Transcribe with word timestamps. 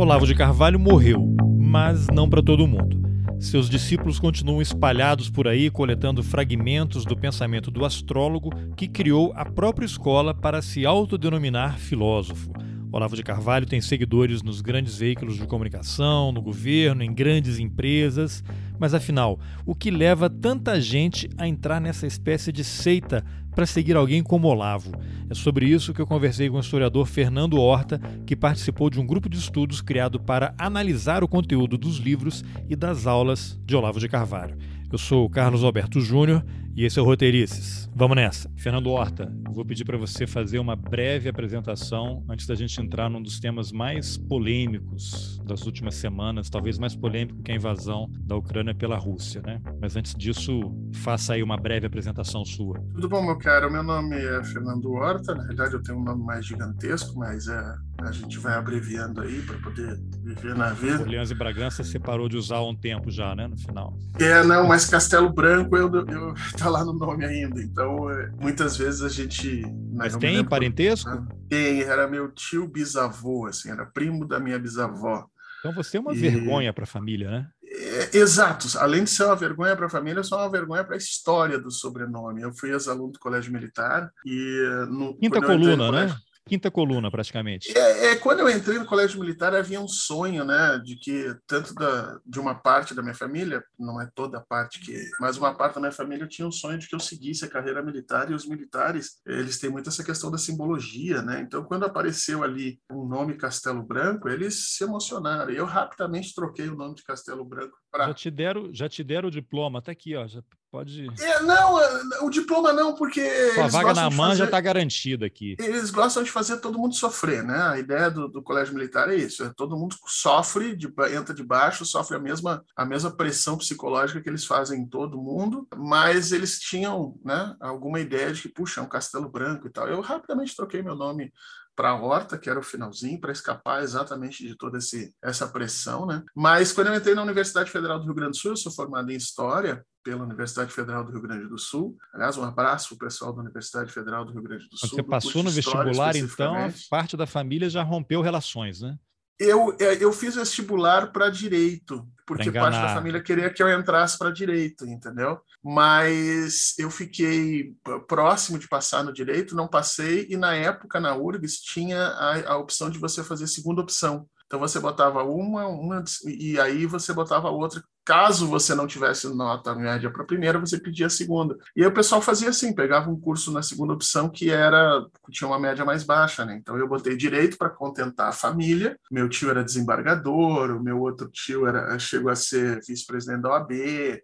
Olavo 0.00 0.26
de 0.26 0.34
Carvalho 0.34 0.80
morreu, 0.80 1.36
mas 1.58 2.06
não 2.06 2.26
para 2.26 2.42
todo 2.42 2.66
mundo. 2.66 2.98
Seus 3.38 3.68
discípulos 3.68 4.18
continuam 4.18 4.62
espalhados 4.62 5.28
por 5.28 5.46
aí, 5.46 5.68
coletando 5.68 6.22
fragmentos 6.22 7.04
do 7.04 7.14
pensamento 7.14 7.70
do 7.70 7.84
astrólogo 7.84 8.50
que 8.74 8.88
criou 8.88 9.30
a 9.36 9.44
própria 9.44 9.84
escola 9.84 10.32
para 10.32 10.62
se 10.62 10.86
autodenominar 10.86 11.78
filósofo. 11.78 12.50
Olavo 12.90 13.14
de 13.14 13.22
Carvalho 13.22 13.66
tem 13.66 13.82
seguidores 13.82 14.42
nos 14.42 14.62
grandes 14.62 14.96
veículos 14.96 15.36
de 15.36 15.46
comunicação, 15.46 16.32
no 16.32 16.40
governo, 16.40 17.04
em 17.04 17.12
grandes 17.12 17.58
empresas. 17.58 18.42
Mas 18.78 18.94
afinal, 18.94 19.38
o 19.66 19.74
que 19.74 19.90
leva 19.90 20.30
tanta 20.30 20.80
gente 20.80 21.28
a 21.36 21.46
entrar 21.46 21.78
nessa 21.78 22.06
espécie 22.06 22.50
de 22.50 22.64
seita 22.64 23.22
para 23.54 23.66
seguir 23.66 23.96
alguém 23.96 24.22
como 24.22 24.48
Olavo? 24.48 24.92
É 25.28 25.34
sobre 25.34 25.66
isso 25.66 25.92
que 25.92 26.00
eu 26.00 26.06
conversei 26.06 26.48
com 26.48 26.56
o 26.56 26.60
historiador 26.60 27.06
Fernando 27.06 27.60
Horta, 27.60 28.00
que 28.26 28.36
participou 28.36 28.90
de 28.90 29.00
um 29.00 29.06
grupo 29.06 29.28
de 29.28 29.38
estudos 29.38 29.80
criado 29.80 30.18
para 30.18 30.54
analisar 30.58 31.22
o 31.22 31.28
conteúdo 31.28 31.76
dos 31.76 31.98
livros 31.98 32.44
e 32.68 32.76
das 32.76 33.06
aulas 33.06 33.58
de 33.64 33.76
Olavo 33.76 34.00
de 34.00 34.08
Carvalho. 34.08 34.56
Eu 34.90 34.98
sou 34.98 35.28
Carlos 35.30 35.62
Alberto 35.62 36.00
Júnior 36.00 36.44
e 36.74 36.84
esse 36.84 36.98
é 36.98 37.02
o 37.02 37.04
Roteirices. 37.04 37.88
Vamos 37.94 38.16
nessa. 38.16 38.50
Fernando 38.56 38.90
Horta, 38.90 39.32
vou 39.50 39.64
pedir 39.64 39.84
para 39.84 39.98
você 39.98 40.26
fazer 40.26 40.58
uma 40.58 40.76
breve 40.76 41.28
apresentação 41.28 42.24
antes 42.28 42.46
da 42.46 42.54
gente 42.54 42.80
entrar 42.80 43.10
num 43.10 43.20
dos 43.20 43.40
temas 43.40 43.72
mais 43.72 44.16
polêmicos 44.16 45.40
das 45.44 45.66
últimas 45.66 45.96
semanas, 45.96 46.48
talvez 46.48 46.78
mais 46.78 46.94
polêmico 46.94 47.42
que 47.42 47.50
a 47.50 47.54
invasão 47.54 48.08
da 48.22 48.36
Ucrânia 48.36 48.74
pela 48.74 48.96
Rússia, 48.96 49.42
né? 49.44 49.60
Mas 49.80 49.96
antes 49.96 50.14
disso, 50.14 50.60
faça 50.94 51.34
aí 51.34 51.42
uma 51.42 51.56
breve 51.56 51.86
apresentação 51.86 52.44
sua. 52.44 52.78
Tudo 52.94 53.08
bom, 53.08 53.22
meu 53.22 53.36
caro? 53.36 53.70
Meu 53.70 53.82
nome 53.82 54.16
é 54.16 54.42
Fernando 54.44 54.92
Horta. 54.92 55.34
Na 55.34 55.42
realidade, 55.42 55.74
eu 55.74 55.82
tenho 55.82 55.98
um 55.98 56.04
nome 56.04 56.22
mais 56.22 56.46
gigantesco, 56.46 57.18
mas 57.18 57.48
é, 57.48 57.74
a 58.02 58.12
gente 58.12 58.38
vai 58.38 58.54
abreviando 58.54 59.20
aí 59.20 59.42
para 59.42 59.58
poder 59.58 59.98
viver 60.22 60.54
na 60.54 60.72
vida. 60.72 61.00
Orleans 61.00 61.30
e 61.30 61.34
Bragança 61.34 61.82
você 61.82 61.98
parou 61.98 62.28
de 62.28 62.36
usar 62.36 62.56
há 62.56 62.66
um 62.66 62.74
tempo 62.74 63.10
já, 63.10 63.34
né? 63.34 63.48
No 63.48 63.58
final. 63.58 63.96
É, 64.18 64.44
não, 64.44 64.66
mas 64.66 64.86
Castelo 64.86 65.32
Branco 65.32 65.76
eu, 65.76 65.92
eu 66.06 66.34
tá 66.60 66.70
lá 66.70 66.84
no 66.84 66.92
nome 66.92 67.24
ainda. 67.24 67.60
Então, 67.60 68.10
é, 68.10 68.30
muitas 68.40 68.76
vezes 68.76 69.02
a 69.02 69.08
gente. 69.08 69.62
Mas 69.92 70.16
tem 70.16 70.44
parentesco? 70.44 71.10
Né? 71.10 71.26
Tem, 71.48 71.82
era 71.82 72.06
meu 72.06 72.30
tio 72.30 72.66
bisavô, 72.66 73.46
assim, 73.46 73.70
era 73.70 73.86
primo 73.86 74.26
da 74.26 74.38
minha 74.38 74.58
bisavó. 74.58 75.26
Então 75.60 75.72
você 75.72 75.98
é 75.98 76.00
uma 76.00 76.14
e... 76.14 76.18
vergonha 76.18 76.72
para 76.72 76.84
a 76.84 76.86
família, 76.86 77.30
né? 77.30 77.46
É, 77.62 78.16
exato. 78.18 78.66
Além 78.78 79.04
de 79.04 79.10
ser 79.10 79.24
uma 79.24 79.36
vergonha 79.36 79.76
para 79.76 79.86
a 79.86 79.90
família, 79.90 80.20
eu 80.20 80.24
sou 80.24 80.38
uma 80.38 80.50
vergonha 80.50 80.82
para 80.82 80.94
a 80.94 80.98
história 80.98 81.58
do 81.58 81.70
sobrenome. 81.70 82.42
Eu 82.42 82.52
fui 82.52 82.70
ex-aluno 82.70 83.12
do 83.12 83.18
Colégio 83.18 83.52
Militar 83.52 84.10
e 84.24 84.86
no 84.90 85.16
quinta 85.16 85.40
coluna, 85.40 85.92
né? 85.92 86.16
Quinta 86.50 86.68
coluna, 86.68 87.08
praticamente. 87.10 87.70
É, 87.78 88.06
é, 88.06 88.16
quando 88.16 88.40
eu 88.40 88.50
entrei 88.50 88.76
no 88.76 88.84
colégio 88.84 89.20
militar, 89.20 89.54
havia 89.54 89.80
um 89.80 89.86
sonho, 89.86 90.44
né, 90.44 90.80
de 90.84 90.96
que 90.96 91.32
tanto 91.46 91.72
da, 91.74 92.18
de 92.26 92.40
uma 92.40 92.56
parte 92.56 92.92
da 92.92 93.02
minha 93.02 93.14
família, 93.14 93.62
não 93.78 94.00
é 94.00 94.10
toda 94.12 94.38
a 94.38 94.40
parte 94.40 94.80
que, 94.80 95.08
mas 95.20 95.36
uma 95.36 95.54
parte 95.54 95.74
da 95.74 95.80
minha 95.80 95.92
família 95.92 96.26
tinha 96.26 96.48
um 96.48 96.50
sonho 96.50 96.76
de 96.76 96.88
que 96.88 96.94
eu 96.94 96.98
seguisse 96.98 97.44
a 97.44 97.48
carreira 97.48 97.80
militar 97.82 98.28
e 98.30 98.34
os 98.34 98.48
militares, 98.48 99.20
eles 99.24 99.60
têm 99.60 99.70
muito 99.70 99.88
essa 99.88 100.02
questão 100.02 100.28
da 100.28 100.38
simbologia, 100.38 101.22
né? 101.22 101.40
Então, 101.40 101.62
quando 101.62 101.84
apareceu 101.84 102.42
ali 102.42 102.80
o 102.90 103.04
um 103.04 103.08
nome 103.08 103.36
Castelo 103.36 103.82
Branco, 103.82 104.28
eles 104.28 104.74
se 104.74 104.82
emocionaram. 104.82 105.52
Eu 105.52 105.64
rapidamente 105.64 106.34
troquei 106.34 106.68
o 106.68 106.76
nome 106.76 106.96
de 106.96 107.04
Castelo 107.04 107.44
Branco 107.44 107.78
para 107.90 108.06
Já 108.08 108.14
te 108.14 108.30
deram, 108.30 108.74
já 108.74 108.88
te 108.88 109.04
deram 109.04 109.28
o 109.28 109.32
diploma, 109.32 109.82
tá 109.82 109.92
aqui, 109.92 110.16
ó, 110.16 110.26
já 110.26 110.42
Pode. 110.70 111.04
É, 111.20 111.42
não, 111.42 111.80
o 112.24 112.30
diploma 112.30 112.72
não, 112.72 112.94
porque. 112.94 113.20
a 113.60 113.66
vaga 113.66 113.92
na 113.92 114.08
mão 114.08 114.36
já 114.36 114.44
está 114.44 114.60
garantida 114.60 115.26
aqui. 115.26 115.56
Eles 115.58 115.90
gostam 115.90 116.22
de 116.22 116.30
fazer 116.30 116.58
todo 116.58 116.78
mundo 116.78 116.94
sofrer, 116.94 117.42
né? 117.42 117.60
A 117.60 117.78
ideia 117.78 118.08
do, 118.08 118.28
do 118.28 118.40
colégio 118.40 118.72
militar 118.72 119.08
é 119.10 119.16
isso: 119.16 119.42
é 119.42 119.52
todo 119.56 119.76
mundo 119.76 119.96
sofre, 120.06 120.76
de, 120.76 120.86
entra 121.12 121.34
de 121.34 121.42
baixo, 121.42 121.84
sofre 121.84 122.16
a 122.16 122.20
mesma, 122.20 122.64
a 122.76 122.84
mesma 122.84 123.10
pressão 123.10 123.58
psicológica 123.58 124.20
que 124.20 124.28
eles 124.28 124.44
fazem 124.44 124.82
em 124.82 124.86
todo 124.86 125.20
mundo, 125.20 125.66
mas 125.76 126.30
eles 126.30 126.60
tinham 126.60 127.18
né, 127.24 127.56
alguma 127.58 127.98
ideia 127.98 128.32
de 128.32 128.42
que, 128.42 128.48
puxa, 128.48 128.80
é 128.80 128.84
um 128.84 128.88
castelo 128.88 129.28
branco 129.28 129.66
e 129.66 129.70
tal. 129.70 129.88
Eu 129.88 130.00
rapidamente 130.00 130.54
troquei 130.54 130.82
meu 130.82 130.94
nome 130.94 131.32
para 131.80 131.92
a 131.92 131.96
horta, 131.96 132.36
que 132.36 132.50
era 132.50 132.60
o 132.60 132.62
finalzinho, 132.62 133.18
para 133.18 133.32
escapar 133.32 133.82
exatamente 133.82 134.46
de 134.46 134.54
toda 134.54 134.76
esse, 134.76 135.14
essa 135.24 135.48
pressão, 135.48 136.04
né? 136.04 136.22
Mas 136.36 136.72
quando 136.72 136.88
eu 136.88 136.94
entrei 136.94 137.14
na 137.14 137.22
Universidade 137.22 137.70
Federal 137.70 137.98
do 137.98 138.04
Rio 138.04 138.14
Grande 138.14 138.32
do 138.32 138.36
Sul, 138.36 138.50
eu 138.50 138.56
sou 138.58 138.70
formado 138.70 139.10
em 139.10 139.16
História 139.16 139.82
pela 140.04 140.22
Universidade 140.22 140.70
Federal 140.74 141.02
do 141.02 141.10
Rio 141.10 141.22
Grande 141.22 141.48
do 141.48 141.56
Sul. 141.56 141.96
Aliás, 142.12 142.36
um 142.36 142.44
abraço 142.44 142.88
para 142.88 142.96
o 142.96 143.08
pessoal 143.08 143.32
da 143.32 143.40
Universidade 143.40 143.90
Federal 143.90 144.26
do 144.26 144.32
Rio 144.32 144.42
Grande 144.42 144.68
do 144.68 144.76
Sul. 144.76 144.90
Você 144.90 145.02
passou 145.02 145.42
no 145.42 145.50
vestibular, 145.50 146.14
então, 146.14 146.54
parte 146.90 147.16
da 147.16 147.26
família 147.26 147.70
já 147.70 147.82
rompeu 147.82 148.20
relações, 148.20 148.82
né? 148.82 148.98
Eu, 149.40 149.74
é, 149.80 149.96
eu 150.04 150.12
fiz 150.12 150.34
vestibular 150.34 151.10
para 151.12 151.30
direito, 151.30 152.06
porque 152.26 152.52
parte 152.52 152.76
da 152.76 152.94
família 152.94 153.22
queria 153.22 153.48
que 153.48 153.62
eu 153.62 153.70
entrasse 153.70 154.18
para 154.18 154.30
direito, 154.30 154.86
entendeu? 154.86 155.40
Mas 155.64 156.74
eu 156.78 156.90
fiquei 156.90 157.74
próximo 158.06 158.58
de 158.58 158.68
passar 158.68 159.02
no 159.02 159.14
direito, 159.14 159.56
não 159.56 159.66
passei, 159.66 160.26
e 160.28 160.36
na 160.36 160.54
época 160.54 161.00
na 161.00 161.16
URGS 161.16 161.58
tinha 161.62 161.98
a, 161.98 162.52
a 162.52 162.56
opção 162.58 162.90
de 162.90 162.98
você 162.98 163.24
fazer 163.24 163.46
segunda 163.46 163.80
opção. 163.80 164.28
Então 164.46 164.60
você 164.60 164.78
botava 164.78 165.22
uma, 165.24 165.66
uma 165.68 166.04
e 166.26 166.60
aí 166.60 166.84
você 166.84 167.14
botava 167.14 167.48
outra. 167.48 167.82
Caso 168.10 168.48
você 168.48 168.74
não 168.74 168.88
tivesse 168.88 169.32
nota 169.32 169.72
média 169.72 170.10
para 170.10 170.24
a 170.24 170.26
primeira, 170.26 170.58
você 170.58 170.80
pedia 170.80 171.06
a 171.06 171.08
segunda. 171.08 171.56
E 171.76 171.82
aí 171.82 171.86
o 171.86 171.94
pessoal 171.94 172.20
fazia 172.20 172.48
assim, 172.48 172.74
pegava 172.74 173.08
um 173.08 173.14
curso 173.14 173.52
na 173.52 173.62
segunda 173.62 173.92
opção 173.92 174.28
que 174.28 174.50
era 174.50 175.06
tinha 175.30 175.46
uma 175.46 175.60
média 175.60 175.84
mais 175.84 176.02
baixa, 176.02 176.44
né? 176.44 176.56
Então 176.56 176.76
eu 176.76 176.88
botei 176.88 177.16
direito 177.16 177.56
para 177.56 177.70
contentar 177.70 178.26
a 178.26 178.32
família. 178.32 178.98
Meu 179.12 179.28
tio 179.28 179.48
era 179.48 179.62
desembargador, 179.62 180.72
o 180.72 180.82
meu 180.82 180.98
outro 180.98 181.30
tio 181.30 181.68
era 181.68 181.96
chegou 182.00 182.32
a 182.32 182.34
ser 182.34 182.80
vice-presidente 182.84 183.42
da 183.42 183.50
OAB 183.50 183.70
é, 183.70 184.22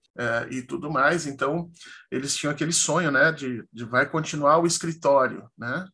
e 0.51 0.63
tudo 0.63 0.91
mais. 0.91 1.25
Então 1.25 1.71
eles 2.11 2.35
tinham 2.35 2.51
aquele 2.51 2.73
sonho, 2.73 3.13
né, 3.13 3.31
de, 3.31 3.63
de 3.73 3.85
vai 3.85 4.05
continuar 4.05 4.59
o 4.59 4.67
escritório, 4.67 5.49
né? 5.57 5.87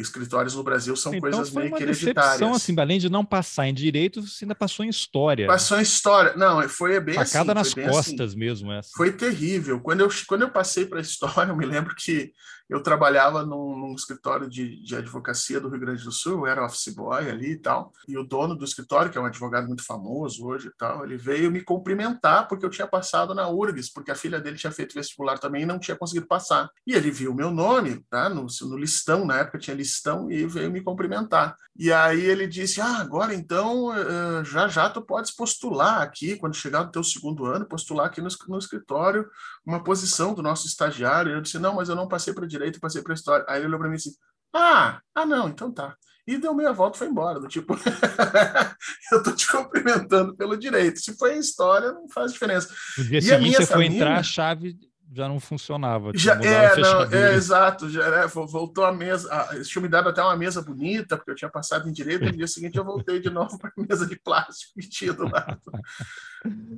Escritórios 0.00 0.54
no 0.54 0.62
Brasil 0.62 0.94
são 0.96 1.12
então, 1.12 1.30
coisas 1.30 1.52
meio 1.52 1.74
que 1.74 1.82
hereditárias. 1.82 2.42
assim, 2.42 2.74
além 2.78 2.98
de 2.98 3.08
não 3.08 3.24
passar 3.24 3.68
em 3.68 3.74
direito, 3.74 4.22
você 4.22 4.44
ainda 4.44 4.54
passou 4.54 4.84
em 4.84 4.88
história. 4.88 5.46
Passou 5.46 5.78
em 5.78 5.82
história. 5.82 6.34
Não, 6.36 6.68
foi 6.68 6.98
bem 7.00 7.14
Facada 7.14 7.52
assim. 7.60 7.80
nas 7.80 7.90
costas 7.90 8.30
assim. 8.30 8.38
mesmo 8.38 8.72
essa. 8.72 8.90
Foi 8.96 9.12
terrível. 9.12 9.80
Quando 9.80 10.00
eu, 10.00 10.08
quando 10.26 10.42
eu 10.42 10.50
passei 10.50 10.86
para 10.86 10.98
a 10.98 11.02
história, 11.02 11.50
eu 11.50 11.56
me 11.56 11.66
lembro 11.66 11.94
que 11.94 12.32
eu 12.68 12.82
trabalhava 12.82 13.44
num, 13.44 13.76
num 13.76 13.94
escritório 13.94 14.48
de, 14.48 14.82
de, 14.82 14.96
advocacia 14.96 15.60
do 15.60 15.68
Rio 15.68 15.80
Grande 15.80 16.04
do 16.04 16.12
Sul, 16.12 16.40
eu 16.40 16.46
era 16.46 16.64
office 16.64 16.94
boy 16.94 17.28
ali 17.28 17.52
e 17.52 17.58
tal, 17.58 17.92
e 18.06 18.16
o 18.18 18.24
dono 18.24 18.54
do 18.54 18.64
escritório, 18.64 19.10
que 19.10 19.16
é 19.16 19.20
um 19.20 19.26
advogado 19.26 19.66
muito 19.66 19.84
famoso 19.84 20.46
hoje 20.46 20.68
e 20.68 20.76
tal, 20.76 21.04
ele 21.04 21.16
veio 21.16 21.50
me 21.50 21.62
cumprimentar 21.62 22.46
porque 22.46 22.64
eu 22.64 22.70
tinha 22.70 22.86
passado 22.86 23.34
na 23.34 23.48
URGS, 23.48 23.92
porque 23.92 24.10
a 24.10 24.14
filha 24.14 24.40
dele 24.40 24.56
tinha 24.56 24.72
feito 24.72 24.94
vestibular 24.94 25.38
também 25.38 25.62
e 25.62 25.66
não 25.66 25.78
tinha 25.78 25.96
conseguido 25.96 26.26
passar. 26.26 26.68
E 26.86 26.92
ele 26.92 27.10
viu 27.10 27.34
meu 27.34 27.50
nome, 27.50 28.04
tá, 28.10 28.28
no, 28.28 28.46
no 28.62 28.76
listão, 28.76 29.24
na 29.24 29.38
época 29.38 29.58
tinha 29.58 29.76
listão, 29.76 30.30
e 30.30 30.46
veio 30.46 30.70
me 30.70 30.82
cumprimentar. 30.82 31.56
E 31.78 31.92
aí 31.92 32.24
ele 32.24 32.48
disse, 32.48 32.80
ah, 32.80 32.98
agora 32.98 33.32
então, 33.32 33.96
eh, 33.96 34.44
já 34.44 34.66
já 34.66 34.90
tu 34.90 35.00
podes 35.00 35.30
postular 35.30 36.02
aqui, 36.02 36.36
quando 36.36 36.56
chegar 36.56 36.84
no 36.84 36.90
teu 36.90 37.04
segundo 37.04 37.46
ano, 37.46 37.66
postular 37.66 38.06
aqui 38.06 38.20
no, 38.20 38.28
no 38.48 38.58
escritório, 38.58 39.28
uma 39.64 39.84
posição 39.84 40.34
do 40.34 40.42
nosso 40.42 40.66
estagiário. 40.66 41.30
Eu 41.30 41.40
disse, 41.40 41.58
não, 41.58 41.74
mas 41.74 41.88
eu 41.88 41.94
não 41.94 42.08
passei 42.08 42.34
para 42.34 42.48
direito 42.58 42.76
e 42.76 42.80
passei 42.80 43.02
para 43.02 43.14
história. 43.14 43.44
Aí 43.48 43.58
ele 43.58 43.66
olhou 43.66 43.78
para 43.78 43.88
mim 43.88 43.96
disse, 43.96 44.16
ah, 44.54 45.00
ah, 45.14 45.26
não, 45.26 45.48
então 45.48 45.72
tá. 45.72 45.96
E 46.26 46.36
deu 46.36 46.52
meia 46.52 46.72
volta 46.72 46.96
e 46.96 46.98
foi 46.98 47.08
embora, 47.08 47.40
do 47.40 47.48
tipo, 47.48 47.74
eu 49.12 49.22
tô 49.22 49.32
te 49.32 49.50
cumprimentando 49.50 50.36
pelo 50.36 50.58
direito. 50.58 51.00
Se 51.00 51.16
foi 51.16 51.36
em 51.36 51.40
história, 51.40 51.90
não 51.92 52.06
faz 52.08 52.32
diferença. 52.32 52.68
No 52.98 53.04
dia 53.04 53.18
e 53.18 53.22
seguinte, 53.22 53.56
você 53.56 53.66
família... 53.66 53.90
foi 53.90 53.96
entrar, 53.96 54.18
a 54.18 54.22
chave 54.22 54.76
já 55.10 55.26
não 55.26 55.40
funcionava. 55.40 56.12
Já, 56.14 56.34
é, 56.34 56.76
não, 56.76 57.04
é, 57.04 57.34
exato. 57.34 57.88
Já, 57.88 58.04
é, 58.04 58.26
voltou 58.26 58.84
a 58.84 58.92
mesa. 58.92 59.28
Ah, 59.32 59.54
eles 59.54 59.68
tinham 59.68 59.82
me 59.82 59.88
dado 59.88 60.08
até 60.08 60.22
uma 60.22 60.36
mesa 60.36 60.60
bonita, 60.60 61.16
porque 61.16 61.30
eu 61.30 61.34
tinha 61.34 61.50
passado 61.50 61.88
em 61.88 61.92
direito, 61.92 62.24
e 62.24 62.26
no 62.26 62.36
dia 62.36 62.46
seguinte 62.46 62.76
eu 62.76 62.84
voltei 62.84 63.18
de 63.20 63.30
novo 63.30 63.58
para 63.58 63.72
a 63.74 63.80
mesa 63.80 64.06
de 64.06 64.16
plástico 64.16 64.74
que 64.78 64.88
tinha 64.88 65.12
do 65.12 65.24
lado. 65.24 65.60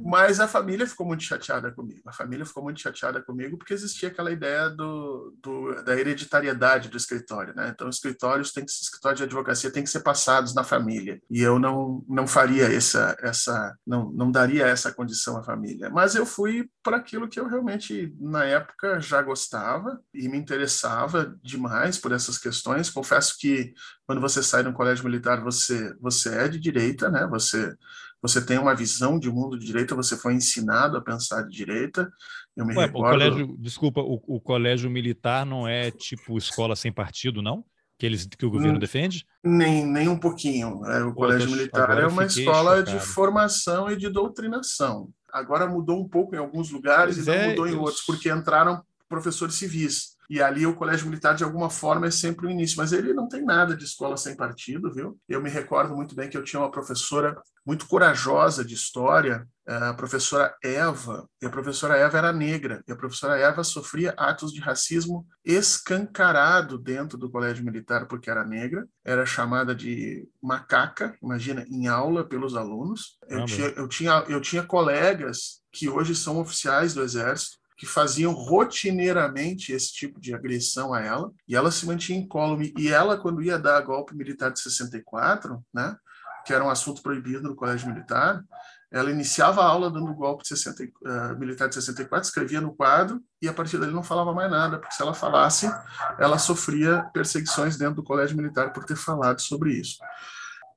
Mas 0.05 0.41
a 0.41 0.49
família 0.49 0.87
ficou 0.87 1.07
muito 1.07 1.23
chateada 1.23 1.71
comigo. 1.71 2.01
A 2.07 2.13
família 2.13 2.45
ficou 2.45 2.63
muito 2.63 2.81
chateada 2.81 3.23
comigo 3.23 3.57
porque 3.57 3.75
existia 3.75 4.09
aquela 4.09 4.33
ideia 4.33 4.69
do, 4.71 5.37
do 5.43 5.83
da 5.83 5.97
hereditariedade 5.97 6.89
do 6.89 6.97
escritório, 6.97 7.55
né? 7.55 7.71
Então, 7.75 7.89
escritórios 7.89 8.53
tem 8.53 8.65
que, 8.65 8.71
escritórios 8.71 9.19
de 9.19 9.25
advocacia 9.25 9.71
tem 9.71 9.83
que 9.83 9.91
ser 9.91 10.01
passados 10.01 10.55
na 10.55 10.65
família. 10.65 11.21
E 11.31 11.41
eu 11.41 11.59
não, 11.59 12.05
não 12.09 12.27
faria 12.27 12.65
essa, 12.65 13.17
essa 13.21 13.77
não, 13.87 14.11
não 14.13 14.31
daria 14.31 14.67
essa 14.67 14.93
condição 14.93 15.37
à 15.37 15.43
família. 15.43 15.91
Mas 15.91 16.15
eu 16.15 16.25
fui 16.25 16.69
para 16.83 16.97
aquilo 16.97 17.29
que 17.29 17.39
eu 17.39 17.47
realmente, 17.47 18.15
na 18.19 18.45
época, 18.45 19.01
já 19.01 19.23
gostava 19.23 20.01
e 20.15 20.29
me 20.29 20.39
interessava 20.39 21.37
demais 21.43 21.99
por 21.99 22.13
essas 22.13 22.39
questões. 22.39 22.91
Confesso 22.91 23.37
que 23.39 23.73
quando 24.07 24.21
você 24.21 24.43
sai 24.43 24.63
de 24.63 24.69
um 24.69 24.73
colégio 24.73 25.05
militar, 25.05 25.41
você, 25.43 25.95
você 26.01 26.35
é 26.35 26.49
de 26.49 26.59
direita, 26.59 27.11
né? 27.11 27.27
Você 27.29 27.77
você 28.23 28.45
tem 28.45 28.59
uma 28.59 28.75
visão 28.75 29.19
de 29.19 29.31
mundo 29.31 29.59
de 29.59 29.67
direita, 29.67 29.95
você 29.95 30.17
foi 30.17 30.35
ensinado 30.35 30.97
a 30.97 31.01
pensar 31.01 31.43
de 31.43 31.57
direita. 31.57 32.11
Eu 32.57 32.67
me 32.67 32.77
Ué, 32.77 32.87
recordo... 32.87 33.07
o 33.07 33.11
colégio, 33.11 33.57
desculpa, 33.59 34.01
o, 34.01 34.21
o, 34.27 34.41
colégio 34.41 34.91
militar 34.91 35.47
não 35.47 35.67
é 35.67 35.91
tipo 35.91 36.37
escola 36.37 36.77
sem 36.77 36.93
partido, 36.93 37.41
não? 37.41 37.65
Que, 37.99 38.07
eles, 38.07 38.27
que 38.27 38.47
o 38.47 38.51
governo 38.51 38.77
hum, 38.77 38.81
defende? 38.81 39.27
Nem, 39.45 39.87
nem 39.87 40.09
um 40.09 40.19
pouquinho. 40.19 40.85
É, 40.87 41.03
o 41.05 41.15
Pô, 41.15 41.23
colégio 41.23 41.51
militar 41.51 41.99
é 41.99 42.07
uma 42.07 42.25
escola 42.25 42.79
chocado. 42.79 42.99
de 42.99 43.05
formação 43.05 43.91
e 43.91 43.97
de 43.97 44.09
doutrinação. 44.09 45.11
Agora 45.33 45.67
mudou 45.67 46.01
um 46.01 46.09
pouco 46.09 46.35
em 46.35 46.39
alguns 46.39 46.71
lugares 46.71 47.17
pois 47.17 47.27
e 47.27 47.31
não 47.31 47.37
é, 47.37 47.49
mudou 47.49 47.69
em 47.69 47.73
eu... 47.73 47.81
outros, 47.81 48.03
porque 48.03 48.31
entraram 48.31 48.83
professores 49.09 49.55
civis. 49.55 50.17
E 50.31 50.41
ali 50.41 50.65
o 50.65 50.77
colégio 50.77 51.09
militar, 51.09 51.35
de 51.35 51.43
alguma 51.43 51.69
forma, 51.69 52.07
é 52.07 52.11
sempre 52.11 52.47
o 52.47 52.51
início. 52.51 52.77
Mas 52.77 52.93
ele 52.93 53.13
não 53.13 53.29
tem 53.29 53.45
nada 53.45 53.77
de 53.77 53.85
escola 53.85 54.17
sem 54.17 54.37
partido, 54.37 54.95
viu? 54.95 55.19
Eu 55.29 55.43
me 55.43 55.51
recordo 55.51 55.93
muito 55.93 56.15
bem 56.15 56.31
que 56.31 56.37
eu 56.37 56.45
tinha 56.45 56.61
uma 56.61 56.71
professora 56.71 57.37
muito 57.67 57.89
corajosa 57.89 58.65
de 58.65 58.75
história, 58.75 59.47
a 59.67 59.95
professora 59.95 60.55
Eva, 60.65 61.29
e 61.41 61.47
a 61.47 61.51
professora 61.51 61.97
Eva 61.97 62.19
era 62.19 62.33
negra, 62.33 62.83
e 62.89 62.93
a 62.93 62.97
professora 62.97 63.39
Eva 63.39 63.63
sofria 63.63 64.15
atos 64.17 64.53
de 64.53 64.61
racismo 64.61 65.27
escancarado 65.45 66.79
dentro 66.79 67.19
do 67.19 67.31
colégio 67.31 67.65
militar 67.65 68.07
porque 68.07 68.31
era 68.31 68.45
negra, 68.45 68.87
era 69.05 69.27
chamada 69.27 69.75
de 69.75 70.27
macaca, 70.43 71.17
imagina, 71.23 71.65
em 71.69 71.87
aula 71.87 72.25
pelos 72.25 72.57
alunos. 72.57 73.19
Eu, 73.29 73.45
tinha, 73.45 73.69
eu, 73.69 73.89
tinha, 73.89 74.25
eu 74.29 74.41
tinha 74.41 74.63
colegas 74.63 75.61
que 75.73 75.89
hoje 75.89 76.15
são 76.15 76.39
oficiais 76.39 76.95
do 76.95 77.03
exército, 77.03 77.60
que 77.81 77.87
faziam 77.87 78.35
rotineiramente 78.35 79.73
esse 79.73 79.91
tipo 79.91 80.21
de 80.21 80.35
agressão 80.35 80.93
a 80.93 81.01
ela, 81.01 81.33
e 81.49 81.57
ela 81.57 81.71
se 81.71 81.87
mantinha 81.87 82.19
incólume. 82.19 82.75
E 82.77 82.89
ela, 82.89 83.17
quando 83.17 83.43
ia 83.43 83.59
dar 83.59 83.81
golpe 83.81 84.15
militar 84.15 84.51
de 84.51 84.61
64, 84.61 85.65
né, 85.73 85.97
que 86.45 86.53
era 86.53 86.63
um 86.63 86.69
assunto 86.69 87.01
proibido 87.01 87.49
no 87.49 87.57
colégio 87.57 87.89
militar, 87.89 88.45
ela 88.93 89.11
iniciava 89.11 89.63
a 89.63 89.65
aula 89.65 89.91
dando 89.91 90.13
golpe 90.13 90.43
de 90.43 90.51
60, 90.51 90.83
uh, 90.83 90.89
eh, 91.07 91.35
militar 91.37 91.71
de 91.71 91.77
64, 91.77 92.29
escrevia 92.29 92.61
no 92.61 92.75
quadro 92.75 93.19
e 93.41 93.49
a 93.49 93.53
partir 93.55 93.79
dali 93.79 93.95
não 93.95 94.03
falava 94.03 94.35
mais 94.35 94.51
nada, 94.51 94.79
porque 94.79 94.95
se 94.95 95.01
ela 95.01 95.15
falasse, 95.15 95.73
ela 96.19 96.37
sofria 96.37 97.09
perseguições 97.15 97.79
dentro 97.79 97.95
do 97.95 98.03
colégio 98.03 98.37
militar 98.37 98.75
por 98.75 98.85
ter 98.85 98.97
falado 98.97 99.41
sobre 99.41 99.73
isso. 99.73 99.97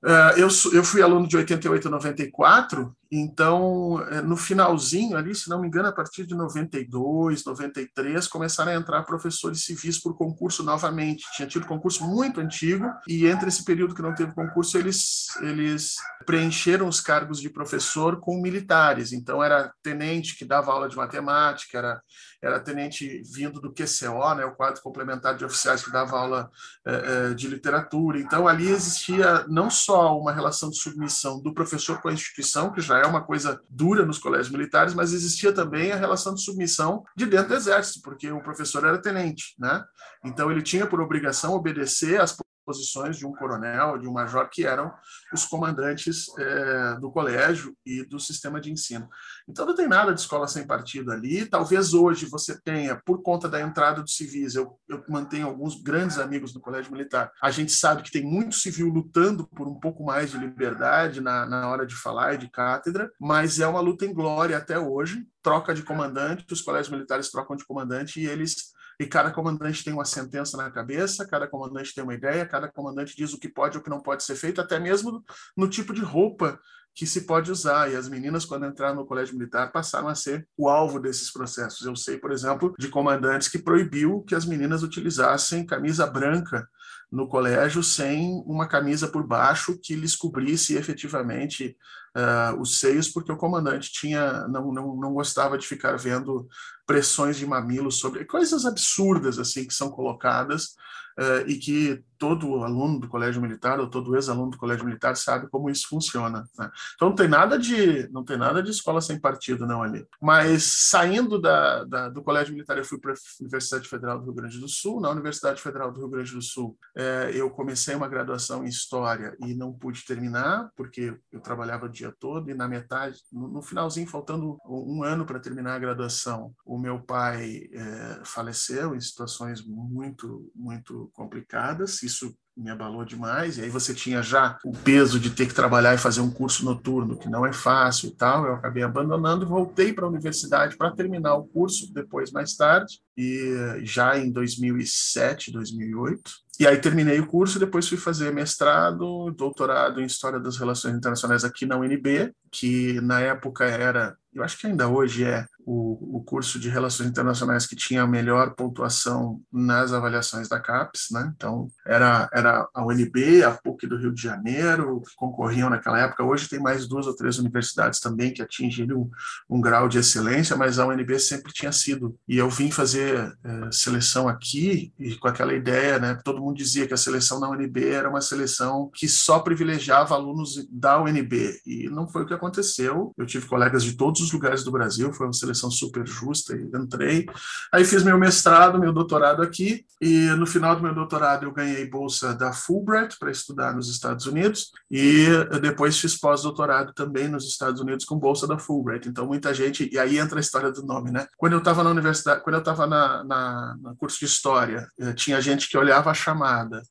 Uh, 0.06 0.38
eu, 0.38 0.48
eu 0.72 0.86
fui 0.86 1.02
aluno 1.02 1.28
de 1.28 1.36
88 1.36 1.86
a 1.86 1.92
94, 1.92 2.96
então, 3.16 4.04
eh, 4.10 4.22
no 4.24 4.36
finalzinho 4.36 5.16
ali, 5.16 5.36
se 5.36 5.48
não 5.48 5.62
me 5.62 5.68
engano, 5.68 5.88
a 5.88 5.92
partir 5.92 6.26
de 6.26 6.34
92, 6.34 7.46
93, 7.46 8.28
começaram 8.28 8.72
a 8.72 8.76
entrar 8.76 9.04
professores 9.04 9.64
civis 9.64 10.02
por 10.02 10.18
concurso 10.18 10.64
novamente. 10.64 11.24
Tinha 11.36 11.48
tido 11.48 11.68
concurso 11.68 12.04
muito 12.08 12.42
antigo, 12.42 12.92
e 13.08 13.28
entre 13.28 13.50
esse 13.50 13.64
período 13.64 13.94
que 13.94 14.02
não 14.02 14.16
teve 14.16 14.34
concurso, 14.34 14.80
eles, 14.80 15.28
eles 15.42 15.96
preencheram 16.26 16.88
os 16.88 17.00
cargos 17.00 17.40
de 17.40 17.52
professor 17.52 18.20
com 18.20 18.42
militares. 18.42 19.14
Então, 19.14 19.44
era 19.44 19.72
tenente 19.84 20.36
que 20.36 20.44
dava 20.44 20.72
aula 20.72 20.90
de 20.90 20.98
matemática, 20.98 21.78
era, 21.78 22.02
era 22.42 22.60
tenente 22.60 23.22
vindo 23.32 23.62
do 23.62 23.72
QCO, 23.72 24.34
né, 24.36 24.44
o 24.44 24.56
quadro 24.56 24.82
complementar 24.82 25.38
de 25.38 25.46
oficiais 25.46 25.84
que 25.84 25.92
dava 25.92 26.18
aula 26.18 26.50
eh, 26.84 27.34
de 27.36 27.48
literatura. 27.48 28.20
Então, 28.20 28.48
ali 28.48 28.70
existia 28.70 29.46
não 29.48 29.70
só 29.70 30.18
uma 30.18 30.32
relação 30.32 30.72
de 30.72 30.78
submissão 30.78 31.40
do 31.40 31.54
professor 31.54 32.02
com 32.02 32.10
a 32.10 32.14
instituição, 32.14 32.72
que 32.72 32.82
já 32.82 33.03
é 33.04 33.08
uma 33.08 33.22
coisa 33.22 33.62
dura 33.70 34.06
nos 34.06 34.18
colégios 34.18 34.50
militares, 34.50 34.94
mas 34.94 35.14
existia 35.14 35.52
também 35.52 35.92
a 35.92 35.98
relação 35.98 36.34
de 36.34 36.42
submissão 36.42 37.04
de 37.16 37.26
dentro 37.26 37.50
do 37.50 37.56
exército, 37.56 38.02
porque 38.02 38.32
o 38.32 38.42
professor 38.42 38.86
era 38.86 39.02
tenente, 39.02 39.56
né? 39.60 39.84
Então 40.24 40.50
ele 40.50 40.62
tinha 40.62 40.88
por 40.88 41.02
obrigação 41.02 41.54
obedecer 41.54 42.20
às 42.22 42.36
posições 42.66 43.18
de 43.18 43.26
um 43.26 43.34
coronel, 43.34 43.98
de 43.98 44.08
um 44.08 44.14
major, 44.14 44.50
que 44.50 44.66
eram 44.66 44.92
os 45.34 45.46
comandantes 45.46 46.26
é, 46.38 46.96
do 47.00 47.12
colégio 47.12 47.76
e 47.86 48.04
do 48.04 48.20
sistema 48.20 48.60
de 48.60 48.72
ensino. 48.72 49.08
Então 49.48 49.66
não 49.66 49.76
tem 49.76 49.88
nada 49.88 50.14
de 50.14 50.20
escola 50.20 50.48
sem 50.48 50.66
partido 50.66 51.12
ali. 51.12 51.46
Talvez 51.46 51.94
hoje 51.94 52.26
você 52.26 52.60
tenha, 52.62 53.02
por 53.06 53.22
conta 53.22 53.48
da 53.48 53.62
entrada 53.62 54.02
dos 54.02 54.16
civis, 54.16 54.56
eu, 54.56 54.80
eu 54.88 55.04
mantenho 55.08 55.48
alguns 55.48 55.82
grandes 55.82 56.18
amigos 56.18 56.54
do 56.54 56.60
colégio 56.60 56.92
militar. 56.92 57.32
A 57.42 57.52
gente 57.52 57.72
sabe 57.72 58.04
que 58.04 58.12
tem 58.12 58.24
muito 58.24 58.56
civil 58.56 58.88
lutando 58.88 59.48
por 59.48 59.68
um 59.68 59.80
pouco 59.80 60.04
mais 60.04 60.32
de 60.32 60.38
liberdade 60.38 61.22
na, 61.22 61.46
na 61.46 61.70
hora 61.70 61.86
de 61.86 61.96
falar 61.96 62.34
e 62.34 62.38
de 62.38 62.50
cátedra, 62.50 63.12
mas 63.20 63.60
é 63.60 63.68
uma 63.68 63.80
luta 63.80 64.06
em 64.06 64.14
glória 64.14 64.58
até 64.58 64.80
hoje. 64.80 65.26
Troca 65.42 65.74
de 65.74 65.84
comandante, 65.84 66.46
os 66.52 66.62
colégios 66.62 66.90
militares 66.90 67.30
trocam 67.30 67.56
de 67.56 67.66
comandante 67.66 68.20
e 68.20 68.26
eles 68.26 68.73
e 69.00 69.06
cada 69.06 69.32
comandante 69.32 69.84
tem 69.84 69.94
uma 69.94 70.06
sentença 70.06 70.58
na 70.58 70.70
cabeça, 70.70 71.28
cada 71.28 71.48
comandante 71.48 71.94
tem 71.94 72.04
uma 72.04 72.14
ideia, 72.14 72.46
cada 72.46 72.68
comandante 72.72 73.16
diz 73.16 73.34
o 73.34 73.40
que 73.40 73.50
pode 73.50 73.78
ou 73.78 73.82
o 73.82 73.84
que 73.84 73.90
não 73.90 74.02
pode 74.02 74.24
ser 74.24 74.36
feito, 74.36 74.62
até 74.62 74.80
mesmo 74.80 75.24
no 75.56 75.68
tipo 75.68 75.94
de 75.94 76.02
roupa 76.02 76.60
que 76.96 77.08
se 77.08 77.22
pode 77.22 77.52
usar. 77.52 77.92
E 77.92 77.96
as 77.96 78.08
meninas, 78.08 78.46
quando 78.46 78.66
entraram 78.66 78.96
no 78.96 79.06
colégio 79.06 79.36
militar, 79.36 79.72
passaram 79.72 80.08
a 80.08 80.16
ser 80.16 80.48
o 80.58 80.70
alvo 80.70 81.00
desses 81.00 81.32
processos. 81.32 81.86
Eu 81.86 81.96
sei, 81.96 82.18
por 82.18 82.32
exemplo, 82.32 82.74
de 82.78 82.88
comandantes 82.88 83.48
que 83.48 83.60
proibiu 83.60 84.22
que 84.22 84.36
as 84.36 84.46
meninas 84.46 84.84
utilizassem 84.84 85.66
camisa 85.66 86.06
branca 86.06 86.68
no 87.12 87.28
colégio 87.28 87.84
sem 87.84 88.44
uma 88.46 88.68
camisa 88.68 89.08
por 89.08 89.26
baixo 89.26 89.80
que 89.80 89.96
lhes 89.96 90.16
cobrisse 90.16 90.76
efetivamente 90.76 91.78
uh, 92.16 92.60
os 92.60 92.80
seios, 92.80 93.10
porque 93.10 93.32
o 93.32 93.38
comandante 93.38 93.92
tinha 93.92 94.48
não, 94.48 94.72
não, 94.72 94.96
não 94.96 95.14
gostava 95.14 95.58
de 95.58 95.68
ficar 95.68 95.98
vendo 95.98 96.48
pressões 96.86 97.38
de 97.38 97.46
mamilos 97.46 98.00
sobre 98.00 98.26
coisas 98.26 98.66
absurdas 98.66 99.40
assim 99.40 99.66
que 99.66 99.74
são 99.74 99.90
colocadas 99.90 100.76
uh, 101.20 101.48
e 101.48 101.58
que 101.58 102.04
todo 102.24 102.64
aluno 102.64 103.02
do 103.02 103.10
colégio 103.10 103.42
militar 103.42 103.82
ou 103.82 103.90
todo 103.90 104.16
ex-aluno 104.16 104.52
do 104.52 104.58
colégio 104.58 104.86
militar 104.86 105.14
sabe 105.18 105.50
como 105.50 105.70
isso 105.70 105.90
funciona. 105.90 106.48
Né? 106.58 106.72
Então 106.96 107.10
não 107.10 107.16
tem 107.16 107.28
nada 107.28 107.60
de 107.60 108.08
não 108.14 108.24
tem 108.24 108.38
nada 108.38 108.64
de 108.64 108.72
escola 108.72 109.02
sem 109.02 109.20
partido 109.20 109.68
não 109.68 109.84
ali. 109.84 110.08
Mas 110.22 110.64
saindo 110.64 111.38
da, 111.38 111.84
da 111.84 112.08
do 112.08 112.24
colégio 112.24 112.54
militar 112.54 112.78
eu 112.78 112.86
fui 112.86 112.98
para 112.98 113.12
a 113.12 113.16
Universidade 113.42 113.90
Federal 113.90 114.20
do 114.20 114.24
Rio 114.24 114.34
Grande 114.36 114.58
do 114.58 114.70
Sul. 114.70 115.02
Na 115.02 115.10
Universidade 115.10 115.62
Federal 115.62 115.92
do 115.92 116.00
Rio 116.00 116.10
Grande 116.10 116.32
do 116.32 116.42
Sul 116.42 116.78
eh, 116.96 117.32
eu 117.34 117.50
comecei 117.50 117.94
uma 117.94 118.08
graduação 118.08 118.64
em 118.64 118.70
história 118.70 119.36
e 119.46 119.54
não 119.54 119.74
pude 119.74 120.06
terminar 120.06 120.72
porque 120.78 121.14
eu 121.30 121.42
trabalhava 121.42 121.88
o 121.88 121.90
dia 121.90 122.14
todo 122.18 122.50
e 122.50 122.54
na 122.54 122.70
metade 122.70 123.18
no, 123.34 123.50
no 123.50 123.62
finalzinho 123.62 124.08
faltando 124.08 124.58
um 124.66 125.04
ano 125.04 125.26
para 125.26 125.42
terminar 125.42 125.76
a 125.76 125.80
graduação 125.80 126.54
o 126.66 126.80
meu 126.80 127.02
pai 127.02 127.68
eh, 127.70 128.22
faleceu 128.24 128.96
em 128.96 129.02
situações 129.02 129.62
muito 129.66 130.50
muito 130.56 131.03
complicadas. 131.14 132.02
Isso 132.04 132.34
me 132.56 132.70
abalou 132.70 133.04
demais. 133.04 133.58
E 133.58 133.62
aí 133.62 133.70
você 133.70 133.94
tinha 133.94 134.22
já 134.22 134.58
o 134.64 134.72
peso 134.72 135.20
de 135.20 135.32
ter 135.32 135.48
que 135.48 135.54
trabalhar 135.54 135.94
e 135.94 135.98
fazer 135.98 136.22
um 136.22 136.32
curso 136.32 136.64
noturno, 136.64 137.18
que 137.18 137.30
não 137.30 137.46
é 137.46 137.52
fácil 137.52 138.10
e 138.10 138.16
tal. 138.16 138.46
Eu 138.46 138.54
acabei 138.54 138.84
abandonando 138.84 139.48
voltei 139.48 139.92
para 139.92 140.06
a 140.06 140.10
universidade 140.10 140.78
para 140.78 140.96
terminar 140.96 141.36
o 141.36 141.48
curso 141.48 141.92
depois, 141.94 142.32
mais 142.32 142.56
tarde, 142.56 143.00
e 143.18 143.82
já 143.84 144.18
em 144.18 144.32
2007, 144.32 145.52
2008. 145.52 146.32
E 146.60 146.68
aí 146.68 146.78
terminei 146.78 147.20
o 147.20 147.26
curso, 147.26 147.60
depois 147.60 147.88
fui 147.88 147.98
fazer 147.98 148.32
mestrado, 148.32 149.32
doutorado 149.32 150.00
em 150.00 150.06
História 150.06 150.40
das 150.40 150.58
Relações 150.58 150.96
Internacionais 150.96 151.44
aqui 151.44 151.66
na 151.66 151.78
UNB, 151.78 152.32
que 152.52 153.02
na 153.02 153.20
época 153.20 153.66
era, 153.66 154.16
eu 154.32 154.44
acho 154.44 154.60
que 154.60 154.68
ainda 154.68 154.88
hoje 154.88 155.24
é, 155.24 155.46
o, 155.66 156.18
o 156.18 156.24
curso 156.24 156.60
de 156.60 156.70
Relações 156.70 157.10
Internacionais 157.10 157.66
que 157.66 157.76
tinha 157.76 158.04
a 158.04 158.08
melhor 158.08 158.56
pontuação 158.56 159.42
nas 159.52 159.94
avaliações 159.94 160.48
da 160.48 160.60
CAPES, 160.60 161.08
né? 161.12 161.34
Então, 161.36 161.68
era, 161.86 162.30
era 162.34 162.68
a 162.74 162.86
UNB, 162.86 163.44
a 163.44 163.52
PUC 163.52 163.88
do 163.88 163.98
Rio 163.98 164.14
de 164.14 164.22
Janeiro, 164.22 165.02
que 165.02 165.16
concorriam 165.16 165.70
naquela 165.70 166.00
época. 166.00 166.24
Hoje 166.24 166.50
tem 166.50 166.60
mais 166.60 166.88
duas 166.88 167.08
ou 167.08 167.16
três 167.16 167.38
universidades 167.38 168.00
também 168.00 168.34
que 168.34 168.42
atingiram 168.42 169.02
um, 169.02 169.10
um 169.58 169.62
grau 169.62 169.88
de 169.88 169.98
excelência, 169.98 170.56
mas 170.56 170.80
a 170.80 170.88
UNB 170.88 171.20
sempre 171.20 171.54
tinha 171.54 171.72
sido. 171.72 172.16
E 172.28 172.38
eu 172.38 172.50
vim 172.50 172.72
fazer 172.72 173.34
é, 173.44 173.72
seleção 173.72 174.28
aqui 174.28 174.94
e 175.00 175.16
com 175.16 175.28
aquela 175.28 175.54
ideia, 175.54 176.00
né? 176.00 176.20
Todo 176.24 176.42
mundo 176.42 176.58
dizia 176.58 176.88
que 176.88 176.94
a 176.94 176.98
seleção 176.98 177.40
na 177.40 177.50
UNB 177.50 177.88
era 177.88 178.10
uma 178.10 178.22
seleção 178.22 178.90
que 178.94 179.08
só 179.08 179.40
privilegiava 179.40 180.16
alunos 180.16 180.68
da 180.70 181.02
UNB. 181.02 181.62
E 181.66 181.90
não 181.90 182.08
foi 182.08 182.24
o 182.24 182.26
que 182.26 182.34
aconteceu. 182.34 183.14
Eu 183.18 183.26
tive 183.26 183.48
colegas 183.48 183.84
de 183.84 183.96
todos 183.96 184.22
os 184.22 184.32
lugares 184.32 184.64
do 184.64 184.72
Brasil, 184.72 185.14
foi 185.14 185.28
uma 185.28 185.34
seleção 185.34 185.53
seleção 185.54 185.72
super 185.72 186.06
justa 186.06 186.56
e 186.56 186.70
entrei. 186.76 187.26
Aí 187.72 187.86
fiz 187.86 188.04
meu 188.04 188.18
mestrado, 188.18 188.80
meu 188.80 188.92
doutorado 188.92 189.42
aqui 189.42 189.86
e 190.02 190.28
no 190.36 190.46
final 190.46 190.76
do 190.76 190.84
meu 190.84 190.94
doutorado 190.94 191.46
eu 191.46 191.52
ganhei 191.52 191.90
bolsa 191.90 192.34
da 192.34 192.52
Fulbright 192.52 193.18
para 193.18 193.32
estudar 193.32 193.74
nos 193.74 193.90
Estados 193.90 194.26
Unidos 194.26 194.72
e 194.90 195.28
depois 195.62 195.98
fiz 195.98 196.20
pós-doutorado 196.20 196.94
também 196.94 197.28
nos 197.28 197.48
Estados 197.48 197.80
Unidos 197.80 198.06
com 198.06 198.18
bolsa 198.18 198.48
da 198.48 198.58
Fulbright. 198.58 199.08
Então 199.08 199.26
muita 199.26 199.54
gente 199.54 199.90
e 199.92 200.00
aí 200.00 200.18
entra 200.18 200.40
a 200.40 200.42
história 200.42 200.72
do 200.72 200.84
nome, 200.84 201.12
né? 201.12 201.28
Quando 201.38 201.54
eu 201.54 201.60
estava 201.60 201.84
na 201.84 201.92
universidade, 201.92 202.44
quando 202.44 202.56
eu 202.56 202.60
estava 202.60 202.88
na, 202.88 203.24
na, 203.24 203.76
no 203.80 203.96
curso 203.96 204.20
de 204.20 204.26
história, 204.26 204.88
eh, 205.00 205.14
tinha 205.14 205.40
gente 205.40 205.70
que 205.70 205.78
olhava 205.78 206.12
a 206.12 206.14
chamada 206.14 206.82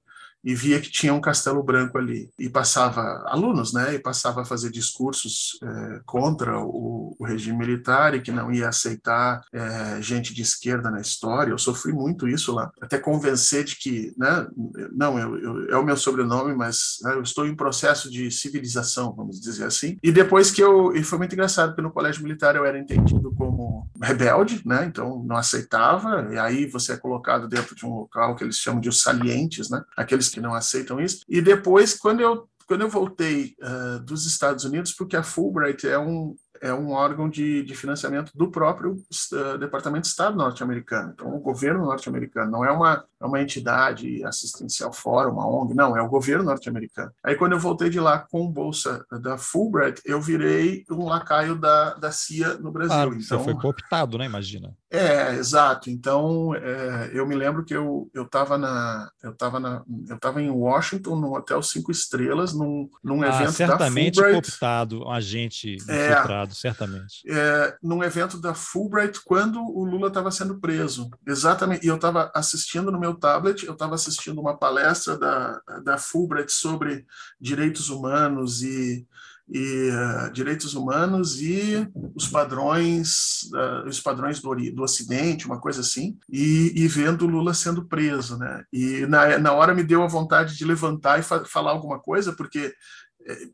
e 0.44 0.54
via 0.54 0.80
que 0.80 0.90
tinha 0.90 1.14
um 1.14 1.20
Castelo 1.20 1.62
Branco 1.62 1.99
ali 1.99 2.30
e 2.38 2.49
passava 2.49 3.00
alunos, 3.26 3.72
né, 3.72 3.94
e 3.94 3.99
passava 3.99 4.42
a 4.42 4.44
fazer 4.44 4.70
discursos 4.70 5.58
é, 5.62 6.00
contra 6.04 6.58
o, 6.58 7.16
o, 7.18 7.25
regime 7.25 7.58
militar 7.58 8.14
e 8.14 8.20
que 8.20 8.32
não 8.32 8.50
ia 8.50 8.68
aceitar 8.68 9.40
é, 9.52 10.02
gente 10.02 10.34
de 10.34 10.42
esquerda 10.42 10.90
na 10.90 11.00
história. 11.00 11.50
Eu 11.52 11.58
sofri 11.58 11.92
muito 11.92 12.28
isso 12.28 12.52
lá, 12.52 12.70
até 12.80 12.99
convencer 12.99 13.64
de 13.64 13.76
que, 13.76 14.12
né, 14.16 14.46
não, 14.92 15.18
eu, 15.18 15.38
eu, 15.38 15.68
é 15.70 15.76
o 15.76 15.84
meu 15.84 15.96
sobrenome, 15.96 16.54
mas 16.54 16.99
né, 17.02 17.14
eu 17.14 17.22
estou 17.22 17.46
em 17.46 17.54
processo 17.54 18.11
de 18.11 18.30
civilização, 18.30 19.14
vamos 19.14 19.40
dizer 19.40 19.64
assim. 19.64 19.96
E 20.02 20.11
depois 20.11 20.50
que 20.50 20.62
eu, 20.62 20.94
e 20.94 21.04
foi 21.04 21.18
muito 21.18 21.34
engraçado 21.34 21.70
porque 21.70 21.82
no 21.82 21.92
colégio 21.92 22.22
militar 22.22 22.56
eu 22.56 22.64
era 22.64 22.78
entendido 22.78 23.32
como 23.34 23.88
rebelde, 24.02 24.62
né, 24.66 24.84
então 24.87 25.22
não 25.25 25.37
aceitava. 25.37 26.28
E 26.32 26.38
aí 26.38 26.66
você 26.66 26.92
é 26.92 26.96
colocado 26.96 27.46
dentro 27.46 27.75
de 27.76 27.87
um 27.87 27.94
local 27.94 28.34
que 28.34 28.42
eles 28.42 28.56
chamam 28.56 28.80
de 28.80 28.88
os 28.88 29.00
salientes, 29.00 29.70
né, 29.70 29.82
aqueles 29.96 30.32
que 30.33 30.41
não 30.41 30.55
aceitam 30.55 31.01
isso. 31.01 31.25
E 31.29 31.41
depois, 31.41 31.95
quando 31.95 32.21
eu 32.21 32.49
quando 32.67 32.83
eu 32.83 32.89
voltei 32.89 33.55
uh, 33.61 33.99
dos 34.01 34.25
Estados 34.25 34.65
Unidos, 34.65 34.93
porque 34.93 35.17
a 35.17 35.23
Fulbright 35.23 35.87
é 35.87 35.99
um, 35.99 36.35
é 36.61 36.73
um 36.73 36.93
órgão 36.93 37.29
de, 37.29 37.62
de 37.62 37.75
financiamento 37.75 38.33
do 38.35 38.51
próprio 38.51 38.93
uh, 38.93 39.59
Departamento 39.59 40.03
de 40.03 40.09
Estado 40.09 40.37
norte-americano, 40.37 41.12
então 41.12 41.35
o 41.35 41.41
governo 41.41 41.85
norte-americano, 41.85 42.51
não 42.51 42.65
é 42.65 42.73
uma, 42.73 43.05
é 43.23 43.26
uma 43.26 43.41
entidade 43.41 44.25
assistencial 44.25 44.93
fora, 44.93 45.31
uma 45.31 45.47
ONG, 45.47 45.75
não, 45.75 45.97
é 45.97 46.02
o 46.02 46.09
governo 46.09 46.45
norte-americano. 46.45 47.12
Aí 47.25 47.37
quando 47.37 47.52
eu 47.52 47.61
voltei 47.61 47.88
de 47.88 48.00
lá 48.00 48.19
com 48.19 48.50
bolsa 48.50 49.05
da 49.21 49.38
Fulbright, 49.38 50.02
eu 50.05 50.21
virei 50.21 50.85
um 50.91 51.05
lacaio 51.05 51.55
da, 51.55 51.95
da 51.95 52.11
CIA 52.11 52.55
no 52.55 52.73
Brasil. 52.73 52.95
Ah, 52.95 53.05
então, 53.05 53.38
você 53.38 53.38
foi 53.38 53.55
cooptado, 53.55 54.19
né, 54.19 54.26
imagina. 54.26 54.75
É, 54.91 55.35
exato. 55.37 55.88
Então, 55.88 56.55
é, 56.55 57.11
eu 57.14 57.26
me 57.26 57.35
lembro 57.35 57.64
que 57.64 57.75
eu 57.75 58.11
eu 58.12 58.25
estava 58.25 58.59
na 58.59 59.11
eu 59.23 59.35
tava 59.35 59.59
na 59.59 59.83
eu 60.09 60.19
tava 60.19 60.43
em 60.43 60.50
Washington 60.50 61.17
num 61.17 61.33
hotel 61.33 61.62
cinco 61.62 61.91
estrelas 61.91 62.52
num, 62.52 62.88
num 63.02 63.23
ah, 63.23 63.29
evento 63.29 63.52
certamente 63.52 64.17
da 64.17 64.23
Fulbright. 64.23 64.50
cooptado, 64.50 65.02
um 65.05 65.11
agente 65.11 65.76
é, 65.88 66.12
infiltrado, 66.12 66.55
certamente. 66.55 67.23
É, 67.26 67.76
num 67.83 68.02
evento 68.02 68.38
da 68.38 68.55
Fulbright 68.55 69.21
quando 69.25 69.61
o 69.61 69.85
Lula 69.85 70.09
estava 70.09 70.31
sendo 70.31 70.61
preso, 70.61 71.11
exatamente. 71.26 71.85
E 71.85 71.88
eu 71.88 71.97
estava 71.97 72.31
assistindo 72.35 72.91
no 72.91 73.00
meu 73.00 73.12
tablet, 73.14 73.64
eu 73.64 73.73
estava 73.73 73.95
assistindo 73.95 74.40
uma 74.40 74.57
palestra 74.57 75.19
da 75.19 75.61
da 75.85 75.99
Fulbright 75.99 76.52
sobre 76.52 77.04
direitos 77.40 77.90
humanos 77.90 78.62
e 78.62 79.07
e 79.49 79.90
uh, 79.90 80.33
direitos 80.33 80.75
humanos 80.75 81.40
e 81.40 81.87
os 82.14 82.28
padrões 82.28 83.50
uh, 83.52 83.88
os 83.88 84.00
padrões 84.00 84.40
do, 84.40 84.54
do 84.73 84.83
Ocidente 84.83 85.47
uma 85.47 85.61
coisa 85.61 85.81
assim 85.81 86.16
e, 86.31 86.73
e 86.75 86.87
vendo 86.87 87.26
Lula 87.26 87.52
sendo 87.52 87.85
preso 87.85 88.38
né? 88.38 88.64
E 88.73 89.04
na, 89.07 89.38
na 89.38 89.52
hora 89.52 89.75
me 89.75 89.83
deu 89.83 90.02
a 90.02 90.09
vontade 90.09 90.57
de 90.57 90.64
levantar 90.64 91.19
e 91.19 91.23
fa 91.23 91.45
falar 91.45 91.73
alguma 91.73 91.99
coisa 91.99 92.33
porque 92.33 92.73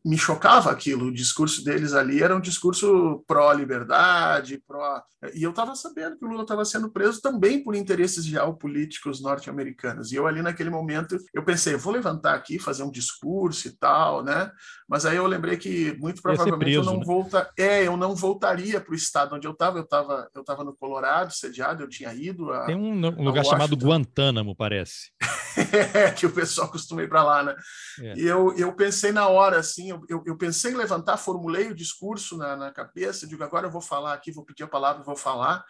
me 0.04 0.16
chocava 0.16 0.70
aquilo. 0.70 1.06
O 1.06 1.14
discurso 1.14 1.64
deles 1.64 1.92
ali 1.92 2.22
era 2.22 2.36
um 2.36 2.40
discurso 2.40 3.24
pró-liberdade, 3.26 4.62
pró. 4.66 5.02
E 5.34 5.42
eu 5.42 5.50
estava 5.50 5.74
sabendo 5.74 6.16
que 6.16 6.24
o 6.24 6.28
Lula 6.28 6.42
estava 6.42 6.64
sendo 6.64 6.90
preso 6.90 7.20
também 7.20 7.62
por 7.62 7.74
interesses 7.74 8.24
geopolíticos 8.24 9.20
norte-americanos. 9.20 10.12
E 10.12 10.16
eu 10.16 10.26
ali 10.26 10.42
naquele 10.42 10.70
momento 10.70 11.18
eu 11.34 11.44
pensei, 11.44 11.76
vou 11.76 11.92
levantar 11.92 12.34
aqui, 12.34 12.58
fazer 12.58 12.82
um 12.82 12.90
discurso 12.90 13.68
e 13.68 13.72
tal, 13.72 14.22
né? 14.22 14.50
Mas 14.88 15.04
aí 15.04 15.16
eu 15.16 15.26
lembrei 15.26 15.56
que 15.56 15.96
muito 15.98 16.22
provavelmente 16.22 16.58
preso, 16.58 16.78
eu 16.78 16.84
não 16.84 16.98
né? 16.98 17.04
volta, 17.04 17.50
é, 17.58 17.86
eu 17.86 17.96
não 17.96 18.14
voltaria 18.14 18.80
para 18.80 18.92
o 18.92 18.96
estado 18.96 19.34
onde 19.34 19.46
eu 19.46 19.52
estava. 19.52 19.78
Eu 19.78 19.84
estava, 19.84 20.28
eu 20.34 20.40
estava 20.40 20.64
no 20.64 20.74
Colorado, 20.74 21.32
sediado. 21.32 21.82
Eu 21.82 21.88
tinha 21.88 22.12
ido. 22.14 22.50
A, 22.52 22.66
Tem 22.66 22.76
um, 22.76 22.92
um 22.92 23.24
lugar 23.24 23.44
chamado 23.44 23.76
Guantánamo, 23.76 24.54
parece. 24.54 25.10
que 26.16 26.26
o 26.26 26.32
pessoal 26.32 26.68
costuma 26.68 27.02
ir 27.02 27.08
para 27.08 27.22
lá, 27.22 27.42
né? 27.42 27.56
É. 28.00 28.14
E 28.16 28.26
eu, 28.26 28.54
eu 28.56 28.72
pensei 28.74 29.12
na 29.12 29.28
hora 29.28 29.58
assim, 29.58 29.90
eu, 29.90 30.04
eu, 30.08 30.22
eu 30.26 30.36
pensei 30.36 30.72
em 30.72 30.76
levantar, 30.76 31.16
formulei 31.16 31.68
o 31.68 31.74
discurso 31.74 32.36
na, 32.36 32.56
na 32.56 32.72
cabeça, 32.72 33.26
digo, 33.26 33.42
agora 33.42 33.66
eu 33.66 33.70
vou 33.70 33.80
falar 33.80 34.14
aqui, 34.14 34.32
vou 34.32 34.44
pedir 34.44 34.64
a 34.64 34.68
palavra, 34.68 35.02
vou 35.02 35.16
falar. 35.16 35.64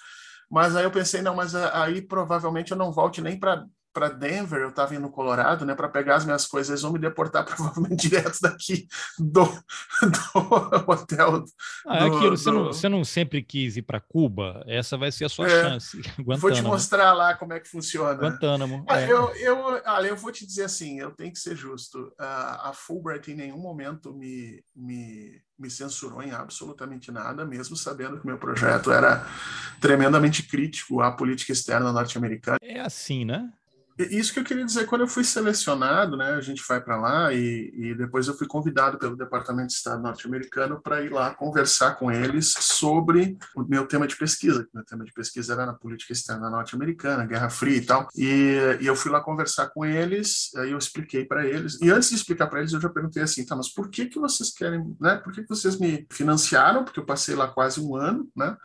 Mas 0.50 0.74
aí 0.74 0.84
eu 0.84 0.90
pensei, 0.90 1.20
não, 1.20 1.34
mas 1.34 1.54
aí 1.54 2.00
provavelmente 2.00 2.72
eu 2.72 2.76
não 2.76 2.92
volte 2.92 3.20
nem 3.20 3.38
para 3.38 3.66
para 3.98 4.10
Denver, 4.10 4.60
eu 4.60 4.68
estava 4.68 4.94
indo 4.94 5.02
no 5.02 5.10
Colorado, 5.10 5.66
né, 5.66 5.74
para 5.74 5.88
pegar 5.88 6.14
as 6.14 6.24
minhas 6.24 6.46
coisas, 6.46 6.70
eles 6.70 6.82
vão 6.82 6.92
me 6.92 7.00
deportar 7.00 7.42
provavelmente 7.44 8.08
direto 8.08 8.38
daqui 8.40 8.86
do, 9.18 9.44
do 9.44 10.92
hotel. 10.92 11.44
Ah, 11.84 12.06
é 12.06 12.08
do, 12.08 12.16
aquilo, 12.16 12.36
você, 12.36 12.50
não, 12.52 12.64
você 12.66 12.88
não 12.88 13.04
sempre 13.04 13.42
quis 13.42 13.76
ir 13.76 13.82
para 13.82 14.00
Cuba? 14.00 14.62
Essa 14.68 14.96
vai 14.96 15.10
ser 15.10 15.24
a 15.24 15.28
sua 15.28 15.46
é, 15.46 15.62
chance. 15.62 16.00
Vou 16.38 16.52
te 16.52 16.62
mostrar 16.62 17.12
lá 17.12 17.34
como 17.34 17.52
é 17.52 17.58
que 17.58 17.68
funciona. 17.68 18.14
Guantánamo. 18.14 18.84
Ah, 18.88 19.00
é. 19.00 19.10
eu, 19.10 19.34
eu, 19.34 19.58
olha, 19.84 20.06
eu 20.06 20.16
vou 20.16 20.30
te 20.30 20.46
dizer 20.46 20.64
assim, 20.64 21.00
eu 21.00 21.10
tenho 21.10 21.32
que 21.32 21.38
ser 21.38 21.56
justo. 21.56 22.12
a 22.18 22.70
Fulbright 22.72 23.32
em 23.32 23.34
nenhum 23.34 23.58
momento 23.58 24.14
me, 24.14 24.62
me, 24.76 25.40
me 25.58 25.68
censurou 25.68 26.22
em 26.22 26.30
absolutamente 26.30 27.10
nada, 27.10 27.44
mesmo 27.44 27.76
sabendo 27.76 28.20
que 28.20 28.26
meu 28.26 28.38
projeto 28.38 28.92
era 28.92 29.26
tremendamente 29.80 30.44
crítico 30.44 31.00
à 31.00 31.10
política 31.10 31.52
externa 31.52 31.92
norte-americana. 31.92 32.58
É 32.62 32.80
assim, 32.80 33.24
né? 33.24 33.50
Isso 33.98 34.32
que 34.32 34.38
eu 34.38 34.44
queria 34.44 34.64
dizer, 34.64 34.86
quando 34.86 35.00
eu 35.00 35.08
fui 35.08 35.24
selecionado, 35.24 36.16
né, 36.16 36.34
a 36.34 36.40
gente 36.40 36.62
vai 36.68 36.80
para 36.80 36.96
lá 36.96 37.32
e, 37.32 37.72
e, 37.74 37.94
depois 37.94 38.28
eu 38.28 38.34
fui 38.34 38.46
convidado 38.46 38.96
pelo 38.96 39.16
Departamento 39.16 39.68
de 39.68 39.74
Estado 39.74 40.00
norte-americano 40.00 40.80
para 40.80 41.02
ir 41.02 41.10
lá 41.10 41.34
conversar 41.34 41.96
com 41.96 42.10
eles 42.10 42.54
sobre 42.60 43.36
o 43.56 43.64
meu 43.64 43.86
tema 43.86 44.06
de 44.06 44.16
pesquisa. 44.16 44.68
Meu 44.72 44.84
tema 44.84 45.04
de 45.04 45.12
pesquisa 45.12 45.52
era 45.52 45.66
na 45.66 45.72
política 45.72 46.12
externa 46.12 46.48
norte-americana, 46.48 47.26
Guerra 47.26 47.50
Fria 47.50 47.76
e 47.76 47.84
tal. 47.84 48.08
E, 48.16 48.58
e, 48.80 48.86
eu 48.86 48.94
fui 48.94 49.10
lá 49.10 49.20
conversar 49.20 49.68
com 49.70 49.84
eles, 49.84 50.54
aí 50.56 50.70
eu 50.70 50.78
expliquei 50.78 51.24
para 51.24 51.44
eles. 51.44 51.80
E 51.80 51.90
antes 51.90 52.10
de 52.10 52.14
explicar 52.14 52.46
para 52.46 52.60
eles, 52.60 52.72
eu 52.72 52.80
já 52.80 52.88
perguntei 52.88 53.22
assim, 53.22 53.44
tá, 53.44 53.56
mas 53.56 53.68
por 53.68 53.90
que 53.90 54.06
que 54.06 54.20
vocês 54.20 54.52
querem, 54.52 54.96
né? 55.00 55.16
Por 55.16 55.32
que 55.32 55.42
que 55.42 55.48
vocês 55.48 55.78
me 55.78 56.06
financiaram? 56.12 56.84
Porque 56.84 57.00
eu 57.00 57.06
passei 57.06 57.34
lá 57.34 57.48
quase 57.48 57.80
um 57.80 57.96
ano, 57.96 58.28
né? 58.36 58.56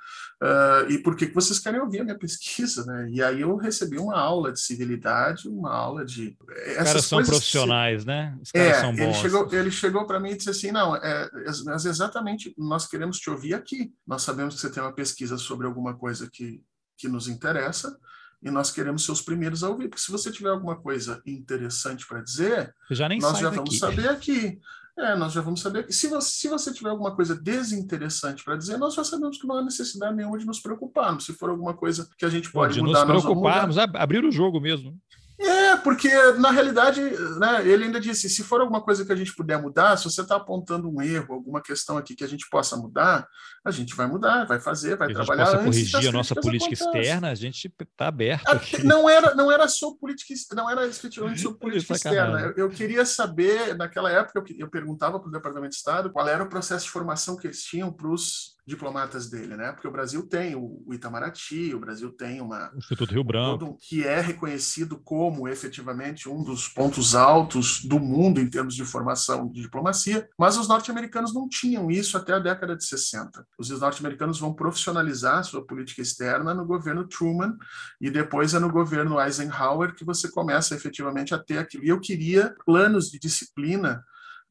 Uh, 0.44 0.92
e 0.92 0.98
por 0.98 1.16
que, 1.16 1.28
que 1.28 1.34
vocês 1.34 1.58
querem 1.58 1.80
ouvir 1.80 2.02
a 2.02 2.04
minha 2.04 2.18
pesquisa, 2.18 2.86
né? 2.86 3.08
E 3.10 3.24
aí 3.24 3.40
eu 3.40 3.56
recebi 3.56 3.98
uma 3.98 4.20
aula 4.20 4.52
de 4.52 4.60
civilidade, 4.60 5.48
uma 5.48 5.74
aula 5.74 6.04
de... 6.04 6.38
Os 6.42 6.76
caras 6.76 7.06
são 7.06 7.24
profissionais, 7.24 8.04
né? 8.04 8.38
Os 8.42 8.52
caras 8.52 8.68
é, 8.68 8.82
são 8.82 8.92
bons. 8.94 9.00
Ele 9.00 9.14
chegou, 9.14 9.54
ele 9.54 9.72
chegou 9.72 10.06
para 10.06 10.20
mim 10.20 10.32
e 10.32 10.36
disse 10.36 10.50
assim, 10.50 10.70
não, 10.70 10.98
é, 10.98 11.30
mas 11.64 11.86
exatamente, 11.86 12.54
nós 12.58 12.86
queremos 12.86 13.20
te 13.20 13.30
ouvir 13.30 13.54
aqui. 13.54 13.94
Nós 14.06 14.24
sabemos 14.24 14.56
que 14.56 14.62
você 14.62 14.70
tem 14.70 14.84
uma 14.84 14.92
pesquisa 14.92 15.38
sobre 15.38 15.66
alguma 15.66 15.96
coisa 15.96 16.30
que, 16.30 16.62
que 16.98 17.08
nos 17.08 17.30
interessa, 17.30 17.98
e 18.42 18.52
nós 18.52 18.70
queremos 18.70 19.06
ser 19.06 19.14
os 19.14 19.22
primeiros 19.22 19.64
a 19.64 19.70
ouvir, 19.70 19.88
porque 19.88 20.04
se 20.04 20.12
você 20.12 20.30
tiver 20.30 20.50
alguma 20.50 20.76
coisa 20.76 21.22
interessante 21.26 22.06
para 22.06 22.22
dizer, 22.22 22.76
nós 23.22 23.40
já 23.40 23.50
daqui. 23.50 23.56
vamos 23.56 23.80
saber 23.80 24.10
aqui. 24.10 24.60
É, 24.98 25.16
nós 25.16 25.34
já 25.34 25.42
vamos 25.42 25.60
saber. 25.60 25.92
Se 25.92 26.08
você, 26.08 26.30
se 26.30 26.48
você 26.48 26.72
tiver 26.72 26.90
alguma 26.90 27.16
coisa 27.16 27.36
desinteressante 27.36 28.44
para 28.44 28.56
dizer, 28.56 28.78
nós 28.78 28.94
já 28.94 29.04
sabemos 29.04 29.40
que 29.40 29.48
não 29.48 29.58
há 29.58 29.64
necessidade 29.64 30.16
nenhuma 30.16 30.38
de 30.38 30.46
nos 30.46 30.60
preocuparmos. 30.60 31.26
Se 31.26 31.34
for 31.34 31.50
alguma 31.50 31.74
coisa 31.74 32.08
que 32.18 32.24
a 32.24 32.30
gente 32.30 32.52
pode 32.52 32.76
de 32.76 32.82
mudar, 32.82 33.06
nos 33.06 33.24
preocuparmos, 33.24 33.78
abrir 33.78 34.24
o 34.24 34.32
jogo 34.32 34.62
mesmo. 34.62 34.96
É, 35.40 35.76
porque 35.78 36.10
na 36.34 36.52
realidade, 36.52 37.02
né, 37.02 37.68
ele 37.68 37.86
ainda 37.86 38.00
disse: 38.00 38.30
se 38.30 38.44
for 38.44 38.62
alguma 38.62 38.82
coisa 38.82 39.04
que 39.04 39.12
a 39.12 39.16
gente 39.16 39.36
puder 39.36 39.62
mudar, 39.62 39.98
se 39.98 40.06
você 40.06 40.22
está 40.22 40.36
apontando 40.36 40.90
um 40.90 41.02
erro, 41.02 41.34
alguma 41.34 41.62
questão 41.62 41.98
aqui 41.98 42.16
que 42.16 42.24
a 42.24 42.28
gente 42.28 42.48
possa 42.50 42.78
mudar, 42.78 43.28
a 43.66 43.72
gente 43.72 43.96
vai 43.96 44.06
mudar, 44.08 44.46
vai 44.46 44.60
fazer, 44.60 44.96
vai 44.96 45.12
trabalhar. 45.12 45.44
A 45.44 45.46
gente 45.46 45.56
possa 45.56 45.66
corrigir 45.66 46.10
a 46.10 46.12
nossa 46.12 46.36
política 46.36 46.74
externa, 46.74 47.32
a 47.32 47.36
gente 47.36 47.74
está 47.80 48.08
aberto. 48.08 48.48
Aqui. 48.48 48.84
Não 48.84 49.10
era, 49.10 49.34
não 49.34 49.52
era 49.52 49.68
só 49.68 49.92
política, 49.96 50.34
não 50.56 50.70
era 50.70 50.86
efetivamente 50.88 51.42
sobre 51.42 51.58
política 51.60 51.94
externa. 51.94 52.40
Eu, 52.40 52.54
eu, 52.66 52.70
queria 52.70 53.06
saber, 53.06 53.76
naquela 53.76 54.12
época, 54.12 54.40
eu, 54.40 54.46
eu 54.60 54.70
perguntava 54.70 55.20
para 55.20 55.30
o 55.30 55.32
Departamento 55.32 55.72
de 55.72 55.78
Estado 55.78 56.12
qual 56.12 56.28
era 56.28 56.44
o 56.44 56.50
processo 56.50 56.86
de 56.86 56.92
formação 56.92 57.36
que 57.36 57.48
eles 57.48 57.64
tinham 57.64 57.92
para 57.92 58.08
os 58.08 58.54
diplomatas 58.66 59.30
dele, 59.30 59.58
né? 59.58 59.72
Porque 59.74 59.88
o 59.88 59.92
Brasil 59.92 60.26
tem 60.28 60.56
o, 60.56 60.86
Itamaraty, 60.94 61.74
o 61.74 61.80
Brasil 61.80 62.12
tem 62.12 62.40
uma 62.40 62.72
o 62.74 62.78
Instituto 62.78 63.14
Rio 63.14 63.24
Branco, 63.24 63.78
que 63.82 64.06
é 64.06 64.22
reconhecido 64.22 64.98
como 65.04 65.23
efetivamente 65.48 66.28
um 66.28 66.44
dos 66.44 66.68
pontos 66.68 67.16
altos 67.16 67.84
do 67.84 68.00
mundo 68.00 68.40
em 68.40 68.50
termos 68.50 68.76
de 68.76 68.84
formação 68.84 69.48
de 69.48 69.62
diplomacia, 69.62 70.28
mas 70.38 70.58
os 70.58 70.68
norte-americanos 70.68 71.34
não 71.34 71.48
tinham 71.48 71.90
isso 71.92 72.18
até 72.18 72.34
a 72.34 72.40
década 72.40 72.76
de 72.76 72.84
60. 72.84 73.46
Os 73.58 73.70
norte-americanos 73.70 74.40
vão 74.40 74.54
profissionalizar 74.54 75.44
sua 75.44 75.66
política 75.66 76.02
externa 76.02 76.54
no 76.54 76.66
governo 76.66 77.08
Truman 77.08 77.56
e 78.02 78.10
depois 78.10 78.54
é 78.54 78.60
no 78.60 78.72
governo 78.72 79.22
Eisenhower 79.22 79.96
que 79.96 80.06
você 80.06 80.30
começa 80.30 80.76
efetivamente 80.76 81.34
a 81.34 81.40
ter 81.40 81.58
aquilo. 81.58 81.84
E 81.84 81.90
eu 81.90 82.00
queria 82.00 82.56
planos 82.66 83.10
de 83.10 83.20
disciplina 83.20 84.04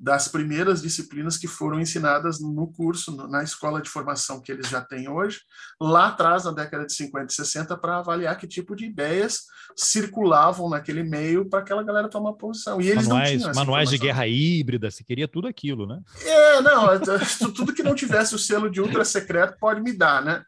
das 0.02 0.26
primeiras 0.26 0.82
disciplinas 0.82 1.36
que 1.36 1.46
foram 1.46 1.78
ensinadas 1.78 2.40
no 2.40 2.66
curso, 2.66 3.16
na 3.28 3.44
escola 3.44 3.80
de 3.80 3.88
formação 3.88 4.40
que 4.40 4.50
eles 4.50 4.68
já 4.68 4.80
têm 4.80 5.08
hoje, 5.08 5.42
lá 5.80 6.08
atrás, 6.08 6.44
na 6.44 6.50
década 6.50 6.84
de 6.84 6.92
50 6.92 7.32
e 7.32 7.36
60, 7.36 7.76
para 7.76 7.98
avaliar 7.98 8.36
que 8.36 8.48
tipo 8.48 8.74
de 8.74 8.86
ideias 8.86 9.44
circulavam 9.76 10.68
naquele 10.68 11.04
meio 11.04 11.48
para 11.48 11.60
aquela 11.60 11.84
galera 11.84 12.08
tomar 12.08 12.32
posição. 12.32 12.80
E 12.80 12.90
eles 12.90 13.06
manuais, 13.06 13.30
não 13.30 13.38
tinham 13.38 13.54
manuais 13.54 13.90
de 13.90 13.98
guerra 13.98 14.26
híbrida, 14.26 14.90
se 14.90 15.04
queria 15.04 15.28
tudo 15.28 15.46
aquilo, 15.46 15.86
né? 15.86 16.00
É, 16.24 16.60
não, 16.60 16.88
tudo 17.54 17.72
que 17.72 17.84
não 17.84 17.94
tivesse 17.94 18.34
o 18.34 18.38
selo 18.38 18.68
de 18.68 18.80
ultra 18.80 19.04
secreto 19.04 19.56
pode 19.60 19.80
me 19.80 19.92
dar, 19.92 20.20
né? 20.24 20.42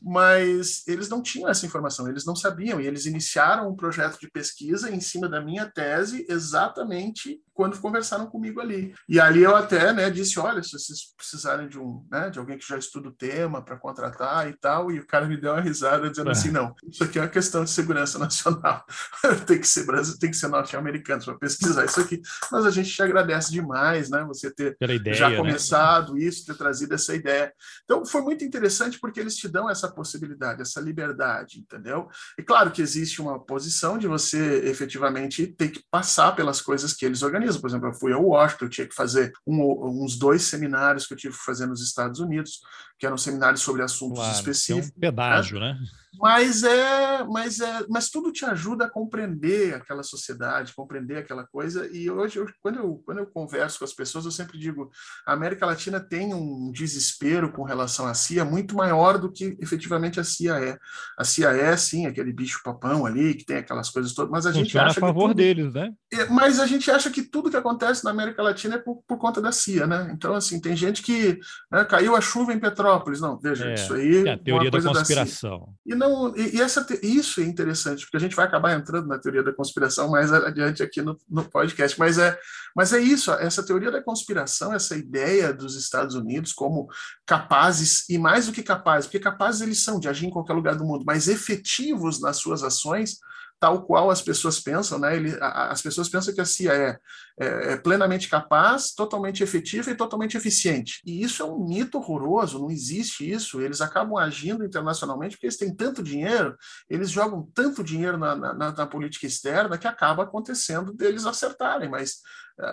Mas 0.00 0.86
eles 0.86 1.08
não 1.08 1.20
tinham 1.20 1.48
essa 1.48 1.66
informação, 1.66 2.08
eles 2.08 2.24
não 2.24 2.36
sabiam, 2.36 2.80
e 2.80 2.86
eles 2.86 3.06
iniciaram 3.06 3.68
um 3.68 3.74
projeto 3.74 4.20
de 4.20 4.30
pesquisa 4.30 4.88
em 4.88 5.00
cima 5.00 5.28
da 5.28 5.40
minha 5.40 5.66
tese 5.66 6.24
exatamente 6.28 7.40
quando 7.52 7.78
conversaram 7.78 8.26
comigo 8.26 8.58
ali. 8.58 8.94
E 9.08 9.20
ali 9.20 9.42
eu 9.42 9.54
até 9.54 9.92
né, 9.92 10.10
disse: 10.10 10.38
olha, 10.38 10.62
se 10.62 10.72
vocês 10.72 11.14
precisarem 11.16 11.68
de 11.68 11.78
um 11.78 12.06
né, 12.10 12.30
de 12.30 12.38
alguém 12.38 12.58
que 12.58 12.66
já 12.66 12.76
estuda 12.76 13.08
o 13.08 13.12
tema 13.12 13.62
para 13.62 13.76
contratar 13.76 14.48
e 14.48 14.54
tal, 14.54 14.90
e 14.90 14.98
o 14.98 15.06
cara 15.06 15.26
me 15.26 15.36
deu 15.36 15.52
uma 15.52 15.60
risada 15.60 16.10
dizendo 16.10 16.28
é. 16.28 16.32
assim: 16.32 16.50
não, 16.50 16.74
isso 16.88 17.04
aqui 17.04 17.18
é 17.18 17.22
uma 17.22 17.28
questão 17.28 17.64
de 17.64 17.70
segurança 17.70 18.18
nacional, 18.20 18.84
tem 19.46 19.60
que 19.60 19.68
ser 19.68 19.84
Brasil, 19.84 20.18
tem 20.18 20.30
que 20.30 20.36
ser 20.36 20.48
norte-americano 20.48 21.24
para 21.24 21.38
pesquisar 21.38 21.84
isso 21.84 22.00
aqui. 22.00 22.20
Mas 22.50 22.66
a 22.66 22.70
gente 22.70 22.90
te 22.90 23.02
agradece 23.02 23.52
demais, 23.52 24.10
né? 24.10 24.24
Você 24.24 24.50
ter 24.50 24.76
ideia, 24.80 25.14
já 25.14 25.30
né? 25.30 25.36
começado 25.36 26.14
né? 26.14 26.22
isso, 26.22 26.46
ter 26.46 26.56
trazido 26.56 26.94
essa 26.94 27.14
ideia. 27.14 27.52
Então 27.84 28.04
foi 28.04 28.22
muito 28.22 28.44
interessante 28.44 28.98
porque 28.98 29.20
eles 29.20 29.36
te 29.36 29.48
dão 29.48 29.68
essa 29.68 29.90
possibilidade, 29.90 30.62
essa 30.62 30.80
liberdade, 30.80 31.58
entendeu? 31.58 32.08
E 32.38 32.42
claro 32.42 32.70
que 32.70 32.82
existe 32.82 33.20
uma 33.20 33.38
posição 33.38 33.98
de 33.98 34.06
você 34.06 34.68
efetivamente 34.68 35.46
ter 35.46 35.68
que 35.68 35.82
passar 35.90 36.32
pelas 36.32 36.60
coisas 36.60 36.92
que 36.92 37.04
eles 37.04 37.22
organizam 37.22 37.60
por 37.60 37.68
exemplo, 37.68 37.88
eu 37.88 37.94
fui 37.94 38.12
a 38.12 38.18
Washington, 38.18 38.64
eu 38.64 38.70
tinha 38.70 38.86
que 38.90 38.94
fazer 38.94 39.32
um, 39.46 40.04
uns 40.04 40.18
dois 40.18 40.42
seminários 40.42 41.06
que 41.06 41.14
eu 41.14 41.18
tive 41.18 41.34
que 41.34 41.44
fazer 41.44 41.66
nos 41.66 41.82
Estados 41.82 42.20
Unidos, 42.20 42.60
que 42.98 43.06
eram 43.06 43.16
seminários 43.16 43.62
sobre 43.62 43.82
assuntos 43.82 44.18
claro, 44.18 44.34
específicos. 44.34 44.90
É 44.90 44.96
um 44.96 45.00
pedágio, 45.00 45.58
né? 45.58 45.72
né? 45.72 45.86
Mas 46.18 46.64
é, 46.64 47.24
mas 47.24 47.60
é, 47.60 47.84
mas 47.88 48.10
tudo 48.10 48.32
te 48.32 48.44
ajuda 48.44 48.86
a 48.86 48.90
compreender 48.90 49.74
aquela 49.74 50.02
sociedade, 50.02 50.74
compreender 50.74 51.18
aquela 51.18 51.46
coisa. 51.46 51.88
E 51.92 52.10
hoje, 52.10 52.38
eu, 52.38 52.46
quando, 52.60 52.78
eu, 52.78 53.02
quando 53.06 53.18
eu 53.18 53.26
converso 53.26 53.78
com 53.78 53.84
as 53.84 53.92
pessoas, 53.92 54.24
eu 54.24 54.30
sempre 54.30 54.58
digo: 54.58 54.90
a 55.24 55.32
América 55.32 55.64
Latina 55.66 56.00
tem 56.00 56.34
um 56.34 56.72
desespero 56.72 57.52
com 57.52 57.62
relação 57.62 58.06
à 58.06 58.14
CIA 58.14 58.44
muito 58.44 58.74
maior 58.74 59.18
do 59.18 59.30
que 59.30 59.56
efetivamente 59.60 60.18
a 60.18 60.24
CIA 60.24 60.58
é. 60.58 60.78
A 61.16 61.24
CIA 61.24 61.50
é, 61.50 61.76
sim, 61.76 62.06
aquele 62.06 62.32
bicho 62.32 62.60
papão 62.64 63.06
ali, 63.06 63.34
que 63.34 63.44
tem 63.44 63.58
aquelas 63.58 63.88
coisas 63.88 64.12
todas, 64.12 64.30
mas 64.30 64.46
a 64.46 64.52
gente 64.52 64.76
acha 64.76 64.98
a 64.98 65.00
favor 65.00 65.28
tudo, 65.28 65.36
deles, 65.36 65.72
né? 65.72 65.92
É, 66.12 66.26
mas 66.26 66.58
a 66.58 66.66
gente 66.66 66.90
acha 66.90 67.08
que 67.08 67.22
tudo 67.22 67.50
que 67.50 67.56
acontece 67.56 68.04
na 68.04 68.10
América 68.10 68.42
Latina 68.42 68.74
é 68.74 68.78
por, 68.78 69.02
por 69.06 69.16
conta 69.16 69.40
da 69.40 69.52
CIA, 69.52 69.86
né? 69.86 70.10
Então, 70.12 70.34
assim, 70.34 70.60
tem 70.60 70.74
gente 70.74 71.02
que 71.02 71.38
né, 71.70 71.84
caiu 71.84 72.16
a 72.16 72.20
chuva 72.20 72.52
em 72.52 72.58
Petrópolis. 72.58 73.20
Não, 73.20 73.38
veja, 73.38 73.70
é, 73.70 73.74
isso 73.74 73.94
aí. 73.94 74.26
É 74.26 74.32
a 74.32 74.38
teoria 74.38 74.70
da 74.70 74.82
conspiração. 74.82 75.60
Da 75.86 75.94
e 75.94 75.99
não, 76.00 76.34
e, 76.34 76.56
e 76.56 76.60
essa, 76.62 76.86
isso 77.02 77.42
é 77.42 77.44
interessante, 77.44 78.06
porque 78.06 78.16
a 78.16 78.20
gente 78.20 78.34
vai 78.34 78.46
acabar 78.46 78.72
entrando 78.72 79.06
na 79.06 79.18
teoria 79.18 79.42
da 79.42 79.52
conspiração 79.52 80.10
mais 80.10 80.32
adiante 80.32 80.82
aqui 80.82 81.02
no, 81.02 81.18
no 81.28 81.44
podcast, 81.44 81.98
mas 81.98 82.16
é, 82.16 82.38
mas 82.74 82.94
é 82.94 82.98
isso, 82.98 83.30
essa 83.32 83.62
teoria 83.62 83.90
da 83.90 84.02
conspiração, 84.02 84.72
essa 84.72 84.96
ideia 84.96 85.52
dos 85.52 85.76
Estados 85.76 86.14
Unidos 86.14 86.54
como 86.54 86.88
capazes, 87.26 88.08
e 88.08 88.16
mais 88.16 88.46
do 88.46 88.52
que 88.52 88.62
capazes, 88.62 89.06
porque 89.06 89.20
capazes 89.20 89.60
eles 89.60 89.84
são 89.84 90.00
de 90.00 90.08
agir 90.08 90.24
em 90.24 90.30
qualquer 90.30 90.54
lugar 90.54 90.74
do 90.74 90.86
mundo, 90.86 91.04
mas 91.06 91.28
efetivos 91.28 92.18
nas 92.18 92.38
suas 92.38 92.62
ações 92.62 93.18
tal 93.60 93.82
qual 93.82 94.10
as 94.10 94.22
pessoas 94.22 94.58
pensam, 94.58 94.98
né? 94.98 95.14
Ele, 95.14 95.36
a, 95.38 95.70
as 95.70 95.82
pessoas 95.82 96.08
pensam 96.08 96.32
que 96.34 96.40
a 96.40 96.46
CIA 96.46 96.72
é, 96.72 96.98
é, 97.38 97.72
é, 97.72 97.76
plenamente 97.76 98.28
capaz, 98.28 98.92
totalmente 98.94 99.42
efetiva 99.42 99.90
e 99.90 99.94
totalmente 99.94 100.36
eficiente. 100.36 101.02
E 101.04 101.22
isso 101.22 101.42
é 101.42 101.46
um 101.46 101.66
mito 101.66 101.98
horroroso, 101.98 102.58
não 102.58 102.70
existe 102.70 103.30
isso. 103.30 103.60
Eles 103.60 103.82
acabam 103.82 104.16
agindo 104.16 104.64
internacionalmente 104.64 105.36
porque 105.36 105.46
eles 105.46 105.58
têm 105.58 105.74
tanto 105.74 106.02
dinheiro, 106.02 106.56
eles 106.88 107.10
jogam 107.10 107.48
tanto 107.54 107.84
dinheiro 107.84 108.16
na, 108.16 108.34
na, 108.34 108.72
na 108.72 108.86
política 108.86 109.26
externa 109.26 109.76
que 109.76 109.86
acaba 109.86 110.22
acontecendo 110.22 110.94
deles 110.94 111.26
acertarem, 111.26 111.90
mas 111.90 112.20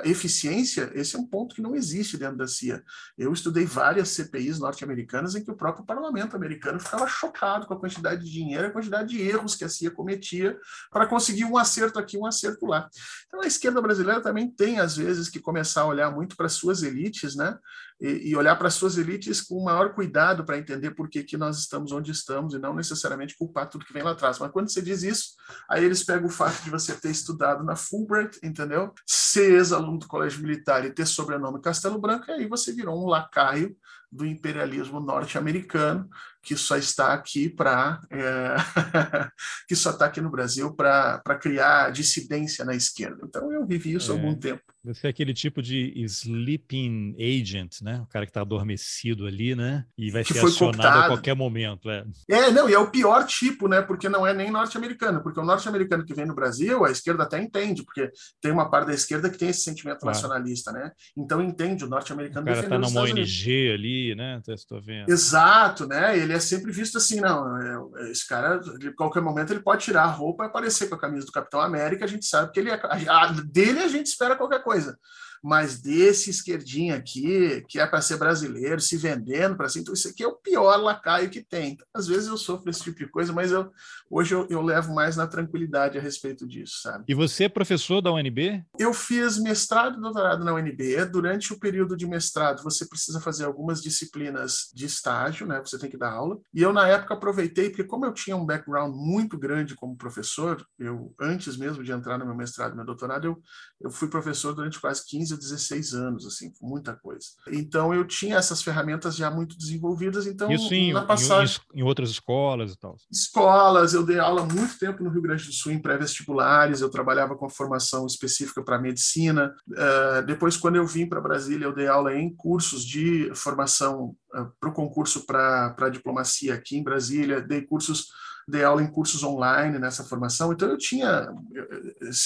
eficiência, 0.03 0.91
esse 0.93 1.15
é 1.15 1.19
um 1.19 1.25
ponto 1.25 1.55
que 1.55 1.61
não 1.61 1.75
existe 1.75 2.17
dentro 2.17 2.37
da 2.37 2.47
CIA. 2.47 2.83
Eu 3.17 3.31
estudei 3.31 3.65
várias 3.65 4.09
CPIs 4.09 4.59
norte-americanas 4.59 5.35
em 5.35 5.43
que 5.43 5.51
o 5.51 5.55
próprio 5.55 5.85
parlamento 5.85 6.35
americano 6.35 6.79
ficava 6.79 7.07
chocado 7.07 7.67
com 7.67 7.73
a 7.73 7.79
quantidade 7.79 8.23
de 8.23 8.31
dinheiro, 8.31 8.67
a 8.67 8.71
quantidade 8.71 9.09
de 9.09 9.21
erros 9.21 9.55
que 9.55 9.63
a 9.63 9.69
CIA 9.69 9.91
cometia 9.91 10.57
para 10.91 11.07
conseguir 11.07 11.45
um 11.45 11.57
acerto 11.57 11.99
aqui, 11.99 12.17
um 12.17 12.25
acerto 12.25 12.65
lá. 12.65 12.89
Então 13.27 13.41
a 13.41 13.47
esquerda 13.47 13.81
brasileira 13.81 14.21
também 14.21 14.49
tem, 14.49 14.79
às 14.79 14.97
vezes, 14.97 15.29
que 15.29 15.39
começar 15.39 15.81
a 15.81 15.87
olhar 15.87 16.11
muito 16.11 16.35
para 16.35 16.49
suas 16.49 16.83
elites, 16.83 17.35
né? 17.35 17.57
E, 17.99 18.29
e 18.29 18.35
olhar 18.35 18.55
para 18.55 18.67
as 18.67 18.73
suas 18.73 18.97
elites 18.97 19.41
com 19.41 19.55
o 19.55 19.63
maior 19.63 19.93
cuidado 19.93 20.45
para 20.45 20.57
entender 20.57 20.91
por 20.91 21.09
que, 21.09 21.23
que 21.23 21.37
nós 21.37 21.57
estamos 21.57 21.91
onde 21.91 22.11
estamos 22.11 22.53
e 22.53 22.59
não 22.59 22.73
necessariamente 22.73 23.35
culpar 23.37 23.69
tudo 23.69 23.85
que 23.85 23.93
vem 23.93 24.03
lá 24.03 24.11
atrás. 24.11 24.39
Mas 24.39 24.51
quando 24.51 24.69
você 24.69 24.81
diz 24.81 25.03
isso, 25.03 25.35
aí 25.69 25.83
eles 25.83 26.03
pegam 26.03 26.27
o 26.27 26.31
fato 26.31 26.63
de 26.63 26.69
você 26.69 26.93
ter 26.93 27.09
estudado 27.09 27.63
na 27.63 27.75
Fulbright, 27.75 28.39
entendeu? 28.43 28.93
Ser 29.05 29.51
ex-aluno 29.53 29.99
do 29.99 30.07
colégio 30.07 30.41
militar 30.41 30.85
e 30.85 30.93
ter 30.93 31.05
sobrenome 31.05 31.61
Castelo 31.61 31.99
Branco, 31.99 32.25
e 32.29 32.33
aí 32.33 32.47
você 32.47 32.71
virou 32.73 33.03
um 33.03 33.07
lacaio 33.07 33.75
do 34.11 34.25
imperialismo 34.25 34.99
norte-americano 34.99 36.09
que 36.47 36.55
só 36.55 36.77
está 36.77 37.13
aqui 37.13 37.49
para 37.49 37.99
é, 38.09 38.55
que 39.67 39.75
só 39.75 39.89
está 39.89 40.05
aqui 40.05 40.21
no 40.21 40.31
Brasil 40.31 40.73
para 40.73 41.21
criar 41.41 41.91
dissidência 41.91 42.63
na 42.63 42.73
esquerda. 42.73 43.19
Então 43.21 43.51
eu 43.51 43.65
vivi 43.67 43.95
isso 43.95 44.13
há 44.13 44.15
algum 44.15 44.31
é, 44.31 44.35
tempo. 44.35 44.63
Você 44.85 45.07
é 45.07 45.09
aquele 45.09 45.33
tipo 45.33 45.61
de 45.61 45.91
sleeping 46.05 47.13
agent, 47.19 47.81
né? 47.81 47.99
O 47.99 48.05
cara 48.05 48.25
que 48.25 48.29
está 48.29 48.39
adormecido 48.39 49.27
ali, 49.27 49.53
né? 49.53 49.83
E 49.97 50.09
vai 50.09 50.23
que 50.23 50.33
ser 50.33 50.39
acionado 50.39 50.77
cooptado. 50.77 50.99
a 50.99 51.07
qualquer 51.07 51.35
momento. 51.35 51.89
É. 51.89 52.05
é, 52.29 52.51
não, 52.51 52.69
e 52.69 52.73
é 52.73 52.79
o 52.79 52.89
pior 52.89 53.25
tipo, 53.25 53.67
né? 53.67 53.81
Porque 53.81 54.07
não 54.07 54.25
é 54.25 54.33
nem 54.33 54.49
norte-americano, 54.49 55.21
porque 55.21 55.41
o 55.41 55.45
norte-americano 55.45 56.05
que 56.05 56.13
vem 56.13 56.25
no 56.25 56.33
Brasil, 56.33 56.85
a 56.85 56.91
esquerda 56.91 57.23
até 57.23 57.41
entende, 57.41 57.83
porque 57.83 58.09
tem 58.41 58.53
uma 58.53 58.69
parte 58.69 58.87
da 58.87 58.93
esquerda 58.93 59.29
que 59.29 59.37
tem 59.37 59.49
esse 59.49 59.61
sentimento 59.61 59.99
claro. 59.99 60.15
nacionalista, 60.15 60.71
né? 60.71 60.91
Então 61.17 61.41
entende, 61.41 61.83
o 61.83 61.89
norte-americano 61.89 62.43
O 62.43 62.49
cara 62.49 62.61
está 62.61 62.77
numa 62.77 63.01
ONG 63.01 63.71
ali, 63.73 64.15
né? 64.15 64.41
Estou 64.47 64.81
vendo. 64.81 65.09
Exato, 65.09 65.85
né? 65.85 66.17
Ele 66.17 66.31
é 66.37 66.39
sempre 66.39 66.71
visto 66.71 66.97
assim, 66.97 67.19
não, 67.19 67.95
é, 67.97 68.11
esse 68.11 68.27
cara, 68.27 68.57
de 68.57 68.91
qualquer 68.93 69.21
momento 69.21 69.51
ele 69.51 69.59
pode 69.59 69.83
tirar 69.83 70.03
a 70.03 70.11
roupa 70.11 70.43
e 70.43 70.47
aparecer 70.47 70.87
com 70.87 70.95
a 70.95 70.99
camisa 70.99 71.25
do 71.25 71.31
Capitão 71.31 71.59
América, 71.59 72.05
a 72.05 72.07
gente 72.07 72.25
sabe 72.25 72.51
que 72.51 72.59
ele 72.59 72.69
é, 72.69 72.79
a, 73.09 73.27
dele 73.43 73.79
a 73.79 73.87
gente 73.87 74.07
espera 74.07 74.35
qualquer 74.35 74.63
coisa 74.63 74.97
mas 75.43 75.79
desse 75.79 76.29
esquerdinho 76.29 76.95
aqui, 76.95 77.63
que 77.67 77.79
é 77.79 77.85
para 77.85 78.01
ser 78.01 78.17
brasileiro, 78.17 78.81
se 78.81 78.97
vendendo 78.97 79.55
para 79.55 79.67
assim, 79.67 79.79
então 79.79 79.93
isso 79.93 80.07
aqui 80.07 80.23
é 80.23 80.27
o 80.27 80.35
pior 80.35 80.77
lacaio 80.77 81.29
que 81.29 81.43
tem. 81.43 81.73
Então, 81.73 81.87
às 81.93 82.07
vezes 82.07 82.27
eu 82.27 82.37
sofro 82.37 82.69
esse 82.69 82.83
tipo 82.83 82.97
de 82.97 83.07
coisa, 83.07 83.31
mas 83.31 83.51
eu, 83.51 83.71
hoje 84.09 84.33
eu, 84.33 84.47
eu, 84.49 84.61
levo 84.61 84.93
mais 84.93 85.15
na 85.15 85.27
tranquilidade 85.27 85.97
a 85.97 86.01
respeito 86.01 86.47
disso, 86.47 86.81
sabe? 86.81 87.03
E 87.07 87.13
você 87.13 87.45
é 87.45 87.49
professor 87.49 88.01
da 88.01 88.11
UNB? 88.11 88.63
Eu 88.79 88.93
fiz 88.93 89.37
mestrado 89.37 89.97
e 89.97 90.01
doutorado 90.01 90.43
na 90.43 90.53
UNB. 90.53 91.05
Durante 91.11 91.53
o 91.53 91.59
período 91.59 91.95
de 91.95 92.07
mestrado, 92.07 92.63
você 92.63 92.87
precisa 92.87 93.19
fazer 93.19 93.45
algumas 93.45 93.81
disciplinas 93.81 94.71
de 94.73 94.85
estágio, 94.85 95.45
né? 95.45 95.61
Você 95.63 95.77
tem 95.77 95.89
que 95.89 95.97
dar 95.97 96.11
aula. 96.11 96.37
E 96.53 96.61
eu, 96.61 96.73
na 96.73 96.87
época, 96.87 97.13
aproveitei, 97.13 97.69
porque 97.69 97.83
como 97.83 98.05
eu 98.05 98.13
tinha 98.13 98.35
um 98.35 98.45
background 98.45 98.93
muito 98.95 99.37
grande 99.37 99.75
como 99.75 99.95
professor, 99.95 100.65
eu, 100.79 101.13
antes 101.19 101.57
mesmo 101.57 101.83
de 101.83 101.91
entrar 101.91 102.17
no 102.17 102.25
meu 102.25 102.35
mestrado 102.35 102.73
e 102.73 102.75
meu 102.75 102.85
doutorado, 102.85 103.25
eu, 103.25 103.37
eu 103.81 103.91
fui 103.91 104.07
professor 104.07 104.53
durante 104.53 104.79
quase 104.79 105.05
15 105.05 105.27
15 105.27 105.33
a 105.33 105.37
16 105.37 105.93
anos, 105.93 106.25
assim, 106.25 106.51
muita 106.61 106.95
coisa. 106.95 107.25
Então 107.51 107.93
eu 107.93 108.05
tinha 108.05 108.37
essas 108.37 108.61
ferramentas 108.61 109.15
já 109.15 109.29
muito 109.31 109.57
desenvolvidas, 109.57 110.27
então 110.27 110.51
Isso 110.51 110.73
em, 110.73 110.93
na 110.93 111.03
passagem, 111.03 111.59
em, 111.73 111.79
em 111.79 111.83
outras 111.83 112.09
escolas 112.09 112.73
e 112.73 112.77
tal. 112.77 112.95
Escolas, 113.11 113.93
eu 113.97 114.05
dei 114.05 114.19
aula 114.19 114.45
muito 114.45 114.77
tempo 114.79 115.03
no 115.03 115.09
Rio 115.09 115.21
Grande 115.21 115.45
do 115.45 115.51
Sul 115.51 115.71
em 115.71 115.81
pré-vestibulares, 115.81 116.81
eu 116.81 116.89
trabalhava 116.89 117.35
com 117.35 117.49
formação 117.49 118.05
específica 118.05 118.63
para 118.63 118.79
medicina. 118.79 119.53
Uh, 119.67 120.25
depois, 120.25 120.55
quando 120.55 120.75
eu 120.75 120.85
vim 120.85 121.07
para 121.07 121.21
Brasília, 121.21 121.65
eu 121.65 121.73
dei 121.73 121.87
aula 121.87 122.15
em 122.15 122.33
cursos 122.35 122.85
de 122.85 123.31
formação 123.33 124.15
uh, 124.33 124.41
eh, 124.41 124.47
para 124.59 124.69
o 124.69 124.73
concurso 124.73 125.25
para 125.25 125.89
diplomacia 125.89 126.53
aqui 126.53 126.77
em 126.77 126.83
Brasília, 126.83 127.41
dei 127.41 127.61
cursos 127.61 128.07
dei 128.47 128.63
aula 128.63 128.81
em 128.81 128.89
cursos 128.89 129.23
online 129.23 129.77
nessa 129.77 130.05
formação, 130.05 130.53
então 130.53 130.69
eu 130.69 130.77
tinha, 130.77 131.29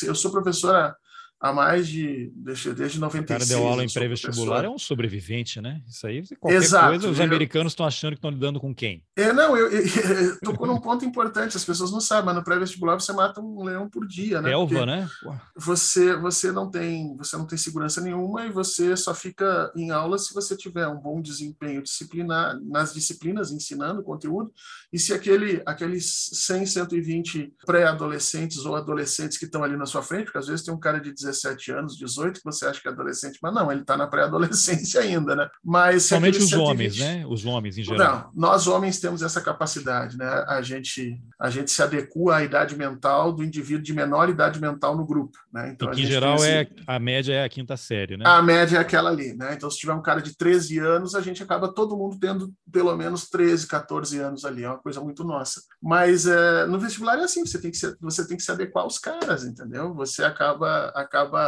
eu 0.03 0.13
sou 0.13 0.29
professora 0.29 0.95
há 1.41 1.51
mais 1.51 1.87
de 1.87 2.31
desde, 2.35 2.73
desde 2.73 2.99
96. 2.99 3.23
O 3.23 3.27
cara 3.27 3.45
deu 3.45 3.67
aula 3.67 3.83
em 3.83 3.89
pré-vestibular, 3.89 4.63
é 4.63 4.69
um 4.69 4.77
sobrevivente, 4.77 5.59
né? 5.59 5.81
Isso 5.87 6.05
aí, 6.05 6.23
qualquer 6.39 6.57
Exato, 6.57 6.89
coisa, 6.89 7.09
os 7.09 7.17
eu... 7.17 7.25
americanos 7.25 7.71
estão 7.71 7.85
achando 7.85 8.11
que 8.11 8.19
estão 8.19 8.29
lidando 8.29 8.59
com 8.59 8.73
quem? 8.73 9.03
É, 9.15 9.33
não, 9.33 9.57
eu, 9.57 9.71
eu, 9.71 9.81
eu 9.81 10.39
tocou 10.41 10.67
num 10.67 10.79
ponto 10.79 11.03
importante, 11.03 11.57
as 11.57 11.65
pessoas 11.65 11.91
não 11.91 11.99
sabem, 11.99 12.25
mas 12.25 12.35
no 12.35 12.43
pré-vestibular 12.43 12.99
você 12.99 13.11
mata 13.11 13.41
um 13.41 13.63
leão 13.63 13.89
por 13.89 14.07
dia, 14.07 14.39
né? 14.41 14.51
Elva, 14.51 14.85
né? 14.85 15.09
Você, 15.57 16.15
você 16.15 16.51
não 16.51 16.69
tem, 16.69 17.17
você 17.17 17.35
não 17.35 17.47
tem 17.47 17.57
segurança 17.57 17.99
nenhuma 18.01 18.45
e 18.45 18.51
você 18.51 18.95
só 18.95 19.13
fica 19.15 19.71
em 19.75 19.89
aula 19.89 20.19
se 20.19 20.33
você 20.33 20.55
tiver 20.55 20.87
um 20.87 20.99
bom 20.99 21.21
desempenho 21.21 21.81
disciplinar 21.81 22.59
nas 22.61 22.93
disciplinas 22.93 23.51
ensinando 23.51 24.03
conteúdo 24.03 24.53
e 24.93 24.99
se 24.99 25.13
aquele 25.13 25.61
aqueles 25.65 26.29
100, 26.33 26.65
120 26.67 27.53
pré-adolescentes 27.65 28.65
ou 28.65 28.75
adolescentes 28.75 29.37
que 29.37 29.45
estão 29.45 29.63
ali 29.63 29.75
na 29.75 29.85
sua 29.85 30.03
frente, 30.03 30.25
porque 30.25 30.37
às 30.37 30.47
vezes 30.47 30.63
tem 30.63 30.73
um 30.73 30.79
cara 30.79 30.99
de 30.99 31.11
17 31.11 31.30
17 31.31 31.71
anos, 31.71 31.97
18, 31.97 32.39
que 32.39 32.45
você 32.45 32.65
acha 32.65 32.81
que 32.81 32.87
é 32.87 32.91
adolescente, 32.91 33.39
mas 33.41 33.53
não, 33.53 33.71
ele 33.71 33.81
está 33.81 33.97
na 33.97 34.07
pré-adolescência 34.07 35.01
ainda, 35.01 35.35
né? 35.35 35.49
Mas 35.63 36.03
somente 36.03 36.37
os 36.37 36.49
120... 36.49 36.69
homens, 36.69 36.97
né? 36.99 37.25
Os 37.27 37.45
homens 37.45 37.77
em 37.77 37.83
geral. 37.83 38.31
Não, 38.33 38.49
nós 38.49 38.67
homens 38.67 38.99
temos 38.99 39.21
essa 39.21 39.41
capacidade, 39.41 40.17
né? 40.17 40.45
A 40.47 40.61
gente 40.61 41.19
a 41.39 41.49
gente 41.49 41.71
se 41.71 41.81
adequa 41.81 42.35
à 42.35 42.43
idade 42.43 42.75
mental 42.75 43.31
do 43.31 43.43
indivíduo 43.43 43.83
de 43.83 43.93
menor 43.93 44.29
idade 44.29 44.59
mental 44.59 44.95
no 44.95 45.05
grupo, 45.05 45.37
né? 45.51 45.71
Então, 45.71 45.91
em 45.91 46.05
geral 46.05 46.35
esse... 46.35 46.47
é 46.47 46.67
a 46.85 46.99
média 46.99 47.33
é 47.33 47.43
a 47.43 47.49
quinta 47.49 47.75
série, 47.75 48.17
né? 48.17 48.25
A 48.27 48.41
média 48.41 48.77
é 48.77 48.79
aquela 48.79 49.09
ali, 49.09 49.33
né? 49.33 49.53
Então, 49.53 49.69
se 49.69 49.77
tiver 49.77 49.93
um 49.93 50.01
cara 50.01 50.21
de 50.21 50.35
13 50.35 50.79
anos, 50.79 51.15
a 51.15 51.21
gente 51.21 51.41
acaba 51.41 51.73
todo 51.73 51.97
mundo 51.97 52.17
tendo 52.19 52.53
pelo 52.71 52.95
menos 52.95 53.29
13, 53.29 53.67
14 53.67 54.19
anos 54.19 54.45
ali, 54.45 54.63
é 54.63 54.69
uma 54.69 54.77
coisa 54.77 55.01
muito 55.01 55.23
nossa. 55.23 55.61
Mas 55.81 56.27
é, 56.27 56.65
no 56.65 56.79
vestibular 56.79 57.17
é 57.17 57.23
assim, 57.23 57.45
você 57.45 57.59
tem 57.59 57.71
que 57.71 57.77
se, 57.77 57.95
você 57.99 58.27
tem 58.27 58.37
que 58.37 58.43
se 58.43 58.51
adequar 58.51 58.83
aos 58.83 58.99
caras, 58.99 59.43
entendeu? 59.43 59.93
Você 59.95 60.23
acaba 60.23 60.71
acaba, 60.71 60.95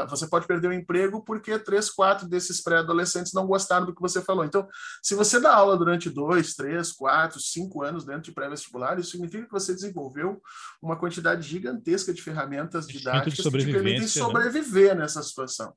você 0.07 0.27
pode 0.27 0.47
perder 0.47 0.67
o 0.67 0.73
emprego 0.73 1.23
porque 1.23 1.57
três, 1.59 1.89
quatro 1.89 2.27
desses 2.27 2.61
pré-adolescentes 2.61 3.33
não 3.33 3.47
gostaram 3.47 3.85
do 3.85 3.93
que 3.93 4.01
você 4.01 4.21
falou. 4.21 4.45
Então, 4.45 4.67
se 5.01 5.15
você 5.15 5.39
dá 5.39 5.53
aula 5.55 5.77
durante 5.77 6.09
dois, 6.09 6.53
três, 6.53 6.91
quatro, 6.91 7.39
cinco 7.39 7.83
anos 7.83 8.05
dentro 8.05 8.23
de 8.23 8.31
pré-vestibular, 8.31 8.99
isso 8.99 9.11
significa 9.11 9.45
que 9.45 9.51
você 9.51 9.73
desenvolveu 9.73 10.41
uma 10.81 10.97
quantidade 10.97 11.47
gigantesca 11.47 12.13
de 12.13 12.21
ferramentas 12.21 12.87
didáticas 12.87 13.35
que 13.35 13.43
te 13.43 13.71
permitem 13.71 14.01
né? 14.01 14.07
sobreviver 14.07 14.95
né? 14.95 15.01
nessa 15.01 15.21
situação. 15.21 15.73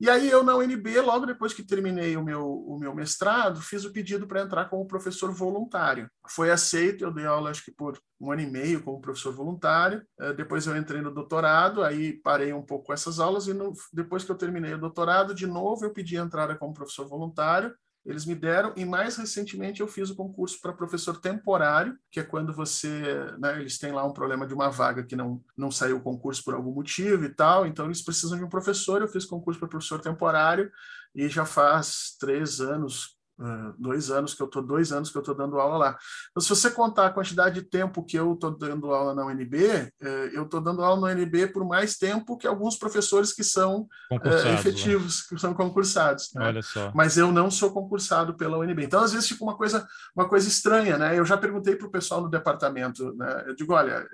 E 0.00 0.08
aí 0.08 0.30
eu 0.30 0.44
na 0.44 0.54
UNB, 0.54 1.00
logo 1.00 1.26
depois 1.26 1.52
que 1.52 1.62
terminei 1.62 2.16
o 2.16 2.22
meu, 2.22 2.46
o 2.48 2.78
meu 2.78 2.94
mestrado, 2.94 3.60
fiz 3.60 3.84
o 3.84 3.92
pedido 3.92 4.28
para 4.28 4.42
entrar 4.42 4.66
como 4.66 4.86
professor 4.86 5.32
voluntário. 5.32 6.08
Foi 6.28 6.52
aceito, 6.52 7.02
eu 7.02 7.12
dei 7.12 7.26
aula 7.26 7.50
acho 7.50 7.64
que 7.64 7.72
por 7.72 7.98
um 8.20 8.30
ano 8.30 8.42
e 8.42 8.46
meio 8.46 8.82
como 8.82 9.00
professor 9.00 9.32
voluntário. 9.32 10.02
Eh, 10.20 10.32
depois 10.34 10.66
eu 10.66 10.76
entrei 10.76 11.00
no 11.00 11.12
doutorado, 11.12 11.82
aí 11.82 12.12
parei 12.22 12.52
um 12.52 12.62
pouco 12.62 12.92
essas 12.92 13.18
aulas 13.18 13.48
e 13.48 13.52
no, 13.52 13.72
depois 13.92 14.22
que 14.22 14.30
eu 14.30 14.36
terminei 14.36 14.74
o 14.74 14.80
doutorado, 14.80 15.34
de 15.34 15.46
novo 15.46 15.84
eu 15.84 15.92
pedi 15.92 16.16
entrada 16.16 16.54
como 16.56 16.74
professor 16.74 17.08
voluntário 17.08 17.74
eles 18.08 18.24
me 18.24 18.34
deram, 18.34 18.72
e 18.74 18.86
mais 18.86 19.18
recentemente 19.18 19.82
eu 19.82 19.86
fiz 19.86 20.08
o 20.08 20.16
concurso 20.16 20.58
para 20.62 20.72
professor 20.72 21.20
temporário, 21.20 21.98
que 22.10 22.18
é 22.18 22.22
quando 22.22 22.54
você, 22.54 23.30
né, 23.38 23.60
eles 23.60 23.78
têm 23.78 23.92
lá 23.92 24.02
um 24.02 24.14
problema 24.14 24.46
de 24.46 24.54
uma 24.54 24.70
vaga 24.70 25.02
que 25.02 25.14
não, 25.14 25.44
não 25.54 25.70
saiu 25.70 25.98
o 25.98 26.00
concurso 26.00 26.42
por 26.42 26.54
algum 26.54 26.72
motivo 26.72 27.26
e 27.26 27.28
tal, 27.28 27.66
então 27.66 27.84
eles 27.84 28.00
precisam 28.00 28.38
de 28.38 28.44
um 28.44 28.48
professor. 28.48 29.02
Eu 29.02 29.08
fiz 29.08 29.26
concurso 29.26 29.60
para 29.60 29.68
professor 29.68 30.00
temporário 30.00 30.72
e 31.14 31.28
já 31.28 31.44
faz 31.44 32.16
três 32.18 32.62
anos, 32.62 33.17
dois 33.78 34.10
anos 34.10 34.34
que 34.34 34.42
eu 34.42 34.46
tô 34.46 34.60
dois 34.60 34.92
anos 34.92 35.10
que 35.10 35.18
eu 35.18 35.22
tô 35.22 35.34
dando 35.34 35.58
aula 35.58 35.76
lá. 35.76 35.98
Então, 36.30 36.42
se 36.42 36.48
você 36.48 36.70
contar 36.70 37.06
a 37.06 37.10
quantidade 37.10 37.60
de 37.60 37.62
tempo 37.62 38.04
que 38.04 38.18
eu 38.18 38.34
tô 38.36 38.50
dando 38.50 38.92
aula 38.92 39.14
na 39.14 39.24
UNB, 39.26 39.56
uh, 39.56 40.06
eu 40.32 40.48
tô 40.48 40.60
dando 40.60 40.82
aula 40.82 41.08
na 41.08 41.20
UNB 41.20 41.48
por 41.48 41.64
mais 41.66 41.96
tempo 41.96 42.36
que 42.36 42.46
alguns 42.46 42.76
professores 42.76 43.32
que 43.32 43.44
são 43.44 43.88
uh, 44.12 44.48
efetivos, 44.54 45.18
né? 45.18 45.22
que 45.28 45.40
são 45.40 45.54
concursados. 45.54 46.30
Né? 46.34 46.46
Olha 46.46 46.62
só. 46.62 46.92
Mas 46.94 47.16
eu 47.16 47.30
não 47.30 47.50
sou 47.50 47.70
concursado 47.70 48.36
pela 48.36 48.58
UNB. 48.58 48.84
Então, 48.84 49.02
às 49.02 49.12
vezes 49.12 49.28
fica 49.28 49.44
uma 49.44 49.56
coisa 49.56 49.86
uma 50.14 50.28
coisa 50.28 50.48
estranha, 50.48 50.98
né? 50.98 51.18
Eu 51.18 51.24
já 51.24 51.36
perguntei 51.36 51.76
para 51.76 51.86
o 51.86 51.90
pessoal 51.90 52.20
no 52.20 52.28
departamento, 52.28 53.14
né? 53.14 53.44
Eu 53.46 53.54
digo, 53.54 53.72
olha, 53.72 54.06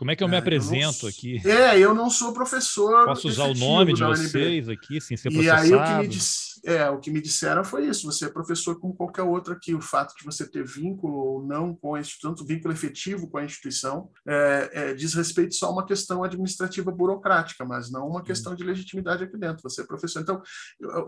como 0.00 0.10
é 0.10 0.16
que 0.16 0.24
eu 0.24 0.28
me 0.28 0.36
apresento 0.38 1.00
eu 1.00 1.02
não, 1.02 1.08
aqui? 1.10 1.42
É, 1.46 1.78
eu 1.78 1.94
não 1.94 2.08
sou 2.08 2.32
professor. 2.32 3.04
Posso 3.04 3.28
usar 3.28 3.44
o 3.44 3.54
nome 3.54 3.92
de 3.92 4.02
vocês 4.02 4.66
aqui, 4.66 4.98
sem 4.98 5.14
ser 5.14 5.30
processado? 5.30 5.66
E 5.66 5.74
aí 5.74 5.78
o 5.78 5.84
que, 5.84 5.92
me 6.02 6.08
dis, 6.08 6.49
é, 6.64 6.88
o 6.90 6.98
que 6.98 7.10
me 7.10 7.20
disseram 7.20 7.64
foi 7.64 7.86
isso: 7.86 8.06
você 8.06 8.26
é 8.26 8.28
professor 8.28 8.78
como 8.78 8.94
qualquer 8.94 9.22
outro 9.22 9.52
aqui. 9.52 9.74
O 9.74 9.80
fato 9.80 10.14
de 10.16 10.24
você 10.24 10.48
ter 10.48 10.64
vínculo 10.64 11.16
ou 11.16 11.46
não 11.46 11.74
com 11.74 11.94
a 11.94 12.00
instituição, 12.00 12.30
tanto 12.30 12.46
vínculo 12.46 12.72
efetivo 12.72 13.28
com 13.28 13.38
a 13.38 13.44
instituição, 13.44 14.10
é, 14.26 14.70
é, 14.72 14.94
diz 14.94 15.14
respeito 15.14 15.54
só 15.54 15.66
a 15.66 15.70
uma 15.70 15.86
questão 15.86 16.22
administrativa 16.22 16.90
burocrática, 16.90 17.64
mas 17.64 17.90
não 17.90 18.08
uma 18.08 18.22
questão 18.22 18.54
de 18.54 18.64
legitimidade 18.64 19.24
aqui 19.24 19.36
dentro. 19.36 19.62
Você 19.62 19.82
é 19.82 19.86
professor. 19.86 20.20
Então, 20.20 20.42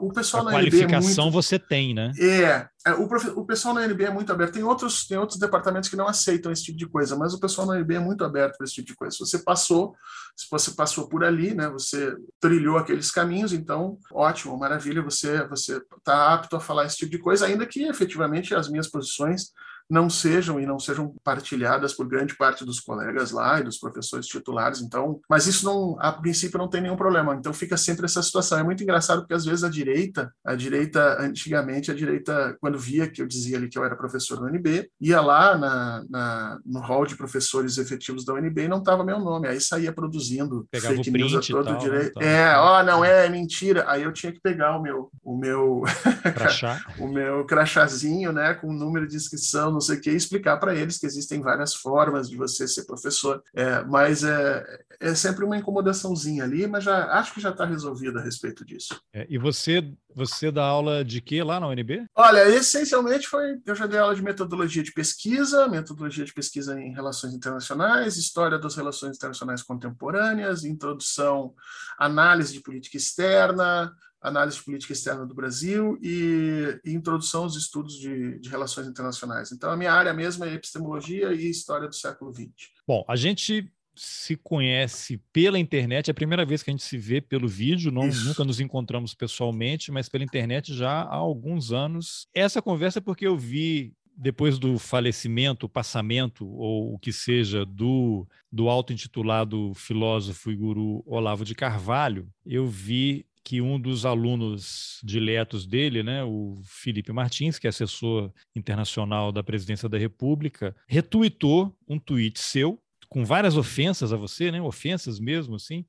o 0.00 0.12
pessoal 0.12 0.42
a 0.42 0.46
na 0.46 0.52
qualificação 0.52 1.24
é 1.24 1.30
muito, 1.30 1.34
você 1.34 1.58
tem, 1.58 1.94
né? 1.94 2.12
É, 2.18 2.66
é, 2.86 2.94
o, 2.94 3.04
o 3.36 3.44
pessoal 3.44 3.74
na 3.74 3.84
NB 3.84 4.04
é 4.04 4.10
muito 4.10 4.32
aberto. 4.32 4.54
Tem 4.54 4.64
outros, 4.64 5.06
tem 5.06 5.18
outros 5.18 5.38
departamentos 5.38 5.88
que 5.88 5.96
não 5.96 6.08
aceitam 6.08 6.50
esse 6.50 6.64
tipo 6.64 6.78
de 6.78 6.86
coisa, 6.86 7.16
mas 7.16 7.34
o 7.34 7.40
pessoal 7.40 7.66
na 7.66 7.78
NB 7.78 7.94
é 7.94 8.00
muito 8.00 8.24
aberto 8.24 8.56
para 8.56 8.64
esse 8.64 8.74
tipo 8.74 8.88
de 8.88 8.96
coisa. 8.96 9.16
Se 9.16 9.20
você 9.20 9.38
passou, 9.38 9.94
se 10.36 10.46
você 10.50 10.70
passou 10.72 11.08
por 11.08 11.24
ali, 11.24 11.54
né, 11.54 11.68
você 11.68 12.16
trilhou 12.40 12.78
aqueles 12.78 13.10
caminhos, 13.10 13.52
então 13.52 13.98
ótimo, 14.12 14.56
maravilha, 14.56 15.02
você 15.02 15.41
você 15.46 15.76
está 15.96 16.34
apto 16.34 16.56
a 16.56 16.60
falar 16.60 16.86
esse 16.86 16.96
tipo 16.96 17.10
de 17.10 17.18
coisa, 17.18 17.46
ainda 17.46 17.66
que 17.66 17.84
efetivamente 17.84 18.54
as 18.54 18.68
minhas 18.68 18.88
posições 18.88 19.52
não 19.92 20.08
sejam 20.08 20.58
e 20.58 20.64
não 20.64 20.78
sejam 20.78 21.14
partilhadas 21.22 21.92
por 21.92 22.08
grande 22.08 22.34
parte 22.34 22.64
dos 22.64 22.80
colegas 22.80 23.30
lá 23.30 23.60
e 23.60 23.64
dos 23.64 23.76
professores 23.76 24.26
titulares. 24.26 24.80
Então, 24.80 25.20
mas 25.28 25.46
isso 25.46 25.66
não, 25.66 25.98
a 26.00 26.10
princípio 26.10 26.58
não 26.58 26.66
tem 26.66 26.80
nenhum 26.80 26.96
problema. 26.96 27.34
Então 27.34 27.52
fica 27.52 27.76
sempre 27.76 28.06
essa 28.06 28.22
situação. 28.22 28.58
É 28.58 28.62
muito 28.62 28.82
engraçado 28.82 29.20
porque 29.20 29.34
às 29.34 29.44
vezes 29.44 29.62
a 29.62 29.68
direita, 29.68 30.32
a 30.42 30.54
direita 30.54 31.20
antigamente 31.20 31.90
a 31.90 31.94
direita 31.94 32.56
quando 32.58 32.78
via 32.78 33.06
que 33.06 33.20
eu 33.20 33.26
dizia 33.26 33.58
ali 33.58 33.68
que 33.68 33.78
eu 33.78 33.84
era 33.84 33.94
professor 33.94 34.40
da 34.40 34.46
UNB, 34.46 34.88
ia 34.98 35.20
lá 35.20 35.58
na, 35.58 36.04
na 36.08 36.58
no 36.64 36.80
hall 36.80 37.04
de 37.04 37.14
professores 37.14 37.76
efetivos 37.76 38.24
da 38.24 38.32
UNB 38.32 38.62
e 38.62 38.68
não 38.68 38.78
estava 38.78 39.04
meu 39.04 39.18
nome. 39.18 39.46
Aí 39.46 39.60
saía 39.60 39.92
produzindo 39.92 40.66
Pegava 40.70 40.94
fake 40.94 41.10
news 41.10 41.34
a 41.34 41.40
todo 41.40 41.66
tal, 41.66 41.76
direito. 41.76 42.14
Tal. 42.14 42.22
É, 42.22 42.56
ó, 42.56 42.82
não 42.82 43.04
é, 43.04 43.26
é 43.26 43.28
mentira. 43.28 43.84
Aí 43.86 44.02
eu 44.02 44.12
tinha 44.12 44.32
que 44.32 44.40
pegar 44.40 44.74
o 44.78 44.82
meu 44.82 45.10
o 45.22 45.36
meu 45.36 45.82
o 46.98 47.08
meu 47.08 47.44
crachazinho, 47.44 48.32
né, 48.32 48.54
com 48.54 48.68
o 48.68 48.72
número 48.72 49.06
de 49.06 49.16
inscrição, 49.16 49.70
sei 49.82 49.96
o 49.96 50.00
que, 50.00 50.10
explicar 50.10 50.56
para 50.56 50.74
eles 50.74 50.98
que 50.98 51.06
existem 51.06 51.40
várias 51.40 51.74
formas 51.74 52.28
de 52.30 52.36
você 52.36 52.66
ser 52.66 52.84
professor. 52.84 53.42
É, 53.54 53.84
mas 53.84 54.24
é, 54.24 54.64
é 55.00 55.14
sempre 55.14 55.44
uma 55.44 55.56
incomodaçãozinha 55.56 56.44
ali, 56.44 56.66
mas 56.66 56.84
já 56.84 57.12
acho 57.18 57.34
que 57.34 57.40
já 57.40 57.50
está 57.50 57.64
resolvido 57.64 58.18
a 58.18 58.22
respeito 58.22 58.64
disso. 58.64 59.00
É, 59.12 59.26
e 59.28 59.36
você 59.36 59.92
você 60.14 60.50
dá 60.50 60.64
aula 60.64 61.04
de 61.04 61.20
quê 61.20 61.42
lá 61.42 61.58
na 61.58 61.68
UNB? 61.68 62.06
Olha, 62.14 62.48
essencialmente 62.48 63.26
foi. 63.26 63.58
Eu 63.64 63.74
já 63.74 63.86
dei 63.86 63.98
aula 63.98 64.14
de 64.14 64.22
metodologia 64.22 64.82
de 64.82 64.92
pesquisa, 64.92 65.68
metodologia 65.68 66.24
de 66.24 66.32
pesquisa 66.32 66.78
em 66.78 66.92
relações 66.92 67.32
internacionais, 67.32 68.16
história 68.16 68.58
das 68.58 68.74
relações 68.74 69.16
internacionais 69.16 69.62
contemporâneas, 69.62 70.64
introdução, 70.64 71.54
análise 71.98 72.52
de 72.52 72.60
política 72.60 72.96
externa, 72.96 73.92
análise 74.22 74.58
de 74.58 74.64
política 74.64 74.92
externa 74.92 75.26
do 75.26 75.34
Brasil 75.34 75.98
e, 76.00 76.80
e 76.84 76.92
introdução 76.92 77.42
aos 77.42 77.56
estudos 77.56 77.98
de, 77.98 78.38
de, 78.38 78.48
relações 78.48 78.86
internacionais. 78.86 79.50
Então, 79.50 79.70
a 79.70 79.76
minha 79.76 79.92
área 79.92 80.14
mesmo 80.14 80.44
é 80.44 80.54
epistemologia 80.54 81.32
e 81.32 81.50
história 81.50 81.88
do 81.88 81.94
século 81.94 82.32
XX. 82.32 82.52
Bom, 82.86 83.04
a 83.08 83.16
gente 83.16 83.70
se 83.94 84.36
conhece 84.36 85.20
pela 85.32 85.58
internet, 85.58 86.08
é 86.08 86.12
a 86.12 86.14
primeira 86.14 86.46
vez 86.46 86.62
que 86.62 86.70
a 86.70 86.72
gente 86.72 86.84
se 86.84 86.96
vê 86.96 87.20
pelo 87.20 87.46
vídeo, 87.46 87.92
não, 87.92 88.06
nunca 88.06 88.44
nos 88.44 88.60
encontramos 88.60 89.12
pessoalmente, 89.12 89.92
mas 89.92 90.08
pela 90.08 90.24
internet 90.24 90.74
já 90.74 91.02
há 91.02 91.14
alguns 91.14 91.72
anos. 91.72 92.26
Essa 92.32 92.62
conversa 92.62 93.00
é 93.00 93.02
porque 93.02 93.26
eu 93.26 93.36
vi 93.36 93.92
depois 94.16 94.58
do 94.58 94.78
falecimento, 94.78 95.68
passamento, 95.68 96.46
ou 96.46 96.94
o 96.94 96.98
que 96.98 97.12
seja, 97.12 97.64
do, 97.64 98.26
do 98.50 98.68
auto-intitulado 98.68 99.72
filósofo 99.74 100.50
e 100.50 100.56
guru 100.56 101.02
Olavo 101.06 101.44
de 101.44 101.54
Carvalho, 101.54 102.28
eu 102.44 102.66
vi 102.66 103.26
que 103.44 103.60
um 103.60 103.78
dos 103.78 104.04
alunos 104.06 105.00
diletos 105.02 105.66
dele, 105.66 106.02
né, 106.02 106.22
o 106.24 106.54
Felipe 106.64 107.12
Martins, 107.12 107.58
que 107.58 107.66
é 107.66 107.70
assessor 107.70 108.32
internacional 108.54 109.32
da 109.32 109.42
Presidência 109.42 109.88
da 109.88 109.98
República, 109.98 110.74
retuitou 110.86 111.76
um 111.88 111.98
tweet 111.98 112.38
seu 112.40 112.81
com 113.12 113.26
várias 113.26 113.58
ofensas 113.58 114.10
a 114.10 114.16
você, 114.16 114.50
né? 114.50 114.62
Ofensas 114.62 115.20
mesmo, 115.20 115.56
assim, 115.56 115.84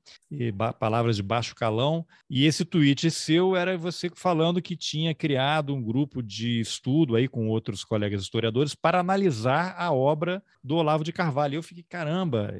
palavras 0.78 1.16
de 1.16 1.22
baixo 1.22 1.54
calão. 1.54 2.06
E 2.28 2.44
esse 2.44 2.66
tweet 2.66 3.10
seu 3.10 3.56
era 3.56 3.78
você 3.78 4.10
falando 4.14 4.60
que 4.60 4.76
tinha 4.76 5.14
criado 5.14 5.74
um 5.74 5.82
grupo 5.82 6.22
de 6.22 6.60
estudo 6.60 7.16
aí 7.16 7.26
com 7.26 7.48
outros 7.48 7.82
colegas 7.82 8.20
historiadores 8.20 8.74
para 8.74 9.00
analisar 9.00 9.74
a 9.78 9.90
obra 9.90 10.42
do 10.62 10.76
Olavo 10.76 11.02
de 11.02 11.14
Carvalho. 11.14 11.54
E 11.54 11.56
eu 11.56 11.62
fiquei, 11.62 11.82
caramba, 11.88 12.54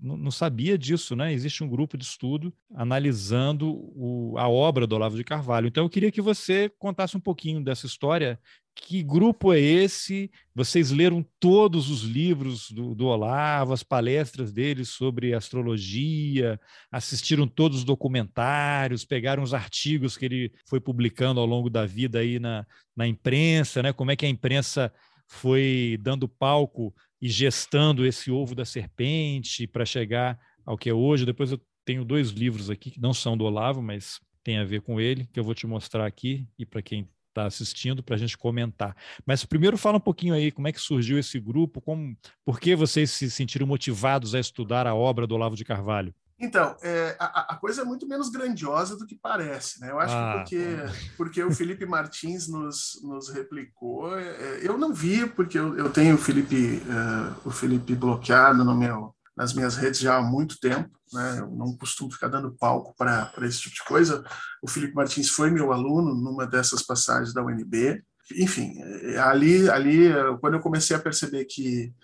não, 0.00 0.32
sabia 0.32 0.76
disso, 0.76 1.14
né? 1.14 1.32
Existe 1.32 1.62
um 1.62 1.68
grupo 1.68 1.96
de 1.96 2.04
estudo 2.04 2.52
analisando 2.74 3.70
o, 3.70 4.34
a 4.36 4.48
obra 4.48 4.84
do 4.84 4.96
Olavo 4.96 5.16
de 5.16 5.22
Carvalho. 5.22 5.68
Então 5.68 5.84
eu 5.84 5.88
queria 5.88 6.10
que 6.10 6.20
você 6.20 6.68
contasse 6.76 7.16
um 7.16 7.20
pouquinho 7.20 7.62
dessa 7.62 7.86
história 7.86 8.36
que 8.80 9.02
grupo 9.02 9.52
é 9.52 9.58
esse? 9.60 10.30
Vocês 10.54 10.90
leram 10.90 11.24
todos 11.40 11.90
os 11.90 12.02
livros 12.02 12.70
do, 12.70 12.94
do, 12.94 13.06
Olavo, 13.06 13.72
as 13.72 13.82
palestras 13.82 14.52
dele 14.52 14.84
sobre 14.84 15.34
astrologia, 15.34 16.60
assistiram 16.90 17.46
todos 17.46 17.78
os 17.78 17.84
documentários, 17.84 19.04
pegaram 19.04 19.42
os 19.42 19.52
artigos 19.52 20.16
que 20.16 20.24
ele 20.24 20.52
foi 20.64 20.80
publicando 20.80 21.40
ao 21.40 21.46
longo 21.46 21.68
da 21.68 21.84
vida 21.84 22.20
aí 22.20 22.38
na, 22.38 22.64
na 22.96 23.06
imprensa, 23.06 23.82
né? 23.82 23.92
Como 23.92 24.10
é 24.10 24.16
que 24.16 24.24
a 24.24 24.28
imprensa 24.28 24.92
foi 25.26 25.98
dando 26.00 26.28
palco 26.28 26.94
e 27.20 27.28
gestando 27.28 28.06
esse 28.06 28.30
ovo 28.30 28.54
da 28.54 28.64
serpente 28.64 29.66
para 29.66 29.84
chegar 29.84 30.38
ao 30.64 30.78
que 30.78 30.88
é 30.88 30.94
hoje. 30.94 31.26
Depois 31.26 31.50
eu 31.50 31.60
tenho 31.84 32.04
dois 32.04 32.30
livros 32.30 32.70
aqui 32.70 32.92
que 32.92 33.00
não 33.00 33.12
são 33.12 33.36
do 33.36 33.44
Olavo, 33.44 33.82
mas 33.82 34.20
tem 34.44 34.56
a 34.56 34.64
ver 34.64 34.82
com 34.82 35.00
ele, 35.00 35.26
que 35.26 35.38
eu 35.38 35.44
vou 35.44 35.54
te 35.54 35.66
mostrar 35.66 36.06
aqui 36.06 36.46
e 36.58 36.64
para 36.64 36.80
quem 36.80 37.08
está 37.38 37.46
assistindo 37.46 38.02
para 38.02 38.16
a 38.16 38.18
gente 38.18 38.36
comentar. 38.36 38.96
Mas 39.24 39.44
primeiro 39.44 39.78
fala 39.78 39.98
um 39.98 40.00
pouquinho 40.00 40.34
aí 40.34 40.50
como 40.50 40.68
é 40.68 40.72
que 40.72 40.80
surgiu 40.80 41.18
esse 41.18 41.38
grupo, 41.38 41.80
como, 41.80 42.16
por 42.44 42.58
que 42.58 42.74
vocês 42.74 43.10
se 43.10 43.30
sentiram 43.30 43.66
motivados 43.66 44.34
a 44.34 44.40
estudar 44.40 44.86
a 44.86 44.94
obra 44.94 45.26
do 45.26 45.34
Olavo 45.34 45.56
de 45.56 45.64
Carvalho? 45.64 46.14
Então, 46.40 46.76
é, 46.82 47.16
a, 47.18 47.54
a, 47.54 47.56
coisa 47.56 47.82
é 47.82 47.84
muito 47.84 48.06
menos 48.06 48.28
grandiosa 48.28 48.96
do 48.96 49.04
que 49.04 49.16
parece, 49.16 49.80
né? 49.80 49.90
Eu 49.90 49.98
acho 49.98 50.14
ah, 50.14 50.44
que 50.46 50.56
porque, 50.56 50.76
tá. 50.76 50.92
porque 51.16 51.42
o 51.42 51.50
Felipe 51.50 51.84
Martins 51.84 52.46
nos, 52.46 53.00
nos 53.02 53.28
replicou, 53.28 54.16
é, 54.16 54.60
eu 54.62 54.78
não 54.78 54.94
vi, 54.94 55.26
porque 55.26 55.58
eu, 55.58 55.76
eu 55.76 55.90
tenho 55.90 56.14
o 56.14 56.18
Felipe, 56.18 56.80
é, 56.80 57.34
o 57.44 57.50
Felipe 57.50 57.92
bloqueado 57.96 58.64
no 58.64 58.76
meu, 58.76 59.12
nas 59.38 59.54
minhas 59.54 59.76
redes 59.76 60.00
já 60.00 60.16
há 60.16 60.20
muito 60.20 60.58
tempo, 60.58 60.90
né? 61.12 61.36
Eu 61.38 61.46
não 61.46 61.76
costumo 61.76 62.10
ficar 62.10 62.26
dando 62.26 62.56
palco 62.58 62.92
para 62.98 63.32
esse 63.42 63.60
tipo 63.60 63.76
de 63.76 63.84
coisa. 63.84 64.24
O 64.60 64.68
Felipe 64.68 64.96
Martins 64.96 65.30
foi 65.30 65.48
meu 65.48 65.72
aluno 65.72 66.12
numa 66.12 66.44
dessas 66.44 66.82
passagens 66.82 67.32
da 67.32 67.44
UNB. 67.44 68.02
Enfim, 68.36 68.74
é, 68.80 69.16
ali, 69.18 69.70
ali 69.70 70.08
quando 70.40 70.54
eu 70.54 70.60
comecei 70.60 70.96
a 70.96 70.98
perceber 70.98 71.44
que 71.44 71.94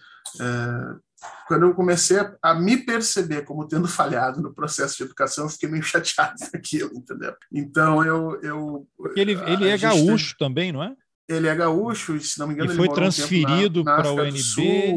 é, 0.40 0.96
quando 1.48 1.66
eu 1.66 1.74
comecei 1.74 2.18
a, 2.40 2.54
me 2.54 2.76
perceber 2.76 3.42
como 3.42 3.66
tendo 3.66 3.88
falhado 3.88 4.40
no 4.40 4.54
processo 4.54 4.96
de 4.96 5.02
educação, 5.02 5.46
eu 5.46 5.50
fiquei 5.50 5.68
meio 5.68 5.82
chateado 5.82 6.36
daquilo, 6.52 6.92
entendeu? 6.94 7.34
Então 7.52 8.04
eu. 8.04 8.40
eu 8.42 8.88
ele 9.16 9.32
ele 9.32 9.68
é 9.68 9.76
gaúcho 9.76 10.36
tem... 10.38 10.48
também, 10.48 10.70
não 10.70 10.84
é? 10.84 10.94
Ele 11.28 11.48
é 11.48 11.54
gaúcho, 11.54 12.20
se 12.20 12.38
não 12.38 12.46
me 12.46 12.54
engano, 12.54 12.72
e 12.72 12.76
foi 12.76 12.88
transferido 12.88 13.80
um 13.80 13.84
para 13.84 14.12
o 14.12 14.20
UNB, 14.20 14.94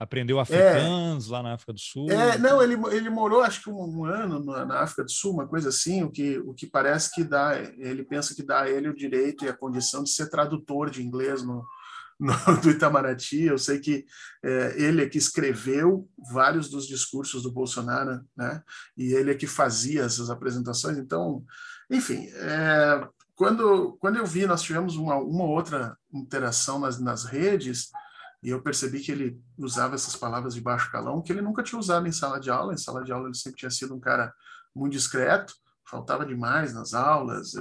aprendeu 0.00 0.38
é. 0.38 0.40
africanos 0.40 1.28
é, 1.28 1.30
lá 1.30 1.42
na 1.42 1.52
África 1.52 1.74
do 1.74 1.78
Sul. 1.78 2.10
É, 2.10 2.38
não, 2.38 2.62
ele, 2.62 2.74
ele 2.90 3.10
morou 3.10 3.42
acho 3.42 3.62
que 3.62 3.68
um, 3.68 3.98
um 3.98 4.04
ano 4.06 4.42
na, 4.42 4.64
na, 4.64 4.80
África 4.80 5.04
do 5.04 5.10
Sul, 5.10 5.34
uma 5.34 5.46
coisa 5.46 5.68
assim, 5.68 6.02
o 6.02 6.10
que, 6.10 6.38
o 6.38 6.54
que 6.54 6.66
parece 6.66 7.14
que 7.14 7.22
dá, 7.22 7.60
ele 7.76 8.02
pensa 8.02 8.34
que 8.34 8.42
dá 8.42 8.62
a 8.62 8.70
ele 8.70 8.88
o 8.88 8.96
direito 8.96 9.44
e 9.44 9.48
a 9.48 9.56
condição 9.56 10.02
de 10.02 10.10
ser 10.10 10.30
tradutor 10.30 10.88
de 10.88 11.02
inglês 11.02 11.42
no, 11.42 11.66
no, 12.18 12.34
do 12.62 12.70
Itamaraty. 12.70 13.42
Eu 13.42 13.58
sei 13.58 13.78
que 13.78 14.06
é, 14.42 14.82
ele 14.82 15.02
é 15.02 15.08
que 15.08 15.18
escreveu 15.18 16.08
vários 16.32 16.70
dos 16.70 16.88
discursos 16.88 17.42
do 17.42 17.52
Bolsonaro, 17.52 18.22
né? 18.34 18.62
E 18.96 19.12
ele 19.12 19.32
é 19.32 19.34
que 19.34 19.46
fazia 19.46 20.04
essas 20.04 20.30
apresentações. 20.30 20.96
Então, 20.96 21.44
enfim, 21.90 22.26
é, 22.36 23.06
quando, 23.34 23.98
quando 24.00 24.16
eu 24.16 24.24
vi, 24.24 24.46
nós 24.46 24.62
tivemos 24.62 24.96
uma, 24.96 25.16
uma 25.16 25.44
outra 25.44 25.94
interação 26.10 26.78
nas, 26.78 26.98
nas 26.98 27.24
redes, 27.24 27.90
e 28.42 28.48
eu 28.48 28.62
percebi 28.62 29.00
que 29.00 29.12
ele 29.12 29.40
usava 29.58 29.94
essas 29.94 30.16
palavras 30.16 30.54
de 30.54 30.60
baixo 30.60 30.90
calão, 30.90 31.20
que 31.20 31.30
ele 31.30 31.42
nunca 31.42 31.62
tinha 31.62 31.78
usado 31.78 32.06
em 32.06 32.12
sala 32.12 32.40
de 32.40 32.50
aula. 32.50 32.72
Em 32.72 32.78
sala 32.78 33.04
de 33.04 33.12
aula 33.12 33.26
ele 33.26 33.36
sempre 33.36 33.58
tinha 33.58 33.70
sido 33.70 33.94
um 33.94 34.00
cara 34.00 34.32
muito 34.74 34.92
discreto, 34.92 35.54
faltava 35.84 36.24
demais 36.24 36.72
nas 36.72 36.94
aulas, 36.94 37.52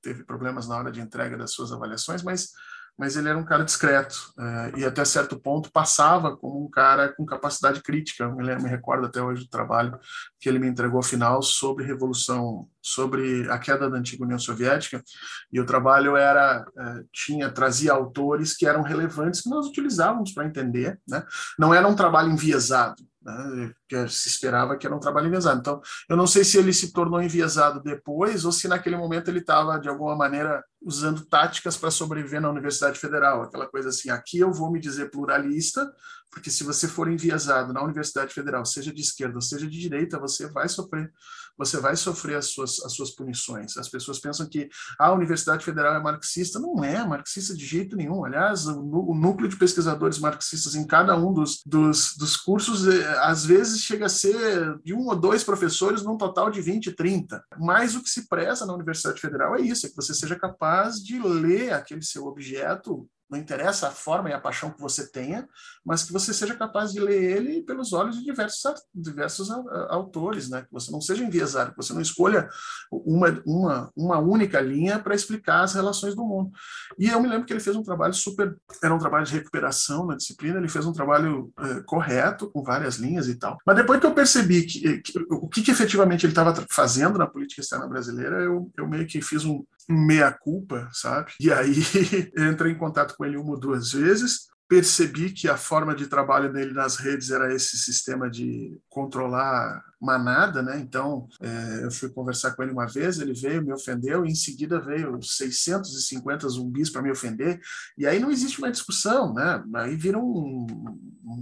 teve 0.00 0.24
problemas 0.24 0.68
na 0.68 0.76
hora 0.76 0.92
de 0.92 1.00
entrega 1.00 1.36
das 1.36 1.52
suas 1.52 1.72
avaliações, 1.72 2.22
mas 2.22 2.52
mas 3.00 3.16
ele 3.16 3.30
era 3.30 3.38
um 3.38 3.44
cara 3.46 3.64
discreto 3.64 4.14
é, 4.38 4.72
e 4.80 4.84
até 4.84 5.02
certo 5.06 5.40
ponto 5.40 5.72
passava 5.72 6.36
como 6.36 6.62
um 6.62 6.68
cara 6.68 7.08
com 7.08 7.24
capacidade 7.24 7.82
crítica. 7.82 8.24
Eu 8.24 8.36
me, 8.36 8.44
lembro, 8.44 8.64
me 8.64 8.68
recordo 8.68 9.06
até 9.06 9.22
hoje 9.22 9.44
do 9.44 9.48
trabalho 9.48 9.98
que 10.38 10.46
ele 10.46 10.58
me 10.58 10.68
entregou 10.68 10.98
ao 10.98 11.02
final 11.02 11.40
sobre 11.40 11.86
revolução, 11.86 12.68
sobre 12.82 13.50
a 13.50 13.58
queda 13.58 13.88
da 13.88 13.96
antiga 13.96 14.22
União 14.22 14.38
Soviética 14.38 15.02
e 15.50 15.58
o 15.58 15.64
trabalho 15.64 16.14
era 16.14 16.62
é, 16.78 17.02
tinha 17.10 17.50
trazia 17.50 17.90
autores 17.94 18.54
que 18.54 18.66
eram 18.66 18.82
relevantes 18.82 19.40
que 19.40 19.48
nós 19.48 19.66
utilizávamos 19.66 20.32
para 20.34 20.44
entender, 20.44 21.00
né? 21.08 21.24
Não 21.58 21.72
era 21.72 21.88
um 21.88 21.96
trabalho 21.96 22.30
enviesado, 22.30 23.02
né, 23.22 23.72
que 23.88 24.08
se 24.08 24.28
esperava 24.28 24.76
que 24.76 24.86
era 24.86 24.96
um 24.96 25.00
trabalho 25.00 25.26
enviesado. 25.26 25.60
Então, 25.60 25.80
eu 26.08 26.16
não 26.16 26.26
sei 26.26 26.44
se 26.44 26.58
ele 26.58 26.72
se 26.72 26.92
tornou 26.92 27.22
enviesado 27.22 27.82
depois 27.82 28.44
ou 28.44 28.52
se 28.52 28.66
naquele 28.68 28.96
momento 28.96 29.28
ele 29.28 29.40
estava, 29.40 29.78
de 29.78 29.88
alguma 29.88 30.16
maneira, 30.16 30.64
usando 30.82 31.24
táticas 31.26 31.76
para 31.76 31.90
sobreviver 31.90 32.40
na 32.40 32.50
Universidade 32.50 32.98
Federal, 32.98 33.42
aquela 33.42 33.66
coisa 33.66 33.90
assim, 33.90 34.10
aqui 34.10 34.38
eu 34.38 34.52
vou 34.52 34.72
me 34.72 34.80
dizer 34.80 35.10
pluralista, 35.10 35.86
porque 36.30 36.50
se 36.50 36.64
você 36.64 36.88
for 36.88 37.10
enviesado 37.10 37.72
na 37.72 37.82
Universidade 37.82 38.32
Federal, 38.32 38.64
seja 38.64 38.92
de 38.92 39.02
esquerda 39.02 39.34
ou 39.34 39.42
seja 39.42 39.66
de 39.66 39.78
direita, 39.78 40.18
você 40.18 40.48
vai 40.48 40.68
sofrer 40.68 41.12
você 41.56 41.78
vai 41.78 41.96
sofrer 41.96 42.36
as 42.36 42.46
suas, 42.46 42.80
as 42.84 42.92
suas 42.92 43.10
punições. 43.10 43.76
As 43.76 43.88
pessoas 43.88 44.18
pensam 44.18 44.48
que 44.48 44.68
a 44.98 45.12
Universidade 45.12 45.64
Federal 45.64 45.94
é 45.94 46.00
marxista. 46.00 46.58
Não 46.58 46.82
é 46.84 47.04
marxista 47.06 47.54
de 47.54 47.64
jeito 47.64 47.96
nenhum. 47.96 48.24
Aliás, 48.24 48.66
o, 48.66 49.14
núcleo 49.14 49.48
de 49.48 49.56
pesquisadores 49.56 50.18
marxistas 50.18 50.74
em 50.74 50.86
cada 50.86 51.16
um 51.16 51.32
dos, 51.32 51.62
dos, 51.66 52.16
dos 52.16 52.36
cursos, 52.36 52.86
é, 52.86 53.18
às 53.20 53.44
vezes, 53.44 53.80
chega 53.80 54.06
a 54.06 54.10
ser 54.10 54.78
de 54.82 54.94
um 54.94 55.06
ou 55.06 55.16
dois 55.16 55.44
professores 55.44 56.02
num 56.02 56.16
total 56.16 56.50
de 56.50 56.60
20, 56.60 56.92
30. 56.92 57.42
Mas 57.58 57.94
o 57.94 58.02
que 58.02 58.10
se 58.10 58.28
preza 58.28 58.66
na 58.66 58.74
Universidade 58.74 59.20
Federal 59.20 59.56
é 59.56 59.60
isso, 59.60 59.86
é 59.86 59.88
que 59.88 59.96
você 59.96 60.14
seja 60.14 60.38
capaz 60.38 60.96
de 60.96 61.18
ler 61.18 61.72
aquele 61.72 62.02
seu 62.02 62.26
objeto 62.26 63.08
não 63.30 63.38
interessa 63.38 63.88
a 63.88 63.90
forma 63.90 64.28
e 64.28 64.32
a 64.32 64.40
paixão 64.40 64.70
que 64.70 64.80
você 64.80 65.06
tenha, 65.10 65.48
mas 65.84 66.02
que 66.02 66.12
você 66.12 66.34
seja 66.34 66.54
capaz 66.54 66.92
de 66.92 67.00
ler 67.00 67.22
ele 67.22 67.62
pelos 67.62 67.92
olhos 67.92 68.16
de 68.16 68.24
diversos, 68.24 68.60
diversos 68.94 69.50
autores, 69.88 70.50
né? 70.50 70.62
que 70.62 70.72
você 70.72 70.90
não 70.90 71.00
seja 71.00 71.24
enviesado, 71.24 71.70
que 71.70 71.76
você 71.76 71.92
não 71.92 72.00
escolha 72.00 72.48
uma, 72.90 73.42
uma, 73.46 73.92
uma 73.96 74.18
única 74.18 74.60
linha 74.60 74.98
para 74.98 75.14
explicar 75.14 75.62
as 75.62 75.74
relações 75.74 76.14
do 76.14 76.24
mundo. 76.24 76.50
E 76.98 77.08
eu 77.08 77.20
me 77.20 77.28
lembro 77.28 77.46
que 77.46 77.52
ele 77.52 77.60
fez 77.60 77.76
um 77.76 77.82
trabalho 77.82 78.14
super, 78.14 78.56
era 78.82 78.94
um 78.94 78.98
trabalho 78.98 79.24
de 79.24 79.32
recuperação 79.32 80.06
na 80.06 80.16
disciplina, 80.16 80.58
ele 80.58 80.68
fez 80.68 80.84
um 80.84 80.92
trabalho 80.92 81.52
é, 81.58 81.80
correto, 81.82 82.50
com 82.50 82.62
várias 82.62 82.96
linhas 82.96 83.28
e 83.28 83.36
tal. 83.36 83.58
Mas 83.64 83.76
depois 83.76 84.00
que 84.00 84.06
eu 84.06 84.14
percebi 84.14 84.62
que, 84.64 84.98
que 84.98 85.20
o 85.30 85.48
que, 85.48 85.62
que 85.62 85.70
efetivamente 85.70 86.26
ele 86.26 86.32
estava 86.32 86.64
fazendo 86.70 87.18
na 87.18 87.26
política 87.26 87.60
externa 87.60 87.86
brasileira, 87.86 88.42
eu, 88.42 88.70
eu 88.76 88.88
meio 88.88 89.06
que 89.06 89.22
fiz 89.22 89.44
um, 89.44 89.64
meia-culpa, 89.90 90.88
sabe? 90.92 91.32
E 91.40 91.52
aí 91.52 91.74
entrei 92.50 92.72
em 92.72 92.78
contato 92.78 93.14
com 93.20 93.26
ele 93.26 93.36
uma 93.36 93.50
ou 93.50 93.60
duas 93.60 93.92
vezes, 93.92 94.48
percebi 94.66 95.30
que 95.30 95.46
a 95.46 95.58
forma 95.58 95.94
de 95.94 96.06
trabalho 96.06 96.50
dele 96.50 96.72
nas 96.72 96.96
redes 96.96 97.30
era 97.30 97.52
esse 97.52 97.76
sistema 97.76 98.30
de 98.30 98.78
controlar 98.88 99.84
manada, 100.00 100.62
né? 100.62 100.78
Então, 100.78 101.28
é, 101.42 101.84
eu 101.84 101.90
fui 101.90 102.08
conversar 102.08 102.52
com 102.52 102.62
ele 102.62 102.72
uma 102.72 102.86
vez, 102.86 103.18
ele 103.18 103.34
veio, 103.34 103.62
me 103.62 103.72
ofendeu, 103.74 104.24
e 104.24 104.30
em 104.30 104.34
seguida 104.34 104.80
veio 104.80 105.20
650 105.20 106.48
zumbis 106.48 106.88
para 106.88 107.02
me 107.02 107.10
ofender, 107.10 107.60
e 107.98 108.06
aí 108.06 108.18
não 108.18 108.30
existe 108.30 108.58
uma 108.58 108.70
discussão, 108.70 109.34
né? 109.34 109.62
Aí 109.74 109.96
vira 109.96 110.18
um, 110.18 110.66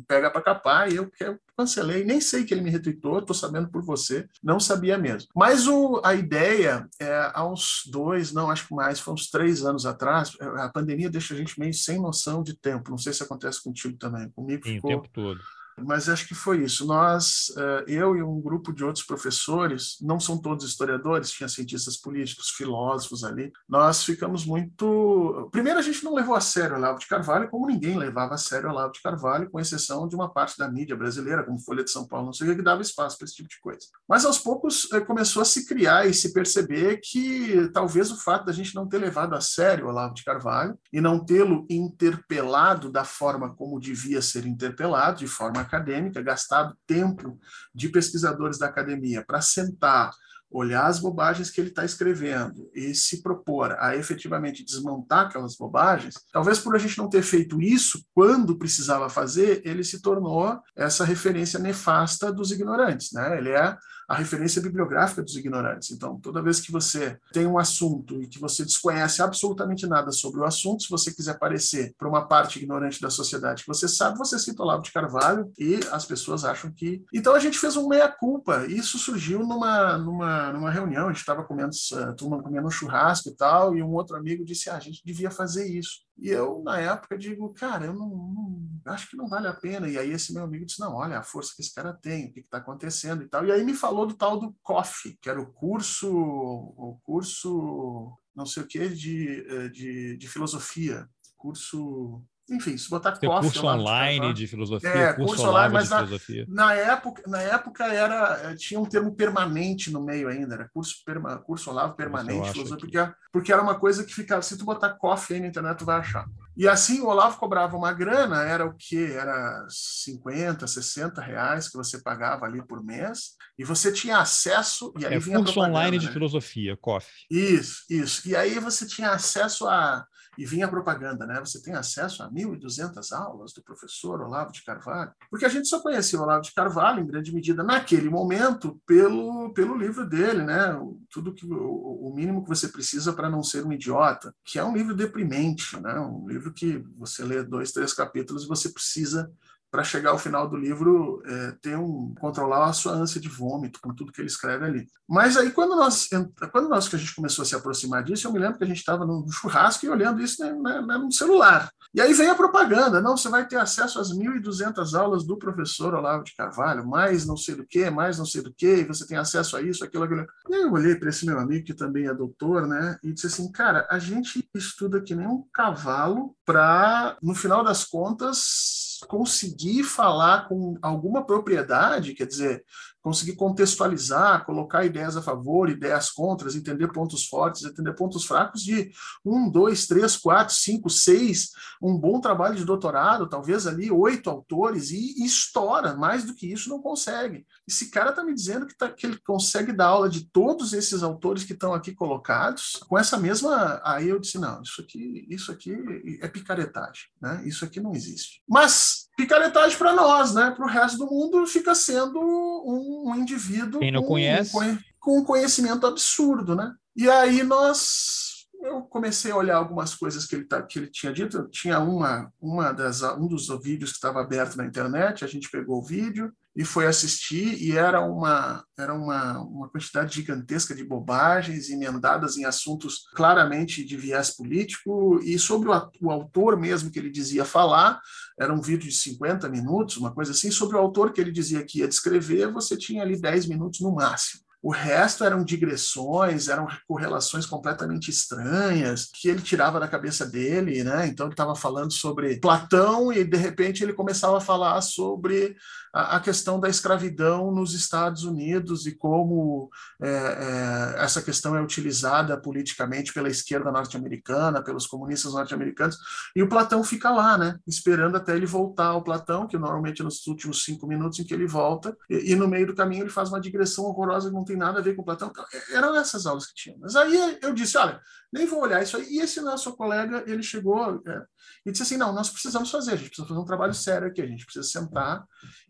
pega 0.07 0.31
para 0.31 0.43
capar, 0.43 0.91
e 0.91 0.97
eu, 0.97 1.11
eu 1.21 1.39
cancelei, 1.57 2.05
nem 2.05 2.21
sei 2.21 2.45
que 2.45 2.55
ele 2.55 2.61
me 2.61 2.71
retweetou, 2.71 3.19
estou 3.19 3.35
sabendo 3.35 3.69
por 3.69 3.83
você, 3.83 4.29
não 4.43 4.61
sabia 4.61 4.97
mesmo. 4.97 5.29
Mas 5.35 5.67
o, 5.67 6.01
a 6.05 6.15
ideia, 6.15 6.89
é, 7.01 7.31
há 7.35 7.47
uns 7.47 7.83
dois, 7.91 8.33
não, 8.33 8.51
acho 8.51 8.69
que 8.69 8.75
mais, 8.75 9.01
foi 9.01 9.15
uns 9.15 9.31
três 9.31 9.65
anos 9.65 9.87
atrás, 9.87 10.37
a 10.41 10.69
pandemia 10.69 11.11
deixa 11.11 11.35
a 11.35 11.37
gente 11.37 11.59
meio 11.59 11.75
sem 11.75 12.01
noção 12.01 12.43
de 12.43 12.57
tempo, 12.57 12.91
não 12.91 12.99
sei 12.99 13.13
se 13.13 13.23
acontece 13.23 13.63
contigo 13.63 13.97
também, 13.97 14.29
comigo 14.31 14.67
Sim, 14.67 14.77
ficou... 14.77 14.91
o 14.91 14.95
tempo 14.95 15.09
todo 15.13 15.41
mas 15.85 16.09
acho 16.09 16.27
que 16.27 16.35
foi 16.35 16.63
isso. 16.63 16.87
Nós, 16.87 17.53
eh, 17.57 17.85
eu 17.89 18.17
e 18.17 18.23
um 18.23 18.41
grupo 18.41 18.73
de 18.73 18.85
outros 18.85 19.05
professores, 19.05 19.97
não 20.01 20.19
são 20.19 20.39
todos 20.39 20.65
historiadores, 20.65 21.31
tinha 21.31 21.49
cientistas 21.49 21.97
políticos, 21.97 22.51
filósofos 22.51 23.25
ali, 23.25 23.53
nós 23.69 24.05
ficamos 24.05 24.45
muito. 24.45 25.49
Primeiro, 25.51 25.79
a 25.79 25.83
gente 25.83 26.05
não 26.05 26.15
levou 26.15 26.35
a 26.35 26.41
sério 26.41 26.77
Olavo 26.77 26.99
de 26.99 27.07
Carvalho, 27.07 27.49
como 27.51 27.67
ninguém 27.67 27.97
levava 27.97 28.35
a 28.35 28.39
sério 28.39 28.71
Olavo 28.71 28.93
de 28.93 29.03
Carvalho, 29.03 29.51
com 29.51 29.61
exceção 29.61 30.09
de 30.09 30.15
uma 30.15 30.33
parte 30.33 30.59
da 30.59 30.69
mídia 30.69 30.97
brasileira, 30.97 31.45
como 31.45 31.61
Folha 31.61 31.85
de 31.85 31.91
São 31.91 32.07
Paulo, 32.07 32.27
não 32.27 32.33
sei 32.33 32.47
o 32.47 32.51
que, 32.51 32.57
que 32.57 32.63
dava 32.63 32.83
espaço 32.83 33.19
para 33.19 33.25
esse 33.25 33.35
tipo 33.35 33.49
de 33.49 33.61
coisa. 33.61 33.87
Mas 34.09 34.25
aos 34.25 34.39
poucos 34.39 34.89
eh, 34.93 35.01
começou 35.01 35.43
a 35.43 35.45
se 35.45 35.67
criar 35.67 36.07
e 36.07 36.15
se 36.15 36.33
perceber 36.33 37.01
que 37.03 37.69
talvez 37.73 38.11
o 38.11 38.17
fato 38.17 38.47
da 38.47 38.53
gente 38.53 38.75
não 38.75 38.89
ter 38.89 38.99
levado 38.99 39.35
a 39.35 39.41
sério 39.41 39.89
Olavo 39.89 40.15
de 40.15 40.25
Carvalho 40.25 40.79
e 40.93 41.01
não 41.01 41.25
tê-lo 41.25 41.67
interpelado 41.69 42.91
da 42.91 43.05
forma 43.05 43.55
como 43.55 43.81
devia 43.81 44.23
ser 44.23 44.47
interpelado, 44.47 45.19
de 45.19 45.27
forma 45.27 45.65
acadêmica, 45.69 46.23
gastado 46.23 46.77
tempo 46.87 47.39
de 47.75 47.89
pesquisadores 47.89 48.59
da 48.59 48.67
academia 48.67 49.25
para 49.25 49.41
sentar, 49.41 50.11
olhar 50.51 50.87
as 50.87 50.99
bobagens 50.99 51.51
que 51.51 51.61
ele 51.61 51.69
está 51.69 51.85
escrevendo 51.85 52.71
e 52.75 52.95
se 52.95 53.23
propor 53.23 53.77
a 53.79 53.95
efetivamente 53.95 54.65
desmontar 54.65 55.27
aquelas 55.27 55.57
bobagens, 55.57 56.15
talvez 56.33 56.59
por 56.59 56.75
a 56.75 56.79
gente 56.79 56.97
não 56.97 57.09
ter 57.09 57.23
feito 57.23 57.61
isso 57.61 58.03
quando 58.15 58.59
precisava 58.59 59.11
fazer, 59.11 59.61
ele 59.65 59.85
se 59.85 60.01
tornou 60.01 60.59
essa 60.75 61.05
referência 61.05 61.59
nefasta 61.59 62.33
dos 62.33 62.51
ignorantes. 62.51 63.13
Né? 63.13 63.39
Ele 63.39 63.51
é 63.51 63.77
a 64.09 64.15
referência 64.15 64.63
bibliográfica 64.63 65.23
dos 65.23 65.37
ignorantes. 65.37 65.91
Então, 65.91 66.19
toda 66.19 66.43
vez 66.43 66.61
que 66.61 66.73
você 66.73 67.19
tem 67.31 67.47
um 67.47 67.59
assunto 67.59 68.23
e 68.23 68.27
que 68.27 68.41
você 68.41 68.65
desconhece 68.65 69.21
absolutamente 69.21 69.87
nada 69.87 70.11
sobre 70.11 70.41
o 70.41 70.45
assunto, 70.45 70.83
se 70.83 70.89
você 70.89 71.13
quiser 71.13 71.33
aparecer 71.33 71.95
para 71.99 72.09
uma 72.09 72.27
parte 72.27 72.59
ignorante 72.59 73.01
da 73.03 73.11
sociedade 73.11 73.63
que 73.63 73.69
você 73.69 73.87
sabe, 73.87 74.17
você 74.17 74.39
cita 74.39 74.63
Olavo 74.63 74.83
de 74.83 74.93
Carvalho 74.93 75.53
e 75.59 75.79
as 75.93 76.07
pessoas 76.07 76.45
acham 76.45 76.73
que. 76.73 77.05
Então, 77.13 77.35
a 77.35 77.39
gente 77.39 77.59
fez 77.59 77.77
um 77.77 77.87
meia-culpa. 77.87 78.67
Isso 78.67 78.99
surgiu 78.99 79.41
numa, 79.41 79.99
numa, 79.99 80.53
numa 80.53 80.71
reunião, 80.71 81.05
a 81.05 81.13
gente 81.13 81.21
estava 81.21 81.45
comendo, 81.45 81.75
uh, 81.93 82.17
turma 82.17 82.43
comendo 82.43 82.67
um 82.67 82.71
churrasco 82.71 83.29
e 83.29 83.35
tal, 83.35 83.77
e 83.77 83.83
um 83.83 83.93
outro 83.93 84.17
amigo 84.17 84.45
disse: 84.45 84.71
ah, 84.71 84.77
a 84.77 84.81
gente 84.81 85.03
devia 85.05 85.31
fazer 85.31 85.69
isso. 85.69 86.08
E 86.19 86.31
eu, 86.31 86.63
na 86.65 86.81
época, 86.81 87.17
digo, 87.17 87.55
cara, 87.55 87.87
eu 87.87 87.95
não, 87.95 88.09
não, 88.09 88.93
acho 88.93 89.09
que 89.09 89.17
não 89.17 89.29
vale 89.29 89.47
a 89.47 89.55
pena. 89.55 89.89
E 89.89 89.97
aí 89.97 90.11
esse 90.11 90.35
meu 90.35 90.45
amigo 90.45 90.67
disse, 90.67 90.81
não, 90.81 90.95
olha 90.95 91.19
a 91.19 91.23
força 91.23 91.53
que 91.55 91.63
esse 91.63 91.73
cara 91.73 91.93
tem, 91.93 92.27
o 92.27 92.33
que 92.33 92.41
está 92.41 92.59
acontecendo 92.59 93.23
e 93.23 93.29
tal. 93.29 93.47
E 93.47 93.53
aí 93.53 93.65
me 93.65 93.75
falou 93.75 94.07
do 94.07 94.15
tal 94.15 94.39
do 94.39 94.53
COF, 94.63 95.17
que 95.23 95.31
era 95.31 95.41
o 95.41 95.53
curso, 95.53 96.11
o 96.11 96.99
curso, 97.05 98.19
não 98.35 98.45
sei 98.45 98.63
o 98.65 98.67
que, 98.67 98.89
de, 98.89 99.47
eh, 99.49 99.69
de, 99.69 100.17
de 100.17 100.29
filosofia, 100.29 101.09
curso 101.37 102.25
enfim, 102.51 102.77
se 102.77 102.89
botar 102.89 103.13
Tem 103.13 103.29
coffee... 103.29 103.51
curso 103.51 103.67
online 103.67 104.29
de, 104.29 104.41
de 104.41 104.47
filosofia, 104.47 104.89
é, 104.89 105.13
curso, 105.13 105.37
curso 105.37 105.49
online, 105.49 105.75
mas 105.75 105.85
de 105.85 105.91
na, 105.91 105.97
filosofia. 105.99 106.47
Na 106.49 106.75
época, 106.75 107.23
na 107.27 107.43
época 107.43 107.85
era, 107.85 108.55
tinha 108.57 108.81
um 108.81 108.87
termo 108.87 109.15
permanente 109.15 109.91
no 109.91 110.03
meio 110.03 110.29
ainda, 110.29 110.55
era 110.55 110.69
curso, 110.69 110.97
perma, 111.05 111.39
curso 111.39 111.71
Olavo 111.71 111.95
permanente, 111.95 112.53
filosofia, 112.53 112.79
porque, 112.79 113.15
porque 113.33 113.53
era 113.53 113.63
uma 113.63 113.75
coisa 113.75 114.05
que 114.05 114.15
ficava, 114.15 114.43
se 114.43 114.57
tu 114.57 114.65
botar 114.65 114.91
coffee 114.95 115.37
aí 115.37 115.43
na 115.43 115.49
internet, 115.49 115.79
tu 115.79 115.85
vai 115.85 115.99
achar. 115.99 116.27
E 116.57 116.67
assim 116.67 117.01
o 117.01 117.07
Olavo 117.07 117.39
cobrava 117.39 117.77
uma 117.77 117.93
grana, 117.93 118.43
era 118.43 118.67
o 118.67 118.75
que? 118.75 119.13
Era 119.13 119.65
50, 119.69 120.67
60 120.67 121.21
reais 121.21 121.69
que 121.69 121.77
você 121.77 122.03
pagava 122.03 122.47
ali 122.47 122.61
por 122.67 122.83
mês, 122.83 123.37
e 123.59 123.65
você 123.65 123.93
tinha 123.93 124.19
acesso. 124.19 124.93
E 124.99 125.07
aí 125.07 125.15
é 125.15 125.19
vinha 125.19 125.39
curso 125.39 125.61
online 125.61 125.99
né? 125.99 125.99
de 125.99 126.11
filosofia, 126.11 126.77
COF. 126.77 127.07
Isso, 127.31 127.85
isso. 127.91 128.29
E 128.29 128.35
aí 128.35 128.59
você 128.59 128.87
tinha 128.87 129.11
acesso 129.11 129.69
a. 129.69 130.05
E 130.39 130.47
vinha 130.47 130.67
a 130.67 130.69
propaganda, 130.69 131.27
né? 131.27 131.41
Você 131.41 131.61
tem 131.61 131.75
acesso 131.75 132.23
a 132.23 132.31
1.200 132.31 133.13
aulas 133.13 133.53
do 133.53 133.61
professor 133.61 134.21
Olavo 134.21 134.53
de 134.53 134.63
Carvalho. 134.63 135.11
Porque 135.29 135.45
a 135.45 135.49
gente 135.49 135.67
só 135.67 135.81
conhecia 135.81 136.17
o 136.17 136.23
Olavo 136.23 136.43
de 136.43 136.55
Carvalho, 136.55 137.01
em 137.03 137.07
grande 137.07 137.35
medida, 137.35 137.65
naquele 137.65 138.09
momento, 138.09 138.81
pelo, 138.87 139.53
pelo 139.53 139.77
livro 139.77 140.09
dele, 140.09 140.45
né? 140.45 140.79
Tudo 141.11 141.35
que 141.35 141.45
o, 141.45 142.09
o 142.09 142.15
mínimo 142.15 142.45
que 142.45 142.49
você 142.49 142.69
precisa 142.69 143.13
para 143.13 143.29
não 143.29 143.43
ser 143.43 143.67
um 143.67 143.73
idiota, 143.73 144.33
que 144.45 144.61
é 144.61 144.65
um 144.65 144.77
livro 144.77 144.95
deprimente, 144.95 145.77
né? 145.81 145.99
Um 145.99 146.29
livro 146.29 146.53
que 146.53 146.85
você 146.97 147.25
lê 147.25 147.43
dois, 147.43 147.73
três 147.73 147.93
capítulos 147.93 148.45
e 148.45 148.49
você 148.49 148.69
precisa 148.69 149.29
para 149.71 149.85
chegar 149.85 150.11
ao 150.11 150.19
final 150.19 150.49
do 150.49 150.57
livro 150.57 151.23
é, 151.27 151.53
ter 151.61 151.77
um 151.77 152.15
controlar 152.21 152.67
a 152.67 152.73
sua 152.73 152.93
ânsia 152.93 153.21
de 153.21 153.29
vômito 153.29 153.81
com 153.83 153.95
tudo 153.95 154.13
que 154.13 154.21
ele 154.21 154.29
escreve 154.29 154.65
ali. 154.65 154.87
Mas 155.09 155.37
aí 155.37 155.51
quando 155.51 155.77
nós 155.77 156.09
quando 156.53 156.69
nós 156.69 156.89
que 156.89 156.97
a 156.97 156.99
gente 156.99 157.15
começou 157.15 157.43
a 157.43 157.47
se 157.47 157.55
aproximar 157.55 158.03
disso, 158.03 158.27
eu 158.27 158.33
me 158.33 158.39
lembro 158.39 158.59
que 158.59 158.65
a 158.65 158.67
gente 158.67 158.79
estava 158.79 159.05
no 159.05 159.31
churrasco 159.31 159.85
e 159.85 159.89
olhando 159.89 160.23
isso 160.23 160.43
né, 160.43 160.53
né, 160.53 160.83
né 160.83 160.99
no 160.99 161.13
celular. 161.13 161.71
E 161.95 162.03
aí 162.03 162.13
vem 162.13 162.29
a 162.29 162.35
propaganda, 162.35 163.01
não, 163.01 163.17
você 163.17 163.31
vai 163.31 163.47
ter 163.49 163.57
acesso 163.57 163.99
às 163.99 164.13
1.200 164.13 164.95
aulas 164.95 165.25
do 165.25 165.39
professor 165.39 165.95
Olavo 165.95 166.23
de 166.23 166.35
Carvalho, 166.35 166.87
mais 166.87 167.27
não 167.27 167.37
sei 167.37 167.55
do 167.55 167.67
que, 167.67 167.89
mais 167.89 168.19
não 168.19 168.27
sei 168.27 168.43
do 168.43 168.53
que, 168.53 168.85
você 168.85 169.07
tem 169.07 169.17
acesso 169.17 169.57
a 169.57 169.63
isso, 169.63 169.83
aquilo, 169.83 170.05
aquilo. 170.05 170.27
E 170.51 170.55
aí 170.55 170.63
eu 170.63 170.73
olhei 170.73 170.97
para 170.97 171.09
esse 171.09 171.25
meu 171.25 171.39
amigo 171.39 171.65
que 171.65 171.73
também 171.73 172.07
é 172.07 172.15
doutor, 172.15 172.67
né, 172.67 172.99
e 173.03 173.13
disse 173.13 173.29
assim, 173.29 173.51
cara, 173.51 173.87
a 173.91 173.99
gente 173.99 174.47
estuda 174.55 175.01
que 175.01 175.15
nem 175.15 175.27
um 175.27 175.43
cavalo 175.53 176.37
para, 176.45 177.17
no 177.23 177.35
final 177.35 177.65
das 177.65 177.85
contas, 177.85 178.78
conseguir 179.07 179.85
falar 179.85 180.49
com 180.49 180.77
alguma 180.83 181.25
propriedade, 181.25 182.15
quer 182.15 182.27
dizer, 182.27 182.65
conseguir 183.03 183.37
contextualizar, 183.37 184.45
colocar 184.45 184.85
ideias 184.85 185.17
a 185.17 185.23
favor, 185.23 185.71
ideias 185.71 186.11
contra, 186.11 186.49
entender 186.55 186.89
pontos 186.89 187.27
fortes, 187.27 187.65
entender 187.65 187.95
pontos 187.95 188.25
fracos 188.25 188.63
de 188.63 188.91
um, 189.25 189.51
dois, 189.51 189.87
três, 189.87 190.17
quatro, 190.17 190.55
cinco, 190.55 190.91
seis, 190.91 191.51
um 191.83 191.97
bom 191.97 192.21
trabalho 192.21 192.57
de 192.57 192.65
doutorado, 192.65 193.29
talvez 193.29 193.67
ali 193.67 193.91
oito 193.91 194.29
autores, 194.29 194.91
e, 194.91 195.23
e 195.23 195.27
estoura, 195.27 195.95
mais 195.95 196.25
do 196.25 196.35
que 196.35 196.51
isso 196.53 196.69
não 196.69 196.81
consegue. 196.81 197.47
Esse 197.67 197.91
cara 197.91 198.11
está 198.11 198.23
me 198.25 198.35
dizendo 198.35 198.67
que, 198.67 198.77
tá, 198.77 198.91
que 198.91 199.07
ele 199.07 199.19
consegue 199.19 199.73
dar 199.73 199.87
aula 199.87 200.09
de 200.09 200.25
todos 200.31 200.73
esses 200.73 201.03
autores 201.03 201.45
que 201.45 201.53
estão 201.53 201.75
aqui 201.75 201.95
colocados, 201.95 202.81
com 202.89 202.99
essa 202.99 203.17
mesma. 203.17 203.81
Aí 203.85 204.09
eu 204.09 204.19
disse: 204.19 204.39
não, 204.39 204.63
isso 204.63 204.81
aqui, 204.81 205.27
isso 205.29 205.53
aqui 205.53 205.75
é 206.21 206.29
picaretagem, 206.29 207.05
né? 207.21 207.43
Isso 207.45 207.65
aqui 207.65 207.81
não 207.81 207.95
existe. 207.95 208.43
Mas 208.49 209.08
picaretagem 209.19 209.77
para 209.77 209.93
nós, 209.93 210.33
né? 210.33 210.53
Para 210.53 210.65
o 210.65 210.69
resto 210.69 210.97
do 210.97 211.07
mundo 211.07 211.45
fica 211.45 211.75
sendo 211.75 212.21
um, 212.21 213.11
um 213.11 213.15
indivíduo 213.17 213.81
Quem 213.81 213.91
não 213.91 214.03
com, 214.03 214.09
conhece. 214.09 214.53
com 215.01 215.19
um 215.19 215.25
conhecimento 215.25 215.85
absurdo, 215.85 216.55
né? 216.55 216.73
E 216.97 217.11
aí 217.11 217.43
nós 217.43 218.29
eu 218.63 218.83
comecei 218.83 219.31
a 219.31 219.37
olhar 219.37 219.57
algumas 219.57 219.95
coisas 219.95 220.27
que 220.27 220.35
ele, 220.35 220.45
tá, 220.45 220.63
que 220.63 220.79
ele 220.79 220.89
tinha 220.89 221.13
dito. 221.13 221.37
Eu 221.37 221.49
tinha 221.49 221.79
uma, 221.81 222.33
uma 222.41 222.73
das, 222.73 223.03
um 223.03 223.27
dos 223.27 223.49
vídeos 223.63 223.91
que 223.91 223.97
estava 223.97 224.21
aberto 224.21 224.57
na 224.57 224.67
internet, 224.67 225.25
a 225.25 225.29
gente 225.29 225.51
pegou 225.51 225.79
o 225.79 225.85
vídeo 225.85 226.33
e 226.59 226.65
foi 226.65 226.89
assistir, 226.89 227.63
e 227.63 227.79
era 227.79 228.01
uma, 228.01 228.65
era 228.77 228.93
uma, 228.93 229.41
uma 229.43 229.69
quantidade 229.69 230.17
gigantesca 230.17 230.75
de 230.75 230.83
bobagens 230.83 231.71
emendadas 231.71 232.37
em 232.37 232.45
assuntos 232.45 233.05
claramente 233.15 233.85
de 233.85 233.97
viés 233.97 234.35
político, 234.35 235.21
e 235.23 235.39
sobre 235.39 235.69
o, 235.69 235.91
o 236.03 236.11
autor 236.11 236.59
mesmo 236.59 236.91
que 236.91 236.99
ele 236.99 237.13
dizia 237.13 237.45
falar, 237.45 238.01
era 238.37 238.53
um 238.53 238.61
vídeo 238.61 238.89
de 238.89 238.97
50 238.97 239.49
minutos, 239.49 239.99
uma 239.99 240.13
coisa 240.13 240.33
assim, 240.33 240.51
sobre 240.51 240.75
o 240.75 240.81
autor 240.81 241.13
que 241.13 241.21
ele 241.21 241.31
dizia 241.31 241.65
que 241.65 241.79
ia 241.79 241.87
descrever, 241.87 242.53
você 242.53 242.77
tinha 242.77 243.05
ali 243.05 243.17
10 243.17 243.47
minutos 243.47 243.79
no 243.79 243.95
máximo. 243.95 244.48
O 244.61 244.73
resto 244.73 245.25
eram 245.25 245.45
digressões, 245.45 246.49
eram 246.49 246.67
correlações 246.87 247.47
completamente 247.47 248.11
estranhas 248.11 249.09
que 249.15 249.29
ele 249.29 249.41
tirava 249.41 249.79
da 249.79 249.87
cabeça 249.87 250.27
dele, 250.27 250.83
né? 250.83 251.07
Então 251.07 251.27
ele 251.27 251.33
estava 251.33 251.55
falando 251.55 251.93
sobre 251.93 252.41
Platão 252.41 253.13
e 253.13 253.25
de 253.25 253.37
repente 253.37 253.83
ele 253.83 253.93
começava 253.93 254.39
a 254.39 254.41
falar 254.41 254.81
sobre 254.81 255.57
a, 255.93 256.21
questão 256.21 256.61
da 256.61 256.69
escravidão 256.69 257.51
nos 257.51 257.75
Estados 257.75 258.25
Unidos 258.25 258.87
e 258.87 258.95
como 258.95 259.71
é, 260.01 260.09
é, 260.09 261.05
essa 261.05 261.23
questão 261.23 261.57
é 261.57 261.63
utilizada 261.63 262.37
politicamente 262.41 263.13
pela 263.13 263.29
esquerda 263.29 263.73
norte-americana, 263.73 264.63
pelos 264.63 264.87
comunistas 264.87 265.33
norte-americanos, 265.33 265.99
e 266.35 266.43
o 266.43 266.49
Platão 266.49 266.83
fica 266.85 267.11
lá, 267.11 267.39
né, 267.39 267.59
esperando 267.67 268.17
até 268.17 268.37
ele 268.37 268.47
voltar 268.47 268.89
ao 268.89 269.03
Platão, 269.03 269.47
que 269.47 269.59
normalmente 269.59 270.03
é 270.03 270.05
nos 270.05 270.27
últimos 270.27 270.65
cinco 270.65 270.87
minutos 270.87 271.19
em 271.19 271.25
que 271.25 271.35
ele 271.35 271.47
volta, 271.47 271.97
e, 272.09 272.33
e, 272.33 272.37
no 272.37 272.49
meio 272.49 272.67
do 272.67 272.75
caminho 272.75 273.05
ele 273.05 273.11
faz 273.11 273.29
uma 273.29 273.41
digressão 273.41 273.85
horrorosa 273.85 274.29
tem 274.49 274.57
nada 274.57 274.81
a 274.81 274.83
ver 274.83 274.97
com 274.97 275.05
Platão. 275.05 275.29
Então, 275.29 275.45
é, 275.53 275.77
eram 275.77 275.95
essas 275.95 276.27
aulas 276.27 276.47
que 276.47 276.55
tinham. 276.55 276.79
Mas 276.81 276.97
aí 276.97 277.39
eu 277.41 277.55
disse, 277.55 277.79
olha, 277.79 278.01
nem 278.33 278.47
vou 278.47 278.61
olhar 278.61 278.83
isso 278.83 278.97
aí. 278.97 279.07
E 279.09 279.21
esse 279.21 279.41
nosso 279.41 279.77
colega, 279.77 280.25
ele 280.27 280.43
chegou 280.43 281.01
é, 281.07 281.25
e 281.65 281.71
disse 281.71 281.83
assim, 281.83 281.97
não, 281.97 282.13
nós 282.13 282.29
precisamos 282.29 282.71
fazer, 282.71 282.93
a 282.93 282.97
gente 282.97 283.09
precisa 283.09 283.29
fazer 283.29 283.41
um 283.41 283.45
trabalho 283.45 283.75
sério 283.75 284.09
aqui, 284.09 284.21
a 284.21 284.27
gente 284.27 284.45
precisa 284.45 284.67
sentar 284.67 285.25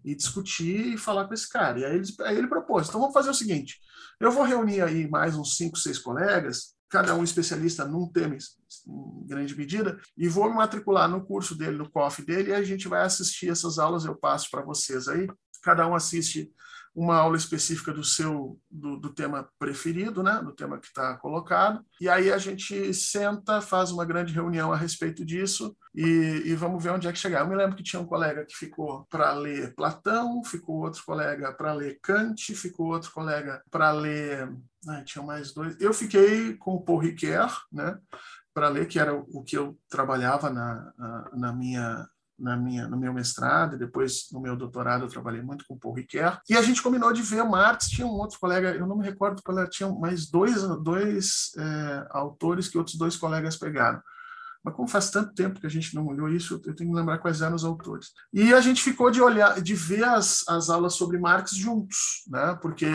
e 0.04 0.14
discutir 0.14 0.94
e 0.94 0.98
falar 0.98 1.26
com 1.26 1.34
esse 1.34 1.48
cara. 1.48 1.78
E 1.78 1.84
aí 1.84 1.96
ele, 1.96 2.06
aí 2.22 2.38
ele 2.38 2.48
propôs, 2.48 2.88
então 2.88 3.00
vamos 3.00 3.14
fazer 3.14 3.30
o 3.30 3.34
seguinte, 3.34 3.78
eu 4.20 4.32
vou 4.32 4.44
reunir 4.44 4.80
aí 4.80 5.08
mais 5.08 5.36
uns 5.36 5.56
cinco, 5.56 5.76
seis 5.76 5.98
colegas, 5.98 6.76
cada 6.88 7.14
um 7.14 7.22
especialista 7.22 7.84
num 7.84 8.10
tema 8.10 8.34
em 8.34 9.26
grande 9.26 9.54
medida, 9.56 10.00
e 10.16 10.28
vou 10.28 10.48
me 10.48 10.56
matricular 10.56 11.08
no 11.08 11.24
curso 11.24 11.54
dele, 11.54 11.76
no 11.76 11.90
COF 11.90 12.22
dele, 12.24 12.50
e 12.50 12.54
a 12.54 12.62
gente 12.62 12.88
vai 12.88 13.02
assistir 13.02 13.50
essas 13.50 13.78
aulas, 13.78 14.04
eu 14.04 14.16
passo 14.16 14.48
para 14.50 14.62
vocês 14.62 15.06
aí, 15.06 15.28
cada 15.62 15.86
um 15.86 15.94
assiste 15.94 16.50
uma 16.98 17.16
aula 17.16 17.36
específica 17.36 17.92
do 17.92 18.02
seu 18.02 18.60
do, 18.68 18.96
do 18.96 19.14
tema 19.14 19.48
preferido, 19.56 20.20
né, 20.20 20.40
do 20.42 20.52
tema 20.52 20.78
que 20.78 20.88
está 20.88 21.16
colocado, 21.16 21.84
e 22.00 22.08
aí 22.08 22.32
a 22.32 22.38
gente 22.38 22.92
senta, 22.92 23.60
faz 23.60 23.92
uma 23.92 24.04
grande 24.04 24.34
reunião 24.34 24.72
a 24.72 24.76
respeito 24.76 25.24
disso 25.24 25.76
e, 25.94 26.42
e 26.44 26.54
vamos 26.56 26.82
ver 26.82 26.90
onde 26.90 27.06
é 27.06 27.12
que 27.12 27.18
chegar. 27.18 27.40
Eu 27.40 27.48
me 27.48 27.54
lembro 27.54 27.76
que 27.76 27.84
tinha 27.84 28.02
um 28.02 28.06
colega 28.06 28.44
que 28.44 28.56
ficou 28.56 29.06
para 29.08 29.32
ler 29.32 29.74
Platão, 29.76 30.42
ficou 30.44 30.82
outro 30.82 31.04
colega 31.04 31.52
para 31.52 31.72
ler 31.72 32.00
Kant, 32.02 32.52
ficou 32.56 32.88
outro 32.88 33.12
colega 33.12 33.62
para 33.70 33.92
ler, 33.92 34.52
tinha 35.04 35.24
mais 35.24 35.52
dois. 35.54 35.80
Eu 35.80 35.94
fiquei 35.94 36.56
com 36.56 36.74
o 36.74 36.82
Paul 36.82 36.98
Ricoeur, 36.98 37.56
né, 37.72 37.96
para 38.52 38.68
ler 38.68 38.88
que 38.88 38.98
era 38.98 39.14
o 39.14 39.44
que 39.44 39.56
eu 39.56 39.78
trabalhava 39.88 40.50
na, 40.50 40.92
na 41.32 41.52
minha 41.52 42.08
na 42.38 42.56
minha, 42.56 42.86
no 42.86 42.96
meu 42.96 43.12
mestrado 43.12 43.74
e 43.74 43.78
depois 43.78 44.28
no 44.32 44.40
meu 44.40 44.56
doutorado 44.56 45.04
eu 45.04 45.08
trabalhei 45.08 45.42
muito 45.42 45.64
com 45.66 45.78
Paul 45.78 45.94
Ricoeur. 45.94 46.40
E 46.48 46.56
a 46.56 46.62
gente 46.62 46.82
combinou 46.82 47.12
de 47.12 47.22
ver 47.22 47.42
Marx. 47.44 47.88
Tinha 47.88 48.06
um 48.06 48.12
outro 48.12 48.38
colega, 48.38 48.74
eu 48.74 48.86
não 48.86 48.96
me 48.96 49.04
recordo 49.04 49.42
qual 49.42 49.58
era, 49.58 49.68
tinha 49.68 49.90
mais 49.90 50.30
dois, 50.30 50.62
dois 50.82 51.50
é, 51.58 52.06
autores 52.10 52.68
que 52.68 52.78
outros 52.78 52.96
dois 52.96 53.16
colegas 53.16 53.56
pegaram. 53.56 54.00
Mas 54.62 54.74
como 54.74 54.88
faz 54.88 55.10
tanto 55.10 55.34
tempo 55.34 55.60
que 55.60 55.66
a 55.66 55.70
gente 55.70 55.94
não 55.94 56.06
olhou 56.06 56.28
isso, 56.28 56.60
eu 56.66 56.74
tenho 56.74 56.90
que 56.90 56.96
lembrar 56.96 57.18
quais 57.18 57.40
eram 57.40 57.56
os 57.56 57.64
autores. 57.64 58.08
E 58.32 58.52
a 58.52 58.60
gente 58.60 58.82
ficou 58.82 59.10
de 59.10 59.20
olhar, 59.20 59.60
de 59.60 59.74
ver 59.74 60.04
as, 60.04 60.46
as 60.48 60.68
aulas 60.68 60.94
sobre 60.94 61.18
Marx 61.18 61.52
juntos, 61.52 62.24
né? 62.28 62.56
Porque 62.60 62.86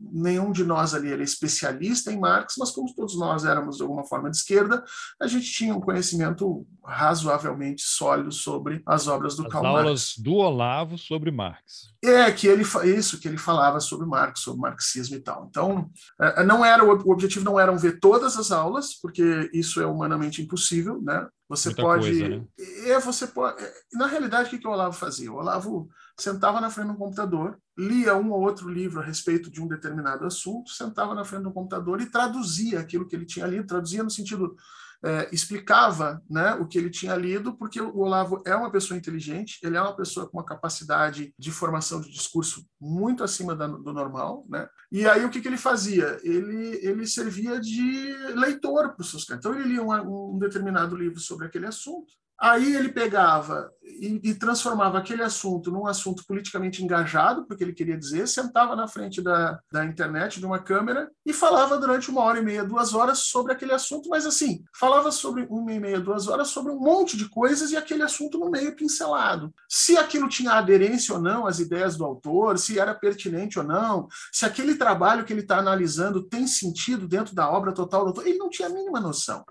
nenhum 0.00 0.52
de 0.52 0.64
nós 0.64 0.94
ali 0.94 1.12
era 1.12 1.22
especialista 1.22 2.12
em 2.12 2.18
Marx, 2.18 2.54
mas 2.58 2.70
como 2.70 2.94
todos 2.94 3.18
nós 3.18 3.44
éramos 3.44 3.76
de 3.76 3.82
alguma 3.82 4.04
forma 4.04 4.30
de 4.30 4.36
esquerda, 4.36 4.84
a 5.20 5.26
gente 5.26 5.50
tinha 5.50 5.74
um 5.74 5.80
conhecimento 5.80 6.66
razoavelmente 6.84 7.82
sólido 7.82 8.30
sobre 8.32 8.82
as 8.86 9.06
obras 9.08 9.36
do 9.36 9.46
as 9.46 9.52
Karl 9.52 9.64
Marx. 9.64 9.78
aulas 9.78 10.14
do 10.18 10.34
Olavo 10.34 10.98
sobre 10.98 11.30
Marx. 11.30 11.94
É, 12.04 12.30
que 12.30 12.46
ele 12.46 12.64
isso 12.84 13.18
que 13.18 13.26
ele 13.26 13.38
falava 13.38 13.80
sobre 13.80 14.06
Marx, 14.06 14.40
sobre 14.40 14.60
marxismo 14.60 15.16
e 15.16 15.20
tal. 15.20 15.46
Então, 15.48 15.90
é, 16.20 16.44
não 16.44 16.64
era 16.64 16.84
o 16.84 17.10
objetivo 17.10 17.44
não 17.44 17.58
era 17.58 17.74
ver 17.76 17.98
todas 17.98 18.36
as 18.36 18.52
aulas, 18.52 18.94
porque 18.94 19.50
isso 19.52 19.80
é 19.80 19.86
humanamente 19.86 20.42
impossível, 20.42 21.00
né? 21.02 21.26
Você 21.48 21.68
Muita 21.68 21.82
pode. 21.82 22.08
Coisa, 22.08 22.28
né? 22.28 22.44
É, 22.86 22.98
você 22.98 23.26
pode. 23.26 23.62
É, 23.62 23.72
na 23.92 24.06
realidade, 24.06 24.54
o 24.54 24.58
que, 24.58 24.66
o 24.66 24.70
Olavo 24.70 24.94
fazia? 24.94 25.32
O 25.32 25.36
Olavo 25.36 25.88
sentava 26.18 26.60
na 26.60 26.70
frente 26.70 26.88
do 26.88 26.96
computador, 26.96 27.58
lia 27.76 28.16
um 28.16 28.30
ou 28.30 28.40
outro 28.40 28.68
livro 28.68 29.00
a 29.00 29.04
respeito 29.04 29.50
de 29.50 29.60
um 29.60 29.68
determinado 29.68 30.24
assunto, 30.24 30.70
sentava 30.70 31.14
na 31.14 31.24
frente 31.24 31.42
do 31.42 31.52
computador 31.52 32.00
e 32.00 32.06
traduzia 32.06 32.80
aquilo 32.80 33.06
que 33.06 33.14
ele 33.14 33.26
tinha 33.26 33.46
lido, 33.46 33.66
traduzia 33.66 34.02
no 34.02 34.10
sentido 34.10 34.56
é, 35.04 35.28
explicava 35.32 36.22
né, 36.28 36.54
o 36.54 36.66
que 36.66 36.78
ele 36.78 36.90
tinha 36.90 37.14
lido, 37.14 37.56
porque 37.56 37.80
o 37.80 37.98
Olavo 37.98 38.42
é 38.46 38.54
uma 38.54 38.70
pessoa 38.70 38.96
inteligente, 38.96 39.58
ele 39.62 39.76
é 39.76 39.80
uma 39.80 39.94
pessoa 39.94 40.26
com 40.26 40.38
uma 40.38 40.44
capacidade 40.44 41.34
de 41.38 41.52
formação 41.52 42.00
de 42.00 42.10
discurso 42.10 42.66
muito 42.80 43.22
acima 43.22 43.54
da, 43.54 43.66
do 43.66 43.92
normal, 43.92 44.44
né? 44.48 44.68
E 44.90 45.06
aí 45.06 45.24
o 45.24 45.30
que, 45.30 45.40
que 45.40 45.48
ele 45.48 45.56
fazia? 45.56 46.18
Ele, 46.22 46.80
ele 46.82 47.06
servia 47.06 47.60
de 47.60 48.12
leitor 48.34 48.94
para 48.94 49.02
os 49.02 49.10
seus 49.10 49.24
caras. 49.24 49.44
Então 49.44 49.54
ele 49.54 49.68
lia 49.68 49.82
um, 49.82 50.34
um 50.34 50.38
determinado 50.38 50.96
livro 50.96 51.20
sobre 51.20 51.46
aquele 51.46 51.66
assunto, 51.66 52.12
Aí 52.38 52.74
ele 52.76 52.90
pegava 52.90 53.70
e, 53.82 54.20
e, 54.22 54.34
transformava 54.34 54.98
aquele 54.98 55.22
assunto 55.22 55.70
num 55.70 55.86
assunto 55.86 56.24
politicamente 56.26 56.84
engajado, 56.84 57.46
porque 57.46 57.64
ele 57.64 57.72
queria 57.72 57.96
dizer, 57.96 58.28
sentava 58.28 58.76
na 58.76 58.86
frente 58.86 59.22
da, 59.22 59.58
da 59.72 59.84
internet, 59.84 60.38
de 60.38 60.44
uma 60.44 60.58
câmera, 60.58 61.10
e 61.24 61.32
falava 61.32 61.78
durante 61.78 62.10
uma 62.10 62.20
hora 62.22 62.38
e 62.38 62.44
meia, 62.44 62.64
duas 62.64 62.94
horas 62.94 63.20
sobre 63.20 63.52
aquele 63.52 63.72
assunto, 63.72 64.08
mas 64.08 64.26
assim, 64.26 64.62
falava 64.78 65.10
sobre 65.10 65.46
uma 65.48 65.72
e 65.72 65.80
meia, 65.80 65.98
duas 65.98 66.28
horas 66.28 66.48
sobre 66.48 66.72
um 66.72 66.78
monte 66.78 67.16
de 67.16 67.28
coisas 67.28 67.70
e 67.70 67.76
aquele 67.76 68.02
assunto 68.02 68.38
no 68.38 68.50
meio 68.50 68.76
pincelado. 68.76 69.52
Se 69.68 69.96
aquilo 69.96 70.28
tinha 70.28 70.52
aderência 70.52 71.14
ou 71.14 71.20
não 71.20 71.46
às 71.46 71.58
ideias 71.58 71.96
do 71.96 72.04
autor, 72.04 72.58
se 72.58 72.78
era 72.78 72.94
pertinente 72.94 73.58
ou 73.58 73.64
não, 73.64 74.08
se 74.30 74.44
aquele 74.44 74.74
trabalho 74.74 75.24
que 75.24 75.32
ele 75.32 75.40
está 75.40 75.58
analisando 75.58 76.22
tem 76.22 76.46
sentido 76.46 77.08
dentro 77.08 77.34
da 77.34 77.50
obra 77.50 77.72
total 77.72 78.02
do 78.02 78.08
autor, 78.08 78.26
ele 78.26 78.38
não 78.38 78.50
tinha 78.50 78.68
a 78.68 78.72
mínima 78.72 79.00
noção. 79.00 79.44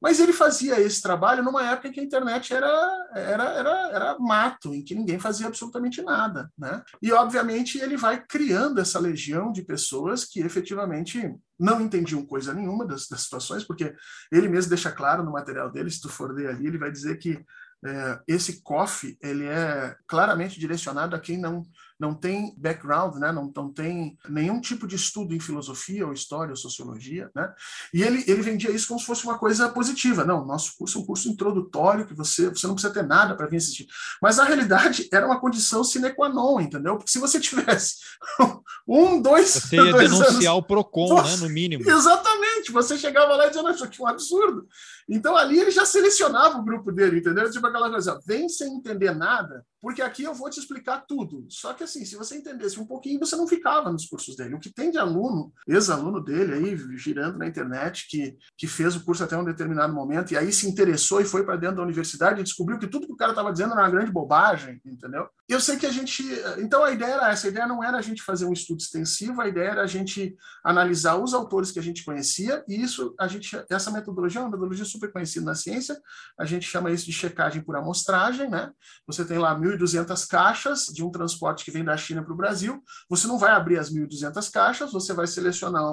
Mas 0.00 0.20
ele 0.20 0.32
fazia 0.32 0.80
esse 0.80 1.00
trabalho 1.00 1.42
numa 1.42 1.70
época 1.70 1.88
em 1.88 1.92
que 1.92 2.00
a 2.00 2.04
internet 2.04 2.52
era, 2.52 3.08
era, 3.14 3.44
era, 3.44 3.90
era 3.90 4.18
mato, 4.18 4.74
em 4.74 4.82
que 4.82 4.94
ninguém 4.94 5.18
fazia 5.18 5.46
absolutamente 5.46 6.02
nada. 6.02 6.50
Né? 6.58 6.82
E, 7.00 7.12
obviamente, 7.12 7.78
ele 7.78 7.96
vai 7.96 8.22
criando 8.24 8.80
essa 8.80 8.98
legião 8.98 9.50
de 9.50 9.62
pessoas 9.62 10.24
que 10.24 10.40
efetivamente 10.40 11.34
não 11.58 11.80
entendiam 11.80 12.24
coisa 12.26 12.52
nenhuma 12.52 12.86
das, 12.86 13.08
das 13.08 13.22
situações, 13.22 13.64
porque 13.64 13.94
ele 14.30 14.48
mesmo 14.48 14.68
deixa 14.68 14.92
claro 14.92 15.24
no 15.24 15.32
material 15.32 15.70
dele, 15.70 15.90
se 15.90 16.00
tu 16.00 16.08
for 16.08 16.32
ler 16.32 16.48
ali, 16.48 16.66
ele 16.66 16.78
vai 16.78 16.90
dizer 16.90 17.16
que 17.18 17.42
é, 17.84 18.20
esse 18.26 18.62
COF 18.62 19.16
ele 19.22 19.44
é 19.46 19.94
claramente 20.06 20.58
direcionado 20.58 21.14
a 21.14 21.20
quem 21.20 21.38
não 21.38 21.62
não 21.98 22.14
tem 22.14 22.54
background, 22.56 23.16
né? 23.16 23.32
não, 23.32 23.50
não 23.54 23.72
tem 23.72 24.18
nenhum 24.28 24.60
tipo 24.60 24.86
de 24.86 24.96
estudo 24.96 25.34
em 25.34 25.40
filosofia 25.40 26.06
ou 26.06 26.12
história 26.12 26.50
ou 26.50 26.56
sociologia, 26.56 27.30
né? 27.34 27.52
e 27.92 28.02
ele, 28.02 28.22
ele 28.26 28.42
vendia 28.42 28.70
isso 28.70 28.88
como 28.88 29.00
se 29.00 29.06
fosse 29.06 29.24
uma 29.24 29.38
coisa 29.38 29.68
positiva. 29.68 30.24
Não, 30.24 30.44
nosso 30.44 30.76
curso 30.76 30.98
é 30.98 31.00
um 31.00 31.04
curso 31.06 31.28
introdutório 31.28 32.06
que 32.06 32.14
você, 32.14 32.48
você 32.48 32.66
não 32.66 32.74
precisa 32.74 32.92
ter 32.92 33.02
nada 33.02 33.34
para 33.34 33.46
vir 33.46 33.56
assistir. 33.56 33.86
Mas, 34.20 34.36
na 34.36 34.44
realidade, 34.44 35.08
era 35.12 35.26
uma 35.26 35.40
condição 35.40 35.82
sine 35.82 36.12
qua 36.12 36.28
non, 36.28 36.60
entendeu? 36.60 36.96
Porque 36.96 37.10
se 37.10 37.18
você 37.18 37.40
tivesse 37.40 37.96
um, 38.86 39.20
dois... 39.20 39.48
Você 39.50 39.76
ia 39.76 39.90
dois 39.90 40.10
denunciar 40.10 40.52
anos, 40.52 40.64
o 40.64 40.66
PROCON, 40.66 41.08
você, 41.08 41.36
né, 41.36 41.36
no 41.36 41.48
mínimo. 41.48 41.88
Exatamente, 41.88 42.72
você 42.72 42.98
chegava 42.98 43.34
lá 43.36 43.46
e 43.46 43.50
dizia, 43.50 43.70
isso 43.70 43.84
aqui 43.84 44.00
é 44.00 44.04
um 44.04 44.08
absurdo. 44.08 44.66
Então, 45.08 45.36
ali 45.36 45.58
ele 45.58 45.70
já 45.70 45.86
selecionava 45.86 46.58
o 46.58 46.64
grupo 46.64 46.92
dele, 46.92 47.18
entendeu? 47.20 47.50
Tipo 47.50 47.66
aquela 47.66 47.90
coisa, 47.90 48.20
vem 48.26 48.48
sem 48.48 48.74
entender 48.74 49.14
nada, 49.14 49.64
porque 49.80 50.02
aqui 50.02 50.24
eu 50.24 50.34
vou 50.34 50.50
te 50.50 50.58
explicar 50.58 51.04
tudo. 51.06 51.46
Só 51.48 51.72
que 51.72 51.84
assim, 51.84 52.04
se 52.04 52.16
você 52.16 52.36
entendesse 52.36 52.78
um 52.80 52.86
pouquinho, 52.86 53.18
você 53.18 53.36
não 53.36 53.46
ficava 53.46 53.92
nos 53.92 54.06
cursos 54.06 54.36
dele. 54.36 54.54
O 54.54 54.60
que 54.60 54.72
tem 54.72 54.90
de 54.90 54.98
aluno, 54.98 55.52
ex-aluno 55.66 56.22
dele 56.22 56.54
aí, 56.54 56.98
girando 56.98 57.38
na 57.38 57.46
internet, 57.46 58.06
que, 58.08 58.36
que 58.56 58.66
fez 58.66 58.96
o 58.96 59.04
curso 59.04 59.24
até 59.24 59.36
um 59.36 59.44
determinado 59.44 59.92
momento, 59.92 60.32
e 60.32 60.36
aí 60.36 60.52
se 60.52 60.68
interessou 60.68 61.20
e 61.20 61.24
foi 61.24 61.44
para 61.44 61.56
dentro 61.56 61.76
da 61.76 61.82
universidade 61.82 62.40
e 62.40 62.44
descobriu 62.44 62.78
que 62.78 62.86
tudo 62.86 63.06
que 63.06 63.12
o 63.12 63.16
cara 63.16 63.32
estava 63.32 63.52
dizendo 63.52 63.72
era 63.72 63.82
uma 63.82 63.90
grande 63.90 64.10
bobagem, 64.10 64.80
entendeu? 64.84 65.28
Eu 65.48 65.60
sei 65.60 65.76
que 65.76 65.86
a 65.86 65.92
gente. 65.92 66.24
Então 66.58 66.82
a 66.82 66.90
ideia 66.90 67.14
era 67.14 67.30
essa, 67.30 67.46
a 67.46 67.50
ideia 67.50 67.66
não 67.66 67.82
era 67.82 67.98
a 67.98 68.02
gente 68.02 68.22
fazer 68.22 68.46
um 68.46 68.52
estudo 68.52 68.80
extensivo, 68.80 69.40
a 69.40 69.48
ideia 69.48 69.70
era 69.70 69.82
a 69.82 69.86
gente 69.86 70.36
analisar 70.64 71.16
os 71.16 71.34
autores 71.34 71.70
que 71.70 71.78
a 71.78 71.82
gente 71.82 72.04
conhecia, 72.04 72.64
e 72.68 72.80
isso, 72.80 73.14
a 73.18 73.28
gente, 73.28 73.56
essa 73.70 73.90
metodologia 73.90 74.40
é 74.40 74.42
uma 74.42 74.50
metodologia 74.50 74.84
super 74.84 75.12
conhecida 75.12 75.46
na 75.46 75.54
ciência, 75.54 75.96
a 76.38 76.44
gente 76.44 76.66
chama 76.66 76.90
isso 76.90 77.06
de 77.06 77.12
checagem 77.12 77.62
por 77.62 77.76
amostragem, 77.76 78.50
né? 78.50 78.70
Você 79.06 79.24
tem 79.24 79.38
lá 79.38 79.56
1.200 79.66 80.26
caixas 80.28 80.86
de 80.86 81.04
um 81.04 81.10
transporte 81.10 81.64
que 81.64 81.70
vem 81.70 81.84
da 81.84 81.96
China 81.96 82.22
para 82.22 82.32
o 82.32 82.36
Brasil. 82.36 82.82
Você 83.08 83.26
não 83.26 83.38
vai 83.38 83.50
abrir 83.52 83.78
as 83.78 83.92
1.200 83.92 84.50
caixas, 84.50 84.92
você 84.92 85.12
vai 85.12 85.26
selecionar 85.26 85.84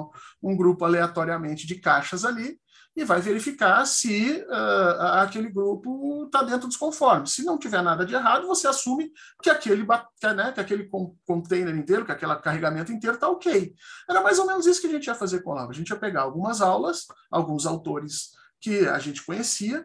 um 0.42 0.56
grupo 0.56 0.84
aleatoriamente 0.84 1.66
de 1.66 1.76
caixas 1.76 2.24
ali 2.24 2.58
e 2.96 3.04
vai 3.04 3.20
verificar 3.20 3.84
se 3.86 4.44
uh, 4.48 5.02
aquele 5.18 5.50
grupo 5.50 6.26
está 6.26 6.42
dentro 6.42 6.68
dos 6.68 6.76
conformes. 6.76 7.32
Se 7.32 7.44
não 7.44 7.58
tiver 7.58 7.82
nada 7.82 8.06
de 8.06 8.14
errado, 8.14 8.46
você 8.46 8.68
assume 8.68 9.10
que 9.42 9.50
aquele, 9.50 9.84
que, 9.84 10.32
né, 10.32 10.52
que 10.52 10.60
aquele 10.60 10.88
container 11.26 11.74
inteiro, 11.74 12.04
que 12.04 12.12
aquele 12.12 12.36
carregamento 12.36 12.92
inteiro 12.92 13.16
está 13.16 13.28
ok. 13.28 13.74
Era 14.08 14.22
mais 14.22 14.38
ou 14.38 14.46
menos 14.46 14.66
isso 14.66 14.80
que 14.80 14.86
a 14.86 14.90
gente 14.90 15.06
ia 15.06 15.14
fazer 15.14 15.40
com 15.42 15.52
a 15.52 15.54
Lava. 15.56 15.72
A 15.72 15.74
gente 15.74 15.88
ia 15.88 15.96
pegar 15.96 16.22
algumas 16.22 16.60
aulas, 16.60 17.06
alguns 17.30 17.66
autores 17.66 18.30
que 18.60 18.86
a 18.86 18.98
gente 18.98 19.24
conhecia, 19.24 19.84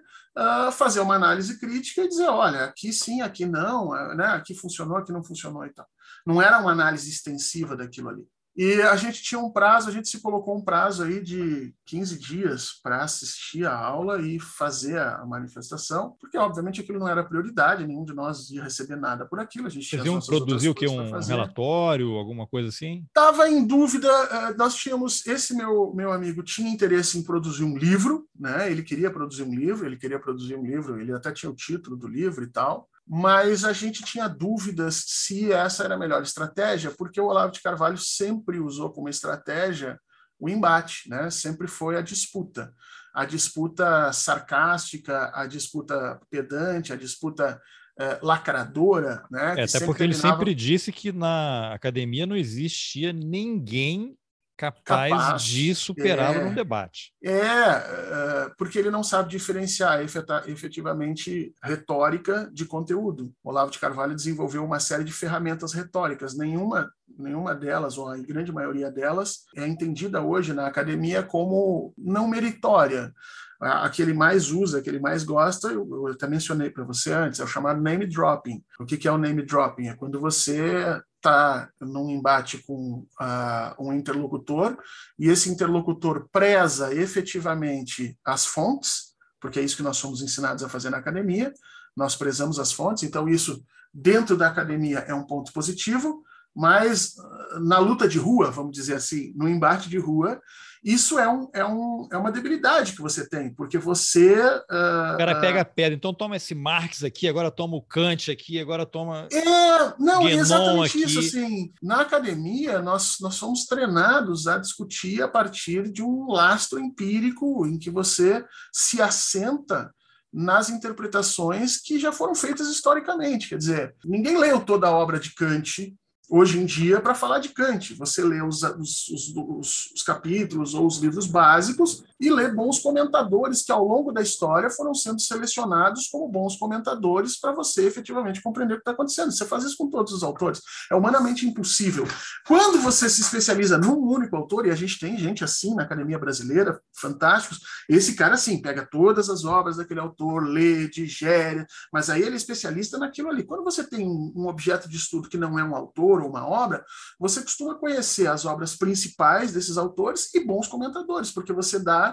fazer 0.72 1.00
uma 1.00 1.16
análise 1.16 1.60
crítica 1.60 2.02
e 2.02 2.08
dizer, 2.08 2.28
olha, 2.28 2.66
aqui 2.66 2.94
sim, 2.94 3.22
aqui 3.22 3.46
não, 3.46 3.90
uh, 3.90 4.16
né, 4.16 4.26
aqui 4.28 4.54
funcionou, 4.54 4.98
aqui 4.98 5.12
não 5.12 5.24
funcionou 5.24 5.66
e 5.66 5.74
tal. 5.74 5.88
Não 6.26 6.42
era 6.42 6.60
uma 6.60 6.72
análise 6.72 7.10
extensiva 7.10 7.76
daquilo 7.76 8.10
ali. 8.10 8.28
E 8.56 8.82
a 8.82 8.96
gente 8.96 9.24
tinha 9.24 9.40
um 9.40 9.52
prazo, 9.52 9.90
a 9.90 9.92
gente 9.92 10.10
se 10.10 10.20
colocou 10.20 10.58
um 10.58 10.62
prazo 10.62 11.04
aí 11.04 11.22
de 11.22 11.74
15 11.86 12.20
dias 12.20 12.72
para 12.84 13.04
assistir 13.04 13.66
a 13.66 13.76
aula 13.76 14.22
e 14.22 14.40
fazer 14.40 15.00
a 15.00 15.26
manifestação, 15.26 16.16
porque 16.20 16.38
obviamente 16.38 16.82
aquilo 16.82 17.00
não 17.00 17.08
era 17.08 17.24
prioridade, 17.24 17.88
nenhum 17.88 18.04
de 18.04 18.14
nós 18.14 18.50
ia 18.52 18.64
receber 18.64 18.96
nada 18.96 19.26
por 19.26 19.40
aquilo. 19.40 19.68
A 19.68 19.70
gente 19.70 19.90
Vocês 19.90 20.06
iam 20.06 20.20
produzir 20.20 20.70
o 20.70 20.76
que? 20.76 20.88
Um 20.88 21.20
relatório, 21.20 22.16
alguma 22.16 22.46
coisa 22.46 22.70
assim? 22.70 23.06
Estava 23.08 23.50
em 23.50 23.66
dúvida, 23.66 24.10
eh, 24.10 24.54
nós 24.58 24.76
tínhamos, 24.76 25.26
esse 25.26 25.56
meu, 25.56 25.94
meu 25.94 26.12
amigo 26.12 26.44
tinha 26.44 26.70
interesse 26.70 27.18
em 27.18 27.24
produzir 27.24 27.64
um 27.64 27.78
livro, 27.78 28.28
né? 28.38 28.70
ele 28.72 28.84
queria 28.84 29.12
produzir 29.12 29.44
um 29.44 29.54
livro, 29.54 29.86
ele 29.86 29.98
queria 29.98 30.20
produzir 30.20 30.56
um 30.56 30.66
livro, 30.66 31.00
ele 31.00 31.14
até 31.14 31.32
tinha 31.32 31.52
o 31.52 31.56
título 31.56 31.96
do 31.96 32.08
livro 32.08 32.44
e 32.44 32.48
tal, 32.48 32.90
mas 33.12 33.66
a 33.66 33.74
gente 33.74 34.04
tinha 34.04 34.28
dúvidas 34.28 35.04
se 35.08 35.52
essa 35.52 35.84
era 35.84 35.96
a 35.96 35.98
melhor 35.98 36.22
estratégia, 36.22 36.94
porque 36.96 37.20
o 37.20 37.26
Olavo 37.26 37.52
de 37.52 37.60
Carvalho 37.60 37.98
sempre 37.98 38.60
usou 38.60 38.92
como 38.92 39.10
estratégia 39.10 40.00
o 40.40 40.48
embate, 40.48 41.10
né? 41.10 41.32
sempre 41.32 41.68
foi 41.68 41.98
a 41.98 42.02
disputa. 42.02 42.72
A 43.12 43.26
disputa 43.26 44.14
sarcástica, 44.14 45.32
a 45.34 45.48
disputa 45.48 46.20
pedante, 46.30 46.94
a 46.94 46.96
disputa 46.96 47.60
é, 48.00 48.20
lacradora. 48.22 49.26
Né? 49.32 49.56
É, 49.58 49.64
até 49.64 49.80
porque 49.80 50.04
terminava... 50.04 50.04
ele 50.04 50.14
sempre 50.14 50.54
disse 50.54 50.92
que 50.92 51.12
na 51.12 51.74
academia 51.74 52.28
não 52.28 52.36
existia 52.36 53.12
ninguém 53.12 54.16
capaz, 54.60 55.10
capaz 55.10 55.44
de 55.44 55.74
superá-lo 55.74 56.40
é, 56.40 56.44
num 56.44 56.54
debate. 56.54 57.14
É, 57.24 57.32
é, 57.32 58.52
porque 58.58 58.78
ele 58.78 58.92
não 58.92 59.02
sabe 59.02 59.30
diferenciar 59.30 60.02
efetivamente 60.48 61.54
retórica 61.64 62.50
de 62.54 62.66
conteúdo. 62.66 63.32
Olavo 63.42 63.72
de 63.72 63.80
Carvalho 63.80 64.14
desenvolveu 64.14 64.66
uma 64.66 64.80
série 64.82 65.06
de 65.06 65.14
ferramentas 65.14 65.72
retóricas, 65.72 66.38
nenhuma, 66.38 66.92
nenhuma 67.18 67.56
delas, 67.56 67.98
ou 67.98 68.10
a 68.10 68.18
grande 68.18 68.52
maioria 68.52 68.92
delas, 68.92 69.46
é 69.56 69.66
entendida 69.66 70.22
hoje 70.22 70.52
na 70.52 70.68
academia 70.68 71.24
como 71.24 71.94
não 71.98 72.28
meritória 72.28 73.14
a 73.62 73.90
que 73.90 74.02
ele 74.02 74.14
mais 74.14 74.52
usa, 74.52 74.80
a 74.80 74.82
que 74.82 74.90
ele 74.90 75.02
mais 75.02 75.24
gosta, 75.24 75.68
eu, 75.68 75.88
eu 75.92 76.08
até 76.08 76.28
mencionei 76.28 76.70
para 76.70 76.86
você 76.86 77.12
antes, 77.12 77.42
é 77.42 77.44
o 77.44 77.48
chamado 77.48 77.82
name 77.82 78.08
dropping. 78.08 78.64
O 78.80 78.86
que, 78.86 78.98
que 78.98 79.08
é 79.08 79.12
o 79.12 79.18
name 79.18 79.42
dropping? 79.42 79.90
É 79.90 79.96
quando 79.96 80.18
você 80.20 81.02
está 81.20 81.70
num 81.80 82.10
embate 82.10 82.58
com 82.60 83.06
uh, 83.22 83.76
um 83.78 83.94
interlocutor 83.94 84.78
e 85.18 85.28
esse 85.28 85.50
interlocutor 85.50 86.28
preza 86.32 86.94
efetivamente 86.96 88.18
as 88.26 88.46
fontes, 88.46 89.14
porque 89.40 89.60
é 89.60 89.62
isso 89.62 89.76
que 89.78 89.84
nós 89.84 89.98
somos 89.98 90.22
ensinados 90.22 90.64
a 90.64 90.70
fazer 90.70 90.90
na 90.90 90.98
academia, 90.98 91.54
nós 91.96 92.16
prezamos 92.16 92.58
as 92.58 92.72
fontes, 92.72 93.04
então 93.04 93.28
isso 93.28 93.64
dentro 93.94 94.38
da 94.38 94.48
academia 94.48 95.00
é 95.00 95.14
um 95.14 95.26
ponto 95.26 95.52
positivo, 95.52 96.24
mas 96.56 97.16
uh, 97.18 97.60
na 97.60 97.80
luta 97.80 98.08
de 98.08 98.18
rua, 98.18 98.50
vamos 98.50 98.72
dizer 98.72 98.96
assim, 98.96 99.34
no 99.36 99.48
embate 99.48 99.90
de 99.90 99.98
rua, 99.98 100.42
isso 100.84 101.20
é, 101.20 101.28
um, 101.28 101.50
é, 101.54 101.66
um, 101.66 102.08
é 102.12 102.18
uma 102.18 102.32
debilidade 102.32 102.94
que 102.94 103.02
você 103.02 103.28
tem, 103.28 103.54
porque 103.54 103.78
você. 103.78 104.40
Uh, 104.40 105.14
o 105.14 105.18
cara 105.18 105.38
uh, 105.38 105.42
pega 105.42 105.62
a 105.62 105.66
pedra, 105.66 105.96
então 105.96 106.14
toma 106.14 106.38
esse 106.38 106.56
Marx 106.56 107.04
aqui, 107.04 107.28
agora 107.28 107.52
toma 107.52 107.76
o 107.76 107.82
Kant 107.82 108.32
aqui, 108.32 108.60
agora 108.60 108.86
toma. 108.86 109.28
É, 109.32 109.94
não, 110.00 110.28
é 110.28 110.34
exatamente 110.34 111.04
aqui. 111.04 111.06
isso. 111.06 111.20
Assim, 111.20 111.74
na 111.82 112.02
academia, 112.02 112.82
nós, 112.82 113.18
nós 113.20 113.36
somos 113.36 113.66
treinados 113.66 114.48
a 114.48 114.58
discutir 114.58 115.22
a 115.22 115.28
partir 115.28 115.92
de 115.92 116.02
um 116.02 116.32
lastro 116.32 116.80
empírico 116.80 117.66
em 117.66 117.78
que 117.78 117.90
você 117.90 118.46
se 118.72 119.02
assenta 119.02 119.94
nas 120.32 120.70
interpretações 120.70 121.78
que 121.78 122.00
já 122.00 122.12
foram 122.12 122.36
feitas 122.36 122.68
historicamente. 122.68 123.50
Quer 123.50 123.58
dizer, 123.58 123.96
ninguém 124.06 124.38
leu 124.38 124.62
toda 124.62 124.88
a 124.88 124.92
obra 124.92 125.20
de 125.20 125.34
Kant 125.34 125.94
hoje 126.30 126.60
em 126.60 126.66
dia 126.66 127.02
para 127.02 127.16
falar 127.16 127.40
de 127.40 127.50
Kant. 127.50 127.94
Você 127.96 128.24
lê 128.24 128.42
os, 128.42 128.62
os, 128.64 129.10
os, 129.10 129.92
os, 129.94 130.04
capítulos 130.04 130.74
ou 130.74 130.86
os 130.86 130.98
livros 130.98 131.26
básicos 131.26 132.04
e 132.20 132.30
lê 132.30 132.50
bons 132.50 132.80
comentadores 132.80 133.62
que, 133.64 133.72
ao 133.72 133.84
longo 133.84 134.12
da 134.12 134.22
história, 134.22 134.70
foram 134.70 134.94
sendo 134.94 135.22
selecionados 135.22 136.08
como 136.08 136.28
bons 136.28 136.58
comentadores 136.58 137.40
para 137.40 137.54
você 137.54 137.88
efetivamente 137.88 138.42
compreender 138.42 138.74
o 138.74 138.78
que 138.78 138.82
está 138.82 138.92
acontecendo. 138.92 139.32
Você 139.32 139.46
faz 139.46 139.64
isso 139.64 139.78
com 139.78 139.90
todos 139.90 140.12
os 140.12 140.22
autores. 140.22 140.62
É 140.92 140.96
humanamente 140.96 141.48
impossível. 141.48 142.06
Quando 142.46 142.82
você 142.82 143.10
se 143.10 143.22
especializa 143.22 143.78
num 143.78 143.98
único 143.98 144.36
autor, 144.36 144.68
e 144.68 144.72
a 144.72 144.76
gente 144.76 145.00
tem 145.00 145.18
gente 145.18 145.44
assim 145.44 145.74
na 145.76 145.84
academia 145.84 146.20
brasileira, 146.20 146.82
fantásticos, 146.94 147.60
esse 147.88 148.16
cara, 148.16 148.34
assim, 148.34 148.62
pega 148.62 148.86
todas 148.86 149.30
as 149.30 149.46
obras 149.46 149.78
daquele 149.78 150.00
autor, 150.00 150.44
lê, 150.44 150.90
digere, 150.90 151.66
mas 151.94 152.10
aí 152.10 152.22
ele 152.22 152.34
é 152.34 152.38
especialista 152.38 152.98
naquilo 152.98 153.30
ali. 153.30 153.44
Quando 153.44 153.64
você 153.64 153.84
tem 153.84 154.06
um 154.06 154.48
objeto 154.48 154.90
de 154.90 154.98
estudo 154.98 155.30
que 155.30 155.38
não 155.38 155.58
é 155.58 155.64
um 155.64 155.76
autor 155.76 156.22
ou 156.22 156.30
uma 156.30 156.46
obra, 156.46 156.84
você 157.18 157.42
costuma 157.42 157.76
conhecer 157.76 158.28
as 158.28 158.46
obras 158.46 158.76
principais 158.76 159.54
desses 159.54 159.78
autores 159.78 160.34
e 160.34 160.44
bons 160.44 160.68
comentadores, 160.68 161.32
porque 161.32 161.54
você 161.54 161.80
dá 161.80 162.09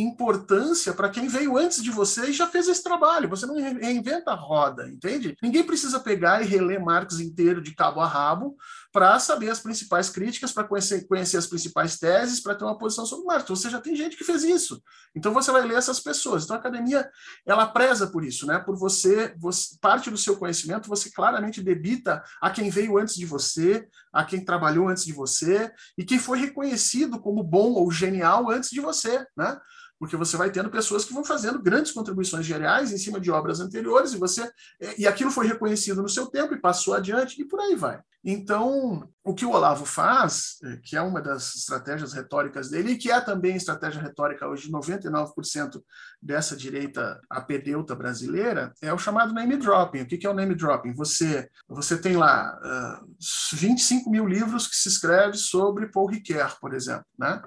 importância 0.00 0.92
para 0.92 1.08
quem 1.08 1.26
veio 1.26 1.56
antes 1.56 1.82
de 1.82 1.90
você 1.90 2.26
e 2.26 2.32
já 2.32 2.46
fez 2.46 2.68
esse 2.68 2.82
trabalho. 2.82 3.28
Você 3.30 3.46
não 3.46 3.54
reinventa 3.54 4.32
a 4.32 4.34
roda, 4.34 4.88
entende? 4.88 5.36
Ninguém 5.42 5.64
precisa 5.64 5.98
pegar 5.98 6.42
e 6.42 6.46
reler 6.46 6.84
Marx 6.84 7.18
inteiro 7.18 7.62
de 7.62 7.74
cabo 7.74 8.00
a 8.00 8.06
rabo 8.06 8.56
para 8.92 9.18
saber 9.18 9.50
as 9.50 9.60
principais 9.60 10.08
críticas, 10.08 10.52
para 10.52 10.64
conhecer, 10.64 11.06
conhecer 11.06 11.36
as 11.36 11.46
principais 11.46 11.98
teses, 11.98 12.40
para 12.40 12.54
ter 12.54 12.64
uma 12.64 12.78
posição 12.78 13.06
sobre 13.06 13.26
Marx. 13.26 13.48
Você 13.48 13.70
já 13.70 13.80
tem 13.80 13.96
gente 13.96 14.16
que 14.16 14.24
fez 14.24 14.42
isso. 14.42 14.82
Então 15.14 15.32
você 15.32 15.50
vai 15.50 15.66
ler 15.66 15.76
essas 15.76 16.00
pessoas. 16.00 16.44
Então 16.44 16.56
a 16.56 16.58
academia 16.58 17.08
ela 17.46 17.66
preza 17.66 18.06
por 18.06 18.24
isso, 18.24 18.46
né? 18.46 18.58
Por 18.58 18.76
você, 18.76 19.34
você 19.38 19.76
parte 19.80 20.10
do 20.10 20.16
seu 20.16 20.36
conhecimento 20.36 20.88
você 20.88 21.10
claramente 21.10 21.62
debita 21.62 22.22
a 22.40 22.50
quem 22.50 22.70
veio 22.70 22.98
antes 22.98 23.14
de 23.14 23.24
você, 23.24 23.88
a 24.12 24.24
quem 24.24 24.44
trabalhou 24.44 24.88
antes 24.88 25.04
de 25.04 25.12
você 25.12 25.72
e 25.96 26.04
quem 26.04 26.18
foi 26.18 26.38
reconhecido 26.38 27.18
como 27.18 27.42
bom 27.42 27.72
ou 27.72 27.90
genial 27.90 28.50
antes 28.50 28.70
de 28.70 28.80
você, 28.80 29.26
né? 29.36 29.58
Porque 29.98 30.16
você 30.16 30.36
vai 30.36 30.50
tendo 30.50 30.70
pessoas 30.70 31.04
que 31.04 31.14
vão 31.14 31.24
fazendo 31.24 31.62
grandes 31.62 31.92
contribuições 31.92 32.44
gerais 32.44 32.92
em 32.92 32.98
cima 32.98 33.20
de 33.20 33.30
obras 33.30 33.60
anteriores 33.60 34.12
e 34.12 34.18
você 34.18 34.50
e 34.98 35.06
aquilo 35.06 35.30
foi 35.30 35.46
reconhecido 35.46 36.02
no 36.02 36.08
seu 36.08 36.26
tempo 36.26 36.54
e 36.54 36.60
passou 36.60 36.94
adiante 36.94 37.40
e 37.40 37.44
por 37.44 37.60
aí 37.60 37.74
vai. 37.74 38.00
Então, 38.28 39.08
o 39.22 39.32
que 39.32 39.44
o 39.44 39.52
Olavo 39.52 39.84
faz, 39.84 40.56
é, 40.64 40.76
que 40.78 40.96
é 40.96 41.00
uma 41.00 41.20
das 41.20 41.54
estratégias 41.54 42.12
retóricas 42.12 42.68
dele 42.68 42.92
e 42.92 42.98
que 42.98 43.08
é 43.08 43.20
também 43.20 43.54
estratégia 43.54 44.02
retórica 44.02 44.48
hoje 44.48 44.66
de 44.66 44.72
99% 44.72 45.80
dessa 46.20 46.56
direita 46.56 47.20
apedeuta 47.30 47.94
brasileira, 47.94 48.72
é 48.82 48.92
o 48.92 48.98
chamado 48.98 49.32
name 49.32 49.56
dropping. 49.56 50.00
O 50.00 50.06
que 50.06 50.26
é 50.26 50.30
o 50.30 50.34
name 50.34 50.56
dropping? 50.56 50.92
Você 50.94 51.48
você 51.68 51.96
tem 51.96 52.16
lá 52.16 52.58
uh, 53.00 53.06
25 53.52 54.10
mil 54.10 54.26
livros 54.26 54.66
que 54.66 54.74
se 54.74 54.88
escreve 54.88 55.36
sobre 55.36 55.86
Paul 55.86 56.08
Ricoeur, 56.08 56.58
por 56.60 56.74
exemplo, 56.74 57.06
né? 57.16 57.40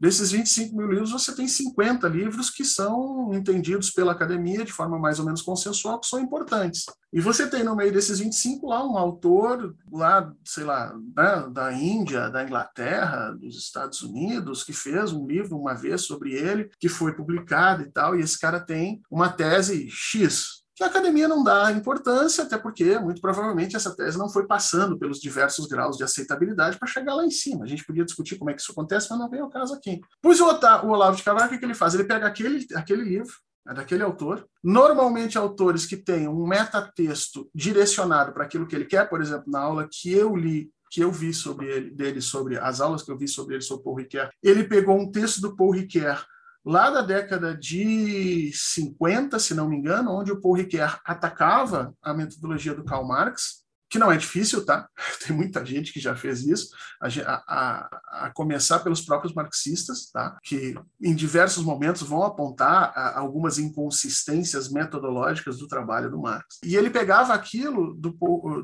Desses 0.00 0.32
25 0.32 0.76
mil 0.76 0.88
livros, 0.88 1.12
você 1.12 1.34
tem 1.34 1.46
50 1.46 2.08
livros 2.08 2.50
que 2.50 2.64
são 2.64 3.32
entendidos 3.32 3.90
pela 3.90 4.12
academia 4.12 4.64
de 4.64 4.72
forma 4.72 4.98
mais 4.98 5.18
ou 5.18 5.24
menos 5.24 5.42
consensual, 5.42 6.00
que 6.00 6.06
são 6.06 6.20
importantes. 6.20 6.86
E 7.12 7.20
você 7.20 7.48
tem 7.48 7.62
no 7.62 7.76
meio 7.76 7.92
desses 7.92 8.18
25 8.18 8.66
lá 8.66 8.84
um 8.84 8.98
autor 8.98 9.74
lá, 9.92 10.32
sei 10.44 10.64
lá, 10.64 10.92
né, 11.16 11.48
da 11.52 11.72
Índia, 11.72 12.28
da 12.28 12.42
Inglaterra, 12.42 13.30
dos 13.30 13.56
Estados 13.56 14.02
Unidos, 14.02 14.64
que 14.64 14.72
fez 14.72 15.12
um 15.12 15.26
livro 15.26 15.56
uma 15.56 15.74
vez 15.74 16.02
sobre 16.02 16.32
ele, 16.32 16.70
que 16.80 16.88
foi 16.88 17.12
publicado 17.12 17.82
e 17.82 17.90
tal, 17.90 18.16
e 18.16 18.20
esse 18.20 18.38
cara 18.38 18.58
tem 18.58 19.00
uma 19.10 19.28
tese 19.28 19.88
X 19.88 20.63
que 20.74 20.82
a 20.82 20.86
academia 20.86 21.28
não 21.28 21.44
dá 21.44 21.70
importância, 21.70 22.44
até 22.44 22.58
porque, 22.58 22.98
muito 22.98 23.20
provavelmente, 23.20 23.76
essa 23.76 23.94
tese 23.94 24.18
não 24.18 24.28
foi 24.28 24.46
passando 24.46 24.98
pelos 24.98 25.20
diversos 25.20 25.66
graus 25.66 25.96
de 25.96 26.04
aceitabilidade 26.04 26.78
para 26.78 26.88
chegar 26.88 27.14
lá 27.14 27.24
em 27.24 27.30
cima. 27.30 27.64
A 27.64 27.68
gente 27.68 27.84
podia 27.84 28.04
discutir 28.04 28.36
como 28.36 28.50
é 28.50 28.54
que 28.54 28.60
isso 28.60 28.72
acontece, 28.72 29.08
mas 29.10 29.18
não 29.18 29.30
vem 29.30 29.40
ao 29.40 29.50
caso 29.50 29.74
aqui. 29.74 30.00
Pois 30.20 30.40
o, 30.40 30.46
o 30.46 30.88
Olavo 30.88 31.16
de 31.16 31.22
Carvalho, 31.22 31.54
o 31.54 31.58
que 31.58 31.64
ele 31.64 31.74
faz? 31.74 31.94
Ele 31.94 32.04
pega 32.04 32.26
aquele, 32.26 32.66
aquele 32.74 33.04
livro, 33.04 33.34
é 33.68 33.72
daquele 33.72 34.02
autor, 34.02 34.46
normalmente 34.62 35.38
autores 35.38 35.86
que 35.86 35.96
têm 35.96 36.28
um 36.28 36.46
metatexto 36.46 37.48
direcionado 37.54 38.32
para 38.32 38.44
aquilo 38.44 38.66
que 38.66 38.74
ele 38.74 38.84
quer, 38.84 39.08
por 39.08 39.22
exemplo, 39.22 39.44
na 39.46 39.60
aula 39.60 39.88
que 39.90 40.12
eu 40.12 40.36
li 40.36 40.70
que 40.90 41.00
eu 41.00 41.10
vi 41.10 41.34
sobre 41.34 41.66
ele, 41.66 41.90
dele, 41.90 42.20
sobre 42.20 42.56
as 42.56 42.80
aulas 42.80 43.02
que 43.02 43.10
eu 43.10 43.18
vi 43.18 43.26
sobre 43.26 43.56
ele 43.56 43.64
sobre 43.64 43.82
Paul 43.82 43.96
Ricoeur, 43.96 44.30
ele 44.40 44.62
pegou 44.62 44.96
um 44.96 45.10
texto 45.10 45.40
do 45.40 45.56
Paul 45.56 45.72
Ricoeur 45.72 46.24
lá 46.64 46.90
da 46.90 47.02
década 47.02 47.54
de 47.54 48.50
50, 48.54 49.38
se 49.38 49.54
não 49.54 49.68
me 49.68 49.76
engano, 49.76 50.12
onde 50.12 50.32
o 50.32 50.40
Paul 50.40 50.54
Ricoeur 50.54 50.98
atacava 51.04 51.94
a 52.02 52.14
metodologia 52.14 52.74
do 52.74 52.84
Karl 52.84 53.06
Marx, 53.06 53.63
que 53.94 53.98
não 54.00 54.10
é 54.10 54.16
difícil, 54.16 54.66
tá? 54.66 54.88
Tem 55.24 55.36
muita 55.36 55.64
gente 55.64 55.92
que 55.92 56.00
já 56.00 56.16
fez 56.16 56.44
isso, 56.44 56.70
a, 57.00 57.44
a, 57.46 58.26
a 58.26 58.30
começar 58.34 58.80
pelos 58.80 59.00
próprios 59.00 59.32
marxistas, 59.32 60.10
tá? 60.10 60.36
Que 60.42 60.74
em 61.00 61.14
diversos 61.14 61.62
momentos 61.62 62.02
vão 62.02 62.24
apontar 62.24 62.92
a, 62.96 63.20
algumas 63.20 63.56
inconsistências 63.56 64.68
metodológicas 64.68 65.58
do 65.58 65.68
trabalho 65.68 66.10
do 66.10 66.20
Marx. 66.20 66.58
E 66.64 66.74
ele 66.74 66.90
pegava 66.90 67.34
aquilo 67.34 67.94
do, 67.94 68.10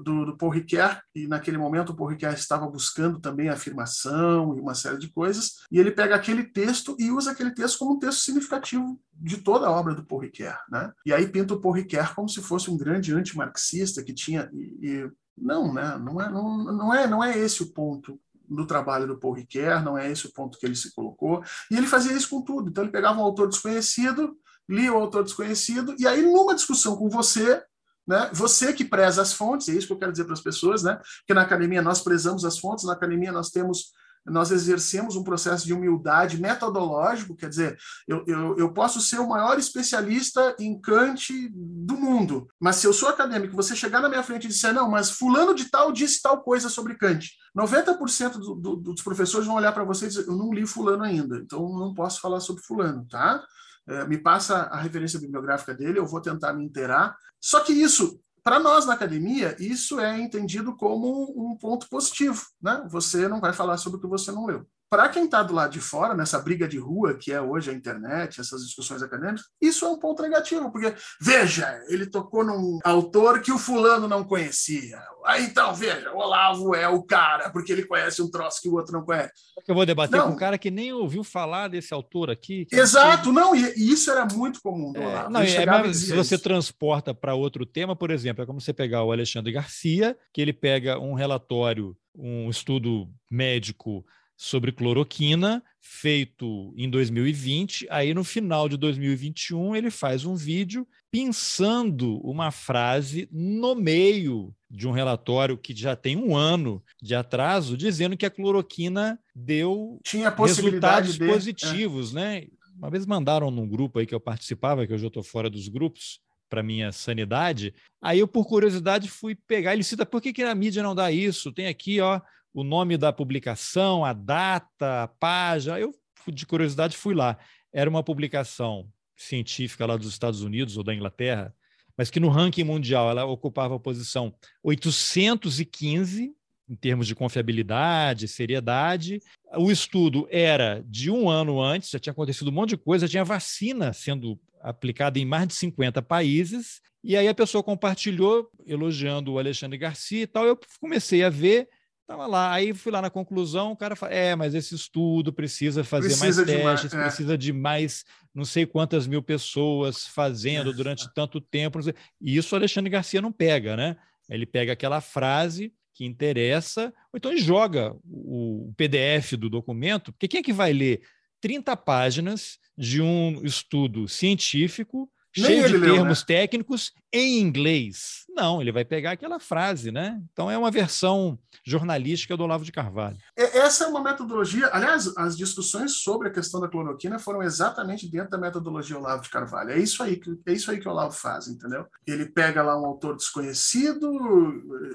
do, 0.03 0.25
do 0.25 0.37
Paul 0.37 0.51
Ricoeur, 0.51 1.01
e 1.15 1.29
naquele 1.29 1.59
momento 1.59 1.91
o 1.91 1.97
Paul 1.97 2.11
Ricoeur 2.11 2.35
estava 2.35 2.67
buscando 2.67 3.21
também 3.21 3.49
afirmação 3.49 4.57
e 4.57 4.61
uma 4.61 4.75
série 4.75 4.99
de 4.99 5.13
coisas, 5.13 5.59
e 5.71 5.79
ele 5.79 5.93
pega 5.93 6.17
aquele 6.17 6.43
texto 6.43 6.97
e 6.99 7.13
usa 7.13 7.31
aquele 7.31 7.55
texto 7.55 7.79
como 7.79 7.95
um 7.95 7.99
texto 8.01 8.19
significativo 8.19 9.01
de 9.15 9.37
toda 9.37 9.67
a 9.67 9.71
obra 9.71 9.95
do 9.95 10.05
Paul 10.05 10.23
Ricoeur, 10.23 10.59
né? 10.69 10.91
E 11.07 11.13
aí 11.13 11.29
pinta 11.29 11.55
o 11.55 11.61
Paul 11.61 11.75
Ricoeur 11.75 12.15
como 12.17 12.29
se 12.29 12.43
fosse 12.43 12.69
um 12.69 12.77
grande 12.77 13.15
antimarxista 13.15 14.03
que 14.03 14.15
tinha 14.15 14.51
e, 14.53 14.79
e 14.81 15.11
não, 15.37 15.73
né? 15.73 15.99
Não 15.99 16.21
é, 16.21 16.31
não, 16.31 16.59
não 16.65 16.95
é, 16.95 17.07
não 17.07 17.25
é 17.25 17.39
esse 17.39 17.63
o 17.63 17.73
ponto 17.73 18.21
do 18.49 18.67
trabalho 18.67 19.07
do 19.07 19.19
Paul 19.19 19.35
Ricoeur, 19.35 19.83
não 19.83 19.97
é 19.97 20.11
esse 20.11 20.27
o 20.27 20.33
ponto 20.33 20.59
que 20.59 20.67
ele 20.67 20.75
se 20.75 20.93
colocou. 20.95 21.43
E 21.71 21.77
ele 21.77 21.87
fazia 21.87 22.13
isso 22.13 22.29
com 22.29 22.43
tudo. 22.43 22.69
Então 22.69 22.85
ele 22.85 22.93
pegava 22.93 23.19
um 23.19 23.25
autor 23.25 23.49
desconhecido, 23.49 24.37
lia 24.69 24.93
o 24.93 24.97
autor 24.97 25.25
desconhecido 25.25 25.95
e 25.99 26.07
aí 26.07 26.23
numa 26.23 26.55
discussão 26.55 26.97
com 26.97 27.09
você 27.09 27.63
né? 28.11 28.29
Você 28.33 28.73
que 28.73 28.85
preza 28.85 29.23
as 29.23 29.33
fontes, 29.33 29.69
é 29.69 29.73
isso 29.73 29.87
que 29.87 29.93
eu 29.93 29.99
quero 29.99 30.11
dizer 30.11 30.25
para 30.25 30.33
as 30.33 30.41
pessoas, 30.41 30.83
né? 30.83 31.01
que 31.25 31.33
na 31.33 31.43
academia 31.43 31.81
nós 31.81 32.01
prezamos 32.01 32.45
as 32.45 32.59
fontes, 32.59 32.85
na 32.85 32.93
academia 32.93 33.31
nós 33.31 33.51
temos 33.51 33.93
nós 34.27 34.51
exercemos 34.51 35.17
um 35.17 35.25
processo 35.25 35.67
de 35.67 35.73
humildade 35.73 36.41
metodológico, 36.41 37.35
quer 37.35 37.49
dizer, 37.49 37.79
eu, 38.07 38.25
eu, 38.27 38.57
eu 38.57 38.73
posso 38.73 39.01
ser 39.01 39.19
o 39.19 39.29
maior 39.29 39.59
especialista 39.59 40.55
em 40.59 40.79
Kant 40.81 41.51
do 41.53 41.97
mundo, 41.97 42.47
mas 42.61 42.77
se 42.77 42.87
eu 42.87 42.93
sou 42.93 43.09
acadêmico, 43.09 43.57
você 43.57 43.75
chegar 43.75 44.01
na 44.01 44.09
minha 44.09 44.23
frente 44.23 44.45
e 44.45 44.49
disser, 44.49 44.75
não, 44.75 44.91
mas 44.91 45.11
fulano 45.11 45.55
de 45.55 45.71
tal 45.71 45.93
disse 45.93 46.21
tal 46.21 46.43
coisa 46.43 46.69
sobre 46.69 46.97
Kant, 46.97 47.31
90% 47.57 48.33
do, 48.33 48.55
do, 48.55 48.77
dos 48.77 49.03
professores 49.03 49.47
vão 49.47 49.57
olhar 49.57 49.73
para 49.73 49.85
você 49.85 50.07
e 50.07 50.09
dizer, 50.09 50.27
eu 50.27 50.37
não 50.37 50.53
li 50.53 50.67
fulano 50.67 51.03
ainda, 51.03 51.39
então 51.39 51.69
não 51.69 51.95
posso 51.95 52.21
falar 52.21 52.41
sobre 52.41 52.63
fulano, 52.63 53.07
tá? 53.09 53.43
É, 53.89 54.07
me 54.07 54.19
passa 54.19 54.63
a 54.65 54.81
referência 54.81 55.19
bibliográfica 55.19 55.75
dele, 55.75 55.99
eu 55.99 56.07
vou 56.07 56.21
tentar 56.21 56.53
me 56.53 56.65
inteirar. 56.65 57.17
Só 57.41 57.61
que 57.61 57.73
isso 57.73 58.21
para 58.51 58.59
nós 58.59 58.85
na 58.85 58.95
academia, 58.95 59.55
isso 59.61 60.01
é 60.01 60.21
entendido 60.21 60.75
como 60.75 61.33
um 61.37 61.57
ponto 61.57 61.89
positivo. 61.89 62.45
Né? 62.61 62.85
Você 62.91 63.29
não 63.29 63.41
vai 63.41 63.53
falar 63.53 63.77
sobre 63.77 63.99
o 63.99 64.01
que 64.01 64.09
você 64.09 64.33
não 64.33 64.45
leu 64.45 64.67
para 64.91 65.09
quem 65.09 65.25
está 65.25 65.41
do 65.45 65.55
lado 65.55 65.71
de 65.71 65.81
fora, 65.81 66.15
nessa 66.15 66.41
briga 66.41 66.67
de 66.67 66.77
rua 66.77 67.15
que 67.15 67.33
é 67.33 67.41
hoje 67.41 67.71
a 67.71 67.73
internet, 67.73 68.41
essas 68.41 68.63
discussões 68.63 69.01
acadêmicas, 69.01 69.45
isso 69.63 69.85
é 69.85 69.89
um 69.89 69.99
ponto 70.01 70.21
negativo, 70.21 70.73
porque, 70.73 70.93
veja, 71.21 71.81
ele 71.89 72.07
tocou 72.07 72.45
num 72.45 72.81
autor 72.83 73.41
que 73.41 73.53
o 73.53 73.59
fulano 73.59 74.09
não 74.09 74.25
conhecia. 74.25 75.01
Aí 75.25 75.45
então, 75.45 75.73
veja, 75.73 76.13
o 76.13 76.19
Olavo 76.19 76.75
é 76.75 76.89
o 76.89 77.05
cara, 77.05 77.51
porque 77.51 77.71
ele 77.71 77.85
conhece 77.85 78.21
um 78.21 78.29
troço 78.29 78.61
que 78.61 78.69
o 78.69 78.75
outro 78.75 78.93
não 78.93 79.05
conhece. 79.05 79.31
Eu 79.69 79.77
vou 79.77 79.87
debater 79.87 80.19
não. 80.19 80.27
com 80.27 80.33
um 80.33 80.37
cara 80.37 80.59
que 80.59 80.73
nem 80.73 80.93
ouviu 80.93 81.23
falar 81.23 81.69
desse 81.69 81.95
autor 81.95 82.29
aqui. 82.29 82.67
Exato, 82.73 83.33
não, 83.33 83.55
e, 83.55 83.73
e, 83.77 83.93
isso 83.93 84.11
era 84.11 84.27
muito 84.27 84.61
comum 84.61 84.93
do 84.93 85.01
é, 85.01 85.07
Olavo. 85.07 85.31
Não, 85.31 85.41
é, 85.41 85.93
se 85.93 86.13
você 86.13 86.35
isso. 86.35 86.43
transporta 86.43 87.15
para 87.15 87.35
outro 87.37 87.65
tema, 87.65 87.95
por 87.95 88.11
exemplo, 88.11 88.43
é 88.43 88.47
como 88.47 88.61
você 88.61 88.73
pegar 88.73 89.05
o 89.05 89.13
Alexandre 89.13 89.53
Garcia, 89.53 90.17
que 90.35 90.41
ele 90.41 90.53
pega 90.53 90.99
um 90.99 91.15
relatório, 91.15 91.97
um 92.13 92.51
estudo 92.51 93.09
médico 93.31 94.05
sobre 94.41 94.73
cloroquina, 94.73 95.63
feito 95.79 96.73
em 96.75 96.89
2020. 96.89 97.87
Aí, 97.91 98.15
no 98.15 98.25
final 98.25 98.71
de 98.71 98.79
2021, 98.79 99.77
ele 99.77 99.91
faz 99.91 100.25
um 100.25 100.35
vídeo 100.35 100.89
pensando 101.11 102.19
uma 102.27 102.51
frase 102.51 103.29
no 103.31 103.75
meio 103.75 104.55
de 104.71 104.89
um 104.89 104.93
relatório 104.93 105.59
que 105.59 105.77
já 105.77 105.95
tem 105.95 106.17
um 106.17 106.35
ano 106.35 106.83
de 107.03 107.15
atraso, 107.15 107.77
dizendo 107.77 108.17
que 108.17 108.25
a 108.25 108.31
cloroquina 108.31 109.21
deu 109.35 110.01
Tinha 110.03 110.31
resultados 110.31 111.19
de... 111.19 111.27
positivos, 111.27 112.13
é. 112.13 112.15
né? 112.15 112.47
Uma 112.79 112.89
vez 112.89 113.05
mandaram 113.05 113.51
num 113.51 113.69
grupo 113.69 113.99
aí 113.99 114.07
que 114.07 114.15
eu 114.15 114.21
participava, 114.21 114.87
que 114.87 114.95
hoje 114.95 115.05
eu 115.05 115.09
estou 115.09 115.23
fora 115.23 115.51
dos 115.51 115.69
grupos, 115.69 116.19
para 116.49 116.63
minha 116.63 116.91
sanidade. 116.93 117.75
Aí 118.03 118.19
eu, 118.19 118.27
por 118.27 118.47
curiosidade, 118.47 119.09
fui 119.11 119.35
pegar. 119.35 119.75
Ele 119.75 119.85
cita 119.85 120.07
por 120.07 120.23
que, 120.23 120.33
que 120.33 120.43
a 120.43 120.55
mídia 120.55 120.83
não 120.83 120.95
dá 120.95 121.13
isso? 121.13 121.53
Tem 121.53 121.67
aqui, 121.67 122.01
ó, 122.01 122.21
o 122.53 122.65
nome 122.65 122.97
da 122.97 123.13
publicação, 123.13 124.05
a 124.05 124.13
data, 124.13 125.05
a 125.05 125.09
página. 125.09 125.79
Eu, 125.79 125.95
de 126.29 126.47
curiosidade, 126.47 126.97
fui 126.97 127.15
lá. 127.15 127.39
Era 127.73 127.89
uma 127.89 128.03
publicação 128.03 128.89
científica 129.17 129.87
lá 129.87 129.97
dos 129.97 130.09
Estados 130.09 130.43
Unidos 130.43 130.77
ou 130.77 130.83
da 130.83 130.95
Inglaterra, 130.95 131.55
mas 131.97 132.11
que 132.11 132.19
no 132.19 132.29
ranking 132.29 132.65
mundial 132.65 133.11
ela 133.11 133.25
ocupava 133.25 133.77
a 133.77 133.81
posição 133.81 134.35
815 134.63 136.35
em 136.69 136.77
termos 136.77 137.07
de 137.07 137.17
confiabilidade, 137.17 138.29
seriedade. 138.29 139.21
O 139.57 139.73
estudo 139.73 140.29
era 140.31 140.85
de 140.87 141.11
um 141.11 141.29
ano 141.29 141.61
antes, 141.61 141.91
já 141.91 141.99
tinha 141.99 142.13
acontecido 142.13 142.49
um 142.49 142.55
monte 142.55 142.71
de 142.71 142.77
coisa, 142.77 143.07
já 143.07 143.11
tinha 143.11 143.25
vacina 143.25 143.93
sendo 143.93 144.39
aplicada 144.61 145.19
em 145.19 145.25
mais 145.25 145.49
de 145.49 145.55
50 145.55 146.01
países. 146.01 146.81
E 147.03 147.17
aí 147.17 147.27
a 147.27 147.35
pessoa 147.35 147.65
compartilhou, 147.65 148.49
elogiando 148.65 149.33
o 149.33 149.39
Alexandre 149.39 149.77
Garcia 149.77 150.23
e 150.23 150.27
tal. 150.27 150.47
Eu 150.47 150.59
comecei 150.81 151.25
a 151.25 151.31
ver 151.31 151.69
Estava 152.11 152.27
lá, 152.27 152.53
aí 152.53 152.75
fui 152.75 152.91
lá 152.91 153.01
na 153.01 153.09
conclusão, 153.09 153.71
o 153.71 153.77
cara 153.77 153.95
fala, 153.95 154.13
é, 154.13 154.35
mas 154.35 154.53
esse 154.53 154.75
estudo 154.75 155.33
precisa 155.33 155.85
fazer 155.85 156.09
precisa 156.09 156.45
mais 156.45 156.49
testes, 156.49 156.65
mais, 156.65 156.95
é. 156.95 157.09
precisa 157.09 157.39
de 157.39 157.53
mais 157.53 158.05
não 158.35 158.45
sei 158.45 158.67
quantas 158.67 159.07
mil 159.07 159.23
pessoas 159.23 160.09
fazendo 160.09 160.71
é. 160.71 160.73
durante 160.73 161.09
tanto 161.15 161.41
tempo. 161.41 161.79
E 162.21 162.37
isso 162.37 162.53
o 162.53 162.59
Alexandre 162.59 162.91
Garcia 162.91 163.23
não 163.23 163.31
pega, 163.31 163.77
né? 163.77 163.97
Ele 164.29 164.45
pega 164.45 164.73
aquela 164.73 165.01
frase 165.01 165.73
que 165.95 166.05
interessa, 166.05 166.93
ou 167.13 167.17
então 167.17 167.31
ele 167.31 167.41
joga 167.41 167.95
o 168.05 168.75
PDF 168.77 169.35
do 169.39 169.49
documento, 169.49 170.11
porque 170.11 170.27
quem 170.27 170.41
é 170.41 170.43
que 170.43 170.53
vai 170.53 170.73
ler 170.73 171.03
30 171.41 171.77
páginas 171.77 172.59
de 172.77 173.01
um 173.01 173.41
estudo 173.45 174.09
científico 174.09 175.09
cheio 175.33 175.69
de 175.69 175.81
termos 175.81 175.97
leu, 175.97 176.05
né? 176.05 176.15
técnicos 176.27 176.93
em 177.13 177.41
inglês. 177.41 178.25
Não, 178.29 178.61
ele 178.61 178.73
vai 178.73 178.85
pegar 178.85 179.13
aquela 179.13 179.41
frase, 179.41 179.91
né? 179.91 180.21
Então 180.33 180.51
é 180.51 180.57
uma 180.57 180.71
versão 180.71 181.39
jornalística 181.65 182.37
do 182.37 182.45
Olavo 182.45 182.65
de 182.65 182.73
Carvalho. 182.73 183.19
Essa 183.37 183.85
é 183.85 183.87
uma 183.89 184.03
metodologia. 184.03 184.71
Aliás, 184.73 185.13
as 185.17 185.37
discussões 185.37 185.97
sobre 185.97 186.29
a 186.29 186.31
questão 186.31 186.61
da 186.61 186.69
cloroquina 186.69 187.19
foram 187.19 187.43
exatamente 187.43 188.09
dentro 188.09 188.31
da 188.31 188.39
metodologia 188.39 188.97
Olavo 188.97 189.23
de 189.23 189.31
Carvalho. 189.31 189.71
É 189.71 189.79
isso 189.79 190.03
aí 190.03 190.17
que 190.17 190.31
é 190.47 190.53
isso 190.53 190.71
aí 190.71 190.79
que 190.79 190.89
o 190.89 190.91
Olavo 190.91 191.13
faz, 191.13 191.49
entendeu? 191.49 191.87
Ele 192.07 192.27
pega 192.27 192.63
lá 192.63 192.81
um 192.81 192.87
autor 192.87 193.17
desconhecido, 193.17 194.11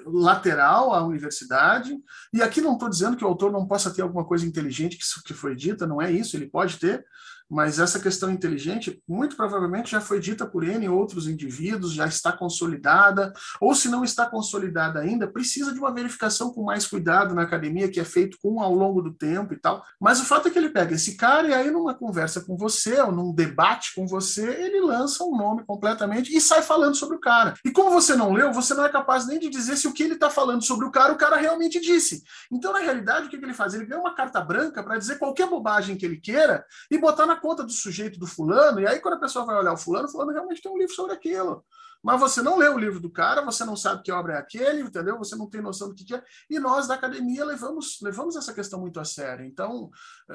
lateral 0.06 0.94
à 0.94 1.04
universidade, 1.06 1.96
e 2.34 2.42
aqui 2.42 2.62
não 2.62 2.74
estou 2.74 2.90
dizendo 2.90 3.18
que 3.18 3.24
o 3.24 3.28
autor 3.28 3.52
não 3.52 3.68
possa 3.68 3.94
ter 3.94 4.02
alguma 4.02 4.26
coisa 4.26 4.46
inteligente 4.46 4.98
que, 4.98 5.24
que 5.26 5.34
foi 5.34 5.56
dita, 5.56 5.86
não 5.86 6.02
é 6.02 6.12
isso. 6.12 6.36
Ele 6.36 6.48
pode 6.48 6.78
ter, 6.78 7.06
mas 7.50 7.80
essa 7.80 8.00
questão 8.00 8.30
inteligente, 8.30 9.02
muito 9.08 9.36
provavelmente, 9.36 9.92
já 9.92 10.02
foi 10.02 10.20
dita 10.20 10.46
por 10.46 10.64
N 10.64 10.90
outros 10.90 11.28
indivíduos, 11.28 11.94
já 11.94 12.08
está 12.08 12.32
consolidada, 12.32 13.34
ou 13.62 13.76
se 13.76 13.88
não 13.90 14.04
está 14.04 14.26
consolidada 14.26 15.00
ainda, 15.00 15.28
precisa 15.28 15.74
de 15.74 15.80
uma 15.80 15.94
verificação 15.94 16.52
com 16.52 16.64
mais 16.64 16.88
cuidado 16.88 17.36
na 17.36 17.44
academia, 17.44 17.90
que 17.90 18.00
é 18.00 18.06
feito 18.06 18.38
com 18.42 18.62
ao 18.62 18.74
longo 18.74 19.02
do 19.02 19.14
tempo 19.14 19.54
e 19.54 19.60
tal. 19.60 19.84
Mas 20.00 20.20
o 20.20 20.26
fato 20.26 20.48
é 20.48 20.52
que 20.52 20.58
ele 20.58 20.70
pega 20.70 20.96
esse 20.96 21.16
cara 21.16 21.48
e 21.48 21.54
aí, 21.54 21.72
numa 21.72 21.94
conversa 21.94 22.42
com 22.42 22.58
você, 22.58 23.00
ou 23.02 23.12
num 23.12 23.34
debate 23.34 23.94
com 23.96 24.08
você, 24.08 24.46
ele 24.62 24.82
lança 24.82 25.24
um 25.24 25.38
nome 25.38 25.64
completamente 25.66 26.36
e 26.36 26.42
sai 26.42 26.62
falando 26.62 26.96
sobre 26.96 27.18
o 27.18 27.20
cara. 27.20 27.54
E 27.64 27.72
como 27.72 27.92
você 27.92 28.16
não 28.16 28.34
leu, 28.34 28.52
você 28.52 28.74
não 28.74 28.86
é 28.86 28.90
capaz 28.90 29.28
nem 29.28 29.40
de 29.40 29.50
dizer 29.50 29.78
se 29.78 29.88
o 29.88 29.94
que 29.94 30.04
ele 30.04 30.16
está 30.16 30.30
falando 30.30 30.64
sobre 30.64 30.86
o 30.86 30.92
cara, 30.92 31.14
o 31.14 31.18
cara 31.18 31.36
realmente 31.36 31.80
disse. 31.80 32.24
Então, 32.52 32.74
na 32.74 32.80
realidade, 32.80 33.28
o 33.28 33.30
que 33.30 33.36
ele 33.36 33.54
faz? 33.54 33.74
Ele 33.74 33.86
ganha 33.86 34.02
uma 34.02 34.16
carta 34.16 34.42
branca 34.42 34.84
para 34.84 34.98
dizer 34.98 35.20
qualquer 35.20 35.48
bobagem 35.48 35.96
que 35.96 36.06
ele 36.06 36.18
queira 36.18 36.66
e 36.90 36.98
botar 36.98 37.26
na 37.26 37.35
conta 37.36 37.64
do 37.64 37.72
sujeito 37.72 38.20
do 38.20 38.28
fulano, 38.28 38.80
e 38.80 38.88
aí 38.88 39.00
quando 39.00 39.16
a 39.16 39.20
pessoa 39.20 39.46
vai 39.46 39.58
olhar 39.58 39.74
o 39.74 39.78
fulano, 39.78 40.08
o 40.08 40.12
fulano 40.12 40.32
realmente 40.32 40.62
tem 40.62 40.72
um 40.72 40.78
livro 40.78 40.94
sobre 40.94 41.14
aquilo 41.14 41.64
mas 42.04 42.20
você 42.20 42.42
não 42.42 42.58
lê 42.58 42.68
o 42.70 42.78
livro 42.78 43.00
do 43.00 43.10
cara, 43.10 43.42
você 43.42 43.66
não 43.66 43.76
sabe 43.76 44.04
que 44.04 44.12
obra 44.12 44.34
é 44.34 44.38
aquele, 44.38 44.82
entendeu? 44.82 45.18
Você 45.18 45.36
não 45.36 45.50
tem 45.50 45.62
noção 45.62 45.90
do 45.90 45.96
que 45.96 46.14
é. 46.14 46.24
E 46.50 46.60
nós 46.60 46.88
da 46.88 46.96
academia 46.96 47.44
levamos, 47.44 47.98
levamos 48.02 48.36
essa 48.36 48.54
questão 48.54 48.80
muito 48.80 49.00
a 49.00 49.06
sério. 49.06 49.46
Então, 49.46 49.90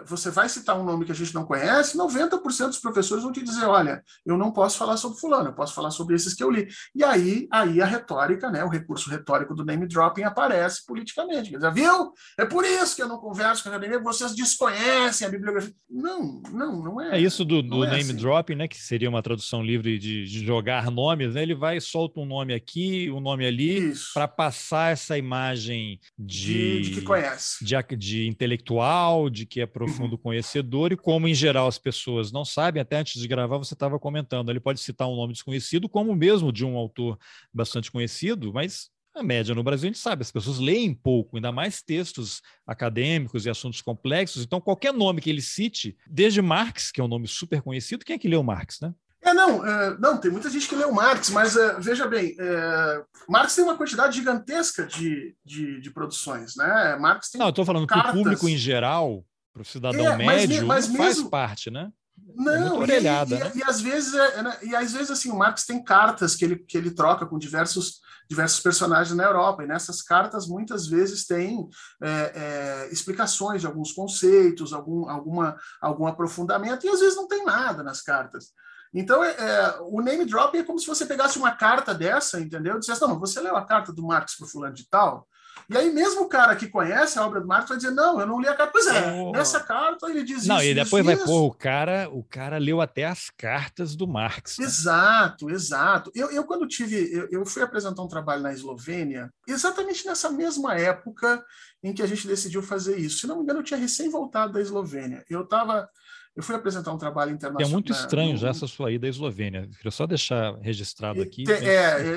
você 0.07 0.31
vai 0.31 0.49
citar 0.49 0.79
um 0.79 0.85
nome 0.85 1.05
que 1.05 1.13
a 1.13 1.15
gente 1.15 1.35
não 1.35 1.45
conhece, 1.45 1.97
90% 1.97 2.67
dos 2.67 2.79
professores 2.79 3.23
vão 3.23 3.33
te 3.33 3.43
dizer: 3.43 3.65
olha, 3.65 4.03
eu 4.25 4.37
não 4.37 4.53
posso 4.53 4.79
falar 4.79 4.97
sobre 4.97 5.19
fulano, 5.19 5.49
eu 5.49 5.55
posso 5.55 5.75
falar 5.75 5.91
sobre 5.91 6.15
esses 6.15 6.35
que 6.35 6.43
eu 6.43 6.51
li. 6.51 6.69
E 6.95 7.05
aí, 7.05 7.49
aí 7.51 7.81
a 7.81 7.87
retórica, 7.87 8.51
né, 8.51 8.65
o 8.65 8.69
recurso 8.69 9.11
retórico 9.11 9.55
do 9.55 9.65
name 9.65 9.87
dropping 9.87 10.23
aparece 10.23 10.85
politicamente. 10.87 11.51
Quer 11.51 11.57
dizer, 11.57 11.73
viu? 11.73 12.13
É 12.39 12.45
por 12.45 12.65
isso 12.65 12.97
que 12.97 13.03
eu 13.03 13.09
não 13.09 13.19
converso 13.19 13.63
com 13.63 13.69
a 13.69 13.73
academia, 13.73 14.01
vocês 14.01 14.35
desconhecem 14.35 15.27
a 15.27 15.31
bibliografia. 15.31 15.75
Não, 15.89 16.41
não, 16.51 16.83
não 16.83 17.01
é. 17.01 17.17
É 17.17 17.21
isso 17.21 17.45
do, 17.45 17.63
do 17.63 17.85
é 17.85 17.89
name 17.91 18.03
assim. 18.03 18.17
dropping, 18.17 18.55
né, 18.55 18.69
que 18.69 18.79
seria 18.79 19.09
uma 19.09 19.23
tradução 19.23 19.63
livre 19.63 19.99
de, 19.99 20.25
de 20.25 20.45
jogar 20.45 20.91
nomes, 20.91 21.35
né? 21.35 21.43
Ele 21.51 21.59
vai 21.59 21.79
e 21.79 21.81
solta 21.81 22.21
um 22.21 22.25
nome 22.25 22.55
aqui, 22.55 23.11
um 23.11 23.21
nome 23.21 23.45
ali, 23.45 23.93
para 24.15 24.29
passar 24.29 24.93
essa 24.93 25.19
imagem 25.19 25.99
de, 26.17 26.81
de, 26.81 26.81
de 26.83 26.91
que 26.93 27.03
conhece. 27.03 27.65
De, 27.65 27.97
de, 27.97 28.29
intelectual, 28.29 29.29
de 29.29 29.45
que 29.45 29.61
é 29.61 29.67
profundo 29.67 30.13
uhum. 30.13 30.19
conhecedor, 30.23 30.93
e 30.93 30.97
como 30.97 31.27
em 31.27 31.35
geral 31.35 31.67
as 31.67 31.79
pessoas 31.79 32.31
não 32.31 32.45
sabem, 32.45 32.81
até 32.81 32.99
antes 32.99 33.21
de 33.21 33.27
gravar 33.27 33.59
você 33.59 33.75
estava 33.75 33.99
comentando, 33.99 34.49
ele 34.49 34.61
pode 34.61 34.79
citar 34.79 35.09
um 35.09 35.17
nome 35.17 35.33
desconhecido, 35.33 35.89
como 35.89 36.15
mesmo 36.15 36.53
de 36.53 36.65
um 36.65 36.77
autor 36.77 37.19
bastante 37.53 37.91
conhecido, 37.91 38.53
mas 38.53 38.91
a 39.13 39.25
média 39.25 39.53
no 39.53 39.65
Brasil, 39.65 39.89
a 39.89 39.93
gente 39.93 39.99
sabe, 39.99 40.23
as 40.23 40.31
pessoas 40.31 40.61
leem 40.61 40.95
pouco, 40.95 41.37
ainda 41.37 41.51
mais 41.51 41.83
textos 41.83 42.41
acadêmicos 42.65 43.45
e 43.45 43.51
assuntos 43.51 43.83
complexos. 43.83 44.45
Então, 44.45 44.61
qualquer 44.61 44.93
nome 44.93 45.21
que 45.21 45.29
ele 45.29 45.43
cite, 45.43 45.97
desde 46.09 46.41
Marx, 46.41 46.93
que 46.93 47.01
é 47.01 47.05
um 47.05 47.09
nome 47.09 47.27
super 47.27 47.61
conhecido, 47.61 48.05
quem 48.05 48.15
é 48.15 48.19
que 48.19 48.29
leu 48.29 48.43
Marx, 48.45 48.79
né? 48.81 48.95
É, 49.23 49.35
não, 49.35 49.67
é, 49.67 49.99
não, 49.99 50.17
tem 50.17 50.31
muita 50.31 50.49
gente 50.49 50.67
que 50.67 50.75
leu 50.75 50.93
Marx, 50.93 51.29
mas 51.29 51.55
é, 51.55 51.79
veja 51.79 52.07
bem, 52.07 52.35
é, 52.39 53.05
Marx 53.29 53.55
tem 53.55 53.65
uma 53.65 53.77
quantidade 53.77 54.17
gigantesca 54.17 54.87
de, 54.87 55.37
de, 55.45 55.81
de 55.81 55.91
produções, 55.91 56.57
né? 56.57 56.97
Marx 56.99 57.31
tem. 57.31 57.39
Não, 57.39 57.47
eu 57.47 57.51
estou 57.51 57.65
falando 57.65 57.87
que 57.87 57.99
o 57.99 58.13
público 58.13 58.49
em 58.49 58.57
geral, 58.57 59.23
para 59.53 59.63
o 59.63 59.65
cidadão 59.65 60.07
é, 60.07 60.17
médio, 60.17 60.67
mas, 60.67 60.89
mas 60.89 60.97
faz 60.97 61.23
parte, 61.23 61.71
né? 61.71 61.91
É 62.29 62.43
não, 62.43 62.83
e, 62.85 62.91
e, 62.91 63.01
né? 63.01 63.53
e, 63.55 63.63
às 63.63 63.81
vezes, 63.81 64.15
é, 64.15 64.43
né, 64.43 64.57
e 64.63 64.75
às 64.75 64.93
vezes 64.93 65.11
assim, 65.11 65.31
o 65.31 65.37
Marx 65.37 65.65
tem 65.65 65.83
cartas 65.83 66.35
que 66.35 66.45
ele, 66.45 66.57
que 66.57 66.77
ele 66.77 66.91
troca 66.91 67.27
com 67.27 67.39
diversos, 67.39 68.01
diversos 68.29 68.61
personagens 68.61 69.17
na 69.17 69.25
Europa, 69.25 69.63
e 69.63 69.67
nessas 69.67 70.01
cartas 70.03 70.47
muitas 70.47 70.87
vezes 70.87 71.27
tem 71.27 71.69
é, 72.03 72.09
é, 72.35 72.89
explicações 72.93 73.61
de 73.61 73.67
alguns 73.67 73.93
conceitos, 73.93 74.73
algum, 74.73 75.09
alguma, 75.09 75.57
algum 75.81 76.07
aprofundamento, 76.07 76.87
e 76.87 76.89
às 76.89 77.01
vezes 77.01 77.17
não 77.17 77.29
tem 77.29 77.45
nada 77.45 77.83
nas 77.83 78.01
cartas. 78.01 78.53
Então, 78.93 79.23
é, 79.23 79.31
é, 79.31 79.79
o 79.83 80.01
name 80.01 80.25
drop 80.25 80.57
é 80.57 80.65
como 80.65 80.79
se 80.79 80.87
você 80.87 81.07
pegasse 81.07 81.39
uma 81.39 81.53
carta 81.53 81.95
dessa, 81.95 82.41
entendeu? 82.41 82.77
E 82.77 82.81
dissesse, 82.81 83.01
não, 83.01 83.19
você 83.19 83.41
leu 83.41 83.57
a 83.57 83.65
carta 83.65 83.93
do 83.93 84.03
Marx 84.03 84.37
para 84.37 84.47
o 84.47 84.49
fulano 84.49 84.75
de 84.75 84.89
tal? 84.89 85.27
E 85.69 85.77
aí, 85.77 85.93
mesmo 85.93 86.23
o 86.23 86.29
cara 86.29 86.57
que 86.57 86.67
conhece 86.67 87.17
a 87.17 87.25
obra 87.25 87.41
do 87.41 87.47
Marx 87.47 87.69
vai 87.69 87.79
dizer, 87.79 87.93
não, 87.93 88.21
eu 88.21 88.27
não 88.27 88.41
li 88.41 88.49
a 88.49 88.57
carta. 88.57 88.73
Pois 88.73 88.89
é, 88.89 89.13
oh. 89.13 89.31
nessa 89.31 89.61
carta 89.61 90.11
ele 90.11 90.25
diz 90.25 90.45
não, 90.45 90.57
isso. 90.57 90.65
Não, 90.65 90.71
e 90.71 90.75
depois 90.75 91.07
isso, 91.07 91.17
vai 91.17 91.25
pôr 91.25 91.47
o 91.47 91.55
cara, 91.55 92.09
o 92.11 92.25
cara 92.25 92.59
leu 92.59 92.81
até 92.81 93.05
as 93.05 93.31
cartas 93.31 93.95
do 93.95 94.09
Marx. 94.09 94.59
Né? 94.59 94.65
Exato, 94.65 95.49
exato. 95.49 96.11
Eu, 96.13 96.29
eu 96.33 96.43
quando 96.43 96.67
tive, 96.67 96.97
eu, 97.13 97.29
eu 97.31 97.47
fui 97.47 97.63
apresentar 97.63 98.03
um 98.03 98.09
trabalho 98.09 98.43
na 98.43 98.53
Eslovênia, 98.53 99.33
exatamente 99.47 100.05
nessa 100.05 100.29
mesma 100.29 100.75
época 100.75 101.45
em 101.85 101.95
que 101.95 102.03
a 102.03 102.07
gente 102.07 102.27
decidiu 102.27 102.63
fazer 102.63 102.99
isso. 102.99 103.21
Se 103.21 103.29
não 103.29 103.37
me 103.37 103.45
engano, 103.45 103.61
eu 103.61 103.65
tinha 103.65 103.79
recém 103.79 104.11
voltado 104.11 104.53
da 104.53 104.61
Eslovênia. 104.61 105.25
Eu 105.31 105.43
estava 105.43 105.89
eu 106.37 106.43
fui 106.43 106.55
apresentar 106.55 106.93
um 106.93 106.99
trabalho 106.99 107.33
internacional. 107.33 107.69
É 107.69 107.73
muito 107.73 107.93
estranho 107.93 108.37
já 108.37 108.51
essa 108.51 108.67
sua 108.67 108.93
ida 108.93 109.07
à 109.07 109.11
Eslovênia. 109.11 109.69
Queria 109.77 109.91
só 109.91 110.07
deixar 110.07 110.55
registrado 110.61 111.21
aqui. 111.21 111.45
É, 111.51 111.75
é, 111.75 112.17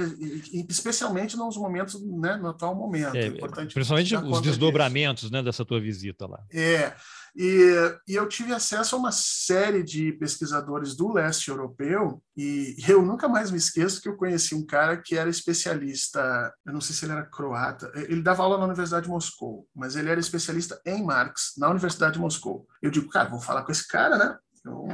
especialmente 0.70 1.36
nos 1.36 1.58
momentos, 1.58 2.00
né, 2.02 2.38
no 2.38 2.50
atual 2.50 2.76
momento. 2.76 3.16
É, 3.16 3.28
é 3.28 3.66
principalmente 3.74 4.16
os 4.16 4.42
desdobramentos 4.42 5.32
né, 5.32 5.42
dessa 5.42 5.66
tua 5.66 5.80
visita 5.80 6.28
lá. 6.28 6.44
É. 6.52 6.94
E, 7.36 7.98
e, 8.08 8.14
eu 8.14 8.28
tive 8.28 8.54
acesso 8.54 8.96
a 8.96 9.00
uma 9.00 9.12
série 9.12 9.82
de 9.82 10.12
pesquisadores 10.14 10.96
do 10.96 11.12
leste 11.12 11.50
europeu, 11.50 12.22
e 12.38 12.76
eu 12.88 13.02
nunca 13.02 13.28
mais 13.28 13.50
me 13.50 13.58
esqueço 13.58 14.00
que 14.02 14.08
eu 14.08 14.16
conheci 14.16 14.54
um 14.54 14.66
cara 14.66 14.98
que 14.98 15.18
era 15.18 15.30
especialista, 15.30 16.54
eu 16.64 16.72
não 16.72 16.82
sei 16.82 16.96
se 16.96 17.06
ele 17.06 17.14
era 17.14 17.26
croata, 17.26 17.92
ele 17.96 18.22
dava 18.22 18.44
aula 18.44 18.58
na 18.60 18.66
Universidade 18.66 19.06
de 19.06 19.12
Moscou, 19.12 19.68
mas 19.76 19.96
ele 19.96 20.10
era 20.10 20.20
especialista 20.20 20.80
em 20.86 21.04
Marx, 21.04 21.54
na 21.58 21.70
Universidade 21.70 22.14
de 22.14 22.20
Moscou. 22.20 22.68
Eu 22.82 22.92
digo, 22.92 23.10
cara, 23.10 23.30
vou 23.30 23.42
falar 23.42 23.64
com 23.64 23.72
esse 23.72 23.88
cara, 23.88 24.16
né? 24.18 24.38
Não, 24.64 24.88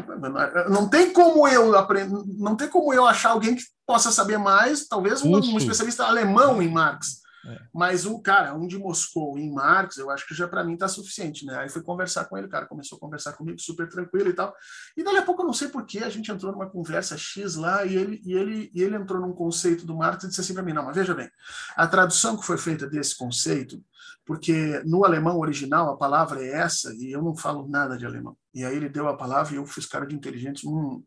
não 0.69 0.89
tem 0.89 1.13
como 1.13 1.47
eu 1.47 1.77
aprender, 1.77 2.11
não 2.37 2.55
tem 2.55 2.67
como 2.67 2.91
eu 2.91 3.05
achar 3.05 3.31
alguém 3.31 3.55
que 3.55 3.63
possa 3.85 4.11
saber 4.11 4.39
mais, 4.39 4.87
talvez 4.87 5.21
um, 5.21 5.35
um 5.35 5.57
especialista 5.57 6.05
alemão 6.05 6.61
em 6.61 6.71
Marx. 6.71 7.18
É. 7.45 7.59
Mas 7.73 8.05
um 8.05 8.21
cara, 8.21 8.53
um 8.53 8.67
de 8.67 8.77
Moscou 8.77 9.37
em 9.37 9.51
Marx, 9.51 9.97
eu 9.97 10.09
acho 10.09 10.27
que 10.27 10.33
já 10.33 10.47
para 10.47 10.63
mim 10.63 10.77
tá 10.77 10.87
suficiente, 10.87 11.45
né? 11.45 11.57
Aí 11.59 11.69
fui 11.69 11.81
conversar 11.81 12.25
com 12.25 12.37
ele, 12.37 12.47
o 12.47 12.49
cara 12.49 12.65
começou 12.65 12.97
a 12.97 12.99
conversar 12.99 13.33
comigo 13.33 13.59
super 13.59 13.87
tranquilo 13.87 14.29
e 14.29 14.33
tal. 14.33 14.53
E 14.97 15.03
dali 15.03 15.17
a 15.17 15.23
pouco 15.23 15.41
eu 15.41 15.47
não 15.47 15.53
sei 15.53 15.69
porquê, 15.69 15.99
a 15.99 16.09
gente 16.09 16.31
entrou 16.31 16.51
numa 16.51 16.69
conversa 16.69 17.17
X 17.17 17.55
lá 17.55 17.85
e 17.85 17.95
ele, 17.95 18.21
e 18.25 18.33
ele, 18.33 18.71
e 18.73 18.81
ele 18.81 18.95
entrou 18.95 19.21
num 19.21 19.33
conceito 19.33 19.85
do 19.85 19.95
Marx 19.95 20.23
e 20.23 20.27
disse 20.27 20.41
assim 20.41 20.53
para 20.53 20.63
mim: 20.63 20.73
não, 20.73 20.85
mas 20.85 20.95
veja 20.95 21.13
bem, 21.13 21.29
a 21.75 21.87
tradução 21.87 22.37
que 22.37 22.45
foi 22.45 22.57
feita 22.57 22.87
desse 22.87 23.17
conceito 23.17 23.81
porque 24.29 24.79
no 24.85 25.03
alemão 25.03 25.39
original 25.39 25.89
a 25.89 25.97
palavra 25.97 26.39
é 26.43 26.51
essa 26.51 26.93
e 26.93 27.11
eu 27.11 27.19
não 27.19 27.35
falo 27.35 27.67
nada 27.67 27.97
de 27.97 28.05
alemão. 28.05 28.37
E 28.53 28.65
aí 28.65 28.75
ele 28.75 28.89
deu 28.89 29.07
a 29.07 29.15
palavra 29.15 29.53
e 29.53 29.57
eu 29.57 29.65
fiz 29.65 29.85
cara 29.85 30.05
de 30.05 30.15
inteligente. 30.15 30.67
Hum. 30.67 31.03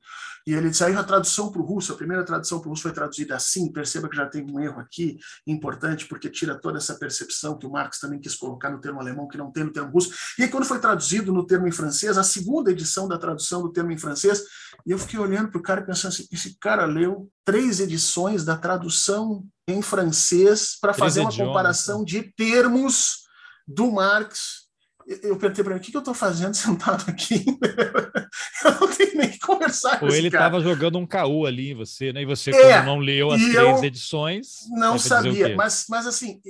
E 0.47 0.53
ele 0.53 0.71
disse, 0.71 0.85
aí 0.85 0.95
a 0.95 1.03
tradução 1.03 1.51
para 1.51 1.61
o 1.61 1.65
russo, 1.65 1.93
a 1.93 1.97
primeira 1.97 2.25
tradução 2.25 2.61
para 2.61 2.69
o 2.69 2.71
russo 2.71 2.83
foi 2.83 2.93
traduzida 2.93 3.35
assim, 3.35 3.73
perceba 3.73 4.09
que 4.09 4.17
já 4.17 4.27
tem 4.27 4.45
um 4.49 4.61
erro 4.61 4.81
aqui 4.81 5.19
importante, 5.47 6.07
porque 6.07 6.31
tira 6.31 6.59
toda 6.59 6.79
essa 6.79 6.95
percepção 6.99 7.59
que 7.59 7.67
o 7.67 7.71
Marx 7.71 7.99
também 7.99 8.21
quis 8.21 8.35
colocar 8.37 8.71
no 8.71 8.81
termo 8.81 9.01
alemão, 9.01 9.29
que 9.29 9.37
não 9.37 9.51
tem 9.51 9.65
no 9.65 9.73
termo 9.73 9.91
russo. 9.91 10.13
E 10.39 10.45
aí 10.45 10.49
quando 10.49 10.65
foi 10.65 10.79
traduzido 10.79 11.33
no 11.33 11.47
termo 11.47 11.67
em 11.67 11.73
francês, 11.73 12.17
a 12.17 12.23
segunda 12.23 12.71
edição 12.71 13.09
da 13.09 13.19
tradução 13.19 13.63
do 13.63 13.73
termo 13.73 13.91
em 13.91 13.99
francês, 13.99 14.43
e 14.87 14.91
eu 14.91 14.99
fiquei 14.99 15.19
olhando 15.19 15.51
para 15.51 15.59
o 15.59 15.63
cara 15.63 15.81
e 15.81 15.87
pensando 15.87 16.13
assim, 16.13 16.27
esse 16.31 16.57
cara 16.59 16.85
leu 16.87 17.31
três 17.45 17.81
edições 17.81 18.45
da 18.45 18.57
tradução 18.57 19.45
em 19.67 19.83
francês 19.83 20.77
para 20.81 20.95
fazer 20.95 21.21
uma 21.21 21.33
comparação 21.33 22.01
né? 22.01 22.05
de 22.05 22.23
termos 22.37 23.23
do 23.67 23.91
Marx. 23.91 24.62
Eu 25.07 25.37
perguntei 25.37 25.65
para 25.65 25.75
mim, 25.75 25.81
o 25.81 25.83
que, 25.83 25.91
que 25.91 25.97
eu 25.97 26.01
estou 26.01 26.15
fazendo 26.15 26.55
sentado 26.55 27.05
aqui? 27.09 27.45
eu 28.65 28.81
não 28.81 28.89
tenho 28.89 29.17
nem 29.17 29.31
que 29.31 29.39
conversar 29.39 29.99
com 29.99 30.07
Ou 30.07 30.15
ele 30.15 30.29
estava 30.29 30.61
jogando 30.61 30.99
um 30.99 31.07
caô 31.07 31.47
ali 31.47 31.71
em 31.71 31.75
você, 31.75 32.13
né? 32.13 32.23
E 32.23 32.27
você, 32.27 32.51
é, 32.51 32.75
como 32.75 32.87
não 32.87 32.99
leu 32.99 33.31
as 33.31 33.41
três 33.41 33.83
edições... 33.83 34.69
Não 34.71 34.99
sabia, 34.99 35.55
mas, 35.57 35.87
mas 35.89 36.07
assim, 36.07 36.41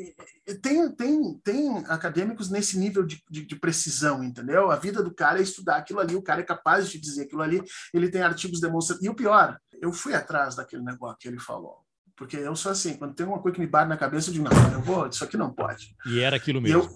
tem, 0.62 0.90
tem, 0.92 1.40
tem 1.44 1.84
acadêmicos 1.88 2.50
nesse 2.50 2.78
nível 2.78 3.05
de, 3.05 3.22
de, 3.30 3.46
de, 3.46 3.57
precisão, 3.57 4.22
entendeu? 4.22 4.70
A 4.70 4.76
vida 4.76 5.03
do 5.03 5.14
cara 5.14 5.38
é 5.38 5.42
estudar 5.42 5.76
aquilo 5.76 6.00
ali, 6.00 6.14
o 6.14 6.22
cara 6.22 6.40
é 6.40 6.44
capaz 6.44 6.88
de 6.90 6.98
dizer 6.98 7.22
aquilo 7.22 7.42
ali, 7.42 7.62
ele 7.92 8.11
tem 8.11 8.22
artigos 8.22 8.61
demonstrando... 8.61 9.05
E 9.05 9.09
o 9.09 9.14
pior, 9.14 9.59
eu 9.80 9.92
fui 9.92 10.14
atrás 10.14 10.55
daquele 10.55 10.82
negócio 10.82 11.18
que 11.18 11.28
ele 11.28 11.38
falou. 11.38 11.82
Porque 12.16 12.36
eu 12.36 12.55
sou 12.55 12.70
assim, 12.70 12.94
quando 12.94 13.14
tem 13.14 13.26
uma 13.26 13.40
coisa 13.40 13.55
que 13.55 13.61
me 13.61 13.66
bate 13.66 13.88
na 13.88 13.96
cabeça, 13.96 14.28
eu 14.30 14.34
digo, 14.34 14.44
não, 14.48 14.72
eu 14.72 14.80
vou, 14.80 15.09
isso 15.09 15.24
aqui 15.24 15.36
não 15.36 15.53
pode. 15.53 15.96
E 16.07 16.20
era 16.20 16.36
aquilo 16.36 16.61
mesmo. 16.61 16.88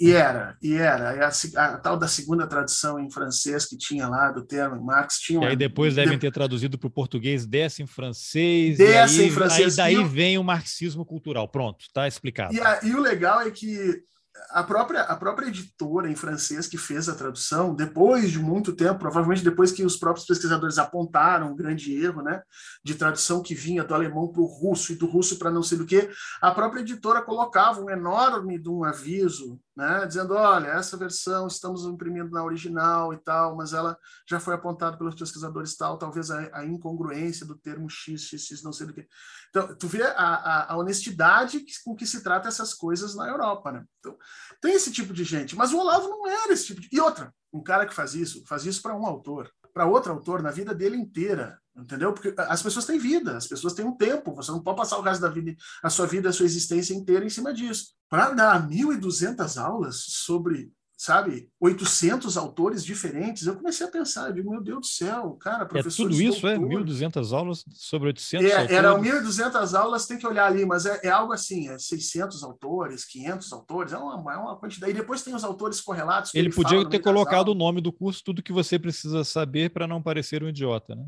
E 0.00 0.12
era, 0.12 0.56
e 0.62 0.74
era. 0.74 1.26
A, 1.26 1.28
a, 1.28 1.76
tal 1.76 1.98
da 1.98 2.08
segunda 2.08 2.46
tradução 2.46 2.98
em 2.98 3.10
francês 3.10 3.66
que 3.66 3.76
tinha 3.76 4.08
lá 4.08 4.30
do 4.30 4.42
termo 4.42 4.82
Marx 4.82 5.18
tinha. 5.18 5.44
E 5.44 5.50
aí 5.50 5.56
depois 5.56 5.94
devem 5.94 6.18
ter 6.18 6.32
traduzido 6.32 6.78
para 6.78 6.88
o 6.88 6.90
português 6.90 7.46
dessa 7.46 7.82
em 7.82 7.86
francês. 7.86 8.78
Dessa 8.78 9.22
em 9.22 9.30
francês. 9.30 9.78
Aí 9.78 9.96
daí 9.96 10.04
vem 10.04 10.38
o 10.38 10.44
marxismo 10.44 11.04
cultural. 11.04 11.46
Pronto, 11.46 11.82
está 11.82 12.08
explicado. 12.08 12.54
E, 12.54 12.60
a, 12.60 12.80
e 12.82 12.94
o 12.94 13.00
legal 13.00 13.42
é 13.42 13.50
que 13.50 14.02
a 14.50 14.62
própria, 14.62 15.02
a 15.02 15.16
própria 15.16 15.46
editora 15.46 16.10
em 16.10 16.16
francês 16.16 16.66
que 16.66 16.78
fez 16.78 17.08
a 17.08 17.14
tradução, 17.14 17.74
depois 17.74 18.30
de 18.30 18.38
muito 18.38 18.72
tempo, 18.72 18.98
provavelmente 18.98 19.44
depois 19.44 19.72
que 19.72 19.84
os 19.84 19.96
próprios 19.96 20.26
pesquisadores 20.26 20.78
apontaram 20.78 21.52
um 21.52 21.56
grande 21.56 21.94
erro 21.94 22.22
né, 22.22 22.42
de 22.82 22.94
tradução 22.94 23.42
que 23.42 23.54
vinha 23.54 23.84
do 23.84 23.94
alemão 23.94 24.28
para 24.28 24.42
o 24.42 24.46
russo 24.46 24.92
e 24.92 24.96
do 24.96 25.06
russo 25.06 25.38
para 25.38 25.50
não 25.50 25.62
sei 25.62 25.78
do 25.78 25.86
que, 25.86 26.08
a 26.40 26.50
própria 26.50 26.80
editora 26.80 27.22
colocava 27.22 27.80
um 27.80 27.90
enorme 27.90 28.58
de 28.58 28.68
um 28.68 28.84
aviso 28.84 29.60
né, 29.76 30.06
dizendo, 30.06 30.34
olha, 30.34 30.68
essa 30.68 30.96
versão 30.96 31.46
estamos 31.46 31.84
imprimindo 31.86 32.30
na 32.30 32.44
original 32.44 33.12
e 33.12 33.16
tal, 33.16 33.56
mas 33.56 33.72
ela 33.72 33.96
já 34.28 34.38
foi 34.38 34.54
apontada 34.54 34.98
pelos 34.98 35.14
pesquisadores 35.14 35.76
tal, 35.76 35.96
talvez 35.96 36.30
a, 36.30 36.58
a 36.58 36.64
incongruência 36.66 37.46
do 37.46 37.56
termo 37.56 37.88
x, 37.88 38.22
x, 38.22 38.46
x, 38.46 38.62
não 38.62 38.72
sei 38.72 38.86
do 38.86 38.92
que. 38.92 39.06
Então, 39.50 39.74
tu 39.76 39.88
vê 39.88 40.02
a, 40.02 40.12
a, 40.12 40.72
a 40.72 40.76
honestidade 40.76 41.64
com 41.84 41.94
que 41.94 42.06
se 42.06 42.22
trata 42.22 42.48
essas 42.48 42.74
coisas 42.74 43.14
na 43.14 43.28
Europa, 43.28 43.72
né? 43.72 43.84
Então, 43.98 44.16
tem 44.60 44.74
esse 44.74 44.92
tipo 44.92 45.12
de 45.14 45.24
gente, 45.24 45.56
mas 45.56 45.72
o 45.72 45.78
Olavo 45.78 46.08
não 46.08 46.26
era 46.26 46.52
esse 46.52 46.66
tipo 46.66 46.80
de... 46.80 46.88
E 46.92 47.00
outra, 47.00 47.32
um 47.52 47.62
cara 47.62 47.86
que 47.86 47.94
faz 47.94 48.14
isso, 48.14 48.44
faz 48.46 48.66
isso 48.66 48.82
para 48.82 48.96
um 48.96 49.06
autor, 49.06 49.50
para 49.72 49.86
outro 49.86 50.12
autor 50.12 50.42
na 50.42 50.50
vida 50.50 50.74
dele 50.74 50.96
inteira, 50.96 51.58
entendeu? 51.76 52.12
Porque 52.12 52.34
as 52.36 52.62
pessoas 52.62 52.84
têm 52.84 52.98
vida, 52.98 53.36
as 53.36 53.46
pessoas 53.46 53.72
têm 53.72 53.84
um 53.84 53.96
tempo, 53.96 54.34
você 54.34 54.50
não 54.50 54.62
pode 54.62 54.76
passar 54.76 54.98
o 54.98 55.02
resto 55.02 55.22
da 55.22 55.28
vida, 55.28 55.54
a 55.82 55.90
sua 55.90 56.06
vida, 56.06 56.28
a 56.28 56.32
sua 56.32 56.46
existência 56.46 56.94
inteira 56.94 57.24
em 57.24 57.30
cima 57.30 57.52
disso. 57.52 57.94
Para 58.08 58.30
dar 58.30 58.68
1.200 58.68 59.60
aulas 59.60 59.96
sobre 60.06 60.72
sabe, 61.02 61.48
800 61.60 62.36
autores 62.36 62.84
diferentes, 62.84 63.44
eu 63.44 63.56
comecei 63.56 63.84
a 63.84 63.90
pensar, 63.90 64.28
eu 64.28 64.34
digo, 64.34 64.52
meu 64.52 64.62
Deus 64.62 64.80
do 64.82 64.86
céu, 64.86 65.32
cara, 65.32 65.66
professor. 65.66 66.04
É 66.04 66.08
tudo 66.08 66.22
isso, 66.22 66.46
é? 66.46 66.56
1.200 66.56 67.36
aulas 67.36 67.64
sobre 67.72 68.06
800 68.10 68.46
é, 68.46 68.52
autores? 68.52 68.70
Eram 68.70 69.02
1.200 69.02 69.76
aulas, 69.76 70.06
tem 70.06 70.16
que 70.16 70.24
olhar 70.28 70.46
ali, 70.46 70.64
mas 70.64 70.86
é, 70.86 71.00
é, 71.02 71.10
algo 71.10 71.32
assim, 71.32 71.68
é 71.68 71.76
600 71.76 72.44
autores, 72.44 73.04
500 73.04 73.52
autores, 73.52 73.92
é 73.92 73.98
uma, 73.98 74.32
é 74.32 74.36
uma 74.36 74.56
quantidade. 74.56 74.92
E 74.92 74.94
depois 74.94 75.22
tem 75.22 75.34
os 75.34 75.42
autores 75.42 75.80
correlatos. 75.80 76.32
ele, 76.36 76.46
ele 76.46 76.54
podia 76.54 76.88
ter 76.88 77.00
colocado 77.00 77.48
o 77.48 77.54
nome 77.54 77.80
do 77.80 77.92
curso, 77.92 78.22
tudo 78.24 78.40
que 78.40 78.52
você 78.52 78.78
precisa 78.78 79.24
saber 79.24 79.70
para 79.70 79.88
não 79.88 80.00
parecer 80.00 80.44
um 80.44 80.48
idiota, 80.48 80.94
né? 80.94 81.04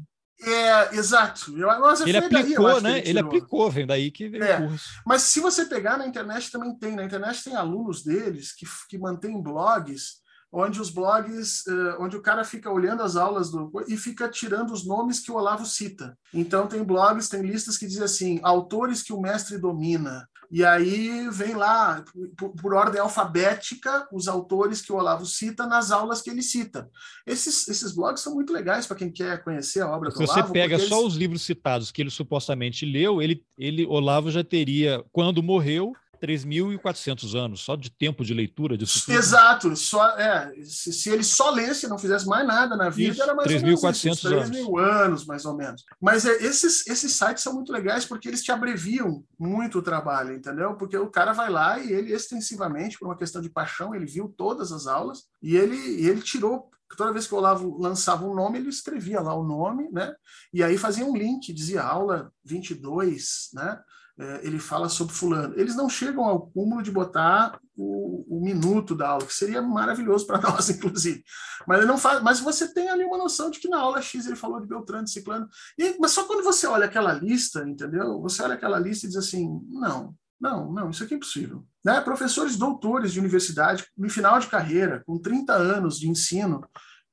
É, 0.47 0.97
exato. 0.97 1.57
Eu, 1.57 1.69
ele 2.07 2.19
aplicou, 2.19 2.81
daí, 2.81 2.83
né? 2.83 2.99
Ele, 2.99 3.09
ele, 3.11 3.19
aplicou, 3.19 3.71
vem 3.71 3.87
daí 3.87 4.11
que 4.11 4.29
veio 4.29 4.45
é. 4.45 4.61
o 4.61 4.69
curso. 4.69 4.89
Mas 5.07 5.23
se 5.23 5.41
você 5.41 5.65
pegar 5.65 5.97
na 5.97 6.07
internet 6.07 6.51
também 6.51 6.75
tem. 6.77 6.95
Na 6.95 7.05
internet 7.05 7.43
tem 7.43 7.55
alunos 7.55 8.03
deles 8.03 8.55
que, 8.55 8.67
que 8.89 8.99
mantêm 8.99 9.41
blogs 9.43 10.25
onde 10.55 10.81
os 10.81 10.89
blogs, 10.89 11.67
uh, 11.67 11.97
onde 11.99 12.17
o 12.17 12.23
cara 12.23 12.45
fica 12.45 12.71
olhando 12.71 13.03
as 13.03 13.17
aulas 13.17 13.51
do 13.51 13.73
e 13.89 13.97
fica 13.97 14.29
tirando 14.29 14.73
os 14.73 14.87
nomes 14.87 15.19
que 15.19 15.33
o 15.33 15.35
Olavo 15.35 15.67
cita. 15.67 16.17
Então 16.33 16.69
tem 16.69 16.85
blogs, 16.85 17.29
tem 17.29 17.43
listas 17.43 17.77
que 17.77 17.87
dizem 17.87 18.05
assim, 18.05 18.41
autores 18.43 19.03
que 19.03 19.13
o 19.13 19.21
mestre 19.21 19.59
domina. 19.59 20.29
E 20.51 20.65
aí 20.65 21.29
vem 21.31 21.55
lá, 21.55 22.05
por, 22.37 22.51
por 22.51 22.75
ordem 22.75 23.01
alfabética, 23.01 24.07
os 24.13 24.29
autores 24.29 24.83
que 24.83 24.93
o 24.93 24.97
Olavo 24.97 25.27
cita 25.27 25.67
nas 25.67 25.91
aulas 25.91 26.23
que 26.23 26.31
ele 26.31 26.43
cita. 26.43 26.89
Esses, 27.27 27.69
esses 27.69 27.95
blogs 27.95 28.23
são 28.23 28.35
muito 28.35 28.53
legais 28.53 28.87
para 28.87 28.97
quem 28.97 29.11
quer 29.11 29.43
conhecer 29.43 29.81
a 29.81 29.91
obra 29.91 30.11
Se 30.11 30.19
do 30.19 30.25
Olavo. 30.25 30.41
Se 30.41 30.47
você 30.47 30.53
pega 30.53 30.79
só 30.79 31.01
eles... 31.01 31.07
os 31.07 31.17
livros 31.17 31.43
citados 31.43 31.91
que 31.91 32.03
ele 32.03 32.11
supostamente 32.11 32.85
leu, 32.85 33.21
ele, 33.21 33.45
ele 33.59 33.87
Olavo 33.87 34.31
já 34.31 34.45
teria, 34.45 35.05
quando 35.13 35.43
morreu, 35.43 35.93
3.400 36.27 37.39
anos, 37.39 37.61
só 37.61 37.77
de 37.77 37.91
tempo 37.91 38.25
de 38.25 38.33
leitura 38.33 38.79
disso 38.79 39.05
tudo. 39.05 39.15
Exato. 39.15 39.77
Só, 39.77 40.09
é, 40.19 40.53
se, 40.63 40.93
se, 40.93 41.11
ele 41.11 41.23
só 41.23 41.51
lesse, 41.51 41.87
não 41.87 41.99
fizesse 41.99 42.27
mais 42.27 42.47
nada 42.47 42.77
na 42.77 42.89
vida, 42.89 43.13
Isso, 43.13 43.23
era 43.23 43.35
mais 43.35 43.47
3, 43.47 43.63
ou 43.63 43.67
menos 43.69 44.01
3 44.01 44.25
anos. 44.25 44.51
mil 44.51 44.79
anos, 44.79 45.27
mais 45.27 45.45
ou 45.45 45.57
menos. 45.57 45.85
Mas 46.01 46.25
é, 46.25 46.43
esses, 46.43 46.87
esses 46.87 47.13
sites 47.13 47.43
são 47.43 47.53
muito 47.53 47.73
legais 47.73 48.05
porque 48.05 48.29
eles 48.29 48.43
te 48.43 48.51
abreviam 48.51 49.23
muito 49.39 49.79
o 49.79 49.83
trabalho, 49.83 50.35
entendeu? 50.35 50.75
Porque 50.75 50.97
o 50.97 51.11
cara 51.11 51.33
vai 51.33 51.51
lá 51.51 51.79
e 51.79 51.93
ele 51.93 52.13
extensivamente, 52.13 52.99
por 52.99 53.07
uma 53.07 53.17
questão 53.17 53.43
de 53.43 53.51
paixão, 53.51 53.95
ele 53.95 54.07
viu 54.07 54.33
todas 54.37 54.73
as 54.73 54.87
aulas 54.87 55.25
e 55.43 55.57
ele, 55.57 55.77
e 55.77 56.09
ele 56.09 56.23
tirou 56.23 56.71
toda 56.97 57.13
vez 57.13 57.27
que 57.27 57.35
o 57.35 57.39
Olavo 57.39 57.77
lançava 57.79 58.25
um 58.25 58.35
nome, 58.35 58.59
ele 58.59 58.69
escrevia 58.69 59.21
lá 59.21 59.35
o 59.35 59.43
nome, 59.45 59.89
né? 59.91 60.15
E 60.53 60.63
aí 60.63 60.79
fazia 60.79 61.05
um 61.05 61.17
link, 61.17 61.53
dizia 61.53 61.83
aula 61.83 62.33
22, 62.45 63.51
né? 63.53 63.81
É, 64.19 64.47
ele 64.47 64.59
fala 64.59 64.89
sobre 64.89 65.13
fulano. 65.13 65.55
Eles 65.57 65.75
não 65.75 65.89
chegam 65.89 66.25
ao 66.25 66.47
cúmulo 66.49 66.83
de 66.83 66.91
botar 66.91 67.59
o, 67.77 68.39
o 68.39 68.41
minuto 68.41 68.95
da 68.95 69.09
aula, 69.09 69.27
que 69.27 69.35
seria 69.35 69.61
maravilhoso 69.61 70.27
para 70.27 70.39
nós, 70.49 70.71
inclusive. 70.71 71.23
Mas 71.67 71.79
ele 71.79 71.89
não 71.89 71.99
faz, 71.99 72.23
mas 72.23 72.41
você 72.41 72.73
tem 72.73 72.89
ali 72.89 73.05
uma 73.05 73.19
noção 73.19 73.51
de 73.51 73.59
que 73.59 73.69
na 73.69 73.81
aula 73.81 74.01
X 74.01 74.27
ele 74.27 74.37
falou 74.37 74.61
de 74.61 74.69
Beltrano, 74.69 75.05
de 75.05 75.11
Ciclano. 75.11 75.49
E, 75.79 75.97
mas 75.99 76.13
só 76.13 76.25
quando 76.25 76.45
você 76.45 76.67
olha 76.67 76.87
aquela 76.87 77.13
lista, 77.13 77.69
entendeu? 77.69 78.21
Você 78.23 78.43
olha 78.43 78.55
aquela 78.55 78.79
lista 78.79 79.07
e 79.07 79.09
diz 79.09 79.19
assim, 79.19 79.61
não, 79.69 80.15
não, 80.41 80.73
não, 80.73 80.91
isso 80.91 81.03
aqui 81.03 81.15
é 81.15 81.17
impossível. 81.17 81.67
Né? 81.85 82.01
Professores 82.01 82.57
doutores 82.57 83.13
de 83.13 83.21
universidade, 83.21 83.87
no 83.97 84.09
final 84.09 84.39
de 84.39 84.47
carreira, 84.47 85.03
com 85.07 85.19
30 85.19 85.53
anos 85.55 85.99
de 85.99 86.09
ensino, 86.09 86.61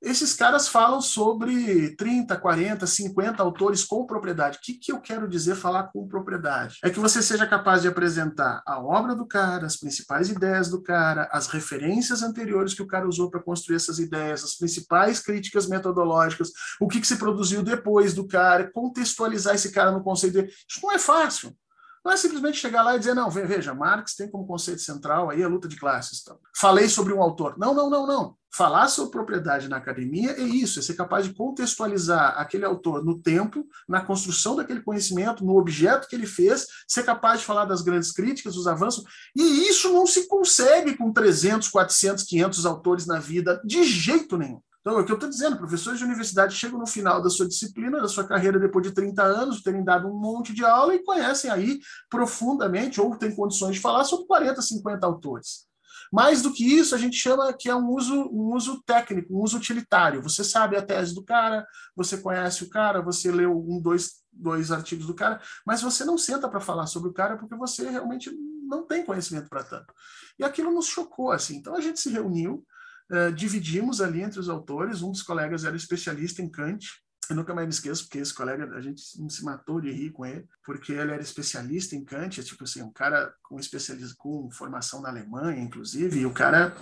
esses 0.02 0.34
caras 0.34 0.68
falam 0.68 1.00
sobre 1.00 1.96
30, 1.96 2.36
40, 2.36 2.88
50 2.88 3.44
autores 3.44 3.84
com 3.84 4.06
propriedade. 4.06 4.58
O 4.58 4.62
que, 4.62 4.74
que 4.74 4.92
eu 4.92 5.00
quero 5.00 5.28
dizer 5.28 5.56
falar 5.56 5.84
com 5.84 6.08
propriedade? 6.08 6.80
É 6.84 6.90
que 6.90 7.00
você 7.00 7.22
seja 7.22 7.46
capaz 7.46 7.84
de 7.84 7.88
apresentar 7.88 8.64
a 8.66 8.82
obra 8.82 9.16
do 9.16 9.28
cara, 9.28 9.68
as 9.68 9.78
principais 9.78 10.30
ideias 10.30 10.70
do 10.70 10.82
cara, 10.82 11.30
as 11.32 11.48
referências 11.48 12.24
anteriores 12.24 12.74
que 12.74 12.82
o 12.82 12.88
cara 12.88 13.08
usou 13.08 13.30
para 13.30 13.44
construir 13.44 13.76
essas 13.76 14.00
ideias, 14.00 14.44
as 14.44 14.56
principais 14.56 15.20
críticas 15.20 15.68
metodológicas, 15.68 16.50
o 16.80 16.88
que, 16.88 17.00
que 17.00 17.08
se 17.08 17.18
produziu 17.18 17.62
depois 17.62 18.14
do 18.14 18.28
cara, 18.28 18.72
contextualizar 18.72 19.54
esse 19.54 19.72
cara 19.72 19.92
no 19.92 20.04
conceito 20.04 20.34
dele. 20.34 20.52
Isso 20.68 20.80
não 20.82 20.92
é 20.92 20.98
fácil. 20.98 21.56
Não 22.04 22.12
é 22.12 22.18
simplesmente 22.18 22.58
chegar 22.58 22.82
lá 22.84 22.96
e 22.96 23.00
dizer, 23.00 23.14
não, 23.14 23.30
veja, 23.30 23.76
Marx 23.76 24.16
tem 24.16 24.30
como 24.30 24.48
conceito 24.48 24.82
central 24.82 25.30
aí 25.30 25.44
a 25.44 25.48
luta 25.48 25.68
de 25.68 25.76
classes. 25.76 26.22
Então. 26.22 26.40
Falei 26.56 26.90
sobre 26.90 27.14
um 27.14 27.22
autor. 27.22 27.56
Não, 27.58 27.74
não, 27.74 27.90
não, 27.90 28.08
não. 28.08 28.36
Falar 28.54 28.90
sobre 28.90 29.12
propriedade 29.12 29.70
na 29.70 29.78
academia 29.78 30.32
é 30.32 30.42
isso, 30.42 30.80
é 30.80 30.82
ser 30.82 30.96
capaz 30.96 31.26
de 31.26 31.34
contextualizar 31.34 32.38
aquele 32.38 32.66
autor 32.66 33.06
no 33.06 33.18
tempo, 33.18 33.66
na 33.88 34.02
construção 34.02 34.58
daquele 34.58 34.82
conhecimento, 34.82 35.46
no 35.46 35.58
objeto 35.58 36.08
que 36.08 36.16
ele 36.16 36.26
fez, 36.26 36.68
ser 36.86 37.04
capaz 37.04 37.40
de 37.40 37.46
falar 37.46 37.64
das 37.64 37.82
grandes 37.82 38.12
críticas, 38.12 38.56
dos 38.56 38.68
avanços, 38.68 39.06
e 39.34 39.70
isso 39.70 39.94
não 39.94 40.06
se 40.06 40.28
consegue 40.28 40.98
com 40.98 41.14
300, 41.14 41.70
400, 41.70 42.26
500 42.26 42.66
autores 42.66 43.06
na 43.06 43.20
vida, 43.20 43.62
de 43.64 43.86
jeito 43.86 44.38
nenhum. 44.38 44.62
Então, 44.82 44.98
é 44.98 45.02
o 45.02 45.06
que 45.06 45.12
eu 45.12 45.16
estou 45.16 45.30
dizendo, 45.30 45.58
professores 45.58 46.00
de 46.00 46.06
universidade 46.06 46.56
chegam 46.56 46.80
no 46.80 46.88
final 46.88 47.22
da 47.22 47.30
sua 47.30 47.48
disciplina, 47.48 48.02
da 48.02 48.08
sua 48.08 48.24
carreira, 48.24 48.60
depois 48.60 48.86
de 48.86 48.94
30 48.94 49.22
anos, 49.22 49.62
terem 49.62 49.84
dado 49.84 50.08
um 50.08 50.20
monte 50.20 50.54
de 50.54 50.66
aula 50.66 50.96
e 50.96 51.04
conhecem 51.04 51.52
aí 51.52 51.80
profundamente, 52.10 53.00
ou 53.00 53.16
têm 53.16 53.36
condições 53.36 53.76
de 53.76 53.82
falar 53.82 54.04
sobre 54.04 54.26
40, 54.26 54.60
50 54.60 55.06
autores. 55.06 55.72
Mais 56.12 56.42
do 56.42 56.52
que 56.52 56.66
isso, 56.66 56.94
a 56.94 56.98
gente 56.98 57.16
chama 57.16 57.54
que 57.54 57.70
é 57.70 57.76
um 57.76 57.90
uso, 57.90 58.14
um 58.34 58.54
uso 58.54 58.82
técnico, 58.84 59.34
um 59.34 59.42
uso 59.42 59.58
utilitário. 59.58 60.22
Você 60.22 60.44
sabe 60.44 60.76
a 60.76 60.82
tese 60.82 61.16
do 61.16 61.24
cara, 61.24 61.66
você 61.96 62.18
conhece 62.18 62.64
o 62.64 62.70
cara, 62.70 63.02
você 63.02 63.32
leu 63.32 63.58
um, 63.58 63.80
dois, 63.80 64.16
dois 64.32 64.72
artigos 64.72 65.06
do 65.06 65.14
cara, 65.14 65.40
mas 65.66 65.82
você 65.82 66.04
não 66.04 66.18
senta 66.18 66.50
para 66.50 66.60
falar 66.60 66.88
sobre 66.88 67.10
o 67.10 67.14
cara 67.14 67.38
porque 67.38 67.56
você 67.56 67.90
realmente 67.90 68.30
não 68.64 68.86
tem 68.86 69.06
conhecimento 69.06 69.48
para 69.48 69.64
tanto. 69.64 69.94
E 70.38 70.44
aquilo 70.44 70.72
nos 70.72 70.88
chocou, 70.88 71.32
assim. 71.32 71.56
Então 71.56 71.76
a 71.76 71.82
gente 71.82 72.00
se 72.00 72.10
reuniu, 72.10 72.66
Uh, 73.12 73.32
dividimos 73.34 74.00
ali 74.00 74.22
entre 74.22 74.40
os 74.40 74.48
autores. 74.48 75.02
Um 75.02 75.12
dos 75.12 75.22
colegas 75.22 75.66
era 75.66 75.76
especialista 75.76 76.42
em 76.42 76.50
Kant. 76.50 76.88
Eu 77.30 77.36
nunca 77.36 77.54
mais 77.54 77.66
me 77.66 77.74
esqueço, 77.74 78.04
porque 78.04 78.18
esse 78.18 78.34
colega, 78.34 78.70
a 78.76 78.82
gente 78.82 79.02
se 79.02 79.44
matou 79.46 79.80
de 79.80 79.90
rir 79.90 80.12
com 80.12 80.26
ele, 80.26 80.44
porque 80.66 80.92
ele 80.92 81.12
era 81.12 81.22
especialista 81.22 81.96
em 81.96 82.04
Kant, 82.04 82.40
é 82.40 82.44
tipo 82.44 82.64
assim, 82.66 82.82
um 82.82 82.92
cara 82.92 83.32
com 83.44 83.58
especialista, 83.58 84.16
com 84.18 84.50
formação 84.52 85.02
na 85.02 85.10
Alemanha, 85.10 85.62
inclusive, 85.62 86.20
e 86.20 86.26
o 86.26 86.32
cara 86.32 86.76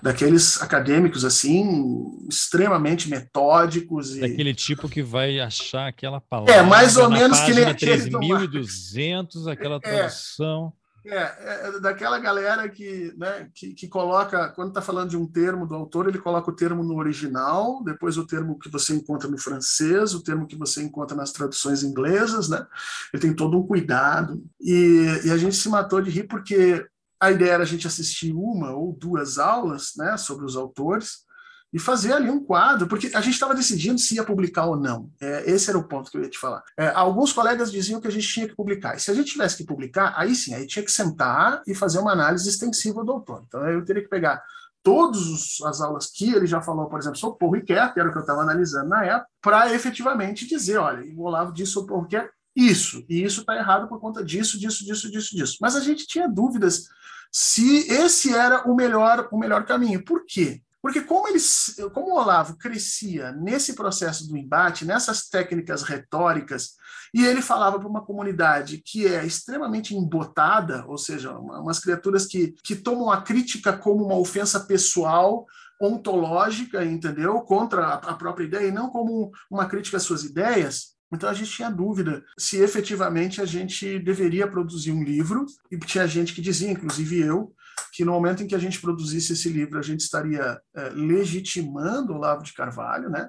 daqueles 0.00 0.62
acadêmicos, 0.62 1.24
assim, 1.24 2.16
extremamente 2.28 3.08
metódicos. 3.08 4.14
E... 4.16 4.20
Daquele 4.20 4.54
tipo 4.54 4.88
que 4.88 5.02
vai 5.02 5.40
achar 5.40 5.88
aquela 5.88 6.20
palavra. 6.20 6.54
É, 6.54 6.62
mais 6.62 6.96
ou 6.96 7.10
menos 7.10 7.40
que 7.40 7.52
nem 7.52 7.64
3.200, 7.64 9.50
aquela 9.50 9.76
é, 9.76 9.80
tradução. 9.80 10.72
É, 10.78 10.81
é, 11.04 11.16
é, 11.16 11.80
daquela 11.80 12.18
galera 12.18 12.68
que, 12.68 13.12
né, 13.16 13.48
que, 13.54 13.74
que 13.74 13.88
coloca, 13.88 14.50
quando 14.50 14.68
está 14.68 14.80
falando 14.80 15.10
de 15.10 15.16
um 15.16 15.26
termo 15.26 15.66
do 15.66 15.74
autor, 15.74 16.08
ele 16.08 16.18
coloca 16.18 16.50
o 16.50 16.54
termo 16.54 16.84
no 16.84 16.96
original, 16.96 17.82
depois 17.84 18.16
o 18.16 18.26
termo 18.26 18.58
que 18.58 18.70
você 18.70 18.94
encontra 18.94 19.28
no 19.28 19.36
francês, 19.36 20.14
o 20.14 20.22
termo 20.22 20.46
que 20.46 20.56
você 20.56 20.82
encontra 20.82 21.16
nas 21.16 21.32
traduções 21.32 21.82
inglesas, 21.82 22.48
né? 22.48 22.64
Ele 23.12 23.20
tem 23.20 23.34
todo 23.34 23.58
um 23.58 23.66
cuidado. 23.66 24.42
E, 24.60 25.06
e 25.24 25.30
a 25.30 25.36
gente 25.36 25.56
se 25.56 25.68
matou 25.68 26.00
de 26.00 26.10
rir 26.10 26.24
porque 26.24 26.86
a 27.18 27.30
ideia 27.30 27.52
era 27.52 27.62
a 27.62 27.66
gente 27.66 27.86
assistir 27.86 28.32
uma 28.32 28.72
ou 28.72 28.92
duas 28.92 29.38
aulas 29.38 29.92
né, 29.96 30.16
sobre 30.16 30.44
os 30.44 30.56
autores, 30.56 31.24
e 31.72 31.78
fazer 31.78 32.12
ali 32.12 32.28
um 32.28 32.44
quadro, 32.44 32.86
porque 32.86 33.10
a 33.14 33.20
gente 33.20 33.34
estava 33.34 33.54
decidindo 33.54 33.98
se 33.98 34.16
ia 34.16 34.24
publicar 34.24 34.66
ou 34.66 34.76
não. 34.76 35.10
É, 35.20 35.50
esse 35.50 35.70
era 35.70 35.78
o 35.78 35.84
ponto 35.84 36.10
que 36.10 36.18
eu 36.18 36.22
ia 36.22 36.28
te 36.28 36.38
falar. 36.38 36.62
É, 36.76 36.88
alguns 36.88 37.32
colegas 37.32 37.72
diziam 37.72 38.00
que 38.00 38.08
a 38.08 38.10
gente 38.10 38.28
tinha 38.28 38.46
que 38.46 38.54
publicar. 38.54 38.94
E 38.94 39.00
se 39.00 39.10
a 39.10 39.14
gente 39.14 39.32
tivesse 39.32 39.56
que 39.56 39.64
publicar, 39.64 40.12
aí 40.16 40.34
sim, 40.34 40.54
aí 40.54 40.66
tinha 40.66 40.84
que 40.84 40.92
sentar 40.92 41.62
e 41.66 41.74
fazer 41.74 41.98
uma 41.98 42.12
análise 42.12 42.48
extensiva 42.48 43.02
do 43.02 43.12
autor. 43.12 43.42
Então 43.46 43.66
eu 43.68 43.84
teria 43.84 44.02
que 44.02 44.08
pegar 44.08 44.42
todas 44.82 45.58
as 45.64 45.80
aulas 45.80 46.10
que 46.10 46.34
ele 46.34 46.46
já 46.46 46.60
falou, 46.60 46.86
por 46.86 46.98
exemplo, 46.98 47.16
sobre 47.16 47.38
Paul 47.38 47.52
Ricoeur, 47.52 47.94
que 47.94 48.00
era 48.00 48.08
o 48.08 48.12
que 48.12 48.18
eu 48.18 48.22
estava 48.22 48.42
analisando 48.42 48.88
na 48.88 49.04
época, 49.04 49.28
para 49.40 49.72
efetivamente 49.72 50.46
dizer, 50.46 50.76
olha, 50.76 51.02
o 51.16 51.22
Olavo 51.22 51.52
disse 51.52 51.72
sobre 51.72 51.90
Paul 51.90 52.02
Ricoeur 52.02 52.28
isso, 52.54 53.02
e 53.08 53.22
isso 53.22 53.40
está 53.40 53.56
errado 53.56 53.88
por 53.88 53.98
conta 53.98 54.22
disso, 54.22 54.58
disso, 54.58 54.84
disso, 54.84 55.10
disso, 55.10 55.34
disso. 55.34 55.58
Mas 55.60 55.74
a 55.74 55.80
gente 55.80 56.06
tinha 56.06 56.28
dúvidas 56.28 56.88
se 57.30 57.90
esse 57.90 58.34
era 58.34 58.68
o 58.70 58.74
melhor, 58.74 59.28
o 59.32 59.38
melhor 59.38 59.64
caminho. 59.64 60.04
Por 60.04 60.26
quê? 60.26 60.60
Porque 60.82 61.00
como, 61.00 61.28
eles, 61.28 61.76
como 61.94 62.08
o 62.08 62.18
Olavo 62.18 62.58
crescia 62.58 63.30
nesse 63.30 63.74
processo 63.74 64.28
do 64.28 64.36
embate, 64.36 64.84
nessas 64.84 65.28
técnicas 65.28 65.84
retóricas, 65.84 66.72
e 67.14 67.24
ele 67.24 67.40
falava 67.40 67.78
para 67.78 67.88
uma 67.88 68.04
comunidade 68.04 68.82
que 68.84 69.06
é 69.06 69.24
extremamente 69.24 69.94
embotada, 69.94 70.84
ou 70.86 70.98
seja, 70.98 71.38
umas 71.38 71.78
criaturas 71.78 72.26
que, 72.26 72.52
que 72.64 72.74
tomam 72.74 73.12
a 73.12 73.22
crítica 73.22 73.72
como 73.72 74.04
uma 74.04 74.18
ofensa 74.18 74.58
pessoal, 74.58 75.46
ontológica, 75.80 76.84
entendeu? 76.84 77.40
Contra 77.42 77.94
a 77.94 78.14
própria 78.14 78.44
ideia, 78.44 78.66
e 78.66 78.72
não 78.72 78.90
como 78.90 79.30
uma 79.48 79.66
crítica 79.66 79.98
às 79.98 80.02
suas 80.02 80.24
ideias, 80.24 80.92
então 81.12 81.28
a 81.28 81.34
gente 81.34 81.50
tinha 81.50 81.70
dúvida 81.70 82.24
se 82.38 82.56
efetivamente 82.56 83.40
a 83.40 83.44
gente 83.44 83.98
deveria 83.98 84.48
produzir 84.48 84.92
um 84.92 85.04
livro, 85.04 85.44
e 85.70 85.78
tinha 85.78 86.06
gente 86.06 86.34
que 86.34 86.40
dizia, 86.40 86.70
inclusive 86.70 87.20
eu, 87.20 87.52
que 87.92 88.04
no 88.04 88.12
momento 88.12 88.42
em 88.42 88.46
que 88.46 88.54
a 88.54 88.58
gente 88.58 88.80
produzisse 88.80 89.32
esse 89.32 89.48
livro, 89.48 89.78
a 89.78 89.82
gente 89.82 90.00
estaria 90.00 90.60
é, 90.74 90.88
legitimando 90.90 92.12
o 92.12 92.16
Olavo 92.16 92.42
de 92.42 92.52
Carvalho, 92.52 93.10
né? 93.10 93.28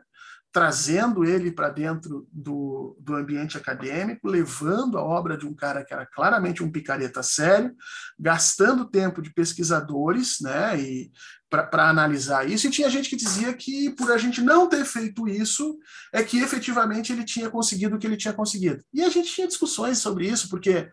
trazendo 0.54 1.26
ele 1.26 1.52
para 1.52 1.70
dentro 1.70 2.28
do, 2.32 2.96
do 3.00 3.16
ambiente 3.16 3.58
acadêmico, 3.58 4.28
levando 4.28 5.00
a 5.00 5.04
obra 5.04 5.36
de 5.36 5.48
um 5.48 5.54
cara 5.54 5.84
que 5.84 5.91
era 5.91 6.06
claramente 6.06 6.64
um 6.64 6.72
picareta 6.72 7.24
sério, 7.24 7.76
gastando 8.20 8.86
tempo 8.86 9.20
de 9.20 9.34
pesquisadores, 9.34 10.38
né, 10.41 10.80
e 10.80 11.12
para 11.50 11.89
analisar 11.89 12.48
isso, 12.48 12.68
e 12.68 12.72
tinha 12.72 12.89
gente 12.89 13.10
que 13.10 13.16
dizia 13.16 13.52
que 13.54 13.89
por 13.91 14.12
a 14.12 14.18
gente 14.18 14.41
não 14.41 14.70
ter 14.70 14.86
feito 14.86 15.28
isso, 15.28 15.78
é 16.12 16.24
que 16.24 16.39
efetivamente 16.39 17.12
ele 17.12 17.24
tinha 17.24 17.50
conseguido 17.50 17.96
o 17.96 18.00
que 18.00 18.06
ele 18.06 18.18
tinha 18.18 18.34
conseguido. 18.34 18.84
E 18.94 19.04
a 19.04 19.10
gente 19.10 19.34
tinha 19.34 19.48
discussões 19.48 19.98
sobre 19.98 20.28
isso, 20.28 20.50
porque 20.50 20.89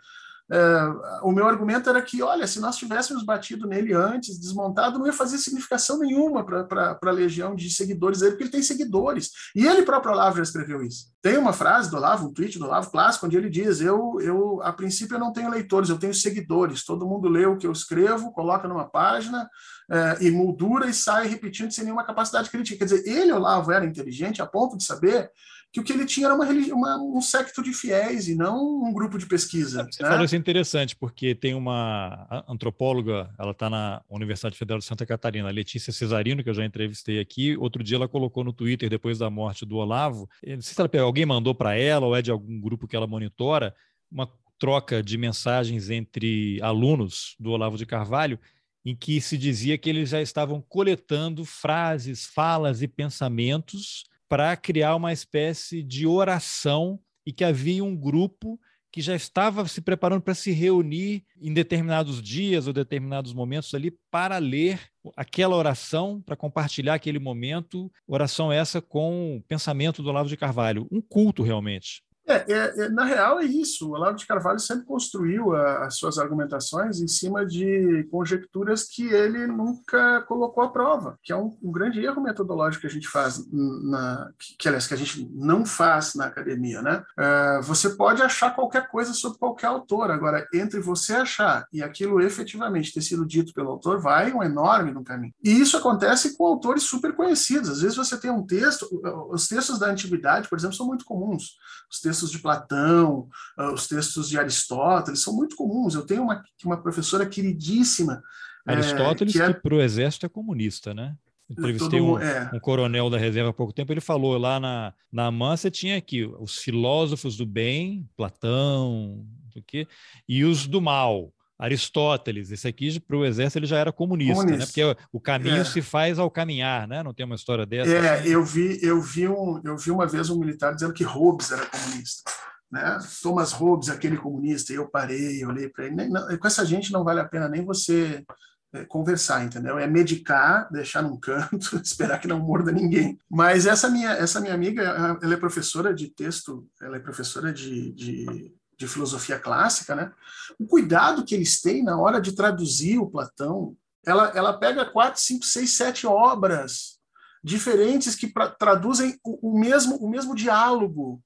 Uh, 0.51 1.29
o 1.29 1.31
meu 1.31 1.47
argumento 1.47 1.89
era 1.89 2.03
que, 2.03 2.23
olha, 2.25 2.45
se 2.45 2.59
nós 2.59 2.77
tivéssemos 2.77 3.23
batido 3.23 3.69
nele 3.69 3.95
antes, 3.95 4.37
desmontado, 4.37 4.99
não 4.99 5.07
ia 5.07 5.13
fazer 5.13 5.39
significação 5.39 6.01
nenhuma 6.01 6.45
para 6.45 6.99
a 7.01 7.11
legião 7.13 7.55
de 7.55 7.71
seguidores 7.71 8.19
dele, 8.19 8.33
porque 8.33 8.45
ele 8.45 8.51
tem 8.51 8.63
seguidores. 8.63 9.31
E 9.55 9.65
ele 9.65 9.83
próprio 9.83 10.13
Olavo 10.13 10.39
já 10.39 10.43
escreveu 10.43 10.83
isso. 10.83 11.07
Tem 11.23 11.39
uma 11.39 11.53
frase 11.53 11.89
do 11.89 11.97
Olavo, 11.97 12.27
um 12.27 12.33
tweet 12.33 12.59
do 12.59 12.65
Olavo 12.65 12.91
clássico, 12.91 13.27
onde 13.27 13.37
ele 13.37 13.49
diz: 13.49 13.81
eu, 13.81 14.19
eu, 14.21 14.61
a 14.63 14.73
princípio, 14.73 15.15
eu 15.15 15.21
não 15.21 15.33
tenho 15.33 15.51
leitores, 15.51 15.89
eu 15.89 15.99
tenho 15.99 16.15
seguidores. 16.15 16.85
Todo 16.85 17.07
mundo 17.07 17.29
lê 17.29 17.47
o 17.47 17.57
que 17.57 17.67
eu 17.67 17.73
escrevo, 17.73 18.33
coloca 18.33 18.67
numa 18.67 18.91
página 18.91 19.45
uh, 19.45 20.21
e 20.21 20.33
moldura 20.33 20.89
e 20.89 20.95
sai 20.95 21.29
repetindo 21.29 21.71
sem 21.71 21.85
nenhuma 21.85 22.05
capacidade 22.05 22.51
crítica. 22.51 22.79
Quer 22.79 22.85
dizer, 22.87 23.09
ele, 23.09 23.33
Olavo, 23.33 23.71
era 23.71 23.85
inteligente 23.85 24.43
a 24.43 24.47
ponto 24.47 24.77
de 24.77 24.83
saber 24.83 25.31
que 25.73 25.79
o 25.79 25.85
que 25.85 25.93
ele 25.93 26.05
tinha 26.05 26.27
era 26.27 26.35
uma, 26.35 26.47
uma, 26.47 26.97
um 27.01 27.21
secto 27.21 27.63
de 27.63 27.73
fiéis 27.73 28.27
e 28.27 28.35
não 28.35 28.83
um 28.83 28.93
grupo 28.93 29.17
de 29.17 29.27
pesquisa. 29.27 29.87
Você 29.91 30.03
né? 30.03 30.09
falou 30.09 30.25
isso 30.25 30.35
é 30.35 30.39
interessante, 30.39 30.97
porque 30.97 31.33
tem 31.33 31.55
uma 31.55 32.45
antropóloga, 32.49 33.33
ela 33.39 33.53
está 33.53 33.71
na 33.71 34.03
Universidade 34.09 34.57
Federal 34.57 34.81
de 34.81 34.85
Santa 34.85 35.07
Catarina, 35.07 35.49
Letícia 35.51 35.93
Cesarino, 35.93 36.43
que 36.43 36.51
eu 36.51 36.55
já 36.55 36.65
entrevistei 36.65 37.21
aqui. 37.21 37.57
Outro 37.57 37.85
dia 37.85 37.97
ela 37.97 38.09
colocou 38.09 38.43
no 38.43 38.53
Twitter, 38.53 38.91
depois 38.91 39.19
da 39.19 39.31
morte 39.31 39.65
do 39.65 39.77
Olavo, 39.77 40.29
não 40.45 40.61
sei 40.61 40.75
se 40.75 40.81
ela, 40.81 41.05
alguém 41.05 41.25
mandou 41.25 41.55
para 41.55 41.77
ela 41.77 42.07
ou 42.07 42.17
é 42.17 42.23
de 42.23 42.33
algum 42.33 42.61
grupo 42.61 42.89
que 42.89 42.97
ela 42.97 43.07
monitora, 43.07 43.73
uma 44.11 44.29
troca 44.59 45.03
de 45.03 45.17
mensagens 45.17 45.89
entre 45.89 46.61
alunos 46.63 47.37
do 47.39 47.53
Olavo 47.53 47.79
de 47.79 47.87
Carvalho, 47.87 48.41
em 48.85 48.97
que 48.97 49.21
se 49.21 49.39
dizia 49.39 49.79
que 49.79 49.89
eles 49.89 50.09
já 50.09 50.21
estavam 50.21 50.61
coletando 50.61 51.45
frases, 51.45 52.27
falas 52.27 52.83
e 52.83 52.89
pensamentos 52.89 54.10
para 54.31 54.57
criar 54.57 54.95
uma 54.95 55.13
espécie 55.13 55.83
de 55.83 56.07
oração 56.07 57.01
e 57.27 57.33
que 57.33 57.43
havia 57.43 57.83
um 57.83 57.97
grupo 57.97 58.61
que 58.93 59.01
já 59.01 59.15
estava 59.17 59.67
se 59.67 59.81
preparando 59.81 60.23
para 60.23 60.35
se 60.35 60.53
reunir 60.53 61.25
em 61.41 61.53
determinados 61.53 62.23
dias 62.23 62.69
ou 62.69 62.73
determinados 62.73 63.33
momentos 63.33 63.75
ali 63.75 63.91
para 64.09 64.39
ler 64.39 64.81
aquela 65.17 65.57
oração, 65.57 66.23
para 66.23 66.37
compartilhar 66.37 66.95
aquele 66.95 67.19
momento, 67.19 67.91
oração 68.07 68.53
essa 68.53 68.81
com 68.81 69.37
o 69.37 69.43
pensamento 69.43 70.01
do 70.01 70.09
Olavo 70.09 70.29
de 70.29 70.37
Carvalho, 70.37 70.87
um 70.93 71.01
culto 71.01 71.43
realmente. 71.43 72.01
É, 72.31 72.53
é, 72.53 72.85
é, 72.85 72.89
na 72.89 73.05
real 73.05 73.41
é 73.41 73.45
isso. 73.45 73.89
O 73.89 73.93
Olavo 73.93 74.17
de 74.17 74.27
Carvalho 74.27 74.61
sempre 74.61 74.87
construiu 74.87 75.55
a, 75.55 75.87
as 75.87 75.97
suas 75.97 76.19
argumentações 76.19 77.01
em 77.01 77.09
cima 77.09 77.45
de 77.45 78.07
conjecturas 78.11 78.85
que 78.85 79.07
ele 79.09 79.47
nunca 79.47 80.23
colocou 80.23 80.63
à 80.63 80.71
prova, 80.71 81.19
que 81.23 81.33
é 81.33 81.37
um, 81.37 81.57
um 81.63 81.73
grande 81.73 82.01
erro 82.01 82.23
metodológico 82.23 82.83
que 82.83 82.87
a 82.87 82.91
gente 82.91 83.09
faz 83.09 83.45
na, 83.51 84.31
que, 84.59 84.69
aliás 84.69 84.87
que 84.87 84.95
a 84.95 84.97
gente 84.97 85.29
não 85.33 85.67
faz 85.67 86.15
na 86.15 86.27
academia, 86.27 86.81
né? 86.83 87.03
É, 87.19 87.61
você 87.63 87.91
pode 87.91 88.23
achar 88.23 88.55
qualquer 88.55 88.89
coisa 88.89 89.13
sobre 89.13 89.39
qualquer 89.39 89.67
autor, 89.67 90.11
agora 90.11 90.47
entre 90.55 90.81
você 90.81 91.15
achar 91.15 91.67
e 91.73 91.83
aquilo 91.83 92.21
efetivamente 92.21 92.93
ter 92.93 93.03
sido 93.03 93.27
dito 93.27 93.53
pelo 93.53 93.71
autor, 93.71 94.01
vai 94.01 94.33
um 94.33 94.43
enorme 94.43 94.93
no 94.93 95.03
caminho. 95.03 95.35
E 95.43 95.51
isso 95.51 95.77
acontece 95.77 96.37
com 96.37 96.47
autores 96.47 96.85
super 96.85 97.15
conhecidos. 97.15 97.71
Às 97.71 97.81
vezes 97.81 97.97
você 97.97 98.17
tem 98.17 98.31
um 98.31 98.47
texto, 98.47 98.89
os 99.31 99.49
textos 99.49 99.79
da 99.79 99.91
antiguidade, 99.91 100.49
por 100.49 100.59
exemplo, 100.59 100.77
são 100.77 100.87
muito 100.87 101.05
comuns. 101.05 101.57
Os 101.91 102.01
textos 102.01 102.20
textos 102.21 102.31
de 102.31 102.39
Platão, 102.39 103.29
uh, 103.59 103.73
os 103.73 103.87
textos 103.87 104.29
de 104.29 104.39
Aristóteles, 104.39 105.23
são 105.23 105.35
muito 105.35 105.57
comuns. 105.57 105.95
Eu 105.95 106.05
tenho 106.07 106.23
uma, 106.23 106.43
uma 106.65 106.81
professora 106.81 107.27
queridíssima. 107.27 108.23
É, 108.67 108.73
Aristóteles, 108.73 109.35
é, 109.35 109.39
que, 109.39 109.45
é, 109.45 109.55
que 109.55 109.61
para 109.63 109.75
o 109.75 109.81
exército 109.81 110.27
é 110.27 110.29
comunista, 110.29 110.93
né? 110.93 111.17
Entrevistei 111.49 112.01
um, 112.01 112.17
é. 112.17 112.49
um, 112.55 112.61
coronel 112.61 113.11
da 113.11 113.19
reserva 113.19 113.51
há 113.51 113.53
pouco 113.53 113.73
tempo, 113.73 113.93
ele 113.93 114.01
falou 114.01 114.39
lá 114.39 114.61
na, 114.61 114.95
na 115.11 115.27
AMAN, 115.27 115.57
você 115.57 115.69
tinha 115.69 115.97
aqui 115.97 116.25
os 116.39 116.59
filósofos 116.59 117.37
do 117.37 117.45
bem, 117.45 118.09
Platão, 118.17 119.27
do 119.53 119.61
que, 119.61 119.89
e 120.29 120.45
os 120.45 120.69
do 120.69 120.81
mal, 120.81 121.33
Aristóteles, 121.61 122.51
esse 122.51 122.67
aqui 122.67 122.99
para 122.99 123.17
o 123.19 123.25
exército 123.25 123.59
ele 123.59 123.67
já 123.67 123.77
era 123.77 123.93
comunista, 123.93 124.43
né? 124.45 124.53
comunista. 124.53 124.87
né? 124.87 124.95
Porque 124.95 125.05
o 125.13 125.21
caminho 125.21 125.61
é. 125.61 125.65
se 125.65 125.83
faz 125.83 126.19
ao 126.19 126.31
caminhar, 126.31 126.89
né? 126.89 127.03
Não 127.03 127.13
tem 127.13 127.27
uma 127.27 127.35
história 127.35 127.67
dessa. 127.67 127.91
É, 127.91 128.27
eu 128.27 128.43
vi, 128.43 128.79
eu 128.83 128.99
vi 129.03 129.29
um, 129.29 129.61
eu 129.63 129.77
vi 129.77 129.91
uma 129.91 130.07
vez 130.07 130.31
um 130.31 130.39
militar 130.39 130.75
dizendo 130.75 130.95
que 130.95 131.05
Hobbes 131.05 131.53
era 131.53 131.67
comunista, 131.67 132.31
né? 132.73 132.99
Thomas 133.23 133.53
Hobbes, 133.53 133.91
aquele 133.91 134.17
comunista. 134.17 134.73
E 134.73 134.77
eu 134.77 134.89
parei, 134.89 135.45
olhei 135.45 135.69
para 135.69 135.85
ele. 135.85 136.09
Não, 136.09 136.39
com 136.39 136.47
essa 136.47 136.65
gente 136.65 136.91
não 136.93 137.05
vale 137.05 137.21
a 137.21 137.29
pena 137.29 137.47
nem 137.47 137.63
você 137.63 138.25
é, 138.73 138.87
conversar, 138.87 139.45
entendeu? 139.45 139.79
É 139.79 139.87
medicar, 139.87 140.67
deixar 140.73 141.03
num 141.03 141.21
canto, 141.21 141.77
esperar 141.85 142.19
que 142.21 142.29
não 142.29 142.39
morda 142.39 142.73
ninguém. 142.73 143.19
Mas 143.29 143.67
essa 143.67 143.91
minha, 143.91 144.13
essa 144.13 144.41
minha 144.41 144.55
amiga, 144.55 145.19
ela 145.21 145.35
é 145.35 145.37
professora 145.37 145.93
de 145.93 146.09
texto, 146.09 146.67
ela 146.81 146.97
é 146.97 147.01
professora 147.01 147.53
de, 147.53 147.93
de 147.93 148.55
de 148.81 148.89
filosofia 148.89 149.39
clássica, 149.39 149.95
né? 149.95 150.11
O 150.59 150.67
cuidado 150.67 151.23
que 151.23 151.35
eles 151.35 151.61
têm 151.61 151.85
na 151.85 152.01
hora 152.01 152.19
de 152.19 152.33
traduzir 152.33 152.99
o 152.99 153.11
Platão, 153.11 153.77
ela, 154.07 154.33
ela 154.35 154.59
pega 154.59 154.91
quatro, 154.91 155.21
cinco, 155.21 155.45
seis, 155.45 155.73
sete 155.73 156.07
obras 156.07 156.99
diferentes 157.45 158.15
que 158.15 158.27
pra, 158.27 158.49
traduzem 158.49 159.21
o, 159.23 159.51
o, 159.51 159.61
mesmo, 159.61 159.97
o 159.97 160.09
mesmo 160.09 160.35
diálogo 160.35 161.23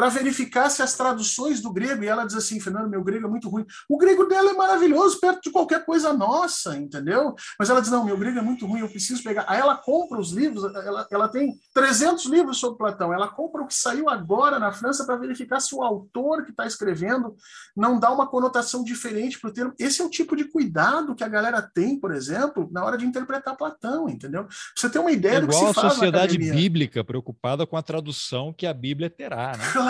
para 0.00 0.08
verificar 0.08 0.70
se 0.70 0.80
as 0.80 0.94
traduções 0.94 1.60
do 1.60 1.70
grego, 1.70 2.02
e 2.02 2.06
ela 2.06 2.24
diz 2.24 2.34
assim, 2.34 2.58
Fernando, 2.58 2.88
meu 2.88 3.04
grego 3.04 3.26
é 3.26 3.28
muito 3.28 3.50
ruim. 3.50 3.66
O 3.86 3.98
grego 3.98 4.24
dela 4.24 4.52
é 4.52 4.54
maravilhoso, 4.54 5.20
perto 5.20 5.42
de 5.42 5.50
qualquer 5.50 5.84
coisa 5.84 6.10
nossa, 6.10 6.74
entendeu? 6.74 7.34
Mas 7.58 7.68
ela 7.68 7.82
diz, 7.82 7.90
não, 7.90 8.02
meu 8.02 8.16
grego 8.16 8.38
é 8.38 8.40
muito 8.40 8.64
ruim, 8.66 8.80
eu 8.80 8.88
preciso 8.88 9.22
pegar. 9.22 9.44
Aí 9.46 9.60
ela 9.60 9.76
compra 9.76 10.18
os 10.18 10.32
livros, 10.32 10.64
ela, 10.64 11.06
ela 11.10 11.28
tem 11.28 11.52
300 11.74 12.24
livros 12.24 12.56
sobre 12.56 12.78
Platão, 12.78 13.12
ela 13.12 13.28
compra 13.28 13.60
o 13.60 13.66
que 13.66 13.74
saiu 13.74 14.08
agora 14.08 14.58
na 14.58 14.72
França 14.72 15.04
para 15.04 15.16
verificar 15.16 15.60
se 15.60 15.74
o 15.74 15.82
autor 15.82 16.44
que 16.44 16.50
está 16.50 16.66
escrevendo 16.66 17.36
não 17.76 18.00
dá 18.00 18.10
uma 18.10 18.26
conotação 18.26 18.82
diferente 18.82 19.38
para 19.38 19.50
o 19.50 19.52
termo. 19.52 19.74
Esse 19.78 20.00
é 20.00 20.04
o 20.06 20.08
tipo 20.08 20.34
de 20.34 20.44
cuidado 20.44 21.14
que 21.14 21.24
a 21.24 21.28
galera 21.28 21.60
tem, 21.60 22.00
por 22.00 22.10
exemplo, 22.10 22.70
na 22.72 22.82
hora 22.82 22.96
de 22.96 23.04
interpretar 23.04 23.54
Platão, 23.54 24.08
entendeu? 24.08 24.44
Pra 24.44 24.56
você 24.74 24.88
ter 24.88 24.98
uma 24.98 25.12
ideia 25.12 25.36
é 25.36 25.40
do 25.42 25.48
que 25.48 25.54
se 25.54 25.74
faz 25.74 25.76
a 25.76 25.90
sociedade 25.90 26.38
bíblica 26.38 27.04
preocupada 27.04 27.66
com 27.66 27.76
a 27.76 27.82
tradução 27.82 28.50
que 28.50 28.66
a 28.66 28.72
Bíblia 28.72 29.10
terá, 29.10 29.52
né? 29.58 29.64
Claro, 29.70 29.89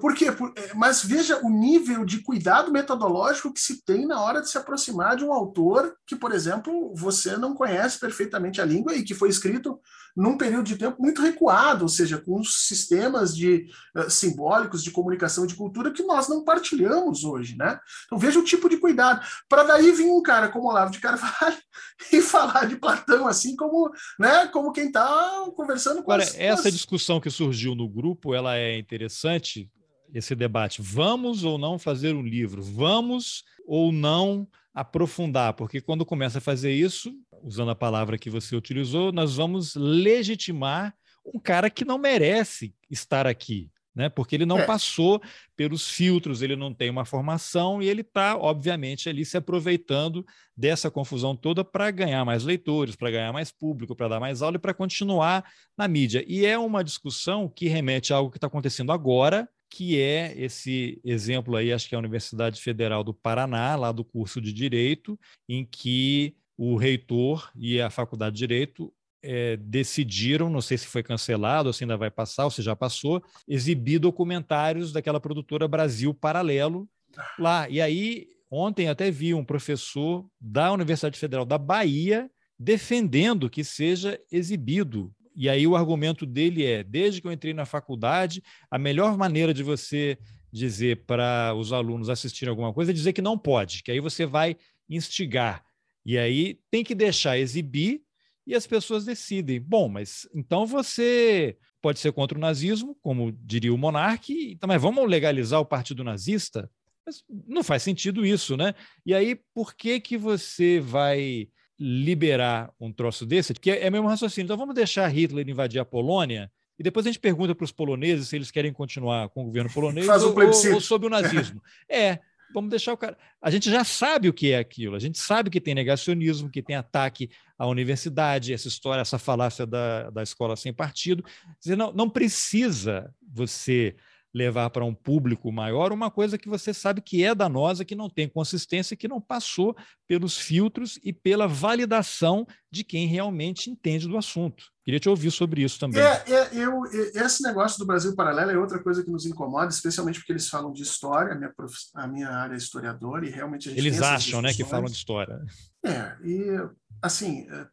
por 0.00 0.14
quê? 0.14 0.30
Por, 0.32 0.52
é, 0.56 0.74
mas 0.74 1.02
veja 1.02 1.40
o 1.42 1.50
nível 1.50 2.04
de 2.04 2.20
cuidado 2.20 2.70
metodológico 2.70 3.52
que 3.52 3.60
se 3.60 3.82
tem 3.84 4.06
na 4.06 4.20
hora 4.20 4.40
de 4.40 4.50
se 4.50 4.58
aproximar 4.58 5.16
de 5.16 5.24
um 5.24 5.32
autor 5.32 5.94
que, 6.06 6.16
por 6.16 6.32
exemplo, 6.32 6.92
você 6.94 7.36
não 7.36 7.54
conhece 7.54 7.98
perfeitamente 7.98 8.60
a 8.60 8.64
língua 8.64 8.94
e 8.94 9.02
que 9.02 9.14
foi 9.14 9.28
escrito 9.28 9.80
num 10.16 10.36
período 10.36 10.64
de 10.64 10.76
tempo 10.76 11.02
muito 11.02 11.20
recuado, 11.20 11.82
ou 11.82 11.88
seja, 11.88 12.18
com 12.18 12.42
sistemas 12.44 13.34
de 13.34 13.66
uh, 13.96 14.08
simbólicos 14.08 14.82
de 14.82 14.90
comunicação 14.90 15.46
de 15.46 15.54
cultura 15.54 15.90
que 15.90 16.02
nós 16.04 16.28
não 16.28 16.44
partilhamos 16.44 17.24
hoje, 17.24 17.56
né? 17.56 17.78
Então 18.06 18.18
veja 18.18 18.38
o 18.38 18.44
tipo 18.44 18.68
de 18.68 18.76
cuidado. 18.76 19.26
Para 19.48 19.64
daí 19.64 19.90
vir 19.90 20.06
um 20.06 20.22
cara 20.22 20.48
como 20.48 20.68
Olavo 20.68 20.92
de 20.92 21.00
Carvalho 21.00 21.58
e 22.12 22.20
falar 22.20 22.66
de 22.66 22.76
Platão 22.76 23.26
assim 23.26 23.56
como, 23.56 23.90
né, 24.18 24.46
como 24.48 24.72
quem 24.72 24.86
está 24.86 25.44
conversando 25.56 25.96
com 26.02 26.12
Agora, 26.12 26.22
as, 26.22 26.38
essa 26.38 26.68
as... 26.68 26.74
discussão 26.74 27.20
que 27.20 27.30
surgiu 27.30 27.74
no 27.74 27.88
grupo, 27.88 28.34
ela 28.34 28.56
é 28.56 28.78
interessante 28.78 29.70
esse 30.12 30.34
debate. 30.34 30.80
Vamos 30.80 31.42
ou 31.42 31.58
não 31.58 31.78
fazer 31.78 32.14
um 32.14 32.22
livro? 32.22 32.62
Vamos 32.62 33.42
ou 33.66 33.90
não 33.90 34.46
aprofundar? 34.74 35.54
Porque 35.54 35.80
quando 35.80 36.04
começa 36.04 36.38
a 36.38 36.40
fazer 36.40 36.72
isso, 36.72 37.14
usando 37.42 37.70
a 37.70 37.76
palavra 37.76 38.18
que 38.18 38.28
você 38.28 38.56
utilizou, 38.56 39.12
nós 39.12 39.36
vamos 39.36 39.74
legitimar 39.76 40.94
um 41.24 41.38
cara 41.38 41.70
que 41.70 41.84
não 41.84 41.98
merece 41.98 42.74
estar 42.90 43.26
aqui. 43.26 43.70
Né? 43.94 44.08
Porque 44.08 44.34
ele 44.34 44.44
não 44.44 44.58
é. 44.58 44.66
passou 44.66 45.22
pelos 45.56 45.88
filtros, 45.88 46.42
ele 46.42 46.56
não 46.56 46.74
tem 46.74 46.90
uma 46.90 47.04
formação 47.04 47.80
e 47.80 47.88
ele 47.88 48.00
está, 48.00 48.36
obviamente, 48.36 49.08
ali 49.08 49.24
se 49.24 49.36
aproveitando 49.36 50.26
dessa 50.56 50.90
confusão 50.90 51.36
toda 51.36 51.64
para 51.64 51.92
ganhar 51.92 52.24
mais 52.24 52.42
leitores, 52.42 52.96
para 52.96 53.12
ganhar 53.12 53.32
mais 53.32 53.52
público, 53.52 53.94
para 53.94 54.08
dar 54.08 54.18
mais 54.20 54.42
aula 54.42 54.56
e 54.56 54.58
para 54.58 54.74
continuar 54.74 55.44
na 55.78 55.86
mídia. 55.86 56.24
E 56.26 56.44
é 56.44 56.58
uma 56.58 56.82
discussão 56.82 57.48
que 57.48 57.68
remete 57.68 58.12
a 58.12 58.16
algo 58.16 58.32
que 58.32 58.36
está 58.36 58.48
acontecendo 58.48 58.90
agora, 58.90 59.48
que 59.74 60.00
é 60.00 60.32
esse 60.36 61.00
exemplo 61.04 61.56
aí, 61.56 61.72
acho 61.72 61.88
que 61.88 61.96
é 61.96 61.96
a 61.96 61.98
Universidade 61.98 62.62
Federal 62.62 63.02
do 63.02 63.12
Paraná, 63.12 63.74
lá 63.74 63.90
do 63.90 64.04
curso 64.04 64.40
de 64.40 64.52
Direito, 64.52 65.18
em 65.48 65.64
que 65.64 66.36
o 66.56 66.76
reitor 66.76 67.50
e 67.56 67.80
a 67.80 67.90
Faculdade 67.90 68.36
de 68.36 68.38
Direito 68.38 68.94
é, 69.20 69.56
decidiram, 69.56 70.48
não 70.48 70.60
sei 70.60 70.78
se 70.78 70.86
foi 70.86 71.02
cancelado 71.02 71.68
ou 71.68 71.72
se 71.72 71.82
ainda 71.82 71.96
vai 71.96 72.08
passar, 72.08 72.44
ou 72.44 72.52
se 72.52 72.62
já 72.62 72.76
passou, 72.76 73.20
exibir 73.48 73.98
documentários 73.98 74.92
daquela 74.92 75.18
produtora 75.18 75.66
Brasil 75.66 76.14
Paralelo 76.14 76.88
lá. 77.36 77.68
E 77.68 77.80
aí, 77.80 78.28
ontem 78.48 78.88
até 78.88 79.10
vi 79.10 79.34
um 79.34 79.44
professor 79.44 80.24
da 80.40 80.72
Universidade 80.72 81.18
Federal 81.18 81.44
da 81.44 81.58
Bahia 81.58 82.30
defendendo 82.56 83.50
que 83.50 83.64
seja 83.64 84.20
exibido. 84.30 85.12
E 85.34 85.48
aí 85.48 85.66
o 85.66 85.76
argumento 85.76 86.24
dele 86.24 86.64
é: 86.64 86.82
desde 86.82 87.20
que 87.20 87.26
eu 87.26 87.32
entrei 87.32 87.52
na 87.52 87.66
faculdade, 87.66 88.42
a 88.70 88.78
melhor 88.78 89.16
maneira 89.16 89.52
de 89.52 89.62
você 89.62 90.18
dizer 90.52 91.04
para 91.04 91.52
os 91.54 91.72
alunos 91.72 92.08
assistirem 92.08 92.50
alguma 92.50 92.72
coisa 92.72 92.92
é 92.92 92.94
dizer 92.94 93.12
que 93.12 93.22
não 93.22 93.36
pode, 93.36 93.82
que 93.82 93.90
aí 93.90 93.98
você 93.98 94.24
vai 94.24 94.56
instigar. 94.88 95.64
E 96.06 96.16
aí 96.16 96.60
tem 96.70 96.84
que 96.84 96.94
deixar 96.94 97.38
exibir 97.38 98.02
e 98.46 98.54
as 98.54 98.66
pessoas 98.66 99.04
decidem. 99.04 99.60
Bom, 99.60 99.88
mas 99.88 100.28
então 100.34 100.66
você 100.66 101.56
pode 101.80 101.98
ser 101.98 102.12
contra 102.12 102.38
o 102.38 102.40
nazismo, 102.40 102.96
como 103.02 103.32
diria 103.32 103.74
o 103.74 103.78
monarque, 103.78 104.52
então, 104.52 104.68
mas 104.68 104.80
vamos 104.80 105.08
legalizar 105.08 105.60
o 105.60 105.66
partido 105.66 106.04
nazista? 106.04 106.70
Mas 107.04 107.22
não 107.46 107.62
faz 107.62 107.82
sentido 107.82 108.24
isso, 108.24 108.56
né? 108.56 108.74
E 109.04 109.12
aí, 109.12 109.38
por 109.52 109.74
que 109.74 110.00
que 110.00 110.16
você 110.16 110.80
vai 110.80 111.48
liberar 111.78 112.72
um 112.80 112.92
troço 112.92 113.26
desse? 113.26 113.54
Que 113.54 113.70
é, 113.70 113.86
é 113.86 113.90
mesmo 113.90 114.08
raciocínio. 114.08 114.46
Então, 114.46 114.56
vamos 114.56 114.74
deixar 114.74 115.08
Hitler 115.08 115.48
invadir 115.48 115.80
a 115.80 115.84
Polônia 115.84 116.50
e 116.78 116.82
depois 116.82 117.06
a 117.06 117.08
gente 117.08 117.20
pergunta 117.20 117.54
para 117.54 117.64
os 117.64 117.72
poloneses 117.72 118.28
se 118.28 118.36
eles 118.36 118.50
querem 118.50 118.72
continuar 118.72 119.28
com 119.28 119.42
o 119.42 119.44
governo 119.44 119.70
polonês 119.72 120.08
ou, 120.08 120.34
ou, 120.34 120.74
ou 120.74 120.80
sob 120.80 121.06
o 121.06 121.10
nazismo. 121.10 121.62
é, 121.88 122.18
vamos 122.52 122.70
deixar 122.70 122.92
o 122.92 122.96
cara. 122.96 123.16
A 123.40 123.50
gente 123.50 123.70
já 123.70 123.84
sabe 123.84 124.28
o 124.28 124.32
que 124.32 124.52
é 124.52 124.58
aquilo, 124.58 124.96
a 124.96 124.98
gente 124.98 125.18
sabe 125.18 125.50
que 125.50 125.60
tem 125.60 125.74
negacionismo, 125.74 126.50
que 126.50 126.62
tem 126.62 126.74
ataque 126.74 127.30
à 127.56 127.66
universidade, 127.66 128.52
essa 128.52 128.68
história, 128.68 129.02
essa 129.02 129.18
falácia 129.18 129.64
da, 129.64 130.10
da 130.10 130.22
escola 130.22 130.56
sem 130.56 130.72
partido. 130.72 131.24
Dizer, 131.60 131.76
não, 131.76 131.92
não 131.92 132.10
precisa 132.10 133.14
você 133.22 133.94
levar 134.34 134.68
para 134.70 134.84
um 134.84 134.92
público 134.92 135.52
maior 135.52 135.92
uma 135.92 136.10
coisa 136.10 136.36
que 136.36 136.48
você 136.48 136.74
sabe 136.74 137.00
que 137.00 137.22
é 137.24 137.34
danosa, 137.34 137.84
que 137.84 137.94
não 137.94 138.10
tem 138.10 138.28
consistência, 138.28 138.96
que 138.96 139.06
não 139.06 139.20
passou 139.20 139.76
pelos 140.08 140.36
filtros 140.36 140.98
e 141.04 141.12
pela 141.12 141.46
validação 141.46 142.44
de 142.70 142.82
quem 142.82 143.06
realmente 143.06 143.70
entende 143.70 144.08
do 144.08 144.18
assunto. 144.18 144.64
Queria 144.84 145.00
te 145.00 145.08
ouvir 145.08 145.30
sobre 145.30 145.62
isso 145.62 145.78
também. 145.78 146.02
É, 146.02 146.24
é, 146.26 146.48
eu, 146.52 146.84
esse 147.14 147.42
negócio 147.42 147.78
do 147.78 147.86
Brasil 147.86 148.14
Paralelo 148.14 148.50
é 148.50 148.58
outra 148.58 148.82
coisa 148.82 149.02
que 149.02 149.10
nos 149.10 149.24
incomoda, 149.24 149.68
especialmente 149.68 150.18
porque 150.18 150.32
eles 150.32 150.48
falam 150.48 150.72
de 150.72 150.82
história, 150.82 151.32
a 151.32 151.36
minha, 151.36 151.50
prof... 151.56 151.74
a 151.94 152.06
minha 152.06 152.28
área 152.28 152.54
é 152.54 152.58
historiadora, 152.58 153.26
e 153.26 153.30
realmente 153.30 153.68
a 153.68 153.72
gente 153.72 153.80
Eles 153.80 154.02
acham 154.02 154.42
né, 154.42 154.52
que 154.52 154.64
falam 154.64 154.86
de 154.86 154.92
história. 154.92 155.40
É, 155.86 156.16
e 156.22 156.68
assim, 157.02 157.46
é, 157.50 157.66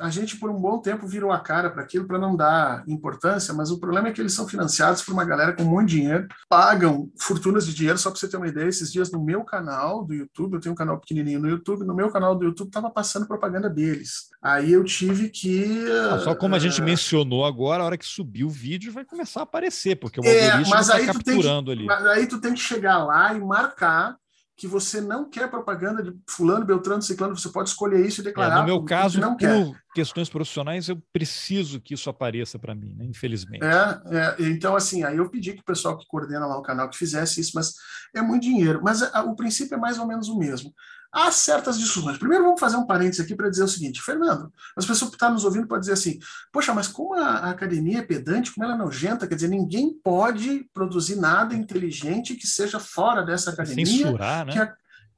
a 0.00 0.10
gente 0.10 0.36
por 0.36 0.50
um 0.50 0.60
bom 0.60 0.78
tempo 0.78 1.06
virou 1.06 1.30
a 1.30 1.38
cara 1.38 1.70
para 1.70 1.82
aquilo 1.82 2.06
para 2.06 2.18
não 2.18 2.36
dar 2.36 2.84
importância, 2.86 3.54
mas 3.54 3.70
o 3.70 3.78
problema 3.78 4.08
é 4.08 4.12
que 4.12 4.20
eles 4.20 4.32
são 4.32 4.48
financiados 4.48 5.02
por 5.02 5.12
uma 5.12 5.24
galera 5.24 5.52
com 5.52 5.62
um 5.62 5.70
monte 5.70 5.90
de 5.90 5.96
dinheiro, 5.96 6.28
pagam 6.48 7.10
fortunas 7.18 7.66
de 7.66 7.74
dinheiro, 7.74 7.98
só 7.98 8.10
para 8.10 8.18
você 8.18 8.28
ter 8.28 8.36
uma 8.36 8.48
ideia, 8.48 8.68
esses 8.68 8.92
dias 8.92 9.10
no 9.10 9.22
meu 9.22 9.44
canal 9.44 10.04
do 10.04 10.14
YouTube, 10.14 10.54
eu 10.54 10.60
tenho 10.60 10.72
um 10.72 10.76
canal 10.76 10.98
pequenininho 10.98 11.40
no 11.40 11.48
YouTube, 11.48 11.84
no 11.84 11.94
meu 11.94 12.10
canal 12.10 12.34
do 12.34 12.44
YouTube 12.44 12.68
estava 12.68 12.90
passando 12.90 13.26
propaganda 13.26 13.70
deles. 13.70 14.30
Aí 14.42 14.72
eu 14.72 14.84
tive 14.84 15.28
que... 15.28 15.86
Ah, 16.10 16.18
só 16.18 16.34
como 16.34 16.54
a 16.54 16.58
gente 16.58 16.80
uh... 16.80 16.84
mencionou 16.84 17.44
agora, 17.44 17.82
a 17.82 17.86
hora 17.86 17.98
que 17.98 18.06
subir 18.06 18.44
o 18.44 18.50
vídeo 18.50 18.92
vai 18.92 19.04
começar 19.04 19.40
a 19.40 19.44
aparecer, 19.44 19.96
porque 19.96 20.20
o 20.20 20.24
é, 20.24 20.50
algoritmo 20.50 20.76
está 20.76 21.06
capturando 21.06 21.70
que, 21.70 21.78
ali. 21.78 21.86
Mas 21.86 22.06
aí 22.06 22.26
tu 22.26 22.40
tem 22.40 22.54
que 22.54 22.60
chegar 22.60 23.04
lá 23.04 23.32
e 23.34 23.40
marcar 23.40 24.16
que 24.56 24.68
você 24.68 25.00
não 25.00 25.28
quer 25.28 25.50
propaganda 25.50 26.02
de 26.02 26.16
fulano, 26.28 26.64
beltrano, 26.64 27.02
ciclano, 27.02 27.36
você 27.36 27.48
pode 27.48 27.70
escolher 27.70 28.06
isso 28.06 28.20
e 28.20 28.24
declarar. 28.24 28.56
É, 28.56 28.60
no 28.60 28.64
meu 28.64 28.84
caso, 28.84 29.20
não 29.20 29.32
por 29.32 29.38
quer. 29.38 29.72
questões 29.94 30.28
profissionais, 30.28 30.88
eu 30.88 31.02
preciso 31.12 31.80
que 31.80 31.94
isso 31.94 32.08
apareça 32.08 32.58
para 32.58 32.74
mim, 32.74 32.94
né? 32.94 33.04
infelizmente. 33.04 33.64
É, 33.64 34.00
é, 34.16 34.36
então, 34.50 34.76
assim, 34.76 35.02
aí 35.02 35.16
eu 35.16 35.28
pedi 35.28 35.54
que 35.54 35.60
o 35.60 35.64
pessoal 35.64 35.98
que 35.98 36.06
coordena 36.06 36.46
lá 36.46 36.56
o 36.56 36.62
canal 36.62 36.88
que 36.88 36.96
fizesse 36.96 37.40
isso, 37.40 37.52
mas 37.54 37.74
é 38.14 38.22
muito 38.22 38.44
dinheiro. 38.44 38.80
Mas 38.82 39.02
a, 39.02 39.24
o 39.24 39.34
princípio 39.34 39.74
é 39.74 39.78
mais 39.78 39.98
ou 39.98 40.06
menos 40.06 40.28
o 40.28 40.38
mesmo 40.38 40.72
há 41.14 41.30
certas 41.30 41.78
discussões. 41.78 42.18
Primeiro, 42.18 42.42
vamos 42.44 42.58
fazer 42.58 42.76
um 42.76 42.84
parênteses 42.84 43.24
aqui 43.24 43.36
para 43.36 43.48
dizer 43.48 43.62
o 43.62 43.68
seguinte: 43.68 44.02
Fernando, 44.02 44.52
as 44.76 44.84
pessoas 44.84 45.10
que 45.10 45.16
estão 45.16 45.32
nos 45.32 45.44
ouvindo 45.44 45.68
podem 45.68 45.80
dizer 45.80 45.92
assim, 45.92 46.18
poxa, 46.52 46.74
mas 46.74 46.88
como 46.88 47.14
a, 47.14 47.26
a, 47.26 47.50
academia 47.50 48.00
é 48.00 48.02
pedante, 48.02 48.52
como 48.52 48.64
ela 48.64 48.74
é 48.74 48.78
nojenta, 48.78 49.26
quer 49.26 49.36
dizer, 49.36 49.48
ninguém 49.48 49.94
pode 50.02 50.68
produzir 50.74 51.16
nada 51.16 51.54
inteligente 51.54 52.34
que 52.34 52.46
seja 52.46 52.80
fora 52.80 53.22
dessa 53.22 53.50
academia. 53.50 53.86
Censurar, 53.86 54.46
né? 54.46 54.74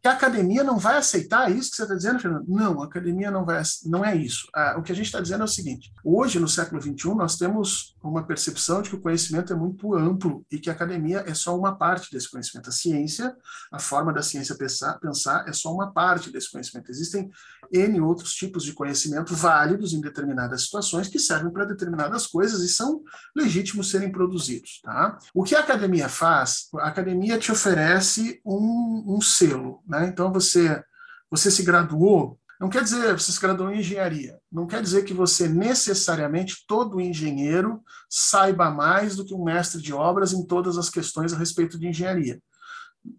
Que 0.06 0.10
a, 0.10 0.12
academia 0.12 0.62
não 0.62 0.78
vai 0.78 0.98
aceitar 0.98 1.50
isso 1.50 1.70
que 1.70 1.76
você 1.76 1.82
está 1.82 1.94
dizendo, 1.96 2.20
Fernando? 2.20 2.44
Não, 2.46 2.80
a 2.80 2.84
academia 2.84 3.28
não 3.28 3.44
vai, 3.44 3.60
não 3.86 4.04
é 4.04 4.14
isso. 4.14 4.46
Ah, 4.54 4.76
o 4.78 4.82
que 4.82 4.92
a 4.92 4.94
gente 4.94 5.06
está 5.06 5.20
dizendo 5.20 5.40
é 5.40 5.44
o 5.44 5.48
seguinte: 5.48 5.92
hoje, 6.04 6.38
no 6.38 6.46
século 6.46 6.80
XXI, 6.80 7.12
nós 7.16 7.36
temos 7.36 7.96
uma 8.00 8.24
percepção 8.24 8.82
de 8.82 8.90
que 8.90 8.94
o 8.94 9.00
conhecimento 9.00 9.52
é 9.52 9.56
muito 9.56 9.96
amplo 9.96 10.46
e 10.48 10.60
que 10.60 10.70
a 10.70 10.72
academia 10.72 11.24
é 11.26 11.34
só 11.34 11.58
uma 11.58 11.76
parte 11.76 12.12
desse 12.12 12.30
conhecimento. 12.30 12.68
A 12.68 12.72
ciência, 12.72 13.34
a 13.72 13.80
forma 13.80 14.12
da 14.12 14.22
ciência 14.22 14.54
pensar, 14.54 14.96
pensar 15.00 15.44
é 15.48 15.52
só 15.52 15.74
uma 15.74 15.92
parte 15.92 16.30
desse 16.30 16.52
conhecimento. 16.52 16.88
Existem 16.88 17.28
N 17.72 18.00
outros 18.00 18.32
tipos 18.32 18.64
de 18.64 18.72
conhecimento 18.72 19.34
válidos 19.34 19.92
em 19.92 20.00
determinadas 20.00 20.64
situações 20.64 21.08
que 21.08 21.18
servem 21.18 21.52
para 21.52 21.64
determinadas 21.64 22.26
coisas 22.26 22.62
e 22.62 22.68
são 22.68 23.02
legítimos 23.34 23.90
serem 23.90 24.10
produzidos. 24.10 24.80
Tá? 24.82 25.18
O 25.34 25.42
que 25.42 25.54
a 25.54 25.60
academia 25.60 26.08
faz? 26.08 26.68
A 26.76 26.88
academia 26.88 27.38
te 27.38 27.50
oferece 27.52 28.40
um, 28.44 29.04
um 29.06 29.20
selo. 29.20 29.82
Né? 29.86 30.06
Então, 30.08 30.32
você, 30.32 30.82
você 31.30 31.50
se 31.50 31.62
graduou, 31.62 32.38
não 32.60 32.70
quer 32.70 32.82
dizer 32.82 33.12
você 33.12 33.32
se 33.32 33.40
graduou 33.40 33.70
em 33.70 33.80
engenharia, 33.80 34.38
não 34.50 34.66
quer 34.66 34.80
dizer 34.80 35.04
que 35.04 35.12
você 35.12 35.46
necessariamente, 35.46 36.64
todo 36.66 37.00
engenheiro, 37.00 37.82
saiba 38.08 38.70
mais 38.70 39.16
do 39.16 39.24
que 39.24 39.34
um 39.34 39.44
mestre 39.44 39.80
de 39.82 39.92
obras 39.92 40.32
em 40.32 40.44
todas 40.46 40.78
as 40.78 40.88
questões 40.88 41.32
a 41.32 41.38
respeito 41.38 41.78
de 41.78 41.88
engenharia 41.88 42.40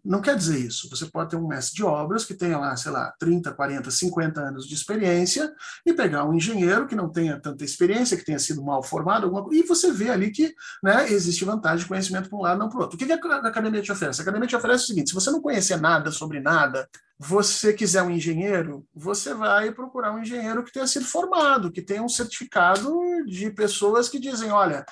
não 0.04 0.22
quer 0.22 0.36
dizer 0.36 0.60
isso. 0.60 0.90
Você 0.90 1.06
pode 1.06 1.30
ter 1.30 1.36
um 1.36 1.48
mestre 1.48 1.76
de 1.76 1.84
obras 1.84 2.26
que 2.26 2.34
tenha 2.34 2.58
lá, 2.58 2.76
sei 2.76 2.92
lá, 2.92 3.14
30, 3.20 3.52
40, 3.54 3.92
50 3.92 4.42
anos 4.42 4.68
de 4.68 4.74
experiência 4.74 5.54
e 5.86 5.94
pegar 5.94 6.26
um 6.26 6.34
engenheiro 6.34 6.88
que 6.88 6.96
não 6.96 7.10
tenha 7.10 7.40
tanta 7.40 7.64
experiência, 7.64 8.18
que 8.18 8.26
tenha 8.26 8.40
sido 8.40 8.64
mal 8.64 8.84
formado, 8.84 9.26
alguma 9.26 9.44
coisa, 9.44 9.60
e 9.60 9.68
você 9.68 9.92
vê 9.92 10.10
ali 10.10 10.32
que 10.32 10.54
né, 10.84 11.12
existe 11.12 11.46
vantagem 11.46 11.80
de 11.80 11.86
conhecimento 11.86 12.30
para 12.30 12.38
um 12.38 12.42
lado, 12.42 12.60
não 12.60 12.70
para 12.70 12.78
o 12.78 12.82
outro. 12.82 12.96
O 12.96 13.00
que 13.00 13.12
a 13.12 13.16
academia 13.16 13.82
te 13.82 13.92
oferece? 13.92 14.22
A 14.22 14.24
academia 14.24 14.48
te 14.48 14.56
oferece 14.56 14.84
o 14.84 14.88
seguinte: 14.88 15.10
se 15.10 15.16
você 15.16 15.32
não 15.32 15.42
conhecer 15.42 15.80
nada 15.80 16.12
sobre 16.12 16.40
nada, 16.40 16.88
você 17.20 17.74
quiser 17.74 18.04
um 18.04 18.12
engenheiro, 18.12 18.86
você 18.94 19.34
vai 19.34 19.72
procurar 19.72 20.14
um 20.14 20.20
engenheiro 20.20 20.64
que 20.64 20.72
tenha 20.72 20.86
sido 20.86 21.06
formado, 21.06 21.72
que 21.72 21.82
tenha 21.82 22.04
um 22.04 22.10
certificado 22.10 22.96
de 23.26 23.50
pessoas 23.50 24.08
que 24.08 24.20
dizem, 24.20 24.52
olha, 24.52 24.86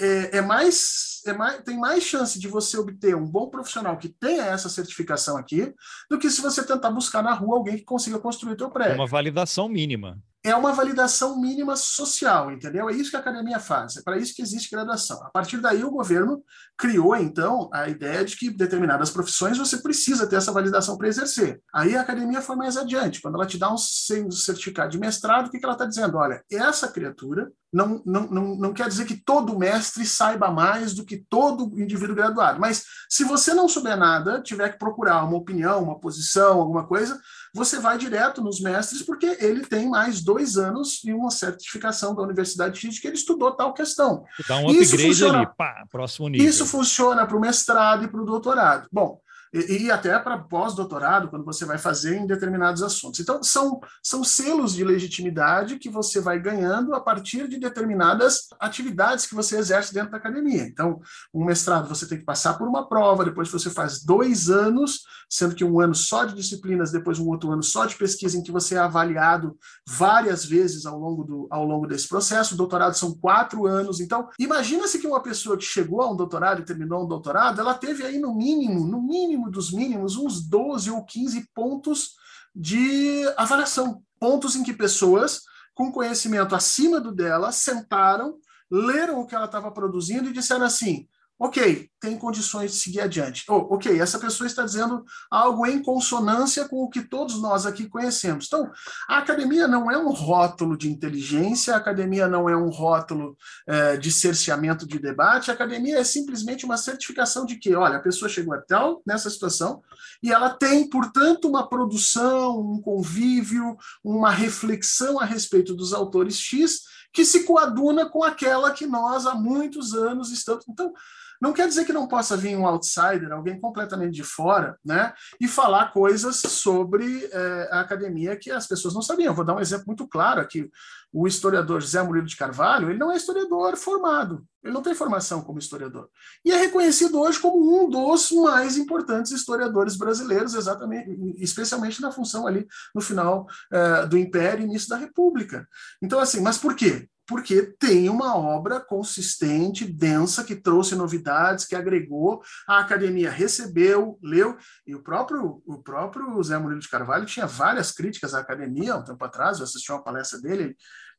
é, 0.00 0.38
é, 0.38 0.40
mais, 0.40 1.22
é 1.26 1.32
mais, 1.32 1.62
tem 1.62 1.78
mais 1.78 2.04
chance 2.04 2.38
de 2.38 2.46
você 2.46 2.76
obter 2.76 3.16
um 3.16 3.24
bom 3.24 3.48
profissional 3.48 3.96
que 3.96 4.08
tenha 4.08 4.44
essa 4.44 4.68
certificação 4.68 5.36
aqui 5.36 5.72
do 6.10 6.18
que 6.18 6.30
se 6.30 6.42
você 6.42 6.64
tentar 6.64 6.90
buscar 6.90 7.22
na 7.22 7.32
rua 7.32 7.56
alguém 7.56 7.76
que 7.76 7.84
consiga 7.84 8.18
construir 8.18 8.52
o 8.52 8.56
teu 8.56 8.70
prédio. 8.70 8.96
Uma 8.96 9.06
validação 9.06 9.68
mínima. 9.68 10.18
É 10.48 10.56
uma 10.56 10.72
validação 10.72 11.38
mínima 11.38 11.76
social, 11.76 12.50
entendeu? 12.50 12.88
É 12.88 12.94
isso 12.94 13.10
que 13.10 13.16
a 13.16 13.20
academia 13.20 13.60
faz, 13.60 13.98
é 13.98 14.02
para 14.02 14.16
isso 14.16 14.34
que 14.34 14.40
existe 14.40 14.70
graduação. 14.70 15.22
A 15.22 15.28
partir 15.28 15.58
daí, 15.58 15.84
o 15.84 15.90
governo 15.90 16.42
criou, 16.78 17.14
então, 17.14 17.68
a 17.70 17.86
ideia 17.86 18.24
de 18.24 18.34
que 18.34 18.48
determinadas 18.48 19.10
profissões 19.10 19.58
você 19.58 19.76
precisa 19.76 20.26
ter 20.26 20.36
essa 20.36 20.50
validação 20.50 20.96
para 20.96 21.08
exercer. 21.08 21.60
Aí 21.74 21.94
a 21.94 22.00
academia 22.00 22.40
foi 22.40 22.56
mais 22.56 22.78
adiante. 22.78 23.20
Quando 23.20 23.34
ela 23.34 23.44
te 23.44 23.58
dá 23.58 23.70
um 23.70 23.76
certificado 23.76 24.90
de 24.90 24.98
mestrado, 24.98 25.48
o 25.48 25.50
que, 25.50 25.58
que 25.58 25.64
ela 25.66 25.74
está 25.74 25.84
dizendo? 25.84 26.16
Olha, 26.16 26.42
essa 26.50 26.88
criatura 26.88 27.52
não, 27.70 28.02
não, 28.06 28.26
não, 28.28 28.56
não 28.56 28.72
quer 28.72 28.88
dizer 28.88 29.04
que 29.04 29.16
todo 29.16 29.58
mestre 29.58 30.06
saiba 30.06 30.50
mais 30.50 30.94
do 30.94 31.04
que 31.04 31.18
todo 31.28 31.78
indivíduo 31.78 32.16
graduado, 32.16 32.58
mas 32.58 32.84
se 33.10 33.24
você 33.24 33.52
não 33.52 33.68
souber 33.68 33.96
nada, 33.96 34.40
tiver 34.40 34.70
que 34.70 34.78
procurar 34.78 35.22
uma 35.24 35.36
opinião, 35.36 35.82
uma 35.82 36.00
posição, 36.00 36.60
alguma 36.60 36.86
coisa, 36.86 37.20
você 37.54 37.78
vai 37.78 37.98
direto 37.98 38.42
nos 38.42 38.60
mestres, 38.60 39.02
porque 39.02 39.36
ele 39.40 39.66
tem 39.66 39.88
mais 39.88 40.22
dois 40.22 40.56
anos 40.56 41.02
e 41.04 41.12
uma 41.12 41.30
certificação 41.30 42.14
da 42.14 42.22
Universidade 42.22 42.78
X 42.78 42.94
de 42.94 43.00
que 43.00 43.08
ele 43.08 43.16
estudou 43.16 43.52
tal 43.52 43.72
questão. 43.72 44.24
Dá 44.46 44.56
um 44.56 44.68
upgrade 44.68 44.82
isso 44.82 44.98
funciona, 44.98 45.38
ali, 45.38 45.48
pá, 45.56 45.84
próximo 45.90 46.28
nível. 46.28 46.48
Isso 46.48 46.66
funciona 46.66 47.26
para 47.26 47.36
o 47.36 47.40
mestrado 47.40 48.04
e 48.04 48.08
para 48.08 48.20
o 48.20 48.24
doutorado. 48.24 48.88
Bom, 48.92 49.20
e, 49.52 49.84
e 49.84 49.90
até 49.90 50.18
para 50.18 50.38
pós-doutorado, 50.38 51.28
quando 51.28 51.44
você 51.44 51.64
vai 51.64 51.78
fazer 51.78 52.16
em 52.16 52.26
determinados 52.26 52.82
assuntos. 52.82 53.20
Então, 53.20 53.42
são, 53.42 53.80
são 54.02 54.22
selos 54.24 54.74
de 54.74 54.84
legitimidade 54.84 55.78
que 55.78 55.90
você 55.90 56.20
vai 56.20 56.38
ganhando 56.38 56.94
a 56.94 57.00
partir 57.00 57.48
de 57.48 57.58
determinadas 57.58 58.48
atividades 58.60 59.26
que 59.26 59.34
você 59.34 59.58
exerce 59.58 59.92
dentro 59.92 60.10
da 60.10 60.18
academia. 60.18 60.62
Então, 60.62 61.00
um 61.32 61.44
mestrado 61.44 61.88
você 61.88 62.06
tem 62.06 62.18
que 62.18 62.24
passar 62.24 62.54
por 62.54 62.68
uma 62.68 62.88
prova, 62.88 63.24
depois 63.24 63.50
você 63.50 63.70
faz 63.70 64.02
dois 64.02 64.50
anos, 64.50 65.02
sendo 65.28 65.54
que 65.54 65.64
um 65.64 65.80
ano 65.80 65.94
só 65.94 66.24
de 66.24 66.34
disciplinas, 66.34 66.90
depois 66.90 67.18
um 67.18 67.28
outro 67.28 67.50
ano 67.52 67.62
só 67.62 67.84
de 67.84 67.96
pesquisa, 67.96 68.36
em 68.36 68.42
que 68.42 68.52
você 68.52 68.74
é 68.74 68.78
avaliado 68.78 69.56
várias 69.86 70.44
vezes 70.44 70.86
ao 70.86 70.98
longo, 70.98 71.24
do, 71.24 71.46
ao 71.50 71.64
longo 71.64 71.86
desse 71.86 72.08
processo. 72.08 72.54
O 72.54 72.56
doutorado 72.56 72.94
são 72.94 73.14
quatro 73.14 73.66
anos. 73.66 74.00
Então, 74.00 74.28
imagina-se 74.38 74.98
que 74.98 75.06
uma 75.06 75.22
pessoa 75.22 75.56
que 75.56 75.64
chegou 75.64 76.02
a 76.02 76.10
um 76.10 76.16
doutorado 76.16 76.60
e 76.60 76.64
terminou 76.64 77.04
um 77.04 77.08
doutorado, 77.08 77.60
ela 77.60 77.74
teve 77.74 78.04
aí 78.04 78.18
no 78.18 78.34
mínimo, 78.34 78.86
no 78.86 79.02
mínimo, 79.02 79.37
mínimo 79.38 79.50
dos 79.50 79.72
mínimos, 79.72 80.16
uns 80.16 80.40
12 80.40 80.90
ou 80.90 81.04
15 81.04 81.48
pontos 81.54 82.16
de 82.54 83.24
avaliação. 83.36 84.02
Pontos 84.18 84.56
em 84.56 84.64
que 84.64 84.72
pessoas 84.72 85.42
com 85.74 85.92
conhecimento 85.92 86.56
acima 86.56 87.00
do 87.00 87.12
dela 87.12 87.52
sentaram, 87.52 88.38
leram 88.68 89.20
o 89.20 89.26
que 89.26 89.34
ela 89.34 89.44
estava 89.44 89.70
produzindo 89.70 90.28
e 90.28 90.32
disseram 90.32 90.64
assim: 90.64 91.08
ok, 91.38 91.88
tem 92.00 92.18
condições 92.18 92.72
de 92.72 92.78
seguir 92.78 93.00
adiante. 93.00 93.44
Oh, 93.48 93.74
ok, 93.74 94.00
essa 94.00 94.18
pessoa 94.18 94.46
está 94.46 94.64
dizendo 94.64 95.04
algo 95.30 95.64
em 95.66 95.80
consonância 95.80 96.68
com 96.68 96.82
o 96.82 96.90
que 96.90 97.02
todos 97.02 97.40
nós 97.40 97.64
aqui 97.64 97.88
conhecemos. 97.88 98.46
Então, 98.46 98.68
a 99.08 99.18
academia 99.18 99.68
não 99.68 99.90
é 99.90 99.96
um 99.96 100.10
rótulo 100.10 100.76
de 100.76 100.90
inteligência, 100.90 101.74
a 101.74 101.76
academia 101.76 102.26
não 102.26 102.48
é 102.48 102.56
um 102.56 102.68
rótulo 102.68 103.36
é, 103.66 103.96
de 103.96 104.10
cerceamento 104.10 104.86
de 104.86 104.98
debate, 104.98 105.50
a 105.50 105.54
academia 105.54 105.98
é 105.98 106.04
simplesmente 106.04 106.64
uma 106.64 106.76
certificação 106.76 107.46
de 107.46 107.56
que, 107.56 107.74
olha, 107.74 107.98
a 107.98 108.02
pessoa 108.02 108.28
chegou 108.28 108.54
até 108.54 108.76
nessa 109.06 109.30
situação 109.30 109.82
e 110.22 110.32
ela 110.32 110.50
tem, 110.50 110.88
portanto, 110.88 111.48
uma 111.48 111.68
produção, 111.68 112.60
um 112.60 112.80
convívio, 112.80 113.76
uma 114.04 114.30
reflexão 114.30 115.18
a 115.20 115.24
respeito 115.24 115.74
dos 115.74 115.92
autores 115.92 116.38
X 116.38 116.82
que 117.12 117.24
se 117.24 117.44
coaduna 117.44 118.06
com 118.06 118.22
aquela 118.22 118.70
que 118.70 118.86
nós 118.86 119.26
há 119.26 119.34
muitos 119.34 119.94
anos 119.94 120.30
estamos. 120.30 120.64
Então, 120.68 120.92
não 121.40 121.52
quer 121.52 121.68
dizer 121.68 121.84
que 121.84 121.92
não 121.92 122.08
possa 122.08 122.36
vir 122.36 122.56
um 122.56 122.66
outsider, 122.66 123.32
alguém 123.32 123.60
completamente 123.60 124.14
de 124.14 124.24
fora, 124.24 124.76
né, 124.84 125.12
e 125.40 125.46
falar 125.46 125.92
coisas 125.92 126.36
sobre 126.36 127.28
é, 127.32 127.68
a 127.72 127.80
academia 127.80 128.36
que 128.36 128.50
as 128.50 128.66
pessoas 128.66 128.94
não 128.94 129.02
sabiam. 129.02 129.28
Eu 129.28 129.34
vou 129.34 129.44
dar 129.44 129.54
um 129.54 129.60
exemplo 129.60 129.84
muito 129.86 130.06
claro 130.06 130.40
aqui. 130.40 130.68
O 131.12 131.26
historiador 131.26 131.80
José 131.80 132.02
Murilo 132.02 132.26
de 132.26 132.36
Carvalho, 132.36 132.90
ele 132.90 132.98
não 132.98 133.10
é 133.10 133.16
historiador 133.16 133.76
formado, 133.76 134.44
ele 134.62 134.74
não 134.74 134.82
tem 134.82 134.94
formação 134.94 135.40
como 135.40 135.58
historiador. 135.58 136.08
E 136.44 136.52
é 136.52 136.56
reconhecido 136.56 137.18
hoje 137.18 137.38
como 137.38 137.82
um 137.82 137.88
dos 137.88 138.30
mais 138.32 138.76
importantes 138.76 139.32
historiadores 139.32 139.96
brasileiros, 139.96 140.54
exatamente, 140.54 141.10
especialmente 141.38 142.02
na 142.02 142.12
função 142.12 142.46
ali 142.46 142.66
no 142.94 143.00
final 143.00 143.46
é, 143.72 144.06
do 144.06 144.18
Império 144.18 144.62
e 144.62 144.66
início 144.66 144.88
da 144.88 144.96
República. 144.96 145.66
Então, 146.02 146.20
assim, 146.20 146.40
mas 146.40 146.58
por 146.58 146.74
quê? 146.74 147.08
Porque 147.28 147.62
tem 147.78 148.08
uma 148.08 148.34
obra 148.34 148.80
consistente, 148.80 149.84
densa, 149.84 150.42
que 150.42 150.56
trouxe 150.56 150.94
novidades, 150.94 151.66
que 151.66 151.76
agregou, 151.76 152.42
a 152.66 152.78
academia 152.78 153.30
recebeu, 153.30 154.18
leu, 154.22 154.56
e 154.86 154.94
o 154.94 155.02
próprio, 155.02 155.62
o 155.66 155.76
próprio 155.82 156.42
Zé 156.42 156.56
Murilo 156.56 156.80
de 156.80 156.88
Carvalho 156.88 157.26
tinha 157.26 157.46
várias 157.46 157.92
críticas 157.92 158.34
à 158.34 158.38
academia, 158.38 158.96
um 158.96 159.04
tempo 159.04 159.22
atrás, 159.22 159.58
eu 159.58 159.64
assisti 159.64 159.92
uma 159.92 160.02
palestra 160.02 160.40
dele, 160.40 160.74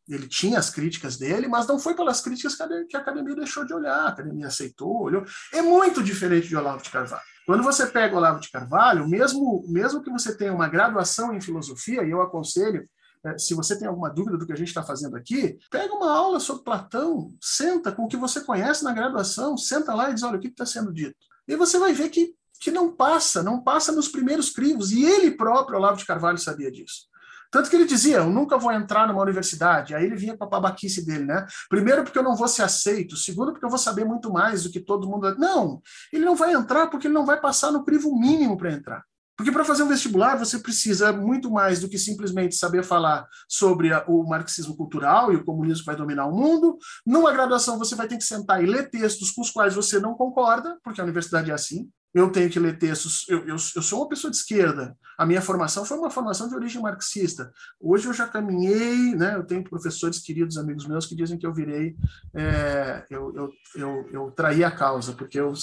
ele 0.10 0.28
tinha 0.28 0.58
as 0.58 0.72
críticas 0.72 1.16
dele, 1.18 1.48
mas 1.48 1.68
não 1.68 1.78
foi 1.78 1.96
pelas 1.96 2.20
críticas 2.22 2.56
que 2.90 2.98
a 2.98 3.00
academia 3.00 3.36
deixou 3.36 3.64
de 3.64 3.74
olhar, 3.76 4.06
a 4.06 4.08
academia 4.08 4.48
aceitou, 4.48 5.04
olhou. 5.04 5.24
É 5.54 5.62
muito 5.62 6.02
diferente 6.02 6.48
de 6.48 6.58
Olavo 6.58 6.82
de 6.82 6.90
Carvalho. 6.90 7.22
Quando 7.46 7.62
você 7.62 7.86
pega 7.86 8.18
Olavo 8.18 8.40
de 8.40 8.50
Carvalho, 8.50 9.08
mesmo, 9.08 9.64
mesmo 9.68 10.02
que 10.02 10.10
você 10.10 10.36
tenha 10.36 10.54
uma 10.54 10.68
graduação 10.68 11.32
em 11.36 11.40
filosofia, 11.40 12.04
e 12.04 12.10
eu 12.10 12.22
aconselho 12.24 12.90
se 13.38 13.54
você 13.54 13.78
tem 13.78 13.88
alguma 13.88 14.10
dúvida 14.10 14.38
do 14.38 14.46
que 14.46 14.54
a 14.54 14.56
gente 14.56 14.70
está 14.70 14.84
fazendo 14.84 15.16
aqui, 15.16 15.58
pega 15.70 15.94
uma 15.94 16.12
aula 16.12 16.40
sobre 16.40 16.64
Platão, 16.64 17.34
senta 17.42 17.92
com 17.92 18.06
o 18.06 18.08
que 18.08 18.18
você 18.18 18.42
conhece 18.42 18.84
na 18.84 18.94
graduação, 18.94 19.58
senta 19.58 19.94
lá 19.94 20.10
e 20.10 20.14
diz, 20.14 20.24
olha, 20.24 20.38
o 20.38 20.40
que 20.40 20.48
está 20.48 20.66
sendo 20.66 20.94
dito? 20.94 21.16
E 21.48 21.56
você 21.56 21.78
vai 21.78 21.94
ver 21.94 22.10
que, 22.10 22.34
que 22.62 22.72
não 22.72 22.96
passa, 22.96 23.44
não 23.44 23.62
passa 23.62 23.92
nos 23.92 24.08
primeiros 24.08 24.50
crivos, 24.50 24.92
e 24.92 25.04
ele 25.04 25.32
próprio, 25.32 25.78
Olavo 25.78 25.98
de 25.98 26.06
Carvalho, 26.06 26.38
sabia 26.38 26.72
disso. 26.72 27.10
Tanto 27.52 27.70
que 27.70 27.76
ele 27.76 27.86
dizia, 27.86 28.18
eu 28.18 28.30
nunca 28.30 28.58
vou 28.58 28.72
entrar 28.72 29.08
numa 29.08 29.22
universidade. 29.22 29.96
Aí 29.96 30.06
ele 30.06 30.16
vinha 30.16 30.38
com 30.38 30.44
a 30.44 30.48
babaquice 30.48 31.04
dele, 31.04 31.26
né? 31.26 31.48
Primeiro 31.68 32.04
porque 32.04 32.20
eu 32.20 32.24
não 32.24 32.36
vou 32.36 32.48
ser 32.48 32.62
aceito, 32.62 33.18
segundo 33.18 33.52
porque 33.52 33.66
eu 33.66 33.70
vou 33.70 33.80
saber 33.80 34.06
muito 34.06 34.32
mais 34.32 34.64
do 34.64 34.70
que 34.70 34.80
todo 34.80 35.10
mundo. 35.10 35.36
Não, 35.36 35.82
ele 36.14 36.26
não 36.26 36.36
vai 36.36 36.54
entrar 36.54 36.88
porque 36.88 37.08
ele 37.08 37.14
não 37.14 37.26
vai 37.26 37.42
passar 37.42 37.72
no 37.72 37.84
crivo 37.84 38.16
mínimo 38.20 38.56
para 38.56 38.72
entrar. 38.72 39.04
Porque 39.40 39.54
para 39.54 39.64
fazer 39.64 39.84
um 39.84 39.88
vestibular 39.88 40.36
você 40.36 40.60
precisa 40.60 41.14
muito 41.14 41.50
mais 41.50 41.80
do 41.80 41.88
que 41.88 41.98
simplesmente 41.98 42.56
saber 42.56 42.84
falar 42.84 43.26
sobre 43.48 43.94
a, 43.94 44.04
o 44.06 44.28
marxismo 44.28 44.76
cultural 44.76 45.32
e 45.32 45.38
o 45.38 45.46
comunismo 45.46 45.80
que 45.80 45.86
vai 45.86 45.96
dominar 45.96 46.26
o 46.26 46.36
mundo. 46.36 46.78
Numa 47.08 47.32
graduação 47.32 47.80
você 47.80 47.96
vai 47.96 48.06
ter 48.06 48.18
que 48.18 48.26
sentar 48.26 48.62
e 48.62 48.68
ler 48.68 48.90
textos 48.90 49.32
com 49.32 49.42
os 49.42 49.50
quais 49.50 49.76
você 49.76 49.98
não 49.98 50.14
concorda, 50.14 50.78
porque 50.84 51.00
a 51.00 51.06
universidade 51.06 51.52
é 51.52 51.54
assim. 51.54 51.90
Eu 52.14 52.30
tenho 52.30 52.50
que 52.50 52.60
ler 52.60 52.78
textos. 52.78 53.24
Eu, 53.30 53.40
eu, 53.48 53.56
eu 53.56 53.82
sou 53.82 54.02
uma 54.02 54.10
pessoa 54.10 54.30
de 54.30 54.36
esquerda. 54.36 54.94
A 55.18 55.26
minha 55.26 55.42
formação 55.42 55.86
foi 55.86 55.98
uma 55.98 56.10
formação 56.10 56.50
de 56.50 56.56
origem 56.56 56.82
marxista. 56.82 57.50
Hoje 57.80 58.08
eu 58.08 58.14
já 58.14 58.28
caminhei, 58.28 59.16
né? 59.16 59.36
Eu 59.36 59.46
tenho 59.46 59.64
professores 59.64 60.20
queridos, 60.20 60.58
amigos 60.58 60.86
meus, 60.86 61.06
que 61.06 61.16
dizem 61.16 61.38
que 61.38 61.48
eu 61.48 61.54
virei, 61.54 61.96
é, 62.34 63.06
eu, 63.10 63.34
eu, 63.34 63.52
eu, 63.76 64.10
eu 64.12 64.32
traí 64.32 64.66
a 64.66 64.72
causa, 64.72 65.14
porque 65.14 65.40
eu 65.40 65.54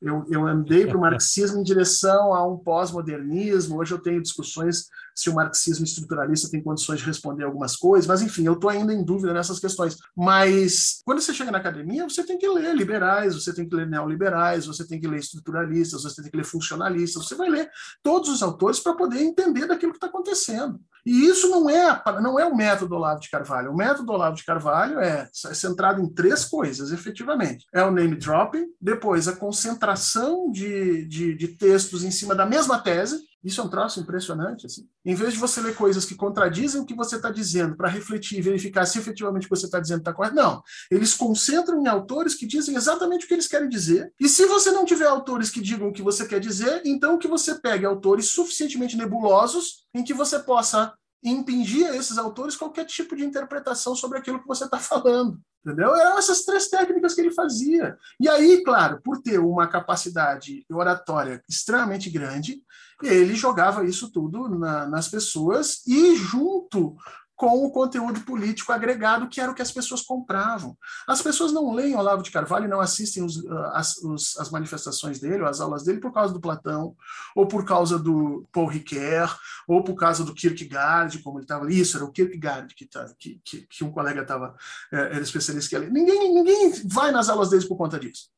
eu, 0.00 0.24
eu 0.30 0.46
andei 0.46 0.86
para 0.86 0.96
o 0.96 1.00
marxismo 1.00 1.58
em 1.58 1.62
direção 1.62 2.32
a 2.32 2.46
um 2.46 2.56
pós-modernismo. 2.56 3.78
Hoje 3.78 3.92
eu 3.92 3.98
tenho 3.98 4.22
discussões 4.22 4.86
se 5.12 5.28
o 5.28 5.34
marxismo 5.34 5.84
estruturalista 5.84 6.48
tem 6.48 6.62
condições 6.62 7.00
de 7.00 7.06
responder 7.06 7.42
algumas 7.42 7.74
coisas, 7.74 8.06
mas 8.06 8.22
enfim, 8.22 8.44
eu 8.44 8.52
estou 8.52 8.70
ainda 8.70 8.94
em 8.94 9.02
dúvida 9.02 9.34
nessas 9.34 9.58
questões. 9.58 9.96
Mas 10.16 11.00
quando 11.04 11.20
você 11.20 11.34
chega 11.34 11.50
na 11.50 11.58
academia, 11.58 12.08
você 12.08 12.22
tem 12.22 12.38
que 12.38 12.48
ler 12.48 12.76
liberais, 12.76 13.34
você 13.34 13.52
tem 13.52 13.68
que 13.68 13.74
ler 13.74 13.88
neoliberais, 13.88 14.66
você 14.66 14.86
tem 14.86 15.00
que 15.00 15.08
ler 15.08 15.18
estruturalistas, 15.18 16.04
você 16.04 16.22
tem 16.22 16.30
que 16.30 16.36
ler 16.36 16.44
funcionalistas, 16.44 17.26
você 17.26 17.34
vai 17.34 17.48
ler 17.48 17.68
todos 18.00 18.28
os 18.28 18.40
autores 18.44 18.78
para 18.78 18.94
poder 18.94 19.20
entender 19.20 19.66
daquilo 19.66 19.90
que 19.90 19.96
está 19.96 20.06
acontecendo. 20.06 20.80
E 21.04 21.26
isso 21.26 21.48
não 21.48 21.68
é, 21.68 22.02
não 22.20 22.38
é 22.38 22.44
o 22.46 22.56
método 22.56 22.94
Olavo 22.94 23.20
de 23.20 23.30
Carvalho. 23.30 23.70
O 23.70 23.76
método 23.76 24.12
Olavo 24.12 24.36
de 24.36 24.44
Carvalho 24.44 24.98
é, 25.00 25.28
é 25.46 25.54
centrado 25.54 26.00
em 26.00 26.08
três 26.08 26.44
coisas, 26.44 26.92
efetivamente. 26.92 27.66
É 27.72 27.82
o 27.82 27.90
name 27.90 28.16
dropping, 28.16 28.66
depois 28.80 29.28
a 29.28 29.36
concentração 29.36 30.50
de, 30.50 31.04
de, 31.06 31.34
de 31.34 31.48
textos 31.48 32.04
em 32.04 32.10
cima 32.10 32.34
da 32.34 32.46
mesma 32.46 32.78
tese, 32.78 33.27
isso 33.42 33.60
é 33.60 33.64
um 33.64 33.68
troço 33.68 34.00
impressionante. 34.00 34.66
Assim. 34.66 34.88
Em 35.04 35.14
vez 35.14 35.34
de 35.34 35.38
você 35.38 35.60
ler 35.60 35.74
coisas 35.74 36.04
que 36.04 36.14
contradizem 36.14 36.80
o 36.80 36.84
que 36.84 36.94
você 36.94 37.16
está 37.16 37.30
dizendo 37.30 37.76
para 37.76 37.88
refletir 37.88 38.38
e 38.38 38.42
verificar 38.42 38.84
se 38.84 38.98
efetivamente 38.98 39.46
o 39.46 39.48
que 39.48 39.56
você 39.56 39.66
está 39.66 39.78
dizendo 39.78 40.00
está 40.00 40.12
correto, 40.12 40.34
não. 40.34 40.62
Eles 40.90 41.14
concentram 41.14 41.80
em 41.80 41.86
autores 41.86 42.34
que 42.34 42.46
dizem 42.46 42.74
exatamente 42.74 43.24
o 43.24 43.28
que 43.28 43.34
eles 43.34 43.46
querem 43.46 43.68
dizer. 43.68 44.12
E 44.20 44.28
se 44.28 44.46
você 44.46 44.70
não 44.70 44.84
tiver 44.84 45.06
autores 45.06 45.50
que 45.50 45.60
digam 45.60 45.88
o 45.88 45.92
que 45.92 46.02
você 46.02 46.26
quer 46.26 46.40
dizer, 46.40 46.82
então 46.84 47.18
que 47.18 47.28
você 47.28 47.54
pegue 47.54 47.86
autores 47.86 48.26
suficientemente 48.26 48.96
nebulosos 48.96 49.86
em 49.94 50.02
que 50.02 50.14
você 50.14 50.38
possa 50.38 50.92
impingir 51.22 51.88
a 51.88 51.96
esses 51.96 52.16
autores 52.16 52.56
qualquer 52.56 52.84
tipo 52.84 53.16
de 53.16 53.24
interpretação 53.24 53.94
sobre 53.94 54.18
aquilo 54.18 54.40
que 54.40 54.46
você 54.46 54.64
está 54.64 54.78
falando. 54.78 55.40
Entendeu? 55.64 55.94
Eram 55.96 56.18
essas 56.18 56.44
três 56.44 56.68
técnicas 56.68 57.14
que 57.14 57.20
ele 57.20 57.32
fazia. 57.32 57.96
E 58.20 58.28
aí, 58.28 58.62
claro, 58.62 59.00
por 59.02 59.20
ter 59.20 59.38
uma 59.38 59.66
capacidade 59.66 60.64
oratória 60.70 61.42
extremamente 61.48 62.08
grande, 62.08 62.62
ele 63.02 63.34
jogava 63.34 63.84
isso 63.84 64.10
tudo 64.10 64.48
na, 64.48 64.86
nas 64.86 65.08
pessoas 65.08 65.86
e 65.86 66.16
junto 66.16 66.96
com 67.38 67.64
o 67.64 67.70
conteúdo 67.70 68.20
político 68.22 68.72
agregado, 68.72 69.28
que 69.28 69.40
era 69.40 69.52
o 69.52 69.54
que 69.54 69.62
as 69.62 69.70
pessoas 69.70 70.02
compravam. 70.02 70.76
As 71.06 71.22
pessoas 71.22 71.52
não 71.52 71.72
leem 71.72 71.94
Olavo 71.94 72.20
de 72.20 72.32
Carvalho 72.32 72.68
não 72.68 72.80
assistem 72.80 73.22
os, 73.22 73.46
as, 73.72 73.96
os, 73.98 74.36
as 74.38 74.50
manifestações 74.50 75.20
dele, 75.20 75.42
ou 75.42 75.48
as 75.48 75.60
aulas 75.60 75.84
dele, 75.84 76.00
por 76.00 76.12
causa 76.12 76.34
do 76.34 76.40
Platão, 76.40 76.96
ou 77.36 77.46
por 77.46 77.64
causa 77.64 77.96
do 77.96 78.44
Paul 78.50 78.66
Ricoeur, 78.66 79.38
ou 79.68 79.84
por 79.84 79.94
causa 79.94 80.24
do 80.24 80.34
Kierkegaard, 80.34 81.20
como 81.20 81.38
ele 81.38 81.44
estava 81.44 81.64
ali. 81.64 81.78
Isso 81.78 81.96
era 81.96 82.04
o 82.04 82.10
Kierkegaard 82.10 82.74
que, 82.74 82.86
tá, 82.86 83.06
que, 83.16 83.40
que, 83.44 83.66
que 83.68 83.84
um 83.84 83.92
colega 83.92 84.22
estava, 84.22 84.56
é, 84.92 84.98
era 84.98 85.20
especialista 85.20 85.70
que 85.70 85.78
ler. 85.78 85.92
Ninguém, 85.92 86.34
ninguém 86.34 86.72
vai 86.86 87.12
nas 87.12 87.28
aulas 87.28 87.50
deles 87.50 87.66
por 87.66 87.76
conta 87.76 88.00
disso. 88.00 88.30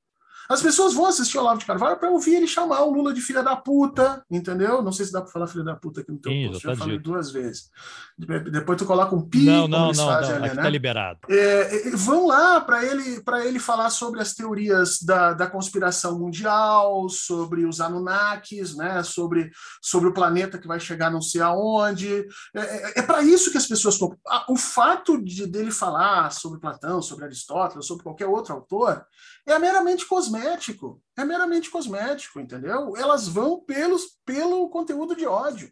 As 0.51 0.61
pessoas 0.61 0.95
vão 0.95 1.07
assistir 1.07 1.39
o 1.39 1.43
Olavo 1.43 1.61
de 1.61 1.65
Carvalho 1.65 1.97
para 1.97 2.11
ouvir 2.11 2.35
ele 2.35 2.49
chamar 2.49 2.83
o 2.83 2.91
Lula 2.93 3.15
de 3.15 3.21
filha 3.21 3.41
da 3.41 3.55
puta, 3.55 4.25
entendeu? 4.29 4.83
Não 4.83 4.91
sei 4.91 5.07
se 5.07 5.13
dá 5.13 5.21
para 5.21 5.31
falar 5.31 5.47
filha 5.47 5.63
da 5.63 5.77
puta 5.77 6.01
aqui 6.01 6.11
no 6.11 6.19
teu 6.19 6.33
Sim, 6.33 6.49
post, 6.49 6.63
já 6.65 6.71
tá 6.71 6.77
falei 6.77 6.99
duas 6.99 7.31
vezes. 7.31 7.71
Depois 8.19 8.77
tu 8.77 8.85
coloca 8.85 9.15
um 9.15 9.23
pi, 9.23 9.45
não, 9.45 9.69
não, 9.69 9.93
não, 9.93 10.07
fazem 10.07 10.35
não, 10.35 10.45
ali, 10.45 10.57
né? 10.57 10.63
tá 10.63 10.69
liberado. 10.69 11.21
É, 11.29 11.91
vão 11.91 12.27
lá 12.27 12.61
para 12.61 12.85
ele, 12.85 13.23
ele 13.45 13.61
falar 13.61 13.91
sobre 13.91 14.21
as 14.21 14.35
teorias 14.35 15.01
da, 15.01 15.35
da 15.35 15.47
conspiração 15.47 16.19
mundial, 16.19 17.09
sobre 17.09 17.65
os 17.65 17.81
Anunnakis, 17.81 18.75
né? 18.75 19.05
sobre, 19.05 19.53
sobre 19.81 20.09
o 20.09 20.13
planeta 20.13 20.59
que 20.59 20.67
vai 20.67 20.81
chegar 20.81 21.13
não 21.13 21.23
sei 21.23 21.43
aonde. 21.43 22.27
É, 22.57 22.61
é, 22.61 22.93
é 22.97 23.03
para 23.03 23.23
isso 23.23 23.53
que 23.53 23.59
as 23.59 23.69
pessoas... 23.69 24.01
O 24.49 24.57
fato 24.57 25.23
de 25.23 25.47
dele 25.47 25.71
falar 25.71 26.33
sobre 26.33 26.59
Platão, 26.59 27.01
sobre 27.01 27.25
Aristóteles, 27.25 27.87
sobre 27.87 28.03
qualquer 28.03 28.27
outro 28.27 28.53
autor, 28.53 29.07
é 29.53 29.59
meramente 29.59 30.07
cosmético. 30.07 31.03
É 31.17 31.25
meramente 31.25 31.71
cosmético, 31.71 32.41
entendeu? 32.41 32.97
Elas 32.97 33.29
vão 33.29 33.61
pelos, 33.61 34.19
pelo 34.25 34.69
conteúdo 34.69 35.15
de 35.15 35.27
ódio. 35.27 35.71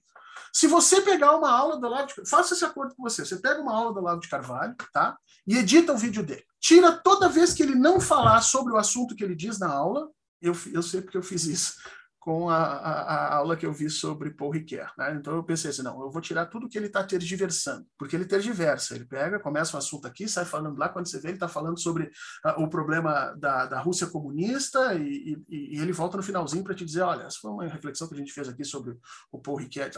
Se 0.53 0.67
você 0.67 1.01
pegar 1.01 1.37
uma 1.37 1.51
aula 1.51 1.79
do 1.79 1.87
Olavo 1.87 2.07
de 2.07 2.29
faça 2.29 2.55
esse 2.55 2.65
acordo 2.65 2.95
com 2.95 3.03
você. 3.03 3.25
Você 3.25 3.37
pega 3.37 3.61
uma 3.61 3.75
aula 3.75 3.93
do 3.93 4.01
Olavo 4.01 4.21
de 4.21 4.29
Carvalho, 4.29 4.75
tá? 4.93 5.17
E 5.47 5.57
edita 5.57 5.93
o 5.93 5.97
vídeo 5.97 6.23
dele. 6.23 6.45
Tira 6.61 6.93
toda 6.93 7.29
vez 7.29 7.53
que 7.53 7.63
ele 7.63 7.75
não 7.75 8.01
falar 8.01 8.41
sobre 8.41 8.73
o 8.73 8.77
assunto 8.77 9.15
que 9.15 9.23
ele 9.23 9.35
diz 9.35 9.59
na 9.59 9.71
aula. 9.71 10.09
Eu, 10.41 10.57
eu 10.73 10.83
sei 10.83 11.01
porque 11.01 11.17
eu 11.17 11.23
fiz 11.23 11.45
isso 11.45 11.75
com 12.19 12.51
a, 12.51 12.57
a, 12.57 13.03
a, 13.03 13.35
aula 13.37 13.57
que 13.57 13.65
eu 13.65 13.73
vi 13.73 13.89
sobre 13.89 14.31
Paul 14.31 14.51
Ricoeur. 14.51 14.93
Né? 14.99 15.15
Então 15.15 15.35
eu 15.35 15.43
pensei 15.43 15.71
assim, 15.71 15.83
não, 15.83 16.01
eu 16.03 16.11
vou 16.11 16.21
tirar 16.21 16.47
tudo 16.47 16.69
que 16.69 16.77
ele 16.77 16.87
está 16.87 17.03
tergiversando, 17.05 17.87
porque 17.97 18.17
ele 18.17 18.25
tergiversa, 18.25 18.95
ele 18.95 19.05
pega, 19.05 19.39
começa 19.39 19.77
um 19.77 19.79
assunto 19.79 20.07
aqui, 20.07 20.29
sai 20.29 20.45
falando 20.45 20.79
lá, 20.79 20.89
quando 20.89 21.07
você 21.07 21.21
vê, 21.21 21.29
ele 21.29 21.35
está 21.35 21.49
falando 21.49 21.79
sobre 21.79 22.05
uh, 22.45 22.63
o 22.63 22.69
problema 22.69 23.35
da, 23.39 23.67
da 23.67 23.81
Rússia 23.81 24.07
comunista 24.09 24.95
e, 24.95 25.43
e, 25.49 25.77
e 25.77 25.81
ele 25.81 25.93
volta 25.93 26.17
no 26.17 26.23
finalzinho 26.23 26.65
para 26.65 26.75
te 26.75 26.85
dizer, 26.85 27.03
olha, 27.03 27.23
essa 27.23 27.39
foi 27.41 27.51
uma 27.51 27.67
reflexão 27.67 28.09
que 28.09 28.15
a 28.15 28.19
gente 28.19 28.33
fez 28.33 28.49
aqui 28.49 28.65
sobre 28.65 28.97
o 29.31 29.39
Paul 29.39 29.59
Ricoeur. 29.59 29.91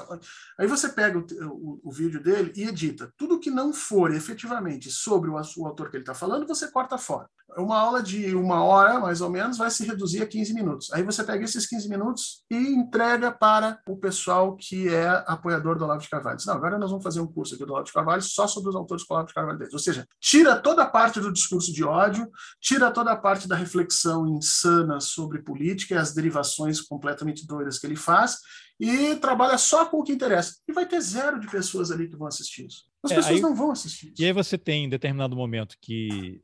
Aí 0.59 0.66
você 0.66 0.88
pega 0.88 1.18
o, 1.18 1.26
o, 1.48 1.80
o, 1.84 1.90
vídeo 1.90 2.22
dele 2.22 2.52
e 2.55 2.64
edita. 2.64 3.12
Tudo 3.16 3.40
que 3.40 3.51
não 3.51 3.72
for 3.72 4.12
efetivamente 4.12 4.90
sobre 4.90 5.30
o, 5.30 5.34
o 5.34 5.66
autor 5.66 5.90
que 5.90 5.97
ele 5.97 6.02
está 6.02 6.14
falando, 6.14 6.47
você 6.47 6.70
corta 6.70 6.98
fora. 6.98 7.28
Uma 7.56 7.78
aula 7.78 8.02
de 8.02 8.35
uma 8.35 8.62
hora, 8.62 9.01
mais 9.01 9.20
ou 9.20 9.31
menos, 9.31 9.59
vai 9.59 9.70
se 9.70 9.85
reduzir 9.85 10.22
a 10.22 10.27
15 10.27 10.55
minutos. 10.55 10.93
Aí 10.93 11.02
você 11.02 11.24
pega 11.24 11.44
esses 11.44 11.66
15 11.66 11.89
minutos 11.89 12.44
e 12.51 12.56
entrega 12.56 13.32
para 13.32 13.81
o 13.89 13.97
pessoal 13.97 14.56
que 14.56 14.89
é 14.89 15.09
apoiador 15.27 15.77
do 15.77 15.85
Olavo 15.85 16.01
de 16.01 16.09
Carvalho. 16.09 16.36
Diz, 16.36 16.47
não, 16.47 16.55
agora 16.55 16.78
nós 16.78 16.90
vamos 16.90 17.05
fazer 17.05 17.20
um 17.20 17.27
curso 17.27 17.55
aqui 17.55 17.64
do 17.64 17.72
Olavo 17.72 17.86
de 17.86 17.93
Carvalho 17.93 18.22
só 18.22 18.47
sobre 18.47 18.70
os 18.70 18.77
autores 18.77 19.05
do 19.05 19.12
Olavo 19.12 19.28
de 19.28 19.35
Carvalho 19.35 19.59
deles. 19.59 19.72
Ou 19.72 19.78
seja, 19.78 20.06
tira 20.20 20.56
toda 20.56 20.82
a 20.82 20.86
parte 20.86 21.20
do 21.20 21.32
discurso 21.32 21.72
de 21.72 21.85
ódio, 21.85 22.31
tira 22.60 22.90
toda 22.90 23.12
a 23.12 23.16
parte 23.16 23.48
da 23.48 23.56
reflexão 23.56 24.27
insana 24.28 25.01
sobre 25.01 25.43
política 25.43 25.94
e 25.94 25.98
as 25.98 26.14
derivações 26.14 26.81
completamente 26.81 27.47
doidas 27.47 27.78
que 27.78 27.86
ele 27.86 27.97
faz 27.97 28.39
e 28.81 29.14
trabalha 29.16 29.59
só 29.59 29.85
com 29.85 29.98
o 29.98 30.02
que 30.02 30.12
interessa. 30.12 30.56
E 30.66 30.72
vai 30.72 30.86
ter 30.86 31.01
zero 31.02 31.39
de 31.39 31.47
pessoas 31.48 31.90
ali 31.90 32.09
que 32.09 32.16
vão 32.16 32.27
assistir 32.27 32.66
isso. 32.66 32.85
As 33.02 33.12
é, 33.12 33.16
pessoas 33.16 33.36
aí, 33.36 33.40
não 33.40 33.55
vão 33.55 33.70
assistir 33.70 34.06
isso. 34.06 34.22
E 34.22 34.24
aí 34.24 34.32
você 34.32 34.56
tem, 34.56 34.85
em 34.85 34.89
determinado 34.89 35.36
momento, 35.36 35.77
que 35.81 36.40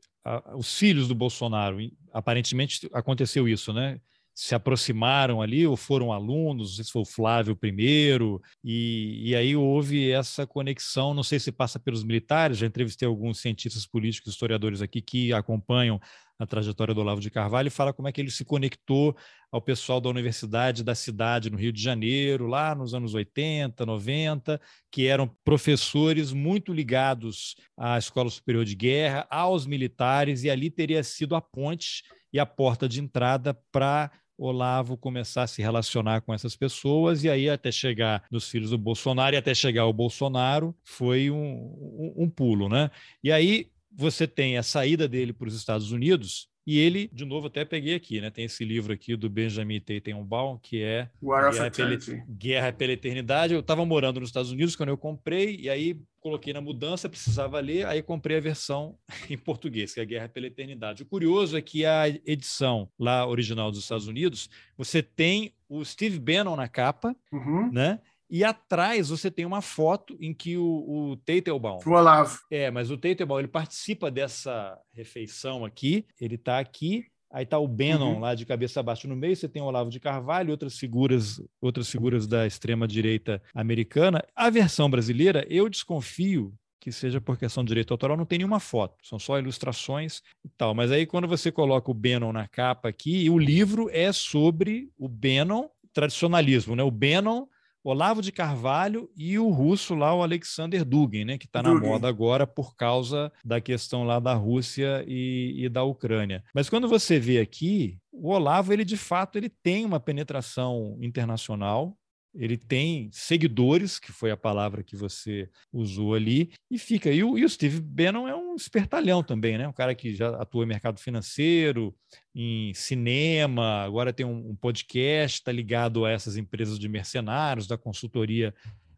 os 0.55 0.77
filhos 0.77 1.07
do 1.07 1.15
Bolsonaro, 1.15 1.77
aparentemente 2.11 2.89
aconteceu 2.93 3.47
isso, 3.47 3.73
né? 3.73 3.99
Se 4.33 4.53
aproximaram 4.53 5.41
ali 5.41 5.65
ou 5.65 5.75
foram 5.75 6.13
alunos, 6.13 6.75
se 6.77 6.91
foi 6.91 7.01
o 7.01 7.05
Flávio 7.05 7.55
primeiro, 7.55 8.39
e, 8.63 9.29
e 9.29 9.35
aí 9.35 9.55
houve 9.55 10.11
essa 10.11 10.45
conexão, 10.45 11.13
não 11.13 11.23
sei 11.23 11.39
se 11.39 11.51
passa 11.51 11.79
pelos 11.79 12.03
militares, 12.03 12.59
já 12.59 12.67
entrevistei 12.67 13.07
alguns 13.07 13.39
cientistas 13.39 13.87
políticos, 13.87 14.33
historiadores 14.33 14.81
aqui 14.81 15.01
que 15.01 15.33
acompanham 15.33 15.99
a 16.39 16.45
trajetória 16.45 16.93
do 16.93 17.01
Olavo 17.01 17.19
de 17.19 17.31
Carvalho 17.31 17.67
e 17.67 17.71
fala 17.71 17.93
como 17.93 18.07
é 18.07 18.11
que 18.11 18.21
ele 18.21 18.29
se 18.29 18.45
conectou 18.45 19.15
ao 19.51 19.61
pessoal 19.61 19.99
da 19.99 20.09
Universidade 20.09 20.83
da 20.83 20.93
cidade 20.93 21.49
no 21.49 21.57
Rio 21.57 21.71
de 21.71 21.81
Janeiro, 21.81 22.47
lá 22.47 22.75
nos 22.75 22.93
anos 22.93 23.13
80, 23.13 23.85
90, 23.85 24.61
que 24.91 25.07
eram 25.07 25.27
professores 25.43 26.31
muito 26.31 26.73
ligados 26.73 27.55
à 27.77 27.97
Escola 27.97 28.29
Superior 28.29 28.65
de 28.65 28.75
Guerra, 28.75 29.25
aos 29.29 29.65
militares, 29.65 30.43
e 30.43 30.49
ali 30.49 30.69
teria 30.69 31.03
sido 31.03 31.35
a 31.35 31.41
ponte 31.41 32.03
e 32.31 32.39
a 32.39 32.45
porta 32.45 32.87
de 32.87 32.99
entrada 32.99 33.57
para 33.71 34.11
Olavo 34.37 34.95
começar 34.95 35.43
a 35.43 35.47
se 35.47 35.61
relacionar 35.61 36.21
com 36.21 36.31
essas 36.31 36.55
pessoas 36.55 37.23
e 37.23 37.29
aí 37.29 37.49
até 37.49 37.71
chegar 37.71 38.23
nos 38.29 38.47
filhos 38.47 38.69
do 38.69 38.77
Bolsonaro 38.77 39.35
e 39.35 39.37
até 39.37 39.55
chegar 39.55 39.81
ao 39.81 39.93
Bolsonaro 39.93 40.75
foi 40.83 41.31
um, 41.31 41.35
um, 41.37 42.13
um 42.17 42.29
pulo, 42.29 42.69
né? 42.69 42.91
E 43.23 43.31
aí 43.31 43.71
você 43.97 44.27
tem 44.27 44.57
a 44.57 44.63
saída 44.63 45.07
dele 45.07 45.33
para 45.33 45.47
os 45.47 45.55
Estados 45.55 45.91
Unidos, 45.91 46.47
e 46.67 46.79
ele, 46.79 47.09
de 47.13 47.23
novo, 47.23 47.47
até 47.47 47.63
peguei 47.63 47.95
aqui, 47.95 48.19
né? 48.19 48.29
Tem 48.29 48.43
esse 48.43 48.65
livro 48.65 48.91
aqui 48.91 49.15
do 49.15 49.29
Benjamin 49.29 49.79
Teitenbaum, 49.79 50.59
que 50.61 50.83
é 50.83 51.09
Guerra 51.21 51.71
pela, 51.71 52.25
Guerra 52.29 52.73
pela 52.73 52.91
Eternidade. 52.91 53.53
Eu 53.53 53.61
estava 53.61 53.85
morando 53.85 54.19
nos 54.19 54.27
Estados 54.27 54.51
Unidos 54.51 54.75
quando 54.75 54.89
eu 54.89 54.97
comprei, 54.97 55.55
e 55.55 55.69
aí 55.69 55.97
coloquei 56.19 56.51
na 56.51 56.59
mudança, 56.59 57.07
precisava 57.07 57.57
ler, 57.61 57.85
aí 57.85 58.03
comprei 58.03 58.35
a 58.35 58.41
versão 58.41 58.97
em 59.29 59.37
português, 59.37 59.93
que 59.93 60.01
é 60.01 60.05
Guerra 60.05 60.27
pela 60.27 60.47
Eternidade. 60.47 61.03
O 61.03 61.05
curioso 61.05 61.57
é 61.57 61.61
que 61.61 61.85
a 61.85 62.09
edição 62.09 62.89
lá 62.99 63.25
original 63.25 63.71
dos 63.71 63.79
Estados 63.79 64.07
Unidos, 64.07 64.49
você 64.77 65.01
tem 65.01 65.53
o 65.69 65.85
Steve 65.85 66.19
Bannon 66.19 66.57
na 66.57 66.67
capa, 66.67 67.15
uhum. 67.31 67.71
né? 67.71 68.01
E 68.29 68.43
atrás 68.43 69.09
você 69.09 69.31
tem 69.31 69.45
uma 69.45 69.61
foto 69.61 70.17
em 70.19 70.33
que 70.33 70.57
o, 70.57 70.65
o 71.11 71.17
Teitelbaum. 71.17 71.79
O 71.85 71.89
Olavo. 71.91 72.39
É, 72.51 72.69
mas 72.69 72.91
o 72.91 72.97
Teitelbaum 72.97 73.39
ele 73.39 73.47
participa 73.47 74.11
dessa 74.11 74.77
refeição 74.91 75.63
aqui. 75.63 76.05
Ele 76.19 76.35
está 76.35 76.59
aqui. 76.59 77.05
Aí 77.31 77.43
está 77.43 77.59
o 77.59 77.67
Bannon 77.67 78.13
uhum. 78.13 78.19
lá 78.19 78.35
de 78.35 78.45
cabeça 78.45 78.79
abaixo 78.79 79.07
no 79.07 79.15
meio. 79.15 79.35
Você 79.35 79.49
tem 79.49 79.61
o 79.61 79.65
Olavo 79.65 79.89
de 79.89 79.99
Carvalho, 79.99 80.51
outras 80.51 80.77
figuras, 80.77 81.41
outras 81.61 81.89
figuras 81.89 82.25
da 82.25 82.47
extrema 82.47 82.87
direita 82.87 83.41
americana. 83.53 84.23
A 84.35 84.49
versão 84.49 84.89
brasileira, 84.89 85.45
eu 85.49 85.67
desconfio 85.69 86.53
que 86.79 86.91
seja 86.91 87.19
por 87.19 87.37
questão 87.37 87.65
de 87.65 87.67
direito 87.67 87.93
autoral, 87.93 88.15
não 88.15 88.25
tem 88.25 88.37
nenhuma 88.37 88.61
foto, 88.61 88.95
são 89.03 89.19
só 89.19 89.37
ilustrações 89.37 90.21
e 90.45 90.49
tal. 90.57 90.73
Mas 90.73 90.89
aí, 90.89 91.05
quando 91.05 91.27
você 91.27 91.51
coloca 91.51 91.91
o 91.91 91.93
Bannon 91.93 92.31
na 92.31 92.47
capa 92.47 92.87
aqui, 92.87 93.29
o 93.29 93.37
livro 93.37 93.89
é 93.91 94.13
sobre 94.13 94.89
o 94.97 95.09
Bannon, 95.09 95.67
tradicionalismo, 95.91 96.77
né? 96.77 96.83
O 96.83 96.91
Bannon 96.91 97.45
Olavo 97.83 98.21
de 98.21 98.31
Carvalho 98.31 99.09
e 99.15 99.37
o 99.39 99.49
russo 99.49 99.95
lá, 99.95 100.13
o 100.13 100.21
Alexander 100.21 100.83
Dugin, 100.83 101.25
né, 101.25 101.37
que 101.37 101.45
está 101.45 101.63
na 101.63 101.73
moda 101.73 102.07
agora 102.07 102.45
por 102.45 102.75
causa 102.75 103.31
da 103.43 103.61
questão 103.61 104.03
lá 104.03 104.19
da 104.19 104.33
Rússia 104.33 105.03
e, 105.07 105.65
e, 105.65 105.69
da 105.69 105.83
Ucrânia. 105.83 106.43
Mas 106.53 106.69
quando 106.69 106.87
você 106.87 107.19
vê 107.19 107.39
aqui, 107.39 107.97
o 108.11 108.29
Olavo, 108.29 108.73
ele 108.73 108.83
de 108.83 108.97
fato 108.97 109.37
ele 109.37 109.49
tem 109.49 109.85
uma 109.85 109.99
penetração 109.99 110.97
internacional, 111.01 111.97
ele 112.33 112.57
tem 112.57 113.09
seguidores, 113.11 113.99
que 113.99 114.11
foi 114.11 114.31
a 114.31 114.37
palavra 114.37 114.83
que 114.83 114.95
você 114.95 115.49
usou 115.71 116.13
ali, 116.13 116.51
e 116.69 116.77
fica. 116.77 117.11
E 117.11 117.23
o, 117.23 117.37
e 117.37 117.43
o 117.43 117.49
Steve 117.49 117.79
Bannon 117.81 118.27
é 118.27 118.35
um 118.35 118.55
espertalhão 118.55 119.23
também, 119.23 119.57
né? 119.57 119.67
Um 119.67 119.73
cara 119.73 119.95
que 119.95 120.13
já 120.13 120.29
atua 120.41 120.63
em 120.63 120.67
mercado 120.67 120.99
financeiro, 120.99 121.95
em 122.35 122.73
cinema, 122.73 123.83
agora 123.83 124.13
tem 124.13 124.25
um, 124.25 124.51
um 124.51 124.55
podcast, 124.55 125.39
está 125.39 125.51
ligado 125.51 126.05
a 126.05 126.11
essas 126.11 126.37
empresas 126.37 126.77
de 126.77 126.87
mercenários, 126.87 127.67
da 127.67 127.77
consultoria 127.77 128.53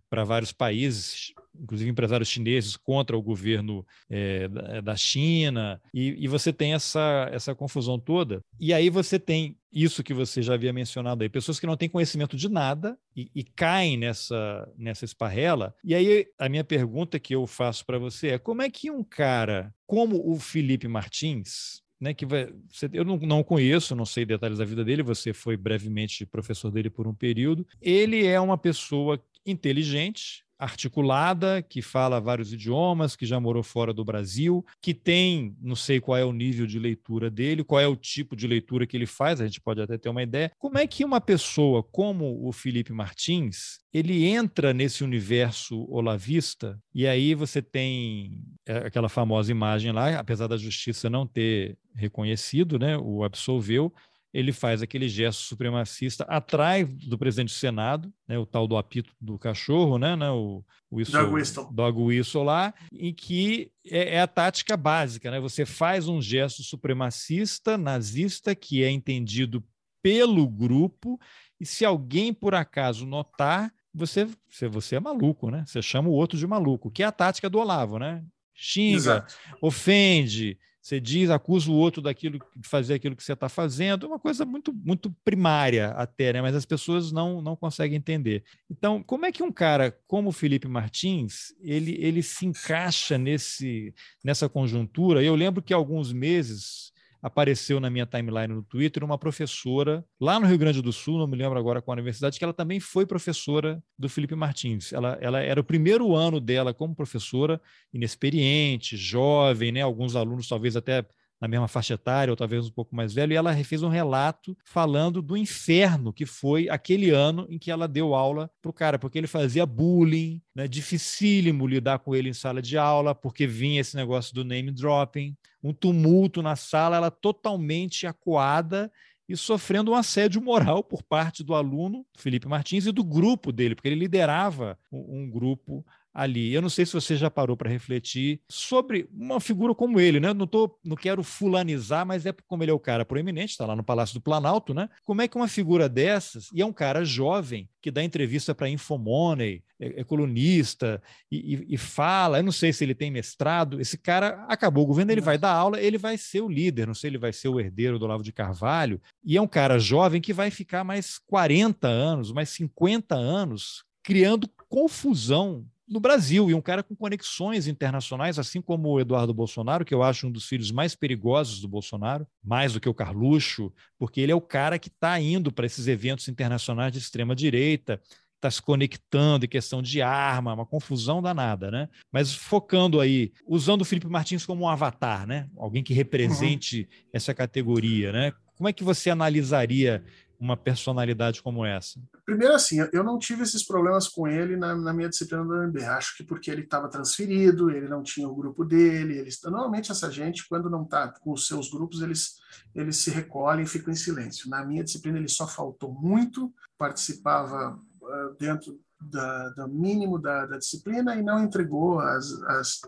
para 0.10 0.24
vários 0.24 0.52
países, 0.52 1.34
inclusive 1.60 1.90
empresários 1.90 2.30
chineses 2.30 2.76
contra 2.76 3.18
o 3.18 3.22
governo 3.22 3.86
é, 4.10 4.48
da 4.82 4.96
China, 4.96 5.82
e, 5.94 6.16
e, 6.24 6.28
você 6.28 6.52
tem 6.52 6.74
essa, 6.74 7.30
essa 7.32 7.54
confusão 7.54 8.00
toda. 8.00 8.42
E 8.60 8.74
aí 8.74 8.90
você 8.90 9.20
tem 9.20 9.58
isso 9.72 10.04
que 10.04 10.14
você 10.14 10.42
já 10.42 10.56
havia 10.56 10.74
mencionado 10.74 11.22
aí, 11.22 11.30
pessoas 11.30 11.60
que 11.60 11.68
não 11.68 11.78
têm 11.78 11.90
conhecimento 11.90 12.36
de 12.36 12.50
nada 12.50 12.98
e, 13.16 13.30
e 13.36 13.44
caem 13.44 13.98
nessa, 13.98 14.68
nessa 14.78 15.06
esparrela. 15.06 15.76
E 15.84 15.94
aí 15.94 16.28
a 16.38 16.50
minha 16.50 16.64
pergunta 16.64 17.20
que 17.20 17.36
eu 17.36 17.46
faço 17.46 17.86
para 17.86 18.00
você 18.00 18.30
é 18.30 18.40
como 18.40 18.62
é 18.62 18.70
que 18.70 18.90
um 18.90 19.04
cara 19.04 19.74
como 19.86 20.32
o 20.32 20.40
Felipe 20.40 20.88
Martins, 20.88 21.82
né, 22.00 22.14
que 22.14 22.26
vai, 22.26 22.52
eu 22.94 23.04
não, 23.04 23.18
não 23.18 23.44
conheço, 23.44 23.96
não 23.96 24.06
sei 24.06 24.26
detalhes 24.26 24.60
da 24.60 24.66
vida 24.66 24.86
dele, 24.86 25.04
você 25.04 25.34
foi 25.34 25.58
brevemente 25.58 26.26
professor 26.26 26.72
dele 26.72 26.90
por 26.90 27.08
um 27.08 27.14
período. 27.14 27.68
Ele 27.82 28.26
é 28.26 28.40
uma 28.40 28.58
pessoa 28.58 29.22
inteligente, 29.50 30.44
articulada, 30.60 31.62
que 31.62 31.82
fala 31.82 32.20
vários 32.20 32.52
idiomas, 32.52 33.16
que 33.16 33.26
já 33.26 33.40
morou 33.40 33.64
fora 33.64 33.94
do 33.94 34.04
Brasil, 34.04 34.64
que 34.82 34.94
tem, 34.94 35.56
não 35.62 35.76
sei 35.76 36.02
qual 36.02 36.18
é 36.18 36.26
o 36.26 36.34
nível 36.34 36.68
de 36.68 36.78
leitura 36.78 37.30
dele, 37.30 37.64
qual 37.64 37.80
é 37.80 37.88
o 37.88 37.96
tipo 37.96 38.36
de 38.36 38.46
leitura 38.46 38.86
que 38.86 38.98
ele 38.98 39.06
faz, 39.06 39.40
a 39.40 39.46
gente 39.46 39.62
pode 39.62 39.82
até 39.82 39.98
ter 39.98 40.10
uma 40.10 40.22
ideia. 40.22 40.52
Como 40.60 40.78
é 40.78 40.86
que 40.86 41.06
uma 41.06 41.22
pessoa 41.22 41.82
como 41.82 42.46
o 42.46 42.52
Felipe 42.52 42.92
Martins, 42.92 43.80
ele 43.94 44.26
entra 44.26 44.74
nesse 44.74 45.02
universo 45.02 45.90
olavista 45.90 46.78
e 46.94 47.08
aí 47.08 47.34
você 47.34 47.62
tem 47.62 48.44
é, 48.68 48.80
aquela 48.80 49.08
famosa 49.08 49.50
imagem 49.50 49.94
lá, 49.94 50.20
apesar 50.20 50.48
da 50.48 50.58
justiça 50.58 51.10
não 51.10 51.26
ter 51.26 51.78
reconhecido, 51.96 52.78
né, 52.78 52.98
o 52.98 53.24
absolveu, 53.24 53.94
ele 54.34 54.52
faz 54.52 54.82
aquele 54.82 55.10
gesto 55.10 55.42
supremacista 55.42 56.24
atrás 56.26 56.88
do 56.88 57.18
presidente 57.18 57.50
do 57.50 57.58
Senado, 57.58 58.14
né, 58.28 58.38
o 58.38 58.46
tal 58.46 58.68
do 58.68 58.78
apito 58.78 59.14
do 59.20 59.40
cachorro, 59.40 59.98
né, 59.98 60.16
né 60.16 60.30
o, 60.30 60.64
o 60.90 60.98
whistle, 60.98 61.22
dog, 61.22 61.34
whistle. 61.34 61.68
dog 61.72 62.00
whistle 62.00 62.44
lá, 62.44 62.74
em 62.92 63.14
que 63.14 63.72
é, 63.86 64.16
é, 64.16 64.22
a 64.22 64.28
tática 64.28 64.78
básica, 64.78 65.32
né? 65.32 65.40
Você 65.40 65.66
faz 65.66 66.08
um 66.08 66.22
gesto 66.22 66.64
supremacista, 66.64 67.78
nazista, 67.78 68.54
que 68.54 68.84
é 68.84 68.90
entendido 68.90 69.64
pelo 70.02 70.48
grupo, 70.48 71.20
e 71.60 71.66
se 71.66 71.84
alguém 71.84 72.34
por 72.34 72.56
acaso 72.56 73.06
notar, 73.06 73.72
você, 73.94 74.28
você, 74.50 74.68
você 74.68 74.96
é 74.96 75.00
maluco, 75.00 75.50
né? 75.50 75.64
Você 75.66 75.82
chama 75.82 76.10
o 76.10 76.14
outro 76.14 76.38
de 76.38 76.46
maluco, 76.48 76.92
que 76.92 77.04
é 77.04 77.06
a 77.06 77.12
tática 77.12 77.50
do 77.50 77.60
Olavo, 77.60 77.98
né? 77.98 78.24
Xinga, 78.54 78.96
Exato. 78.96 79.36
ofende, 79.62 80.58
você 80.82 81.00
diz, 81.00 81.30
acusa 81.30 81.70
o 81.70 81.76
outro 81.76 82.02
daquilo 82.02 82.40
de 82.56 82.68
fazer 82.68 82.94
aquilo 82.94 83.16
que 83.16 83.24
você 83.24 83.34
está 83.34 83.50
fazendo, 83.50 84.06
é 84.06 84.10
uma 84.10 84.20
coisa 84.20 84.46
muito, 84.46 84.74
muito 84.74 85.12
primária 85.24 85.90
até, 85.90 86.34
né? 86.34 86.42
Mas 86.42 86.56
as 86.56 86.66
pessoas 86.66 87.12
não, 87.12 87.42
não 87.42 87.56
conseguem 87.56 87.98
entender. 87.98 88.44
Então, 88.70 89.04
como 89.04 89.26
é 89.26 89.32
que 89.32 89.44
um 89.44 89.52
cara 89.52 89.92
como 90.08 90.30
o 90.30 90.34
Felipe 90.34 90.68
Martins 90.68 91.54
ele, 91.62 91.98
ele 92.00 92.24
se 92.24 92.46
encaixa 92.46 93.18
nesse, 93.18 93.94
nessa 94.24 94.48
conjuntura? 94.48 95.24
Eu 95.24 95.36
lembro 95.36 95.62
que 95.62 95.74
alguns 95.74 96.14
meses 96.14 96.94
apareceu 97.22 97.80
na 97.80 97.90
minha 97.90 98.06
timeline 98.06 98.54
no 98.54 98.64
Twitter 98.64 99.04
uma 99.04 99.18
professora 99.18 100.06
lá 100.20 100.40
no 100.40 100.48
Rio 100.48 100.58
Grande 100.58 100.82
do 100.82 100.94
Sul, 100.94 101.18
não 101.18 101.28
me 101.28 101.36
lembro 101.36 101.60
agora 101.60 101.82
qual 101.82 101.94
universidade, 101.94 102.38
que 102.38 102.44
ela 102.44 102.54
também 102.54 102.80
foi 102.80 103.06
professora 103.06 103.84
do 103.98 104.08
Felipe 104.08 104.36
Martins. 104.36 104.94
Ela, 104.94 105.18
ela 105.22 105.40
era 105.40 105.60
o 105.60 105.64
primeiro 105.64 106.16
ano 106.16 106.40
dela 106.40 106.74
como 106.74 106.96
professora, 106.96 107.62
inexperiente, 107.94 108.96
jovem, 108.96 109.72
né? 109.72 109.82
Alguns 109.82 110.16
alunos 110.16 110.48
talvez 110.48 110.76
até 110.76 111.06
na 111.40 111.48
mesma 111.48 111.68
faixa 111.68 111.94
etária, 111.94 112.32
ou 112.32 112.36
talvez 112.36 112.68
um 112.68 112.72
pouco 112.72 112.96
mais 112.96 113.14
velho, 113.14 113.34
e 113.34 113.36
ela 113.36 113.56
fez 113.64 113.82
um 113.82 113.90
relato 113.90 114.58
falando 114.64 115.22
do 115.22 115.38
inferno 115.38 116.12
que 116.12 116.26
foi 116.26 116.68
aquele 116.70 117.10
ano 117.12 117.48
em 117.50 117.58
que 117.58 117.72
ela 117.72 117.88
deu 117.88 118.14
aula 118.14 118.52
para 118.62 118.70
o 118.70 118.74
cara, 118.74 119.00
porque 119.00 119.18
ele 119.18 119.28
fazia 119.28 119.66
bullying, 119.66 120.42
né, 120.54 120.68
dificílimo 120.68 121.66
lidar 121.66 122.00
com 122.00 122.14
ele 122.14 122.30
em 122.30 122.34
sala 122.34 122.62
de 122.62 122.78
aula, 122.78 123.16
porque 123.16 123.48
vinha 123.48 123.80
esse 123.80 123.96
negócio 123.96 124.34
do 124.36 124.44
name 124.44 124.72
dropping, 124.72 125.36
um 125.64 125.74
tumulto 125.74 126.42
na 126.42 126.56
sala, 126.56 126.98
ela 126.98 127.12
totalmente 127.12 128.06
acuada 128.06 128.92
e 129.28 129.38
sofrendo 129.38 129.92
um 129.92 129.96
assédio 129.96 130.42
moral 130.42 130.84
por 130.84 131.04
parte 131.04 131.44
do 131.44 131.54
aluno 131.54 132.04
Felipe 132.18 132.48
Martins 132.48 132.88
e 132.88 132.92
do 132.92 133.04
grupo 133.04 133.52
dele, 133.52 133.76
porque 133.76 133.88
ele 133.88 134.00
liderava 134.00 134.78
um 134.92 135.30
grupo 135.30 135.86
ali. 136.14 136.54
Eu 136.54 136.62
não 136.62 136.70
sei 136.70 136.86
se 136.86 136.94
você 136.94 137.16
já 137.16 137.30
parou 137.30 137.56
para 137.56 137.70
refletir 137.70 138.42
sobre 138.50 139.08
uma 139.12 139.40
figura 139.40 139.74
como 139.74 140.00
ele, 140.00 140.20
né? 140.20 140.34
Não, 140.34 140.48
tô, 140.48 140.78
não 140.84 140.96
quero 140.96 141.24
fulanizar, 141.24 142.06
mas 142.06 142.26
é 142.26 142.34
como 142.48 142.64
ele 142.64 142.72
é 142.72 142.74
o 142.74 142.80
cara 142.80 143.06
proeminente, 143.06 143.52
está 143.52 143.66
lá 143.66 143.76
no 143.76 143.84
Palácio 143.84 144.16
do 144.16 144.22
Planalto, 144.22 144.74
né? 144.74 144.90
Como 145.04 145.22
é 145.22 145.28
que 145.28 145.38
uma 145.38 145.48
figura 145.48 145.88
dessas, 145.88 146.50
e 146.54 146.62
é 146.62 146.66
um 146.66 146.74
cara 146.74 147.04
jovem, 147.04 147.70
que 147.82 147.92
dá 147.92 148.04
entrevista 148.04 148.54
para 148.54 148.70
Infomoney, 148.70 149.64
é, 149.80 150.02
é 150.02 150.04
colunista 150.04 151.02
e, 151.32 151.56
e, 151.56 151.74
e, 151.76 151.78
fala, 151.78 152.40
eu 152.40 152.44
não 152.44 152.52
sei 152.52 152.74
se 152.74 152.84
ele 152.84 152.94
tem 152.94 153.10
mestrado, 153.10 153.80
esse 153.80 153.98
cara 153.98 154.46
acabou 154.50 154.84
o 154.84 154.88
governo, 154.88 155.12
ele 155.12 155.22
vai 155.22 155.38
dar 155.38 155.54
aula, 155.54 155.82
ele 155.82 155.98
vai 155.98 156.18
ser 156.18 156.42
o 156.42 156.50
líder, 156.50 156.88
não 156.88 156.94
sei 156.94 157.02
se 157.02 157.08
ele 157.08 157.18
vai 157.18 157.32
ser 157.32 157.48
o 157.48 157.60
herdeiro 157.60 157.98
do 157.98 158.06
Olavo 158.06 158.24
de 158.24 158.34
Carvalho, 158.34 159.02
e 159.24 159.38
é 159.38 159.42
um 159.42 159.48
cara 159.48 159.80
jovem 159.80 160.20
que 160.20 160.34
vai 160.34 160.52
ficar 160.52 160.84
mais 160.84 161.18
40 161.18 161.88
anos, 161.88 162.34
mais 162.34 162.50
50 162.50 163.16
anos 163.16 163.86
criando 164.04 164.50
confusão 164.68 165.66
no 165.90 166.00
Brasil, 166.00 166.50
e 166.50 166.54
um 166.54 166.62
cara 166.62 166.84
com 166.84 166.96
conexões 166.96 167.68
internacionais, 167.68 168.38
assim 168.38 168.62
como 168.62 168.90
o 168.90 169.00
Eduardo 169.00 169.34
Bolsonaro, 169.34 169.84
que 169.84 169.94
eu 169.94 170.04
acho 170.04 170.28
um 170.28 170.32
dos 170.32 170.46
filhos 170.46 170.72
mais 170.72 170.94
perigosos 170.96 171.60
do 171.60 171.68
Bolsonaro, 171.68 172.28
mais 172.44 172.74
do 172.74 172.80
que 172.80 172.88
o 172.88 172.94
Carluxo, 172.94 173.74
porque 173.98 174.22
ele 174.22 174.32
é 174.32 174.36
o 174.36 174.42
cara 174.42 174.78
que 174.78 174.90
está 174.90 175.20
indo 175.20 175.52
para 175.52 175.66
esses 175.66 175.88
eventos 175.88 176.28
internacionais 176.28 176.94
de 176.94 177.00
extrema-direita, 177.00 178.00
está 178.36 178.50
se 178.50 178.62
conectando 178.62 179.46
em 179.46 179.50
questão 179.50 179.82
de 179.82 180.02
arma, 180.02 180.54
uma 180.54 180.66
confusão 180.66 181.22
danada, 181.22 181.70
né? 181.70 181.90
Mas 182.12 182.34
focando 182.34 183.02
aí, 183.02 183.34
usando 183.46 183.82
o 183.82 183.86
Felipe 183.86 184.08
Martins 184.08 184.46
como 184.46 184.64
um 184.64 184.70
avatar, 184.70 185.28
né? 185.28 185.50
Alguém 185.58 185.84
que 185.84 185.94
represente 185.94 186.82
uhum. 186.82 187.10
essa 187.12 187.34
categoria, 187.34 188.12
né? 188.12 188.32
Como 188.56 188.70
é 188.70 188.74
que 188.74 188.84
você 188.84 189.10
analisaria 189.10 190.04
uma 190.40 190.56
personalidade 190.56 191.44
como 191.44 191.66
essa? 191.66 192.00
Primeiro, 192.26 192.54
assim, 192.54 192.78
eu 192.94 193.04
não 193.04 193.20
tive 193.20 193.44
esses 193.44 193.66
problemas 193.66 194.08
com 194.08 194.28
ele 194.28 194.56
na, 194.56 194.74
na 194.76 194.94
minha 194.94 195.10
disciplina 195.10 195.44
do 195.44 195.54
UNB. 195.54 195.84
Acho 195.84 196.16
que 196.16 196.24
porque 196.24 196.50
ele 196.50 196.62
estava 196.62 196.88
transferido, 196.88 197.70
ele 197.70 197.90
não 197.90 198.02
tinha 198.02 198.28
o 198.28 198.36
grupo 198.36 198.64
dele. 198.64 199.18
Eles, 199.18 199.40
normalmente, 199.44 199.92
essa 199.92 200.10
gente, 200.10 200.48
quando 200.48 200.70
não 200.70 200.84
está 200.84 201.10
com 201.10 201.32
os 201.32 201.46
seus 201.46 201.70
grupos, 201.70 202.02
eles, 202.02 202.38
eles 202.74 202.98
se 202.98 203.10
recolhem 203.10 203.66
e 203.66 203.68
ficam 203.68 203.92
em 203.92 203.98
silêncio. 203.98 204.50
Na 204.50 204.66
minha 204.66 204.84
disciplina, 204.84 205.18
ele 205.18 205.28
só 205.28 205.46
faltou 205.46 205.94
muito, 205.94 206.54
participava 206.78 207.78
uh, 208.02 208.36
dentro 208.40 208.80
da, 209.02 209.50
do 209.50 209.68
mínimo 209.68 210.20
da, 210.20 210.46
da, 210.46 210.58
disciplina 210.58 211.16
e 211.16 211.24
não 211.24 211.44
entregou 211.44 212.00
as, 212.00 212.32
as 212.44 212.82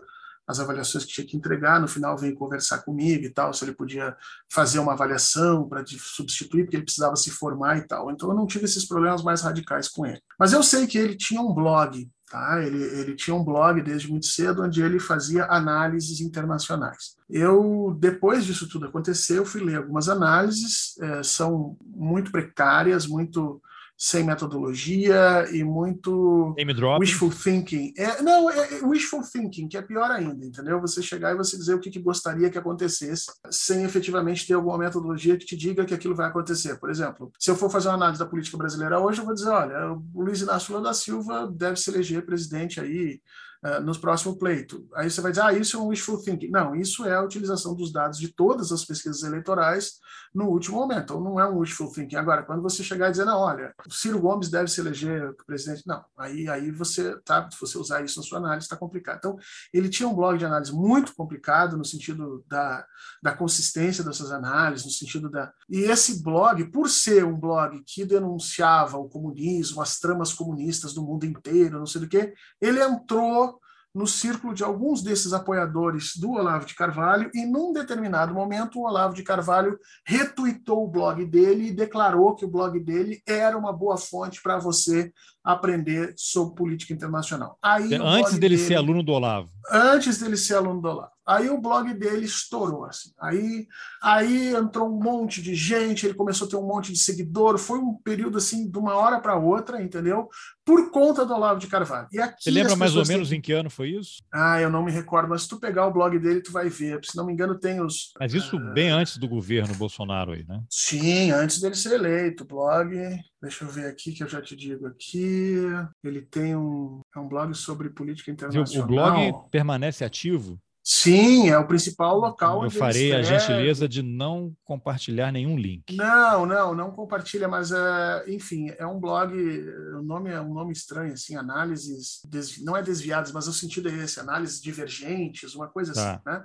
as 0.52 0.60
avaliações 0.60 1.04
que 1.04 1.12
tinha 1.12 1.26
que 1.26 1.36
entregar, 1.36 1.80
no 1.80 1.88
final 1.88 2.16
veio 2.16 2.34
conversar 2.34 2.78
comigo 2.78 3.24
e 3.24 3.30
tal, 3.30 3.52
se 3.52 3.64
ele 3.64 3.72
podia 3.72 4.16
fazer 4.50 4.78
uma 4.78 4.92
avaliação 4.92 5.68
para 5.68 5.84
substituir, 5.86 6.64
porque 6.64 6.76
ele 6.76 6.84
precisava 6.84 7.16
se 7.16 7.30
formar 7.30 7.78
e 7.78 7.86
tal. 7.86 8.10
Então 8.10 8.28
eu 8.28 8.34
não 8.34 8.46
tive 8.46 8.64
esses 8.64 8.86
problemas 8.86 9.22
mais 9.22 9.42
radicais 9.42 9.88
com 9.88 10.06
ele. 10.06 10.20
Mas 10.38 10.52
eu 10.52 10.62
sei 10.62 10.86
que 10.86 10.98
ele 10.98 11.16
tinha 11.16 11.40
um 11.40 11.52
blog, 11.52 12.08
tá? 12.30 12.62
Ele, 12.62 12.82
ele 12.82 13.14
tinha 13.16 13.34
um 13.34 13.44
blog 13.44 13.82
desde 13.82 14.08
muito 14.08 14.26
cedo, 14.26 14.62
onde 14.62 14.82
ele 14.82 15.00
fazia 15.00 15.46
análises 15.46 16.20
internacionais. 16.20 17.16
Eu, 17.28 17.96
depois 17.98 18.44
disso 18.44 18.68
tudo 18.68 18.86
acontecer, 18.86 19.38
eu 19.38 19.44
fui 19.44 19.62
ler 19.62 19.76
algumas 19.76 20.08
análises, 20.08 20.98
é, 21.00 21.22
são 21.22 21.76
muito 21.84 22.30
precárias, 22.30 23.06
muito 23.06 23.60
sem 23.96 24.24
metodologia 24.24 25.46
e 25.52 25.62
muito 25.62 26.54
wishful 26.98 27.30
thinking. 27.30 27.92
É, 27.96 28.20
não, 28.20 28.50
é, 28.50 28.74
é, 28.74 28.84
wishful 28.84 29.22
thinking, 29.22 29.68
que 29.68 29.76
é 29.76 29.82
pior 29.82 30.10
ainda, 30.10 30.44
entendeu? 30.44 30.80
Você 30.80 31.02
chegar 31.02 31.32
e 31.32 31.36
você 31.36 31.56
dizer 31.56 31.74
o 31.74 31.80
que, 31.80 31.90
que 31.90 32.00
gostaria 32.00 32.50
que 32.50 32.58
acontecesse, 32.58 33.30
sem 33.50 33.84
efetivamente 33.84 34.46
ter 34.46 34.54
alguma 34.54 34.78
metodologia 34.78 35.36
que 35.36 35.46
te 35.46 35.56
diga 35.56 35.84
que 35.84 35.94
aquilo 35.94 36.16
vai 36.16 36.28
acontecer. 36.28 36.78
Por 36.78 36.90
exemplo, 36.90 37.30
se 37.38 37.50
eu 37.50 37.56
for 37.56 37.70
fazer 37.70 37.88
uma 37.88 37.94
análise 37.94 38.18
da 38.18 38.26
política 38.26 38.56
brasileira 38.56 38.98
hoje, 38.98 39.20
eu 39.20 39.24
vou 39.24 39.34
dizer, 39.34 39.50
olha, 39.50 39.92
o 39.92 40.22
Luiz 40.22 40.40
Inácio 40.40 40.74
Lula 40.74 40.88
da 40.88 40.94
Silva 40.94 41.46
deve 41.46 41.76
se 41.76 41.90
eleger 41.90 42.26
presidente 42.26 42.80
aí 42.80 43.20
uh, 43.64 43.80
nos 43.80 43.98
próximos 43.98 44.36
pleitos. 44.38 44.80
Aí 44.94 45.10
você 45.10 45.20
vai 45.20 45.32
dizer, 45.32 45.42
ah, 45.42 45.52
isso 45.52 45.76
é 45.76 45.80
um 45.80 45.88
wishful 45.88 46.18
thinking. 46.22 46.50
Não, 46.50 46.74
isso 46.74 47.04
é 47.04 47.14
a 47.14 47.22
utilização 47.22 47.74
dos 47.74 47.92
dados 47.92 48.18
de 48.18 48.28
todas 48.28 48.72
as 48.72 48.84
pesquisas 48.84 49.22
eleitorais 49.22 49.92
no 50.34 50.46
último 50.46 50.78
momento. 50.78 51.02
Então, 51.04 51.20
não 51.20 51.38
é 51.38 51.48
um 51.48 51.58
wishful 51.58 51.92
thinking. 51.92 52.16
Agora, 52.16 52.42
quando 52.42 52.62
você 52.62 52.82
chegar 52.82 53.08
e 53.08 53.10
dizer, 53.12 53.24
não, 53.24 53.38
olha, 53.38 53.74
o 53.86 53.92
Ciro 53.92 54.20
Gomes 54.20 54.50
deve 54.50 54.68
se 54.68 54.80
eleger 54.80 55.34
presidente, 55.46 55.82
não, 55.86 56.04
aí, 56.16 56.48
aí 56.48 56.70
você, 56.70 57.18
tá, 57.24 57.48
se 57.50 57.60
você 57.60 57.78
usar 57.78 58.02
isso 58.02 58.18
na 58.18 58.24
sua 58.24 58.38
análise, 58.38 58.64
está 58.64 58.76
complicado. 58.76 59.18
Então, 59.18 59.36
ele 59.72 59.88
tinha 59.88 60.08
um 60.08 60.14
blog 60.14 60.38
de 60.38 60.44
análise 60.44 60.72
muito 60.72 61.14
complicado 61.14 61.76
no 61.76 61.84
sentido 61.84 62.44
da, 62.48 62.84
da 63.22 63.34
consistência 63.34 64.02
dessas 64.02 64.32
análises, 64.32 64.86
no 64.86 64.92
sentido 64.92 65.30
da. 65.30 65.52
E 65.68 65.80
esse 65.80 66.22
blog, 66.22 66.64
por 66.70 66.88
ser 66.88 67.24
um 67.24 67.38
blog 67.38 67.82
que 67.86 68.04
denunciava 68.04 68.96
o 68.96 69.08
comunismo, 69.08 69.82
as 69.82 69.98
tramas 69.98 70.32
comunistas 70.32 70.94
do 70.94 71.02
mundo 71.02 71.24
inteiro, 71.24 71.78
não 71.78 71.86
sei 71.86 72.00
do 72.00 72.08
que, 72.08 72.32
ele 72.60 72.82
entrou 72.82 73.51
no 73.94 74.06
círculo 74.06 74.54
de 74.54 74.64
alguns 74.64 75.02
desses 75.02 75.32
apoiadores 75.32 76.16
do 76.16 76.32
Olavo 76.32 76.66
de 76.66 76.74
Carvalho, 76.74 77.30
e 77.34 77.44
num 77.44 77.72
determinado 77.72 78.32
momento 78.32 78.78
o 78.78 78.86
Olavo 78.86 79.14
de 79.14 79.22
Carvalho 79.22 79.78
retuitou 80.06 80.84
o 80.84 80.88
blog 80.88 81.24
dele 81.26 81.68
e 81.68 81.72
declarou 81.72 82.34
que 82.34 82.44
o 82.44 82.50
blog 82.50 82.78
dele 82.80 83.22
era 83.26 83.56
uma 83.56 83.72
boa 83.72 83.96
fonte 83.96 84.40
para 84.42 84.58
você 84.58 85.12
aprender 85.44 86.14
sobre 86.16 86.54
política 86.54 86.94
internacional. 86.94 87.58
Aí, 87.62 87.94
antes 87.94 88.32
dele, 88.32 88.56
dele 88.56 88.58
ser 88.58 88.76
aluno 88.76 89.02
do 89.02 89.12
Olavo. 89.12 89.50
Antes 89.70 90.18
dele 90.18 90.36
ser 90.36 90.54
aluno 90.54 90.80
do 90.80 90.88
Olavo. 90.88 91.11
Aí 91.26 91.48
o 91.48 91.60
blog 91.60 91.94
dele 91.94 92.24
estourou. 92.24 92.84
Assim. 92.84 93.10
Aí, 93.20 93.66
aí 94.02 94.54
entrou 94.54 94.88
um 94.88 95.02
monte 95.02 95.40
de 95.40 95.54
gente, 95.54 96.06
ele 96.06 96.14
começou 96.14 96.46
a 96.46 96.50
ter 96.50 96.56
um 96.56 96.66
monte 96.66 96.92
de 96.92 96.98
seguidor. 96.98 97.58
Foi 97.58 97.78
um 97.78 97.94
período 97.94 98.38
assim, 98.38 98.70
de 98.70 98.78
uma 98.78 98.94
hora 98.94 99.20
para 99.20 99.36
outra, 99.36 99.82
entendeu? 99.82 100.28
Por 100.64 100.90
conta 100.90 101.24
do 101.24 101.34
Olavo 101.34 101.60
de 101.60 101.66
Carvalho. 101.66 102.08
E 102.12 102.20
aqui 102.20 102.42
Você 102.42 102.50
lembra 102.50 102.76
mais 102.76 102.96
ou 102.96 103.06
menos 103.06 103.28
têm... 103.28 103.38
em 103.38 103.40
que 103.40 103.52
ano 103.52 103.70
foi 103.70 103.90
isso? 103.90 104.22
Ah, 104.32 104.60
eu 104.60 104.70
não 104.70 104.84
me 104.84 104.92
recordo, 104.92 105.28
mas 105.28 105.42
se 105.42 105.48
tu 105.48 105.58
pegar 105.58 105.86
o 105.86 105.92
blog 105.92 106.18
dele, 106.18 106.40
tu 106.40 106.52
vai 106.52 106.68
ver. 106.68 107.00
Se 107.04 107.16
não 107.16 107.26
me 107.26 107.32
engano, 107.32 107.58
tem 107.58 107.80
os. 107.80 108.12
Mas 108.18 108.34
isso 108.34 108.56
uh... 108.56 108.72
bem 108.72 108.90
antes 108.90 109.16
do 109.16 109.28
governo 109.28 109.74
Bolsonaro 109.74 110.32
aí, 110.32 110.44
né? 110.46 110.62
Sim, 110.68 111.30
antes 111.30 111.60
dele 111.60 111.74
ser 111.74 111.94
eleito. 111.94 112.44
O 112.44 112.46
blog. 112.46 112.96
Deixa 113.40 113.64
eu 113.64 113.68
ver 113.68 113.86
aqui 113.86 114.12
que 114.12 114.22
eu 114.22 114.28
já 114.28 114.40
te 114.40 114.54
digo 114.54 114.86
aqui. 114.86 115.56
Ele 116.02 116.22
tem 116.22 116.54
um, 116.54 117.00
é 117.14 117.18
um 117.18 117.28
blog 117.28 117.52
sobre 117.54 117.90
política 117.90 118.30
internacional. 118.30 118.84
O 118.84 118.86
blog 118.86 119.50
permanece 119.50 120.04
ativo? 120.04 120.60
Sim, 120.84 121.48
é 121.48 121.56
o 121.56 121.66
principal 121.66 122.18
local. 122.18 122.64
Eu 122.64 122.70
farei 122.70 123.12
a 123.12 123.22
gentileza 123.22 123.88
de 123.88 124.02
não 124.02 124.52
compartilhar 124.64 125.30
nenhum 125.30 125.56
link. 125.56 125.94
Não, 125.94 126.44
não, 126.44 126.74
não 126.74 126.90
compartilha, 126.90 127.46
mas 127.46 127.70
é, 127.70 128.24
enfim, 128.28 128.72
é 128.76 128.84
um 128.84 128.98
blog. 128.98 129.32
O 129.32 130.02
nome 130.02 130.30
é 130.30 130.40
um 130.40 130.52
nome 130.52 130.72
estranho, 130.72 131.12
assim, 131.12 131.36
análises 131.36 132.20
desvi... 132.28 132.64
não 132.64 132.76
é 132.76 132.82
desviadas, 132.82 133.30
mas 133.30 133.46
o 133.46 133.52
sentido 133.52 133.88
é 133.88 133.94
esse, 133.94 134.18
análises 134.18 134.60
divergentes, 134.60 135.54
uma 135.54 135.68
coisa 135.68 135.92
tá. 135.92 136.14
assim, 136.14 136.20
né? 136.26 136.44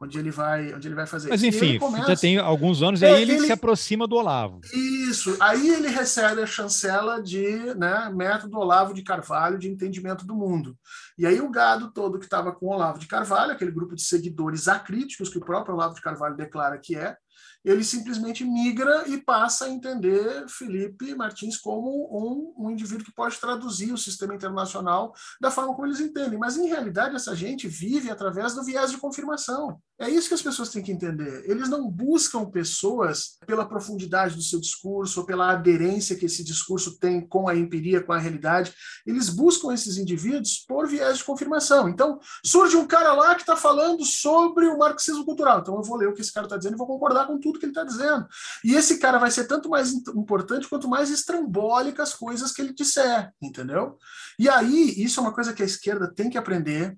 Onde 0.00 0.18
ele 0.18 0.30
vai, 0.30 0.74
onde 0.74 0.88
ele 0.88 0.94
vai 0.94 1.06
fazer 1.06 1.30
Mas 1.30 1.42
enfim, 1.42 1.78
começa... 1.78 2.08
já 2.08 2.16
tem 2.16 2.38
alguns 2.38 2.82
anos 2.82 3.00
e 3.00 3.04
é, 3.04 3.12
aí 3.12 3.22
ele, 3.22 3.32
ele, 3.32 3.46
se 3.46 3.52
aproxima 3.52 4.06
do 4.06 4.16
Olavo. 4.16 4.60
Isso, 4.72 5.36
aí 5.40 5.68
ele 5.70 5.88
recebe 5.88 6.42
a 6.42 6.46
chancela 6.46 7.22
de 7.22 7.74
né, 7.74 8.10
método 8.14 8.58
Olavo 8.58 8.92
de 8.92 9.02
Carvalho 9.02 9.58
de 9.58 9.68
entendimento 9.68 10.26
do 10.26 10.34
mundo. 10.34 10.76
E 11.16 11.26
aí 11.26 11.40
o 11.40 11.50
gado 11.50 11.92
todo 11.92 12.18
que 12.18 12.24
estava 12.24 12.52
com 12.52 12.66
o 12.66 12.72
Olavo 12.72 12.98
de 12.98 13.06
Carvalho, 13.06 13.52
aquele 13.52 13.70
grupo 13.70 13.94
de 13.94 14.02
seguidores 14.02 14.68
acríticos 14.68 15.28
que 15.28 15.38
o 15.38 15.44
próprio 15.44 15.74
Olavo 15.74 15.94
de 15.94 16.02
Carvalho 16.02 16.36
declara 16.36 16.78
que 16.78 16.96
é, 16.96 17.16
ele 17.64 17.82
simplesmente 17.82 18.44
migra 18.44 19.08
e 19.08 19.18
passa 19.18 19.64
a 19.64 19.70
entender 19.70 20.44
Felipe 20.48 21.14
Martins 21.14 21.56
como 21.56 21.88
um, 22.12 22.66
um, 22.66 22.70
indivíduo 22.70 23.04
que 23.04 23.14
pode 23.14 23.38
traduzir 23.40 23.92
o 23.92 23.98
sistema 23.98 24.34
internacional 24.34 25.14
da 25.40 25.50
forma 25.50 25.74
como 25.74 25.86
eles 25.86 26.00
entendem. 26.00 26.38
Mas, 26.38 26.56
em 26.56 26.68
realidade, 26.68 27.16
essa 27.16 27.34
gente 27.34 27.66
vive 27.66 28.10
através 28.10 28.54
do 28.54 28.62
viés 28.62 28.90
de 28.90 28.98
confirmação. 28.98 29.80
É 29.98 30.10
isso 30.10 30.28
que 30.28 30.34
as 30.34 30.42
pessoas 30.42 30.70
têm 30.70 30.82
que 30.82 30.90
entender. 30.90 31.48
Eles 31.48 31.68
não 31.68 31.88
buscam 31.88 32.44
pessoas 32.44 33.38
pela 33.46 33.64
profundidade 33.64 34.34
do 34.34 34.42
seu 34.42 34.60
discurso 34.60 35.20
ou 35.20 35.26
pela 35.26 35.52
aderência 35.52 36.16
que 36.16 36.26
esse 36.26 36.42
discurso 36.42 36.98
tem 36.98 37.26
com 37.26 37.48
a 37.48 37.54
empiria, 37.54 38.02
com 38.02 38.12
a 38.12 38.18
realidade. 38.18 38.74
Eles 39.06 39.28
buscam 39.30 39.72
esses 39.72 39.96
indivíduos 39.96 40.64
por 40.66 40.88
viés 40.88 41.18
de 41.18 41.24
confirmação. 41.24 41.88
Então, 41.88 42.18
surge 42.44 42.76
um 42.76 42.86
cara 42.86 43.14
lá 43.14 43.34
que 43.36 43.42
está 43.42 43.56
falando 43.56 44.04
sobre 44.04 44.66
o 44.66 44.76
marxismo 44.76 45.24
cultural. 45.24 45.60
Então, 45.60 45.76
eu 45.76 45.82
vou 45.82 45.96
ler 45.96 46.08
o 46.08 46.14
que 46.14 46.20
esse 46.20 46.32
cara 46.32 46.46
está 46.46 46.56
dizendo 46.56 46.74
e 46.74 46.78
vou 46.78 46.86
concordar 46.86 47.26
com 47.26 47.38
tudo 47.38 47.53
tudo 47.54 47.60
que 47.60 47.66
ele 47.66 47.72
está 47.72 47.84
dizendo. 47.84 48.26
E 48.64 48.74
esse 48.74 48.98
cara 48.98 49.18
vai 49.18 49.30
ser 49.30 49.46
tanto 49.46 49.68
mais 49.70 49.92
importante 49.92 50.68
quanto 50.68 50.88
mais 50.88 51.10
estrambólicas 51.10 52.10
as 52.10 52.14
coisas 52.14 52.52
que 52.52 52.60
ele 52.60 52.74
disser, 52.74 53.30
entendeu? 53.40 53.96
E 54.38 54.48
aí, 54.48 54.94
isso 54.96 55.20
é 55.20 55.22
uma 55.22 55.32
coisa 55.32 55.52
que 55.52 55.62
a 55.62 55.66
esquerda 55.66 56.12
tem 56.12 56.28
que 56.28 56.36
aprender. 56.36 56.96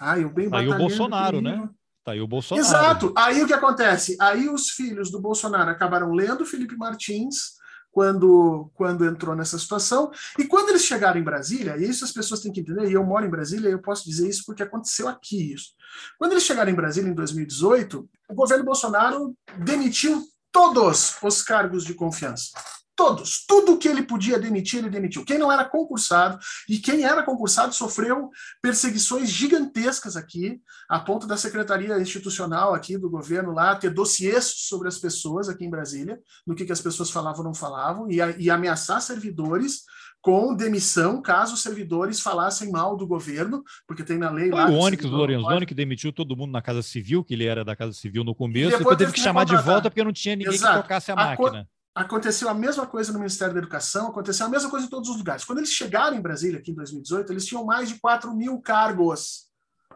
Ah, 0.00 0.18
eu 0.18 0.32
bem 0.32 0.48
Aí 0.52 0.68
o 0.68 0.76
Bolsonaro, 0.76 1.40
né? 1.40 1.68
Tá 2.04 2.12
aí 2.12 2.20
o 2.20 2.26
Bolsonaro. 2.26 2.66
Exato. 2.66 3.12
Aí 3.16 3.42
o 3.42 3.46
que 3.46 3.52
acontece? 3.52 4.16
Aí 4.20 4.48
os 4.48 4.70
filhos 4.70 5.10
do 5.10 5.20
Bolsonaro 5.20 5.70
acabaram 5.70 6.12
lendo 6.12 6.46
Felipe 6.46 6.76
Martins 6.76 7.58
quando, 7.90 8.70
quando 8.74 9.04
entrou 9.04 9.34
nessa 9.34 9.58
situação. 9.58 10.10
E 10.38 10.44
quando 10.44 10.70
eles 10.70 10.84
chegaram 10.84 11.20
em 11.20 11.24
Brasília, 11.24 11.76
e 11.76 11.88
isso 11.88 12.04
as 12.04 12.12
pessoas 12.12 12.40
têm 12.40 12.52
que 12.52 12.60
entender, 12.60 12.88
e 12.88 12.92
eu 12.92 13.04
moro 13.04 13.26
em 13.26 13.30
Brasília, 13.30 13.68
eu 13.68 13.80
posso 13.80 14.04
dizer 14.04 14.28
isso 14.28 14.44
porque 14.46 14.62
aconteceu 14.62 15.08
aqui 15.08 15.52
isso. 15.52 15.72
Quando 16.18 16.32
eles 16.32 16.44
chegaram 16.44 16.70
em 16.70 16.74
Brasília 16.74 17.10
em 17.10 17.14
2018, 17.14 18.08
o 18.28 18.34
governo 18.34 18.64
Bolsonaro 18.64 19.34
demitiu 19.64 20.22
todos 20.52 21.16
os 21.22 21.42
cargos 21.42 21.84
de 21.84 21.94
confiança. 21.94 22.50
Todos. 22.98 23.44
Tudo 23.46 23.78
que 23.78 23.86
ele 23.86 24.02
podia 24.02 24.40
demitir, 24.40 24.80
ele 24.80 24.90
demitiu. 24.90 25.24
Quem 25.24 25.38
não 25.38 25.52
era 25.52 25.64
concursado, 25.64 26.36
e 26.68 26.78
quem 26.78 27.04
era 27.04 27.22
concursado 27.22 27.72
sofreu 27.72 28.28
perseguições 28.60 29.30
gigantescas 29.30 30.16
aqui, 30.16 30.60
a 30.90 30.98
ponto 30.98 31.24
da 31.24 31.36
Secretaria 31.36 31.96
Institucional 32.00 32.74
aqui 32.74 32.98
do 32.98 33.08
governo 33.08 33.52
lá 33.52 33.76
ter 33.76 33.90
dossiês 33.90 34.52
sobre 34.66 34.88
as 34.88 34.98
pessoas 34.98 35.48
aqui 35.48 35.64
em 35.64 35.70
Brasília, 35.70 36.18
no 36.44 36.56
que, 36.56 36.64
que 36.64 36.72
as 36.72 36.80
pessoas 36.80 37.08
falavam 37.08 37.38
ou 37.38 37.44
não 37.44 37.54
falavam, 37.54 38.10
e, 38.10 38.16
e 38.36 38.50
ameaçar 38.50 39.00
servidores 39.00 39.84
com 40.20 40.52
demissão 40.52 41.22
caso 41.22 41.54
os 41.54 41.62
servidores 41.62 42.20
falassem 42.20 42.72
mal 42.72 42.96
do 42.96 43.06
governo, 43.06 43.62
porque 43.86 44.02
tem 44.02 44.18
na 44.18 44.28
lei 44.28 44.50
Foi 44.50 44.58
lá. 44.58 44.70
O 44.70 44.74
Onyx 44.74 45.04
Lorenzoni 45.04 45.66
que 45.66 45.74
demitiu 45.74 46.12
todo 46.12 46.36
mundo 46.36 46.50
na 46.50 46.60
Casa 46.60 46.82
Civil, 46.82 47.22
que 47.22 47.34
ele 47.34 47.44
era 47.44 47.64
da 47.64 47.76
Casa 47.76 47.92
Civil 47.92 48.24
no 48.24 48.34
começo, 48.34 48.70
e 48.70 48.78
depois, 48.78 48.78
depois 48.80 48.98
teve 48.98 49.12
que 49.12 49.20
chamar 49.20 49.44
de 49.44 49.56
volta 49.56 49.88
porque 49.88 50.02
não 50.02 50.12
tinha 50.12 50.34
ninguém 50.34 50.54
Exato. 50.54 50.78
que 50.78 50.82
tocasse 50.82 51.12
a, 51.12 51.14
a 51.14 51.16
máquina. 51.16 51.68
Aconteceu 51.94 52.48
a 52.48 52.54
mesma 52.54 52.86
coisa 52.86 53.12
no 53.12 53.18
Ministério 53.18 53.54
da 53.54 53.60
Educação, 53.60 54.08
aconteceu 54.08 54.46
a 54.46 54.48
mesma 54.48 54.70
coisa 54.70 54.86
em 54.86 54.90
todos 54.90 55.08
os 55.08 55.16
lugares. 55.16 55.44
Quando 55.44 55.58
eles 55.58 55.70
chegaram 55.70 56.16
em 56.16 56.20
Brasília, 56.20 56.60
aqui 56.60 56.70
em 56.70 56.74
2018, 56.74 57.32
eles 57.32 57.44
tinham 57.44 57.64
mais 57.64 57.88
de 57.88 57.98
4 57.98 58.34
mil 58.36 58.60
cargos 58.60 59.48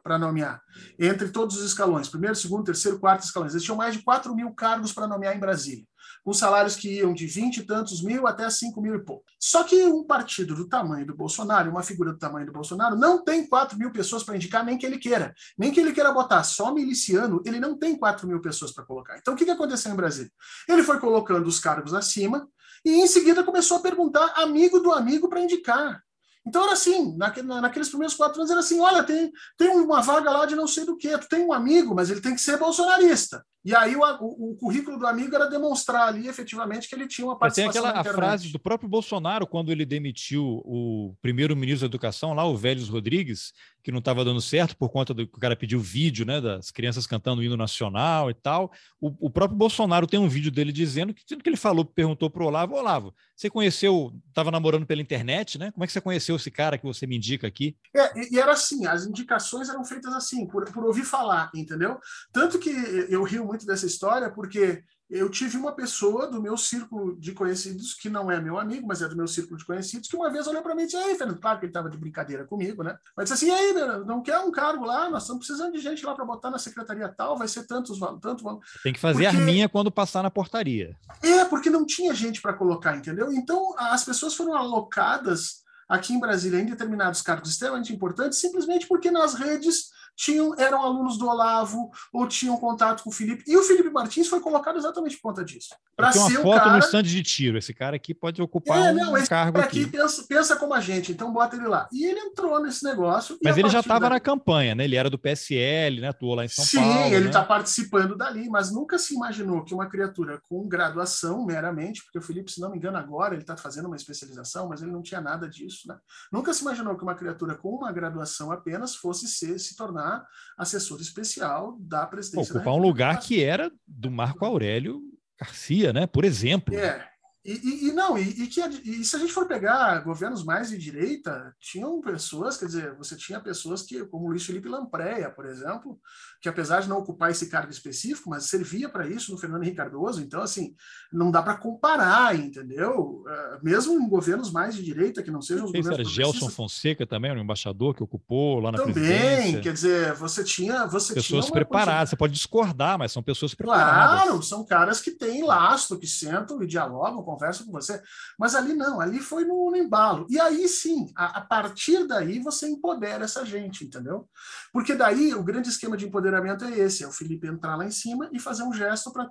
para 0.02 0.18
nomear, 0.18 0.60
entre 0.98 1.28
todos 1.28 1.56
os 1.56 1.64
escalões, 1.64 2.08
primeiro, 2.08 2.34
segundo, 2.34 2.64
terceiro, 2.64 2.98
quarto 2.98 3.22
escalões. 3.22 3.52
Eles 3.52 3.62
tinham 3.62 3.76
mais 3.76 3.94
de 3.94 4.02
4 4.02 4.34
mil 4.34 4.52
cargos 4.52 4.92
para 4.92 5.06
nomear 5.06 5.36
em 5.36 5.40
Brasília 5.40 5.84
com 6.24 6.32
salários 6.32 6.76
que 6.76 6.98
iam 6.98 7.12
de 7.12 7.26
20 7.26 7.58
e 7.58 7.62
tantos 7.64 8.02
mil 8.02 8.26
até 8.26 8.48
5 8.48 8.80
mil 8.80 8.94
e 8.94 9.04
pouco. 9.04 9.24
Só 9.38 9.64
que 9.64 9.84
um 9.84 10.04
partido 10.04 10.54
do 10.54 10.68
tamanho 10.68 11.06
do 11.06 11.14
Bolsonaro, 11.14 11.70
uma 11.70 11.82
figura 11.82 12.12
do 12.12 12.18
tamanho 12.18 12.46
do 12.46 12.52
Bolsonaro, 12.52 12.96
não 12.96 13.22
tem 13.22 13.46
4 13.46 13.76
mil 13.76 13.90
pessoas 13.90 14.22
para 14.22 14.36
indicar, 14.36 14.64
nem 14.64 14.78
que 14.78 14.86
ele 14.86 14.98
queira. 14.98 15.34
Nem 15.58 15.72
que 15.72 15.80
ele 15.80 15.92
queira 15.92 16.12
botar 16.12 16.42
só 16.44 16.72
miliciano, 16.72 17.42
ele 17.44 17.58
não 17.58 17.76
tem 17.76 17.96
4 17.96 18.26
mil 18.26 18.40
pessoas 18.40 18.72
para 18.72 18.84
colocar. 18.84 19.18
Então, 19.18 19.34
o 19.34 19.36
que, 19.36 19.44
que 19.44 19.50
aconteceu 19.50 19.92
em 19.92 19.96
Brasília? 19.96 20.30
Ele 20.68 20.82
foi 20.82 20.98
colocando 21.00 21.46
os 21.46 21.58
cargos 21.58 21.92
acima 21.94 22.48
e, 22.84 23.00
em 23.00 23.06
seguida, 23.06 23.42
começou 23.42 23.78
a 23.78 23.80
perguntar 23.80 24.32
amigo 24.36 24.80
do 24.80 24.92
amigo 24.92 25.28
para 25.28 25.40
indicar. 25.40 26.00
Então 26.44 26.64
era 26.64 26.72
assim, 26.72 27.16
naqueles 27.16 27.88
primeiros 27.88 28.16
quatro 28.16 28.40
anos 28.40 28.50
era 28.50 28.60
assim, 28.60 28.80
olha, 28.80 29.04
tem, 29.04 29.30
tem 29.56 29.68
uma 29.68 30.02
vaga 30.02 30.28
lá 30.28 30.44
de 30.44 30.56
não 30.56 30.66
sei 30.66 30.84
do 30.84 30.96
que, 30.96 31.16
tu 31.16 31.28
tem 31.28 31.44
um 31.46 31.52
amigo, 31.52 31.94
mas 31.94 32.10
ele 32.10 32.20
tem 32.20 32.34
que 32.34 32.40
ser 32.40 32.58
bolsonarista. 32.58 33.44
E 33.64 33.74
aí 33.74 33.94
o, 33.94 34.00
o, 34.00 34.50
o, 34.50 34.56
currículo 34.56 34.98
do 34.98 35.06
amigo 35.06 35.34
era 35.34 35.46
demonstrar 35.46 36.08
ali 36.08 36.26
efetivamente 36.26 36.88
que 36.88 36.94
ele 36.94 37.06
tinha 37.06 37.26
uma 37.26 37.38
participação. 37.38 37.82
Tem 37.82 37.90
aquela 37.90 38.04
frase 38.04 38.50
do 38.50 38.58
próprio 38.58 38.88
Bolsonaro 38.88 39.46
quando 39.46 39.70
ele 39.70 39.86
demitiu 39.86 40.60
o 40.64 41.14
primeiro-ministro 41.22 41.88
da 41.88 41.92
Educação, 41.92 42.34
lá 42.34 42.44
o 42.44 42.56
Vélez 42.56 42.88
Rodrigues, 42.88 43.52
que 43.82 43.92
não 43.92 44.00
estava 44.00 44.24
dando 44.24 44.40
certo 44.40 44.76
por 44.76 44.88
conta 44.88 45.14
do 45.14 45.26
que 45.26 45.36
o 45.36 45.40
cara 45.40 45.54
pediu 45.54 45.78
vídeo, 45.78 46.24
né, 46.24 46.40
das 46.40 46.70
crianças 46.70 47.06
cantando 47.06 47.40
o 47.40 47.44
hino 47.44 47.56
nacional 47.56 48.30
e 48.30 48.34
tal. 48.34 48.72
O, 49.00 49.26
o 49.26 49.30
próprio 49.30 49.56
Bolsonaro 49.56 50.06
tem 50.06 50.18
um 50.18 50.28
vídeo 50.28 50.50
dele 50.50 50.72
dizendo 50.72 51.14
que, 51.14 51.24
que 51.24 51.48
ele 51.48 51.56
falou, 51.56 51.84
perguntou 51.84 52.30
para 52.30 52.42
o 52.42 52.46
Olavo, 52.46 52.74
Olavo, 52.74 53.14
você 53.36 53.50
conheceu, 53.50 54.12
estava 54.28 54.50
namorando 54.50 54.86
pela 54.86 55.02
internet, 55.02 55.58
né? 55.58 55.70
Como 55.72 55.82
é 55.82 55.86
que 55.86 55.92
você 55.92 56.00
conheceu 56.00 56.36
esse 56.36 56.50
cara 56.50 56.78
que 56.78 56.84
você 56.84 57.06
me 57.06 57.16
indica 57.16 57.46
aqui? 57.46 57.76
É, 57.94 58.20
e, 58.20 58.34
e 58.34 58.38
era 58.38 58.52
assim, 58.52 58.86
as 58.86 59.04
indicações 59.04 59.68
eram 59.68 59.84
feitas 59.84 60.12
assim, 60.14 60.46
por, 60.46 60.64
por 60.72 60.84
ouvir 60.84 61.04
falar, 61.04 61.50
entendeu? 61.54 61.98
Tanto 62.32 62.58
que 62.58 62.70
eu 63.08 63.22
rio 63.24 63.51
muito 63.52 63.66
dessa 63.66 63.86
história 63.86 64.30
porque 64.30 64.82
eu 65.12 65.28
tive 65.28 65.58
uma 65.58 65.72
pessoa 65.72 66.26
do 66.26 66.40
meu 66.40 66.56
círculo 66.56 67.14
de 67.20 67.32
conhecidos, 67.32 67.92
que 67.92 68.08
não 68.08 68.30
é 68.30 68.40
meu 68.40 68.58
amigo, 68.58 68.86
mas 68.86 69.02
é 69.02 69.08
do 69.08 69.14
meu 69.14 69.28
círculo 69.28 69.58
de 69.58 69.66
conhecidos, 69.66 70.08
que 70.08 70.16
uma 70.16 70.32
vez 70.32 70.46
olhou 70.46 70.62
para 70.62 70.74
mim 70.74 70.84
e 70.84 70.86
disse: 70.86 70.96
aí, 70.96 71.14
Fernando, 71.14 71.38
claro 71.38 71.58
que 71.58 71.66
ele 71.66 71.70
estava 71.70 71.90
de 71.90 71.98
brincadeira 71.98 72.46
comigo, 72.46 72.82
né? 72.82 72.96
Mas 73.14 73.28
disse 73.28 73.44
assim: 73.44 73.54
aí, 73.54 73.74
não 74.06 74.22
quer 74.22 74.38
um 74.38 74.50
cargo 74.50 74.86
lá? 74.86 75.10
Nós 75.10 75.24
estamos 75.24 75.46
precisando 75.46 75.74
de 75.74 75.80
gente 75.80 76.04
lá 76.06 76.14
para 76.14 76.24
botar 76.24 76.50
na 76.50 76.58
secretaria 76.58 77.10
tal, 77.10 77.36
vai 77.36 77.46
ser 77.46 77.66
tantos, 77.66 78.00
tanto. 78.22 78.60
Tem 78.82 78.94
que 78.94 78.98
fazer 78.98 79.24
porque... 79.24 79.36
arminha 79.36 79.68
quando 79.68 79.92
passar 79.92 80.22
na 80.22 80.30
portaria. 80.30 80.96
É, 81.22 81.44
porque 81.44 81.68
não 81.68 81.84
tinha 81.84 82.14
gente 82.14 82.40
para 82.40 82.54
colocar, 82.54 82.96
entendeu? 82.96 83.30
Então, 83.32 83.74
as 83.76 84.04
pessoas 84.04 84.34
foram 84.34 84.54
alocadas 84.54 85.62
aqui 85.86 86.14
em 86.14 86.20
Brasília 86.20 86.58
em 86.58 86.64
determinados 86.64 87.20
cargos 87.20 87.50
extremamente 87.50 87.92
importantes, 87.92 88.38
simplesmente 88.38 88.86
porque 88.88 89.10
nas 89.10 89.34
redes 89.34 89.90
tinham, 90.22 90.54
eram 90.56 90.80
alunos 90.80 91.18
do 91.18 91.26
Olavo 91.26 91.90
ou 92.12 92.28
tinham 92.28 92.56
contato 92.56 93.02
com 93.02 93.10
o 93.10 93.12
Felipe. 93.12 93.42
E 93.44 93.56
o 93.56 93.62
Felipe 93.62 93.90
Martins 93.90 94.28
foi 94.28 94.38
colocado 94.40 94.78
exatamente 94.78 95.16
por 95.16 95.30
conta 95.30 95.44
disso. 95.44 95.70
Para 95.96 96.12
ser 96.12 96.38
uma 96.38 96.42
foto 96.42 96.62
cara... 96.62 96.72
no 96.74 96.78
stand 96.78 97.02
de 97.02 97.22
tiro. 97.24 97.58
Esse 97.58 97.74
cara 97.74 97.96
aqui 97.96 98.14
pode 98.14 98.40
ocupar 98.40 98.78
é, 98.78 98.92
não, 98.92 99.14
um 99.14 99.26
cargo 99.26 99.58
aqui. 99.58 99.82
aqui. 99.82 99.90
Pensa, 99.90 100.24
pensa 100.28 100.56
como 100.56 100.74
a 100.74 100.80
gente, 100.80 101.10
então 101.10 101.32
bota 101.32 101.56
ele 101.56 101.66
lá. 101.66 101.88
E 101.92 102.04
ele 102.04 102.20
entrou 102.20 102.62
nesse 102.62 102.84
negócio. 102.84 103.36
Mas 103.42 103.58
ele 103.58 103.68
já 103.68 103.80
estava 103.80 104.08
na 104.08 104.20
campanha, 104.20 104.76
né? 104.76 104.84
Ele 104.84 104.94
era 104.94 105.10
do 105.10 105.18
PSL, 105.18 106.00
né? 106.00 106.08
Atuou 106.08 106.36
lá 106.36 106.44
em 106.44 106.48
São 106.48 106.64
Sim, 106.64 106.78
Paulo. 106.78 106.92
Sim, 106.92 107.14
ele 107.14 107.26
está 107.26 107.40
né? 107.40 107.46
participando 107.46 108.16
dali, 108.16 108.48
mas 108.48 108.72
nunca 108.72 108.98
se 108.98 109.14
imaginou 109.14 109.64
que 109.64 109.74
uma 109.74 109.86
criatura 109.86 110.40
com 110.48 110.68
graduação 110.68 111.44
meramente, 111.44 112.02
porque 112.04 112.18
o 112.18 112.22
Felipe, 112.22 112.52
se 112.52 112.60
não 112.60 112.70
me 112.70 112.76
engano, 112.76 112.96
agora 112.96 113.34
ele 113.34 113.42
está 113.42 113.56
fazendo 113.56 113.86
uma 113.86 113.96
especialização, 113.96 114.68
mas 114.68 114.82
ele 114.82 114.92
não 114.92 115.02
tinha 115.02 115.20
nada 115.20 115.48
disso, 115.48 115.88
né? 115.88 115.96
Nunca 116.30 116.54
se 116.54 116.62
imaginou 116.62 116.96
que 116.96 117.02
uma 117.02 117.16
criatura 117.16 117.56
com 117.56 117.70
uma 117.70 117.90
graduação 117.90 118.52
apenas 118.52 118.94
fosse 118.94 119.26
ser, 119.26 119.58
se 119.58 119.76
tornar 119.76 120.11
assessor 120.58 120.82
assessor 120.82 121.00
especial 121.00 121.76
da 121.80 122.06
presidência. 122.06 122.54
Ocupar 122.54 122.74
um 122.74 122.82
lugar 122.82 123.18
que 123.20 123.42
era 123.42 123.70
do 123.86 124.10
Marco 124.10 124.44
Aurélio 124.44 125.00
Garcia, 125.40 125.92
né? 125.92 126.06
Por 126.06 126.24
exemplo. 126.24 126.74
É, 126.74 127.08
e, 127.44 127.52
e, 127.52 127.88
e, 127.88 127.92
não, 127.92 128.16
e, 128.16 128.22
e, 128.22 128.46
que, 128.46 128.60
e 128.60 129.04
se 129.04 129.16
a 129.16 129.18
gente 129.18 129.32
for 129.32 129.48
pegar 129.48 129.98
governos 130.00 130.44
mais 130.44 130.70
de 130.70 130.78
direita, 130.78 131.54
tinham 131.58 132.00
pessoas, 132.00 132.56
quer 132.56 132.66
dizer, 132.66 132.94
você 132.94 133.16
tinha 133.16 133.40
pessoas 133.40 133.82
que, 133.82 134.04
como 134.06 134.28
Luiz 134.28 134.46
Felipe 134.46 134.68
Lampreia, 134.68 135.28
por 135.30 135.46
exemplo, 135.46 136.00
que 136.42 136.48
apesar 136.48 136.80
de 136.80 136.88
não 136.88 136.98
ocupar 136.98 137.30
esse 137.30 137.46
cargo 137.48 137.70
específico, 137.70 138.28
mas 138.28 138.46
servia 138.46 138.88
para 138.88 139.06
isso 139.06 139.30
no 139.30 139.38
Fernando 139.38 139.62
Henrique 139.62 139.76
Cardoso, 139.76 140.20
então, 140.20 140.42
assim, 140.42 140.74
não 141.12 141.30
dá 141.30 141.40
para 141.40 141.56
comparar, 141.56 142.34
entendeu? 142.34 143.22
Uh, 143.24 143.64
mesmo 143.64 143.94
em 143.94 144.08
governos 144.08 144.50
mais 144.50 144.74
de 144.74 144.82
direita, 144.82 145.22
que 145.22 145.30
não 145.30 145.40
sejam 145.40 145.66
os 145.66 145.70
governos. 145.70 146.00
Era 146.00 146.04
Gelson 146.04 146.50
Fonseca 146.50 147.06
também, 147.06 147.30
o 147.30 147.38
embaixador 147.38 147.94
que 147.94 148.02
ocupou 148.02 148.58
lá 148.58 148.72
na 148.72 148.78
também, 148.78 148.92
presidência. 148.92 149.36
Também, 149.46 149.60
quer 149.60 149.72
dizer, 149.72 150.14
você 150.14 150.42
tinha. 150.42 150.84
Você 150.86 151.14
pessoas 151.14 151.46
tinha 151.46 151.54
preparadas, 151.54 152.10
você 152.10 152.16
pode 152.16 152.32
discordar, 152.32 152.98
mas 152.98 153.12
são 153.12 153.22
pessoas 153.22 153.54
preparadas. 153.54 154.22
Claro, 154.24 154.42
são 154.42 154.64
caras 154.64 155.00
que 155.00 155.12
têm 155.12 155.44
lastro, 155.44 155.96
que 155.96 156.08
sentam 156.08 156.60
e 156.60 156.66
dialogam, 156.66 157.22
converso 157.22 157.64
com 157.64 157.70
você. 157.70 158.02
Mas 158.36 158.56
ali 158.56 158.74
não, 158.74 159.00
ali 159.00 159.20
foi 159.20 159.44
no, 159.44 159.70
no 159.70 159.76
embalo. 159.76 160.26
E 160.28 160.40
aí 160.40 160.66
sim, 160.66 161.12
a, 161.14 161.38
a, 161.38 161.40
partir 161.40 162.04
daí 162.08 162.40
você 162.40 162.68
empodera 162.68 163.24
essa 163.24 163.46
gente, 163.46 163.84
entendeu? 163.84 164.28
Porque 164.72 164.96
daí 164.96 165.32
o 165.34 165.44
grande 165.44 165.68
esquema 165.68 165.96
de 165.96 166.06
empoderamento 166.06 166.31
é 166.36 166.78
esse: 166.78 167.04
é 167.04 167.08
o 167.08 167.12
Felipe 167.12 167.46
entrar 167.46 167.76
lá 167.76 167.84
em 167.84 167.90
cima 167.90 168.28
e 168.32 168.38
fazer 168.38 168.62
um 168.62 168.72
gesto 168.72 169.12
para 169.12 169.28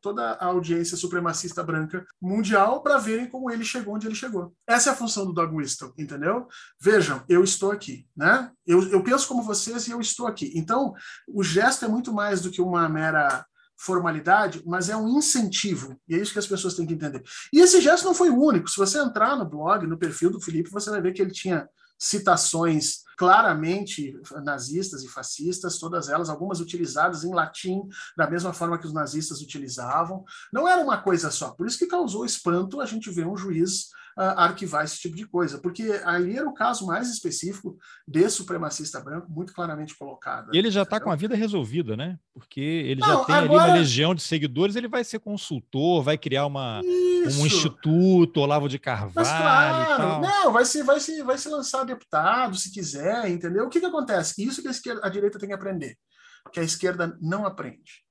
toda 0.00 0.32
a 0.32 0.46
audiência 0.46 0.96
supremacista 0.96 1.62
branca 1.62 2.04
mundial 2.20 2.82
para 2.82 2.98
verem 2.98 3.28
como 3.28 3.50
ele 3.50 3.64
chegou 3.64 3.94
onde 3.94 4.06
ele 4.06 4.14
chegou. 4.14 4.54
Essa 4.66 4.90
é 4.90 4.92
a 4.92 4.96
função 4.96 5.26
do 5.26 5.32
Doug 5.32 5.52
Whistle, 5.54 5.92
entendeu? 5.98 6.46
Vejam, 6.80 7.22
eu 7.28 7.42
estou 7.42 7.70
aqui, 7.70 8.06
né? 8.16 8.50
Eu, 8.66 8.82
eu 8.90 9.02
penso 9.02 9.28
como 9.28 9.42
vocês 9.42 9.86
e 9.86 9.90
eu 9.90 10.00
estou 10.00 10.26
aqui. 10.26 10.52
Então, 10.54 10.94
o 11.28 11.42
gesto 11.42 11.84
é 11.84 11.88
muito 11.88 12.12
mais 12.12 12.40
do 12.40 12.50
que 12.50 12.60
uma 12.60 12.88
mera 12.88 13.44
formalidade, 13.76 14.62
mas 14.64 14.88
é 14.88 14.96
um 14.96 15.08
incentivo. 15.18 15.98
E 16.08 16.14
é 16.14 16.18
isso 16.18 16.32
que 16.32 16.38
as 16.38 16.46
pessoas 16.46 16.74
têm 16.74 16.86
que 16.86 16.94
entender. 16.94 17.22
E 17.52 17.60
esse 17.60 17.80
gesto 17.80 18.04
não 18.04 18.14
foi 18.14 18.30
o 18.30 18.40
único. 18.40 18.68
Se 18.68 18.76
você 18.76 18.98
entrar 18.98 19.36
no 19.36 19.48
blog, 19.48 19.86
no 19.86 19.98
perfil 19.98 20.30
do 20.30 20.40
Felipe, 20.40 20.70
você 20.70 20.90
vai 20.90 21.00
ver 21.00 21.12
que 21.12 21.20
ele 21.20 21.32
tinha 21.32 21.68
citações 22.04 23.02
claramente 23.16 24.20
nazistas 24.42 25.02
e 25.02 25.08
fascistas, 25.08 25.78
todas 25.78 26.08
elas, 26.08 26.28
algumas 26.28 26.60
utilizadas 26.60 27.24
em 27.24 27.32
latim, 27.32 27.80
da 28.16 28.28
mesma 28.28 28.52
forma 28.52 28.78
que 28.78 28.86
os 28.86 28.92
nazistas 28.92 29.40
utilizavam. 29.40 30.24
Não 30.52 30.68
era 30.68 30.82
uma 30.82 31.00
coisa 31.00 31.30
só. 31.30 31.52
Por 31.52 31.66
isso 31.66 31.78
que 31.78 31.86
causou 31.86 32.24
espanto 32.24 32.80
a 32.80 32.86
gente 32.86 33.10
ver 33.10 33.26
um 33.26 33.36
juiz 33.36 33.88
arquivar 34.16 34.84
esse 34.84 34.98
tipo 34.98 35.16
de 35.16 35.26
coisa, 35.26 35.58
porque 35.58 36.00
ali 36.04 36.36
era 36.36 36.48
o 36.48 36.54
caso 36.54 36.86
mais 36.86 37.10
específico 37.10 37.76
de 38.06 38.28
supremacista 38.28 39.00
branco, 39.00 39.30
muito 39.30 39.52
claramente 39.52 39.96
colocado. 39.96 40.54
E 40.54 40.58
ele 40.58 40.70
já 40.70 40.82
está 40.82 41.00
com 41.00 41.10
a 41.10 41.16
vida 41.16 41.34
resolvida, 41.34 41.96
né? 41.96 42.18
Porque 42.32 42.60
ele 42.60 43.00
Não, 43.00 43.08
já 43.08 43.24
tem 43.24 43.34
agora... 43.34 43.62
ali 43.62 43.70
uma 43.70 43.78
legião 43.78 44.14
de 44.14 44.22
seguidores, 44.22 44.76
ele 44.76 44.88
vai 44.88 45.02
ser 45.02 45.18
consultor, 45.18 46.02
vai 46.02 46.16
criar 46.16 46.46
uma, 46.46 46.80
um 46.80 47.46
instituto, 47.46 48.40
Olavo 48.40 48.68
de 48.68 48.78
Carvalho. 48.78 49.12
Mas 49.14 49.28
claro, 49.28 50.20
não, 50.20 50.52
vai 50.52 50.64
se, 50.64 50.82
vai, 50.82 51.00
se, 51.00 51.22
vai 51.22 51.38
se 51.38 51.48
lançar 51.48 51.84
deputado, 51.84 52.56
se 52.56 52.72
quiser, 52.72 53.28
entendeu? 53.28 53.64
O 53.64 53.68
que, 53.68 53.80
que 53.80 53.86
acontece? 53.86 54.44
Isso 54.44 54.62
que 54.62 54.68
a, 54.68 54.72
esquerda, 54.72 55.00
a 55.04 55.08
direita 55.08 55.38
tem 55.38 55.48
que 55.48 55.54
aprender, 55.54 55.96
que 56.52 56.60
a 56.60 56.64
esquerda 56.64 57.16
não 57.20 57.46
aprende. 57.46 58.04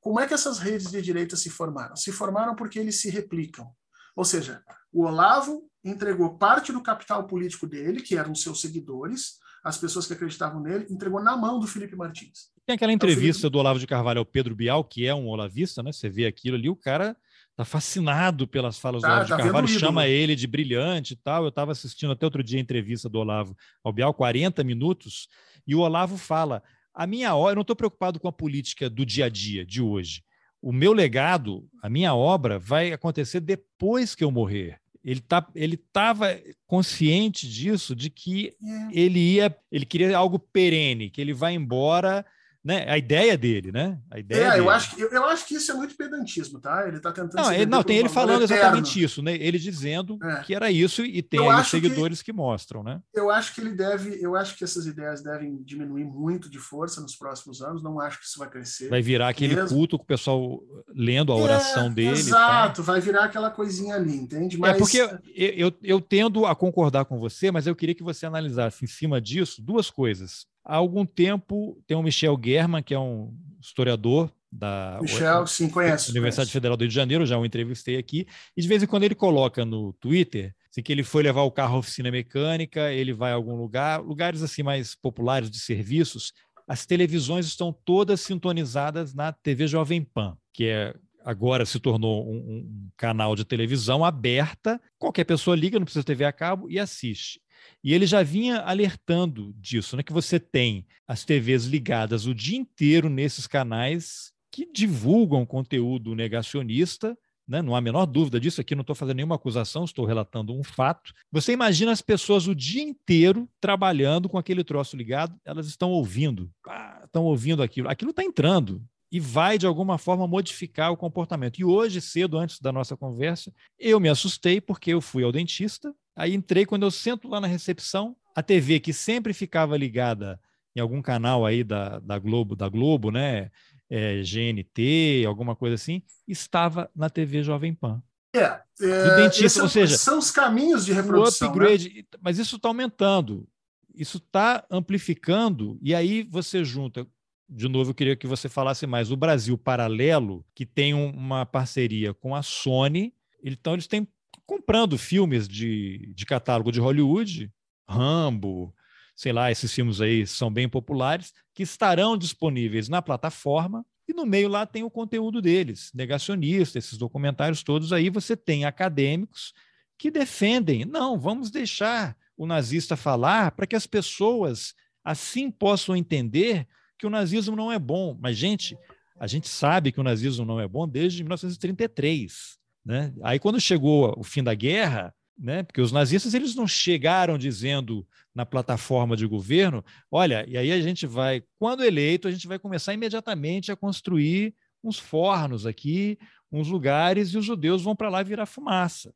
Como 0.00 0.20
é 0.20 0.26
que 0.26 0.34
essas 0.34 0.58
redes 0.58 0.90
de 0.90 1.00
direita 1.00 1.36
se 1.36 1.48
formaram? 1.48 1.96
Se 1.96 2.12
formaram 2.12 2.54
porque 2.54 2.78
eles 2.78 3.00
se 3.00 3.08
replicam. 3.08 3.70
Ou 4.14 4.24
seja, 4.24 4.62
o 4.94 5.04
Olavo 5.04 5.68
entregou 5.84 6.38
parte 6.38 6.72
do 6.72 6.80
capital 6.80 7.26
político 7.26 7.66
dele, 7.66 8.00
que 8.00 8.16
eram 8.16 8.34
seus 8.34 8.60
seguidores, 8.60 9.38
as 9.62 9.76
pessoas 9.76 10.06
que 10.06 10.12
acreditavam 10.12 10.60
nele, 10.60 10.86
entregou 10.88 11.22
na 11.22 11.36
mão 11.36 11.58
do 11.58 11.66
Felipe 11.66 11.96
Martins. 11.96 12.52
Tem 12.64 12.76
aquela 12.76 12.92
entrevista 12.92 13.42
Felipe... 13.42 13.52
do 13.52 13.58
Olavo 13.58 13.78
de 13.78 13.86
Carvalho 13.86 14.20
ao 14.20 14.24
Pedro 14.24 14.54
Bial, 14.54 14.84
que 14.84 15.06
é 15.06 15.14
um 15.14 15.26
olavista, 15.26 15.82
né? 15.82 15.90
Você 15.90 16.08
vê 16.08 16.26
aquilo 16.26 16.56
ali, 16.56 16.70
o 16.70 16.76
cara 16.76 17.16
tá 17.56 17.64
fascinado 17.64 18.46
pelas 18.46 18.78
falas 18.78 19.02
tá, 19.02 19.08
do 19.08 19.12
Olavo 19.12 19.28
tá 19.28 19.36
de 19.36 19.42
Carvalho, 19.42 19.68
chama 19.68 20.06
ele 20.06 20.36
de 20.36 20.46
brilhante 20.46 21.14
e 21.14 21.16
tal. 21.16 21.42
Eu 21.42 21.48
estava 21.48 21.72
assistindo 21.72 22.12
até 22.12 22.24
outro 22.24 22.42
dia 22.42 22.58
a 22.58 22.62
entrevista 22.62 23.08
do 23.08 23.18
Olavo 23.18 23.56
ao 23.82 23.92
Bial, 23.92 24.14
40 24.14 24.62
minutos, 24.62 25.28
e 25.66 25.74
o 25.74 25.80
Olavo 25.80 26.16
fala: 26.16 26.62
a 26.94 27.06
minha 27.06 27.34
hora, 27.34 27.52
eu 27.52 27.56
não 27.56 27.62
estou 27.62 27.76
preocupado 27.76 28.20
com 28.20 28.28
a 28.28 28.32
política 28.32 28.88
do 28.88 29.04
dia 29.04 29.26
a 29.26 29.28
dia, 29.28 29.66
de 29.66 29.82
hoje 29.82 30.22
o 30.64 30.72
meu 30.72 30.94
legado, 30.94 31.68
a 31.82 31.90
minha 31.90 32.14
obra, 32.14 32.58
vai 32.58 32.90
acontecer 32.90 33.38
depois 33.38 34.14
que 34.14 34.24
eu 34.24 34.30
morrer. 34.30 34.80
Ele 35.04 35.20
tá, 35.20 35.46
ele 35.54 35.74
estava 35.74 36.40
consciente 36.66 37.48
disso, 37.48 37.94
de 37.94 38.08
que 38.08 38.56
é. 38.62 38.98
ele 38.98 39.18
ia, 39.34 39.54
ele 39.70 39.84
queria 39.84 40.16
algo 40.16 40.38
perene, 40.38 41.10
que 41.10 41.20
ele 41.20 41.34
vai 41.34 41.54
embora 41.54 42.24
né? 42.64 42.86
A 42.88 42.96
ideia 42.96 43.36
dele, 43.36 43.70
né? 43.70 43.98
A 44.10 44.18
ideia 44.18 44.44
é, 44.44 44.50
dele. 44.52 44.62
eu 44.62 44.70
acho, 44.70 44.96
que, 44.96 45.02
eu, 45.02 45.10
eu, 45.10 45.24
acho 45.26 45.46
que 45.46 45.54
isso 45.54 45.70
é 45.70 45.74
muito 45.74 45.94
pedantismo, 45.96 46.58
tá? 46.58 46.88
Ele 46.88 46.96
está 46.96 47.12
tentando. 47.12 47.42
Não, 47.42 47.52
ele, 47.52 47.66
não 47.66 47.82
tem 47.82 47.98
ele 47.98 48.08
falando 48.08 48.42
eterno. 48.42 48.62
exatamente 48.62 49.02
isso, 49.02 49.20
né? 49.20 49.34
Ele 49.34 49.58
dizendo 49.58 50.18
é. 50.22 50.42
que 50.42 50.54
era 50.54 50.70
isso 50.70 51.04
e 51.04 51.20
tem 51.20 51.40
os 51.40 51.68
seguidores 51.68 52.20
que, 52.20 52.32
que, 52.32 52.32
mostram, 52.32 52.82
né? 52.82 53.02
Eu 53.12 53.30
acho 53.30 53.54
que 53.54 53.60
ele 53.60 53.72
deve, 53.72 54.18
eu 54.18 54.34
acho 54.34 54.56
que 54.56 54.64
essas 54.64 54.86
ideias 54.86 55.22
devem 55.22 55.62
diminuir 55.62 56.04
muito 56.04 56.48
de 56.48 56.58
força 56.58 57.02
nos 57.02 57.14
próximos 57.14 57.60
anos. 57.60 57.82
Não 57.82 58.00
acho 58.00 58.18
que 58.18 58.24
isso 58.24 58.38
vai 58.38 58.48
crescer. 58.48 58.88
Vai 58.88 59.02
virar 59.02 59.28
aquele 59.28 59.54
mesmo. 59.54 59.68
culto 59.68 59.98
com 59.98 60.04
o 60.04 60.06
pessoal 60.06 60.62
lendo 60.88 61.32
a 61.32 61.36
oração 61.36 61.88
é, 61.88 61.90
dele. 61.90 62.18
Exato, 62.18 62.82
vai 62.82 62.98
virar 62.98 63.24
aquela 63.24 63.50
coisinha 63.50 63.94
ali, 63.96 64.16
entende? 64.16 64.56
É, 64.56 64.58
mas... 64.58 64.76
É 64.76 64.78
porque 64.78 65.00
eu, 65.00 65.18
eu, 65.34 65.72
eu 65.82 66.00
tendo 66.00 66.46
a 66.46 66.54
concordar 66.54 67.04
com 67.04 67.18
você, 67.18 67.50
mas 67.50 67.66
eu 67.66 67.76
queria 67.76 67.94
que 67.94 68.02
você 68.02 68.24
analisasse 68.24 68.82
em 68.82 68.88
cima 68.88 69.20
disso 69.20 69.60
duas 69.60 69.90
coisas. 69.90 70.46
Há 70.64 70.76
algum 70.76 71.04
tempo 71.04 71.78
tem 71.86 71.96
o 71.96 72.02
Michel 72.02 72.40
German, 72.42 72.82
que 72.82 72.94
é 72.94 72.98
um 72.98 73.34
historiador 73.60 74.30
da 74.50 74.98
Michel, 75.02 75.46
sim, 75.46 75.68
conhece, 75.68 76.10
Universidade 76.10 76.46
conhece. 76.46 76.52
Federal 76.52 76.76
do 76.76 76.82
Rio 76.82 76.88
de 76.88 76.94
Janeiro, 76.94 77.26
já 77.26 77.36
o 77.36 77.44
entrevistei 77.44 77.96
aqui, 77.96 78.26
e 78.56 78.62
de 78.62 78.68
vez 78.68 78.82
em 78.82 78.86
quando 78.86 79.02
ele 79.02 79.14
coloca 79.14 79.64
no 79.64 79.92
Twitter 79.94 80.54
assim, 80.70 80.82
que 80.82 80.92
ele 80.92 81.02
foi 81.02 81.22
levar 81.22 81.42
o 81.42 81.50
carro 81.50 81.76
à 81.76 81.78
oficina 81.78 82.10
mecânica, 82.10 82.92
ele 82.92 83.12
vai 83.12 83.32
a 83.32 83.34
algum 83.34 83.56
lugar, 83.56 84.00
lugares 84.00 84.42
assim 84.42 84.62
mais 84.62 84.94
populares 84.94 85.50
de 85.50 85.58
serviços, 85.58 86.32
as 86.66 86.86
televisões 86.86 87.46
estão 87.46 87.72
todas 87.84 88.20
sintonizadas 88.20 89.12
na 89.12 89.32
TV 89.32 89.66
Jovem 89.66 90.02
Pan, 90.02 90.36
que 90.52 90.66
é 90.66 90.94
agora 91.24 91.64
se 91.64 91.80
tornou 91.80 92.28
um, 92.28 92.36
um, 92.36 92.90
canal 92.96 93.34
de 93.34 93.44
televisão 93.44 94.04
aberta, 94.04 94.80
qualquer 94.98 95.24
pessoa 95.24 95.56
liga, 95.56 95.78
não 95.78 95.84
precisa 95.84 96.04
TV 96.04 96.24
a 96.24 96.32
cabo 96.32 96.68
e 96.68 96.78
assiste. 96.78 97.40
E 97.82 97.92
ele 97.92 98.06
já 98.06 98.22
vinha 98.22 98.60
alertando 98.60 99.54
disso, 99.56 99.96
né? 99.96 100.02
Que 100.02 100.12
você 100.12 100.38
tem 100.38 100.86
as 101.06 101.24
TVs 101.24 101.64
ligadas 101.64 102.26
o 102.26 102.34
dia 102.34 102.58
inteiro 102.58 103.08
nesses 103.08 103.46
canais 103.46 104.32
que 104.50 104.70
divulgam 104.72 105.44
conteúdo 105.44 106.14
negacionista, 106.14 107.18
né? 107.46 107.60
não 107.60 107.74
há 107.74 107.78
a 107.78 107.80
menor 107.80 108.06
dúvida 108.06 108.40
disso. 108.40 108.60
Aqui 108.60 108.74
não 108.74 108.82
estou 108.82 108.94
fazendo 108.94 109.16
nenhuma 109.16 109.34
acusação, 109.34 109.84
estou 109.84 110.04
relatando 110.04 110.54
um 110.54 110.62
fato. 110.62 111.12
Você 111.30 111.52
imagina 111.52 111.92
as 111.92 112.00
pessoas 112.00 112.46
o 112.46 112.54
dia 112.54 112.82
inteiro 112.82 113.48
trabalhando 113.60 114.28
com 114.28 114.38
aquele 114.38 114.64
troço 114.64 114.96
ligado, 114.96 115.38
elas 115.44 115.66
estão 115.66 115.90
ouvindo, 115.90 116.50
ah, 116.66 117.02
estão 117.04 117.24
ouvindo 117.24 117.62
aquilo, 117.62 117.88
aquilo 117.88 118.10
está 118.10 118.22
entrando 118.22 118.82
e 119.10 119.20
vai 119.20 119.58
de 119.58 119.66
alguma 119.66 119.96
forma 119.98 120.26
modificar 120.26 120.90
o 120.90 120.96
comportamento. 120.96 121.60
E 121.60 121.64
hoje, 121.64 122.00
cedo 122.00 122.38
antes 122.38 122.58
da 122.60 122.72
nossa 122.72 122.96
conversa, 122.96 123.52
eu 123.78 124.00
me 124.00 124.08
assustei 124.08 124.60
porque 124.60 124.92
eu 124.92 125.00
fui 125.00 125.22
ao 125.22 125.30
dentista 125.30 125.94
Aí 126.16 126.34
entrei, 126.34 126.64
quando 126.64 126.84
eu 126.84 126.90
sento 126.90 127.28
lá 127.28 127.40
na 127.40 127.46
recepção, 127.46 128.16
a 128.34 128.42
TV 128.42 128.80
que 128.80 128.92
sempre 128.92 129.32
ficava 129.32 129.76
ligada 129.76 130.40
em 130.76 130.80
algum 130.80 131.00
canal 131.00 131.46
aí 131.46 131.62
da, 131.62 131.98
da 132.00 132.18
Globo, 132.18 132.56
da 132.56 132.68
Globo, 132.68 133.10
né? 133.10 133.50
É, 133.88 134.22
GNT, 134.22 135.24
alguma 135.26 135.54
coisa 135.54 135.74
assim, 135.74 136.02
estava 136.26 136.90
na 136.96 137.08
TV 137.10 137.42
Jovem 137.42 137.74
Pan. 137.74 138.02
É, 138.34 138.60
é 138.80 139.16
dentista, 139.16 139.62
ou 139.62 139.68
seja, 139.68 139.96
são 139.96 140.18
os 140.18 140.30
caminhos 140.30 140.84
de 140.84 140.92
reprodução. 140.92 141.48
O 141.48 141.50
upgrade, 141.50 141.94
né? 141.94 142.02
mas 142.20 142.38
isso 142.38 142.56
está 142.56 142.68
aumentando, 142.68 143.46
isso 143.94 144.16
está 144.16 144.64
amplificando, 144.68 145.78
e 145.80 145.94
aí 145.94 146.24
você 146.24 146.64
junta. 146.64 147.06
De 147.48 147.68
novo, 147.68 147.90
eu 147.90 147.94
queria 147.94 148.16
que 148.16 148.26
você 148.26 148.48
falasse 148.48 148.86
mais. 148.86 149.12
O 149.12 149.16
Brasil 149.16 149.56
Paralelo, 149.56 150.44
que 150.54 150.64
tem 150.64 150.94
uma 150.94 151.44
parceria 151.44 152.12
com 152.14 152.34
a 152.34 152.42
Sony, 152.42 153.14
então 153.44 153.74
eles 153.74 153.86
têm 153.86 154.08
comprando 154.46 154.98
filmes 154.98 155.48
de, 155.48 156.12
de 156.14 156.26
catálogo 156.26 156.72
de 156.72 156.80
Hollywood, 156.80 157.50
Rambo, 157.88 158.74
sei 159.14 159.32
lá, 159.32 159.50
esses 159.50 159.72
filmes 159.72 160.00
aí 160.00 160.26
são 160.26 160.52
bem 160.52 160.68
populares, 160.68 161.32
que 161.54 161.62
estarão 161.62 162.16
disponíveis 162.16 162.88
na 162.88 163.00
plataforma. 163.00 163.84
E 164.06 164.12
no 164.12 164.26
meio 164.26 164.48
lá 164.48 164.66
tem 164.66 164.82
o 164.82 164.90
conteúdo 164.90 165.40
deles, 165.40 165.90
negacionista, 165.94 166.78
esses 166.78 166.98
documentários 166.98 167.62
todos 167.62 167.92
aí. 167.92 168.10
Você 168.10 168.36
tem 168.36 168.64
acadêmicos 168.64 169.54
que 169.96 170.10
defendem, 170.10 170.84
não, 170.84 171.18
vamos 171.18 171.50
deixar 171.50 172.16
o 172.36 172.46
nazista 172.46 172.96
falar 172.96 173.52
para 173.52 173.66
que 173.66 173.76
as 173.76 173.86
pessoas 173.86 174.74
assim 175.04 175.50
possam 175.50 175.96
entender 175.96 176.66
que 176.98 177.06
o 177.06 177.10
nazismo 177.10 177.54
não 177.54 177.70
é 177.70 177.78
bom. 177.78 178.16
Mas, 178.20 178.36
gente, 178.36 178.76
a 179.18 179.26
gente 179.26 179.48
sabe 179.48 179.92
que 179.92 180.00
o 180.00 180.04
nazismo 180.04 180.44
não 180.44 180.60
é 180.60 180.66
bom 180.66 180.88
desde 180.88 181.22
1933. 181.22 182.58
Né? 182.84 183.12
Aí, 183.22 183.38
quando 183.38 183.60
chegou 183.60 184.14
o 184.16 184.22
fim 184.22 184.42
da 184.42 184.54
guerra, 184.54 185.14
né, 185.38 185.62
porque 185.62 185.80
os 185.80 185.90
nazistas 185.90 186.34
eles 186.34 186.54
não 186.54 186.66
chegaram 186.66 187.36
dizendo 187.36 188.06
na 188.34 188.44
plataforma 188.46 189.16
de 189.16 189.26
governo, 189.26 189.84
olha, 190.10 190.44
e 190.48 190.56
aí 190.56 190.70
a 190.70 190.80
gente 190.80 191.06
vai, 191.06 191.42
quando 191.58 191.84
eleito, 191.84 192.28
a 192.28 192.30
gente 192.30 192.46
vai 192.46 192.58
começar 192.58 192.92
imediatamente 192.92 193.72
a 193.72 193.76
construir 193.76 194.54
uns 194.82 194.98
fornos 194.98 195.66
aqui, 195.66 196.18
uns 196.52 196.68
lugares, 196.68 197.30
e 197.30 197.38
os 197.38 197.44
judeus 197.44 197.82
vão 197.82 197.96
para 197.96 198.08
lá 198.08 198.22
virar 198.22 198.46
fumaça. 198.46 199.12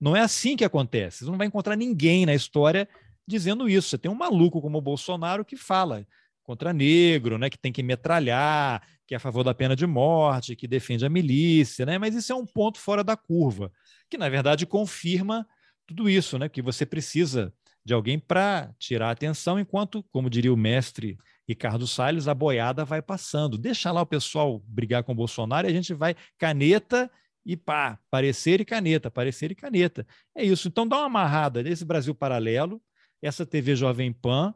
Não 0.00 0.14
é 0.14 0.20
assim 0.20 0.56
que 0.56 0.64
acontece. 0.64 1.24
Você 1.24 1.30
não 1.30 1.36
vai 1.36 1.46
encontrar 1.46 1.76
ninguém 1.76 2.24
na 2.24 2.34
história 2.34 2.88
dizendo 3.26 3.68
isso. 3.68 3.88
Você 3.88 3.98
tem 3.98 4.10
um 4.10 4.14
maluco 4.14 4.62
como 4.62 4.78
o 4.78 4.82
Bolsonaro 4.82 5.44
que 5.44 5.56
fala 5.56 6.06
contra 6.44 6.72
negro, 6.72 7.36
né, 7.36 7.50
que 7.50 7.58
tem 7.58 7.72
que 7.72 7.82
metralhar, 7.82 8.82
que 9.08 9.14
é 9.14 9.16
a 9.16 9.20
favor 9.20 9.42
da 9.42 9.54
pena 9.54 9.74
de 9.74 9.86
morte, 9.86 10.54
que 10.54 10.68
defende 10.68 11.06
a 11.06 11.08
milícia, 11.08 11.86
né? 11.86 11.96
Mas 11.96 12.14
isso 12.14 12.30
é 12.30 12.36
um 12.36 12.44
ponto 12.44 12.78
fora 12.78 13.02
da 13.02 13.16
curva, 13.16 13.72
que 14.10 14.18
na 14.18 14.28
verdade 14.28 14.66
confirma 14.66 15.48
tudo 15.86 16.10
isso, 16.10 16.38
né? 16.38 16.46
Que 16.46 16.60
você 16.60 16.84
precisa 16.84 17.50
de 17.82 17.94
alguém 17.94 18.18
para 18.18 18.70
tirar 18.78 19.08
a 19.08 19.12
atenção, 19.12 19.58
enquanto, 19.58 20.02
como 20.12 20.28
diria 20.28 20.52
o 20.52 20.56
mestre 20.58 21.16
Ricardo 21.48 21.86
Salles, 21.86 22.28
a 22.28 22.34
boiada 22.34 22.84
vai 22.84 23.00
passando. 23.00 23.56
Deixa 23.56 23.90
lá 23.90 24.02
o 24.02 24.06
pessoal 24.06 24.62
brigar 24.66 25.02
com 25.02 25.12
o 25.12 25.14
Bolsonaro 25.14 25.66
e 25.66 25.70
a 25.70 25.72
gente 25.72 25.94
vai 25.94 26.14
caneta 26.36 27.10
e 27.46 27.56
pá, 27.56 27.98
parecer 28.10 28.60
e 28.60 28.64
caneta, 28.66 29.10
parecer 29.10 29.50
e 29.50 29.54
caneta. 29.54 30.06
É 30.36 30.44
isso. 30.44 30.68
Então 30.68 30.86
dá 30.86 30.98
uma 30.98 31.06
amarrada 31.06 31.62
nesse 31.62 31.82
Brasil 31.82 32.14
Paralelo, 32.14 32.78
essa 33.22 33.46
TV 33.46 33.74
Jovem 33.74 34.12
Pan, 34.12 34.54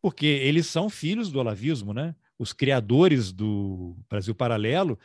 porque 0.00 0.26
eles 0.26 0.66
são 0.66 0.90
filhos 0.90 1.30
do 1.30 1.38
olavismo, 1.38 1.94
né? 1.94 2.16
Os 2.38 2.52
criadores 2.52 3.32
do 3.32 3.96
Brasil 4.08 4.34
Paralelo. 4.34 4.98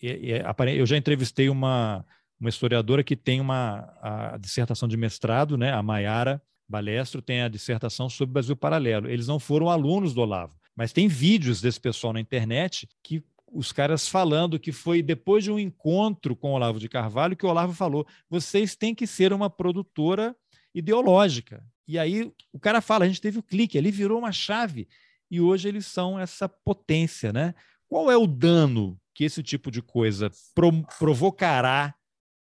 eu 0.00 0.86
já 0.86 0.96
entrevistei 0.96 1.48
uma, 1.48 2.04
uma 2.38 2.48
historiadora 2.48 3.04
que 3.04 3.16
tem 3.16 3.40
uma 3.40 3.94
a 4.00 4.36
dissertação 4.38 4.88
de 4.88 4.96
mestrado, 4.96 5.56
né? 5.56 5.72
A 5.72 5.82
Maiara 5.82 6.42
Balestro 6.68 7.20
tem 7.20 7.42
a 7.42 7.48
dissertação 7.48 8.08
sobre 8.08 8.32
Brasil 8.32 8.56
Paralelo. 8.56 9.08
Eles 9.08 9.26
não 9.26 9.38
foram 9.38 9.68
alunos 9.68 10.14
do 10.14 10.20
Olavo, 10.20 10.58
mas 10.74 10.92
tem 10.92 11.08
vídeos 11.08 11.60
desse 11.60 11.80
pessoal 11.80 12.12
na 12.12 12.20
internet 12.20 12.88
que 13.02 13.22
os 13.52 13.70
caras 13.70 14.08
falando 14.08 14.58
que 14.58 14.72
foi 14.72 15.02
depois 15.02 15.44
de 15.44 15.50
um 15.50 15.58
encontro 15.58 16.34
com 16.34 16.52
o 16.52 16.54
Olavo 16.54 16.80
de 16.80 16.88
Carvalho 16.88 17.36
que 17.36 17.44
o 17.44 17.48
Olavo 17.48 17.74
falou: 17.74 18.06
vocês 18.28 18.74
têm 18.74 18.94
que 18.94 19.06
ser 19.06 19.32
uma 19.32 19.50
produtora 19.50 20.34
ideológica. 20.74 21.62
E 21.86 21.98
aí 21.98 22.32
o 22.52 22.58
cara 22.58 22.80
fala: 22.80 23.04
a 23.04 23.08
gente 23.08 23.20
teve 23.20 23.38
o 23.38 23.42
clique, 23.42 23.76
ali 23.76 23.90
virou 23.90 24.18
uma 24.18 24.32
chave 24.32 24.88
e 25.32 25.40
hoje 25.40 25.66
eles 25.66 25.86
são 25.86 26.20
essa 26.20 26.46
potência, 26.46 27.32
né? 27.32 27.54
Qual 27.88 28.10
é 28.10 28.16
o 28.18 28.26
dano 28.26 29.00
que 29.14 29.24
esse 29.24 29.42
tipo 29.42 29.70
de 29.70 29.80
coisa 29.80 30.30
pro 30.54 30.70
provocará 30.98 31.94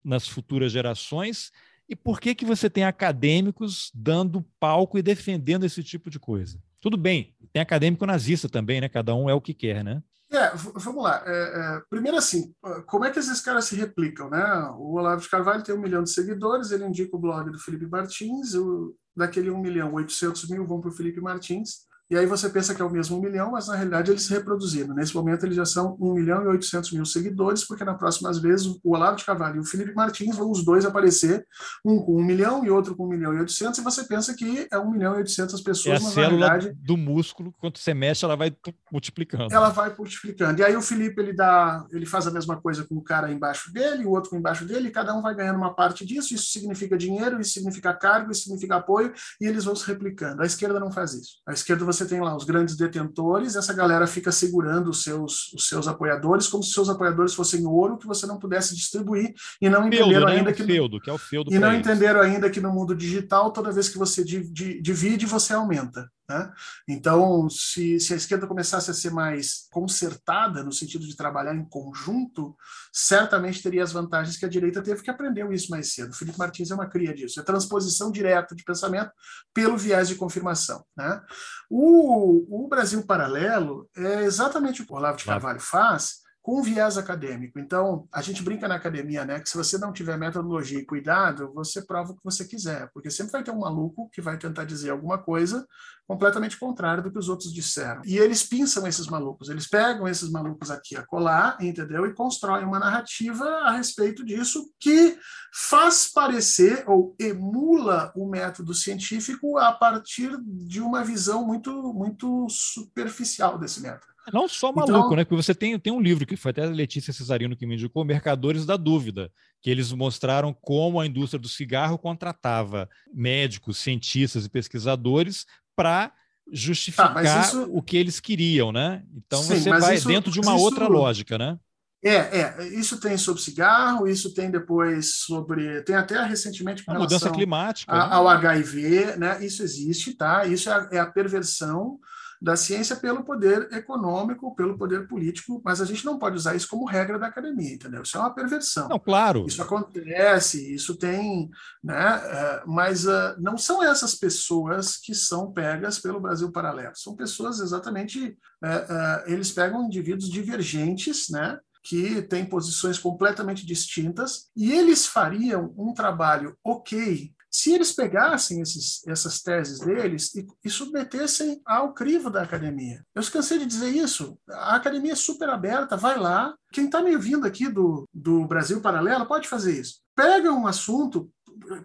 nas 0.03 0.27
futuras 0.27 0.73
gerações? 0.73 1.53
E 1.87 1.95
por 1.95 2.19
que 2.19 2.35
que 2.35 2.43
você 2.43 2.69
tem 2.69 2.83
acadêmicos 2.83 3.89
dando 3.95 4.45
palco 4.59 4.97
e 4.97 5.01
defendendo 5.01 5.65
esse 5.65 5.81
tipo 5.81 6.09
de 6.09 6.19
coisa? 6.19 6.61
Tudo 6.81 6.97
bem, 6.97 7.33
tem 7.53 7.61
acadêmico 7.61 8.05
nazista 8.05 8.49
também, 8.49 8.81
né? 8.81 8.89
Cada 8.89 9.15
um 9.15 9.29
é 9.29 9.33
o 9.33 9.39
que 9.39 9.53
quer, 9.53 9.85
né? 9.85 10.03
É, 10.29 10.51
vamos 10.55 11.01
lá. 11.01 11.23
É, 11.25 11.31
é, 11.31 11.81
primeiro, 11.89 12.17
assim, 12.17 12.53
como 12.87 13.05
é 13.05 13.11
que 13.11 13.19
esses 13.19 13.39
caras 13.39 13.65
se 13.65 13.75
replicam, 13.75 14.29
né? 14.29 14.43
O 14.77 14.95
Olavo 14.95 15.21
de 15.21 15.29
Carvalho 15.29 15.63
tem 15.63 15.73
um 15.73 15.81
milhão 15.81 16.03
de 16.03 16.11
seguidores, 16.11 16.71
ele 16.71 16.85
indica 16.85 17.15
o 17.15 17.19
blog 17.19 17.49
do 17.51 17.59
Felipe 17.59 17.85
Martins, 17.85 18.53
o, 18.53 18.93
daquele 19.15 19.49
1 19.49 19.61
milhão 19.61 19.93
800 19.93 20.49
mil 20.49 20.67
vão 20.67 20.81
para 20.81 20.89
o 20.89 20.93
Felipe 20.93 21.21
Martins, 21.21 21.89
e 22.11 22.17
aí 22.17 22.25
você 22.25 22.49
pensa 22.49 22.75
que 22.75 22.81
é 22.81 22.85
o 22.85 22.89
mesmo 22.89 23.17
um 23.17 23.21
milhão, 23.21 23.51
mas 23.51 23.69
na 23.69 23.75
realidade 23.75 24.11
eles 24.11 24.23
se 24.23 24.33
reproduziram. 24.33 24.93
Nesse 24.93 25.15
momento 25.15 25.45
eles 25.45 25.55
já 25.55 25.63
são 25.63 25.95
1 25.97 26.13
milhão 26.13 26.43
e 26.43 26.47
800 26.47 26.91
mil 26.91 27.05
seguidores, 27.05 27.65
porque 27.65 27.85
na 27.85 27.93
próximas 27.93 28.37
vezes 28.37 28.65
o 28.65 28.79
Olavo 28.83 29.15
de 29.15 29.23
Carvalho 29.23 29.55
e 29.55 29.59
o 29.59 29.63
Felipe 29.63 29.95
Martins 29.95 30.35
vão 30.35 30.51
os 30.51 30.65
dois 30.65 30.83
aparecer, 30.83 31.47
um 31.85 31.99
com 31.99 32.17
1 32.17 32.23
milhão 32.25 32.65
e 32.65 32.69
outro 32.69 32.97
com 32.97 33.05
1 33.05 33.07
milhão 33.07 33.33
e 33.33 33.39
800, 33.39 33.79
e 33.79 33.81
você 33.81 34.03
pensa 34.03 34.33
que 34.33 34.67
é 34.69 34.77
1 34.77 34.91
milhão 34.91 35.13
e 35.13 35.17
800 35.19 35.61
pessoas, 35.61 36.03
é 36.03 36.05
a 36.05 36.09
célula 36.09 36.47
realidade, 36.47 36.77
do 36.81 36.97
músculo, 36.97 37.53
quando 37.57 37.77
você 37.77 37.93
mexe, 37.93 38.25
ela 38.25 38.35
vai 38.35 38.53
multiplicando. 38.91 39.47
Ela 39.49 39.69
vai 39.69 39.95
multiplicando. 39.97 40.59
E 40.59 40.65
aí 40.65 40.75
o 40.75 40.81
Felipe 40.81 41.21
ele 41.21 41.31
dá, 41.31 41.85
ele 41.91 42.05
faz 42.05 42.27
a 42.27 42.31
mesma 42.31 42.59
coisa 42.59 42.83
com 42.83 42.95
o 42.95 43.01
cara 43.01 43.31
embaixo 43.31 43.71
dele, 43.71 44.05
o 44.05 44.11
outro 44.11 44.35
embaixo 44.35 44.65
dele, 44.65 44.89
e 44.89 44.91
cada 44.91 45.15
um 45.15 45.21
vai 45.21 45.33
ganhando 45.33 45.57
uma 45.57 45.73
parte 45.73 46.05
disso, 46.05 46.33
isso 46.33 46.51
significa 46.51 46.97
dinheiro, 46.97 47.39
isso 47.39 47.53
significa 47.53 47.93
cargo, 47.93 48.31
isso 48.31 48.43
significa 48.43 48.75
apoio, 48.75 49.13
e 49.39 49.45
eles 49.45 49.63
vão 49.63 49.77
se 49.77 49.87
replicando. 49.87 50.41
A 50.41 50.45
esquerda 50.45 50.77
não 50.77 50.91
faz 50.91 51.13
isso. 51.13 51.37
A 51.47 51.53
esquerda 51.53 51.85
você 51.85 52.00
tem 52.05 52.21
lá 52.21 52.35
os 52.35 52.43
grandes 52.43 52.75
detentores, 52.75 53.55
essa 53.55 53.73
galera 53.73 54.05
fica 54.07 54.31
segurando 54.31 54.89
os 54.89 55.03
seus, 55.03 55.51
os 55.53 55.67
seus 55.67 55.87
apoiadores 55.87 56.47
como 56.47 56.63
se 56.63 56.71
seus 56.71 56.89
apoiadores 56.89 57.33
fossem 57.33 57.65
ouro 57.65 57.97
que 57.97 58.07
você 58.07 58.25
não 58.25 58.39
pudesse 58.39 58.75
distribuir 58.75 59.33
e 59.61 59.69
não 59.69 59.83
feudo, 59.83 59.95
entenderam 59.95 60.27
né? 60.27 60.33
ainda 60.37 60.53
que 60.53 60.63
feudo, 60.63 60.99
que 60.99 61.09
é 61.09 61.13
o 61.13 61.17
feudo 61.17 61.53
e 61.53 61.59
não 61.59 61.71
eles. 61.71 61.79
entenderam 61.79 62.21
ainda 62.21 62.49
que 62.49 62.61
no 62.61 62.71
mundo 62.71 62.95
digital 62.95 63.51
toda 63.51 63.71
vez 63.71 63.89
que 63.89 63.97
você 63.97 64.23
divide 64.23 65.25
você 65.25 65.53
aumenta. 65.53 66.09
Né? 66.31 66.49
Então, 66.87 67.49
se, 67.49 67.99
se, 67.99 68.13
a 68.13 68.15
esquerda 68.15 68.47
começasse 68.47 68.89
a 68.89 68.93
ser 68.93 69.11
mais 69.11 69.67
concertada, 69.69 70.63
no 70.63 70.71
sentido 70.71 71.05
de 71.05 71.15
trabalhar 71.15 71.53
em 71.53 71.65
conjunto, 71.65 72.55
certamente 72.93 73.61
teria 73.61 73.83
as 73.83 73.91
vantagens 73.91 74.37
que 74.37 74.45
a 74.45 74.49
direita 74.49 74.81
teve, 74.81 75.01
que 75.01 75.11
aprendeu 75.11 75.51
isso 75.51 75.69
mais 75.69 75.93
cedo. 75.93 76.11
O 76.11 76.15
Felipe 76.15 76.39
Martins 76.39 76.71
é 76.71 76.75
uma 76.75 76.87
cria 76.87 77.13
disso, 77.13 77.39
é 77.39 77.43
transposição 77.43 78.11
direta 78.11 78.55
de 78.55 78.63
pensamento 78.63 79.11
pelo 79.53 79.77
viés 79.77 80.07
de 80.07 80.15
confirmação. 80.15 80.85
Né? 80.95 81.21
O, 81.69 82.63
o 82.63 82.67
Brasil 82.69 83.05
Paralelo 83.05 83.89
é 83.95 84.23
exatamente 84.23 84.81
o 84.81 84.85
que 84.85 84.93
o 84.93 84.95
Olavo 84.95 85.17
de 85.17 85.25
Carvalho 85.25 85.59
faz, 85.59 86.20
com 86.41 86.61
viés 86.61 86.97
acadêmico. 86.97 87.59
Então, 87.59 88.07
a 88.11 88.21
gente 88.21 88.41
brinca 88.41 88.67
na 88.67 88.75
academia, 88.75 89.23
né, 89.23 89.39
que 89.39 89.49
se 89.49 89.57
você 89.57 89.77
não 89.77 89.93
tiver 89.93 90.17
metodologia 90.17 90.79
e 90.79 90.85
cuidado, 90.85 91.51
você 91.53 91.81
prova 91.81 92.11
o 92.11 92.15
que 92.15 92.23
você 92.23 92.45
quiser, 92.45 92.89
porque 92.93 93.11
sempre 93.11 93.33
vai 93.33 93.43
ter 93.43 93.51
um 93.51 93.59
maluco 93.59 94.09
que 94.11 94.21
vai 94.21 94.37
tentar 94.37 94.65
dizer 94.65 94.89
alguma 94.89 95.17
coisa 95.17 95.65
completamente 96.07 96.59
contrária 96.59 97.01
do 97.01 97.11
que 97.11 97.19
os 97.19 97.29
outros 97.29 97.53
disseram. 97.53 98.01
E 98.03 98.17
eles 98.17 98.43
pinçam 98.43 98.85
esses 98.85 99.07
malucos, 99.07 99.49
eles 99.49 99.67
pegam 99.67 100.07
esses 100.07 100.29
malucos 100.29 100.69
aqui 100.69 100.97
a 100.97 101.05
colar, 101.05 101.57
entendeu? 101.61 102.05
E 102.05 102.13
constroem 102.13 102.65
uma 102.65 102.79
narrativa 102.79 103.45
a 103.63 103.71
respeito 103.71 104.25
disso 104.25 104.69
que 104.79 105.17
faz 105.53 106.11
parecer 106.11 106.83
ou 106.87 107.15
emula 107.19 108.11
o 108.15 108.27
método 108.27 108.73
científico 108.73 109.57
a 109.57 109.71
partir 109.71 110.37
de 110.43 110.81
uma 110.81 111.03
visão 111.03 111.45
muito 111.45 111.93
muito 111.93 112.47
superficial 112.49 113.57
desse 113.57 113.81
método. 113.81 114.10
Não 114.31 114.47
só 114.47 114.71
maluco, 114.71 114.91
então, 114.91 115.15
né? 115.15 115.23
Porque 115.23 115.41
você 115.41 115.55
tem, 115.55 115.77
tem 115.79 115.91
um 115.91 116.01
livro 116.01 116.25
que 116.25 116.35
foi 116.35 116.51
até 116.51 116.63
a 116.63 116.69
Letícia 116.69 117.13
Cesarino 117.13 117.55
que 117.55 117.65
me 117.65 117.75
indicou, 117.75 118.05
Mercadores 118.05 118.65
da 118.65 118.77
Dúvida, 118.77 119.31
que 119.61 119.69
eles 119.69 119.91
mostraram 119.91 120.53
como 120.53 120.99
a 120.99 121.07
indústria 121.07 121.39
do 121.39 121.49
cigarro 121.49 121.97
contratava 121.97 122.89
médicos, 123.13 123.77
cientistas 123.77 124.45
e 124.45 124.49
pesquisadores 124.49 125.45
para 125.75 126.11
justificar 126.51 127.13
tá, 127.13 127.41
isso... 127.41 127.63
o 127.71 127.81
que 127.81 127.97
eles 127.97 128.19
queriam, 128.19 128.71
né? 128.71 129.03
Então 129.15 129.41
Sim, 129.41 129.59
você 129.59 129.69
vai 129.69 129.95
isso, 129.95 130.07
dentro 130.07 130.31
de 130.31 130.39
uma 130.39 130.55
isso... 130.55 130.63
outra 130.63 130.87
lógica, 130.87 131.37
né? 131.37 131.57
É, 132.03 132.15
é, 132.15 132.67
isso 132.69 132.99
tem 132.99 133.15
sobre 133.15 133.43
cigarro, 133.43 134.07
isso 134.07 134.33
tem 134.33 134.49
depois 134.49 135.17
sobre. 135.19 135.83
Tem 135.83 135.95
até 135.95 136.23
recentemente 136.23 136.83
com 136.83 136.91
a 136.91 136.97
mudança 136.97 137.29
climática. 137.29 137.91
A, 137.91 138.07
né? 138.07 138.13
Ao 138.15 138.27
HIV, 138.27 139.17
né? 139.17 139.45
Isso 139.45 139.61
existe, 139.61 140.15
tá? 140.15 140.45
Isso 140.47 140.67
é 140.67 140.73
a, 140.73 140.89
é 140.93 140.99
a 140.99 141.05
perversão 141.05 141.99
da 142.41 142.55
ciência 142.55 142.95
pelo 142.95 143.23
poder 143.23 143.69
econômico, 143.71 144.55
pelo 144.55 144.75
poder 144.75 145.07
político, 145.07 145.61
mas 145.63 145.79
a 145.79 145.85
gente 145.85 146.03
não 146.03 146.17
pode 146.17 146.37
usar 146.37 146.55
isso 146.55 146.67
como 146.67 146.89
regra 146.89 147.19
da 147.19 147.27
academia, 147.27 147.75
entendeu? 147.75 148.01
Isso 148.01 148.17
é 148.17 148.19
uma 148.19 148.33
perversão. 148.33 148.89
Não, 148.89 148.97
claro. 148.97 149.45
Isso 149.47 149.61
acontece, 149.61 150.73
isso 150.73 150.97
tem, 150.97 151.51
né? 151.83 152.19
É, 152.23 152.63
mas 152.65 153.05
uh, 153.05 153.35
não 153.37 153.57
são 153.57 153.83
essas 153.83 154.15
pessoas 154.15 154.97
que 154.97 155.13
são 155.13 155.51
pegas 155.51 155.99
pelo 155.99 156.19
Brasil 156.19 156.51
Paralelo. 156.51 156.95
São 156.95 157.15
pessoas 157.15 157.59
exatamente, 157.59 158.29
uh, 158.63 158.67
uh, 158.67 159.31
eles 159.31 159.51
pegam 159.51 159.85
indivíduos 159.85 160.29
divergentes, 160.29 161.29
né? 161.29 161.59
que 161.83 162.21
têm 162.21 162.45
posições 162.45 162.99
completamente 162.99 163.65
distintas, 163.65 164.51
e 164.55 164.71
eles 164.71 165.07
fariam 165.07 165.73
um 165.75 165.93
trabalho 165.95 166.55
ok 166.63 167.33
se 167.51 167.73
eles 167.73 167.91
pegassem 167.91 168.61
esses, 168.61 169.05
essas 169.05 169.41
teses 169.41 169.79
deles 169.79 170.33
e, 170.33 170.47
e, 170.63 170.69
submetessem 170.69 171.61
ao 171.65 171.93
crivo 171.93 172.29
da 172.29 172.43
academia. 172.43 173.05
Eu 173.13 173.21
cansei 173.29 173.59
de 173.59 173.65
dizer 173.65 173.89
isso. 173.89 174.37
A 174.49 174.77
academia 174.77 175.11
é 175.11 175.15
super 175.15 175.49
aberta, 175.49 175.97
vai 175.97 176.17
lá. 176.17 176.55
Quem 176.71 176.85
está 176.85 177.01
me 177.01 177.13
ouvindo 177.13 177.45
aqui 177.45 177.67
do, 177.67 178.07
do 178.13 178.47
Brasil 178.47 178.79
Paralelo 178.79 179.25
pode 179.25 179.49
fazer 179.49 179.77
isso. 179.81 179.99
Pega 180.15 180.49
um 180.49 180.65
assunto, 180.65 181.29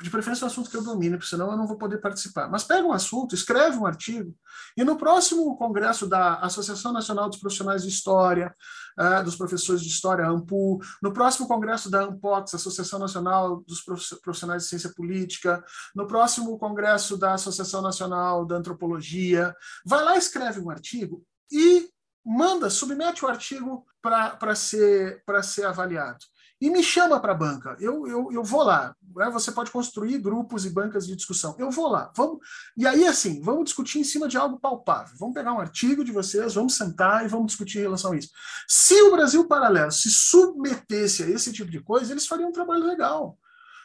de 0.00 0.08
preferência 0.08 0.44
um 0.44 0.48
assunto 0.48 0.70
que 0.70 0.76
eu 0.76 0.84
domine, 0.84 1.16
porque 1.16 1.28
senão 1.28 1.50
eu 1.50 1.56
não 1.56 1.66
vou 1.66 1.76
poder 1.76 1.98
participar. 1.98 2.48
Mas 2.48 2.62
pega 2.62 2.86
um 2.86 2.92
assunto, 2.92 3.34
escreve 3.34 3.76
um 3.76 3.86
artigo, 3.86 4.32
e 4.76 4.84
no 4.84 4.96
próximo 4.96 5.56
congresso 5.56 6.06
da 6.06 6.36
Associação 6.36 6.92
Nacional 6.92 7.28
dos 7.28 7.38
Profissionais 7.38 7.82
de 7.82 7.88
História, 7.88 8.54
uh, 8.98 9.24
dos 9.24 9.36
Professores 9.36 9.82
de 9.82 9.88
História, 9.88 10.26
AMPU, 10.26 10.80
no 11.02 11.12
próximo 11.12 11.46
congresso 11.46 11.90
da 11.90 12.02
ANPOX, 12.02 12.54
Associação 12.54 12.98
Nacional 12.98 13.62
dos 13.66 13.82
Profissionais 14.22 14.62
de 14.62 14.68
Ciência 14.68 14.92
Política, 14.94 15.64
no 15.94 16.06
próximo 16.06 16.58
congresso 16.58 17.16
da 17.16 17.34
Associação 17.34 17.82
Nacional 17.82 18.44
da 18.44 18.56
Antropologia, 18.56 19.54
vai 19.84 20.04
lá, 20.04 20.16
escreve 20.16 20.60
um 20.60 20.70
artigo 20.70 21.22
e 21.50 21.88
manda, 22.24 22.68
submete 22.68 23.24
o 23.24 23.28
artigo 23.28 23.86
para 24.02 24.54
ser, 24.54 25.22
ser 25.42 25.64
avaliado 25.64 26.24
e 26.60 26.70
me 26.70 26.82
chama 26.82 27.20
para 27.20 27.32
a 27.32 27.36
banca. 27.36 27.76
Eu, 27.78 28.06
eu, 28.06 28.32
eu 28.32 28.42
vou 28.42 28.62
lá. 28.62 28.94
Né? 29.14 29.30
Você 29.30 29.52
pode 29.52 29.70
construir 29.70 30.18
grupos 30.18 30.64
e 30.64 30.70
bancas 30.70 31.06
de 31.06 31.14
discussão. 31.14 31.54
Eu 31.58 31.70
vou 31.70 31.88
lá. 31.88 32.10
Vamos 32.16 32.38
E 32.76 32.86
aí, 32.86 33.06
assim, 33.06 33.40
vamos 33.42 33.64
discutir 33.64 33.98
em 33.98 34.04
cima 34.04 34.26
de 34.26 34.36
algo 34.36 34.58
palpável. 34.58 35.14
Vamos 35.18 35.34
pegar 35.34 35.52
um 35.52 35.60
artigo 35.60 36.02
de 36.02 36.12
vocês, 36.12 36.54
vamos 36.54 36.74
sentar 36.74 37.24
e 37.24 37.28
vamos 37.28 37.48
discutir 37.48 37.78
em 37.78 37.82
relação 37.82 38.12
a 38.12 38.16
isso. 38.16 38.30
Se 38.66 38.94
o 39.02 39.12
Brasil 39.12 39.46
Paralelo 39.46 39.92
se 39.92 40.10
submetesse 40.10 41.22
a 41.22 41.28
esse 41.28 41.52
tipo 41.52 41.70
de 41.70 41.80
coisa, 41.80 42.12
eles 42.12 42.26
fariam 42.26 42.48
um 42.48 42.52
trabalho 42.52 42.86
legal. 42.86 43.38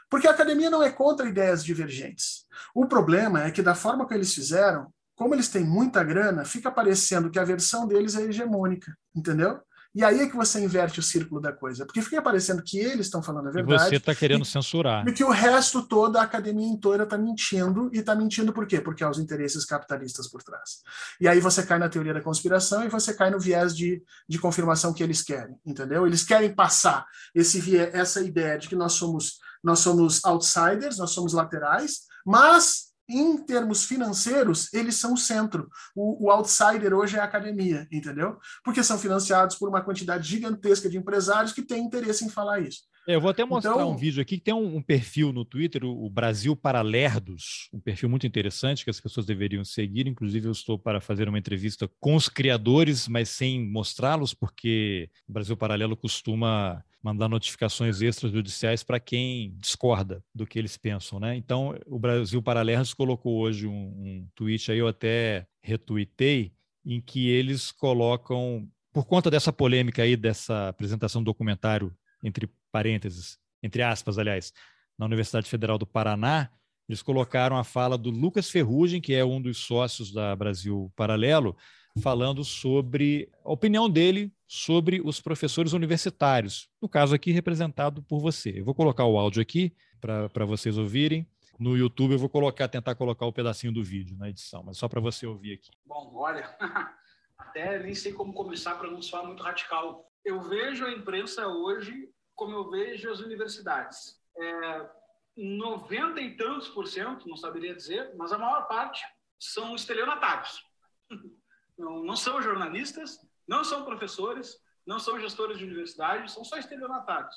Porque 0.10 0.28
a 0.28 0.32
academia 0.32 0.70
não 0.70 0.84
é 0.84 0.90
contra 0.90 1.28
ideias 1.28 1.64
divergentes. 1.64 2.46
O 2.76 2.86
problema 2.86 3.44
é 3.44 3.52
que, 3.52 3.62
da 3.62 3.76
forma 3.76 4.06
que 4.08 4.14
eles 4.14 4.34
fizeram, 4.34 4.94
como 5.16 5.36
eles 5.36 5.50
têm 5.50 5.64
muita 5.64 6.04
grana, 6.04 6.44
fica 6.44 6.72
parecendo 6.72 7.30
que 7.30 7.40
a 7.40 7.44
versão 7.44 7.88
deles 7.88 8.16
é 8.16 8.24
hegemônica, 8.24 8.96
entendeu? 9.16 9.62
E 9.94 10.06
aí 10.06 10.22
é 10.22 10.30
que 10.30 10.36
você 10.36 10.64
inverte 10.64 11.00
o 11.00 11.04
círculo 11.04 11.42
da 11.42 11.52
coisa, 11.52 11.86
porque 11.86 12.02
fica 12.02 12.22
parecendo 12.22 12.64
que 12.64 12.78
eles 12.78 13.08
estão 13.08 13.22
falando 13.22 13.50
a 13.50 13.52
verdade. 13.52 13.84
E 13.84 13.90
você 13.90 13.96
está 13.98 14.16
querendo 14.16 14.44
e, 14.44 14.48
censurar. 14.48 15.06
E 15.06 15.12
que 15.12 15.24
o 15.24 15.30
resto 15.30 15.86
todo, 15.86 16.16
a 16.16 16.22
academia 16.22 16.66
inteira 16.66 17.04
está 17.04 17.18
mentindo, 17.18 17.90
e 17.94 18.00
está 18.00 18.16
mentindo 18.16 18.54
por 18.54 18.66
quê? 18.66 18.80
Porque 18.80 19.04
há 19.04 19.10
os 19.10 19.20
interesses 19.20 19.66
capitalistas 19.66 20.30
por 20.30 20.42
trás. 20.44 20.82
E 21.20 21.28
aí 21.28 21.42
você 21.42 21.64
cai 21.64 21.78
na 21.78 21.90
teoria 21.90 22.14
da 22.14 22.22
conspiração 22.22 22.86
e 22.86 22.90
você 22.90 23.14
cai 23.14 23.30
no 23.30 23.40
viés 23.40 23.76
de, 23.76 24.02
de 24.30 24.40
confirmação 24.40 24.94
que 24.94 25.04
eles 25.04 25.22
querem, 25.22 25.58
entendeu? 25.66 26.08
Eles 26.08 26.24
querem 26.24 26.56
passar 26.56 27.06
esse 27.36 27.60
viés, 27.60 27.94
essa 27.94 28.22
ideia 28.22 28.58
de 28.58 28.70
que 28.70 28.76
nós 28.78 28.94
somos, 28.94 29.40
nós 29.62 29.80
somos 29.80 30.24
outsiders, 30.24 30.98
nós 30.98 31.12
somos 31.12 31.34
laterais, 31.34 32.02
mas 32.26 32.91
em 33.12 33.38
termos 33.38 33.84
financeiros, 33.84 34.74
eles 34.74 34.96
são 34.96 35.14
o 35.14 35.18
centro. 35.18 35.70
O, 35.96 36.26
o, 36.26 36.32
outsider 36.32 36.94
hoje 36.94 37.18
é 37.18 37.20
a 37.20 37.26
academia, 37.26 37.88
entendeu? 37.92 38.38
Porque 38.64 38.84
são 38.84 38.98
financiados 38.98 39.56
por 39.58 39.70
uma 39.70 39.82
quantidade 39.82 40.28
gigantesca 40.28 40.90
de 40.90 40.98
empresários 40.98 41.52
que 41.52 41.62
têm 41.62 41.84
interesse 41.84 42.26
em 42.26 42.30
falar 42.30 42.60
isso. 42.60 42.82
É, 43.08 43.16
eu 43.16 43.22
vou 43.22 43.32
até 43.32 43.44
mostrar 43.44 43.74
então, 43.74 43.92
um 43.92 43.98
vídeo 43.98 44.22
aqui 44.22 44.38
que 44.38 44.44
tem 44.44 44.54
um, 44.54 44.78
um 44.78 44.82
perfil 44.82 45.34
no 45.34 45.44
Twitter, 45.44 45.84
o, 45.84 46.10
Brasil 46.10 46.56
para 46.56 46.82
Lerdos, 46.82 47.68
um 47.74 47.80
perfil 47.80 48.08
muito 48.08 48.28
interessante 48.28 48.84
que 48.84 48.92
as 48.92 49.00
pessoas 49.00 49.26
deveriam 49.26 49.66
seguir. 49.66 50.08
Inclusive, 50.08 50.48
eu 50.48 50.52
estou 50.52 50.78
para 50.78 51.02
fazer 51.02 51.28
uma 51.28 51.40
entrevista 51.40 51.90
com 52.00 52.16
os 52.16 52.30
criadores, 52.30 53.08
mas 53.08 53.30
sem 53.30 53.68
mostrá-los, 53.68 54.34
porque 54.34 55.10
o 55.28 55.34
Brasil 55.34 55.58
Paralelo 55.58 55.98
costuma 55.98 56.84
mandar 57.02 57.28
notificações 57.28 58.02
extrajudiciais 58.02 58.84
para 58.84 59.00
quem 59.00 59.56
discorda 59.58 60.24
do 60.34 60.46
que 60.46 60.60
eles 60.60 60.78
pensam, 60.78 61.20
né? 61.20 61.36
Então, 61.36 61.76
o 61.88 61.98
Brasil 61.98 62.42
Paralelos 62.42 62.94
colocou 62.94 63.40
hoje 63.40 63.68
um, 63.68 63.74
um 63.74 64.28
tweet 64.36 64.72
aí, 64.72 64.78
eu 64.78 64.88
até 64.88 65.48
retuitei, 65.62 66.54
em 66.86 67.00
que 67.02 67.30
eles 67.30 67.72
colocam, 67.72 68.68
por 68.94 69.06
conta 69.06 69.30
dessa 69.30 69.52
polêmica 69.52 70.04
aí, 70.04 70.16
dessa 70.16 70.70
apresentação 70.70 71.22
do 71.22 71.26
documentário, 71.26 71.96
entre 72.24 72.50
parênteses, 72.72 73.38
entre 73.64 73.82
aspas, 73.82 74.18
aliás, 74.18 74.54
na 74.98 75.06
Universidade 75.06 75.50
Federal 75.50 75.78
do 75.78 75.86
Paraná, 75.86 76.50
eles 76.88 77.02
colocaram 77.02 77.58
a 77.58 77.64
fala 77.64 77.98
do 77.98 78.10
Lucas 78.10 78.50
Ferrugem, 78.50 79.00
que 79.00 79.14
é 79.14 79.24
um 79.24 79.42
dos 79.42 79.60
sócios 79.60 80.12
da 80.12 80.36
Brasil 80.36 80.92
Paralelo, 80.96 81.56
falando 82.00 82.44
sobre 82.44 83.30
a 83.44 83.52
opinião 83.52 83.90
dele 83.90 84.32
sobre 84.48 85.02
os 85.02 85.20
professores 85.20 85.74
universitários, 85.74 86.70
no 86.82 86.88
caso 86.88 87.16
aqui 87.16 87.32
representado 87.32 88.04
por 88.04 88.20
você. 88.20 88.60
Eu 88.60 88.66
vou 88.66 88.76
colocar 88.76 89.06
o 89.06 89.18
áudio 89.18 89.42
aqui 89.42 89.74
para 90.00 90.46
vocês 90.46 90.78
ouvirem. 90.78 91.28
No 91.60 91.78
YouTube 91.78 92.14
eu 92.14 92.20
vou 92.20 92.30
colocar, 92.30 92.68
tentar 92.68 92.96
colocar 92.96 93.26
o 93.26 93.34
pedacinho 93.34 93.72
do 93.72 93.84
vídeo 93.84 94.18
na 94.18 94.30
edição, 94.30 94.64
mas 94.64 94.78
só 94.78 94.88
para 94.88 95.00
você 95.00 95.28
ouvir 95.28 95.54
aqui. 95.54 95.70
Bom, 95.86 96.12
olha, 96.16 96.56
até 97.38 97.80
nem 97.80 97.94
sei 97.94 98.14
como 98.14 98.34
começar 98.34 98.76
para 98.76 98.90
não 98.90 99.02
soar 99.02 99.26
muito 99.26 99.44
radical. 99.44 100.10
Eu 100.26 100.42
vejo 100.42 100.86
a 100.86 100.92
imprensa 100.92 101.48
hoje 101.48 102.10
como 102.36 102.54
eu 102.56 102.70
vejo 102.70 103.10
as 103.12 103.20
universidades. 103.20 104.20
É, 104.38 104.90
90 105.38 106.20
e 106.22 106.36
tantos 106.36 106.68
por 106.70 106.88
cento, 106.88 107.28
não 107.28 107.38
saberia 107.38 107.76
dizer, 107.76 108.14
mas 108.18 108.32
a 108.32 108.38
maior 108.38 108.68
parte 108.68 109.02
são 109.40 109.76
estelionatários. 109.76 110.64
Não, 111.82 112.04
não 112.04 112.16
são 112.16 112.40
jornalistas, 112.42 113.20
não 113.48 113.64
são 113.64 113.84
professores, 113.84 114.56
não 114.86 115.00
são 115.00 115.20
gestores 115.20 115.58
de 115.58 115.66
universidade, 115.66 116.32
são 116.32 116.44
só 116.44 116.58
estelionatários. 116.58 117.36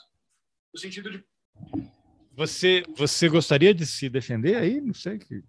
No 0.73 0.79
sentido 0.79 1.11
de. 1.11 1.25
Você, 2.37 2.83
você 2.95 3.29
gostaria 3.29 3.73
de 3.73 3.87
se 3.87 4.09
defender 4.11 4.57
aí? 4.57 4.83
Não 4.83 4.93
sei. 4.93 5.19
Que... 5.19 5.43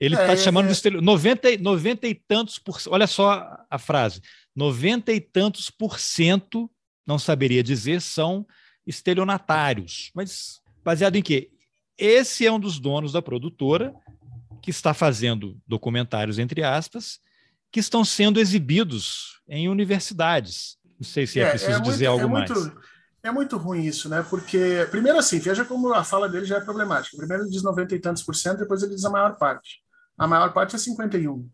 Ele 0.00 0.14
está 0.14 0.32
é, 0.32 0.36
te 0.36 0.42
chamando 0.42 0.64
é... 0.64 0.68
de 0.68 0.72
estelionatário. 0.72 1.12
90, 1.12 1.62
90 1.62 2.06
e 2.08 2.14
tantos 2.14 2.58
por 2.58 2.78
Olha 2.88 3.06
só 3.06 3.64
a 3.68 3.78
frase: 3.78 4.22
90 4.54 5.12
e 5.12 5.20
tantos 5.20 5.68
por 5.68 5.98
cento, 5.98 6.70
não 7.06 7.18
saberia 7.18 7.62
dizer, 7.62 8.00
são 8.00 8.46
estelionatários. 8.86 10.10
Mas 10.14 10.62
baseado 10.82 11.16
em 11.16 11.22
quê? 11.22 11.50
Esse 11.98 12.46
é 12.46 12.52
um 12.52 12.60
dos 12.60 12.78
donos 12.78 13.12
da 13.12 13.20
produtora 13.20 13.94
que 14.62 14.70
está 14.70 14.94
fazendo 14.94 15.60
documentários, 15.66 16.38
entre 16.38 16.62
aspas, 16.62 17.20
que 17.70 17.80
estão 17.80 18.04
sendo 18.04 18.40
exibidos 18.40 19.40
em 19.48 19.68
universidades. 19.68 20.76
Não 20.98 21.06
sei 21.06 21.26
se 21.26 21.40
é, 21.40 21.44
é 21.44 21.50
preciso 21.50 21.70
é 21.70 21.74
muito, 21.74 21.90
dizer 21.90 22.06
algo 22.06 22.24
é 22.24 22.26
muito, 22.26 22.54
mais. 22.54 22.72
É 23.22 23.30
muito 23.30 23.56
ruim 23.56 23.84
isso, 23.84 24.08
né? 24.08 24.24
Porque, 24.28 24.86
primeiro 24.90 25.18
assim, 25.18 25.38
veja 25.38 25.64
como 25.64 25.92
a 25.92 26.04
fala 26.04 26.28
dele 26.28 26.46
já 26.46 26.56
é 26.56 26.60
problemática. 26.60 27.16
Primeiro 27.16 27.42
ele 27.42 27.50
diz 27.50 27.62
90 27.62 27.94
e 27.94 27.98
tantos 27.98 28.22
por 28.22 28.34
cento, 28.34 28.58
depois 28.58 28.82
ele 28.82 28.94
diz 28.94 29.04
a 29.04 29.10
maior 29.10 29.36
parte. 29.36 29.80
A 30.16 30.26
maior 30.26 30.52
parte 30.52 30.76
é 30.76 30.78
51 30.78 31.48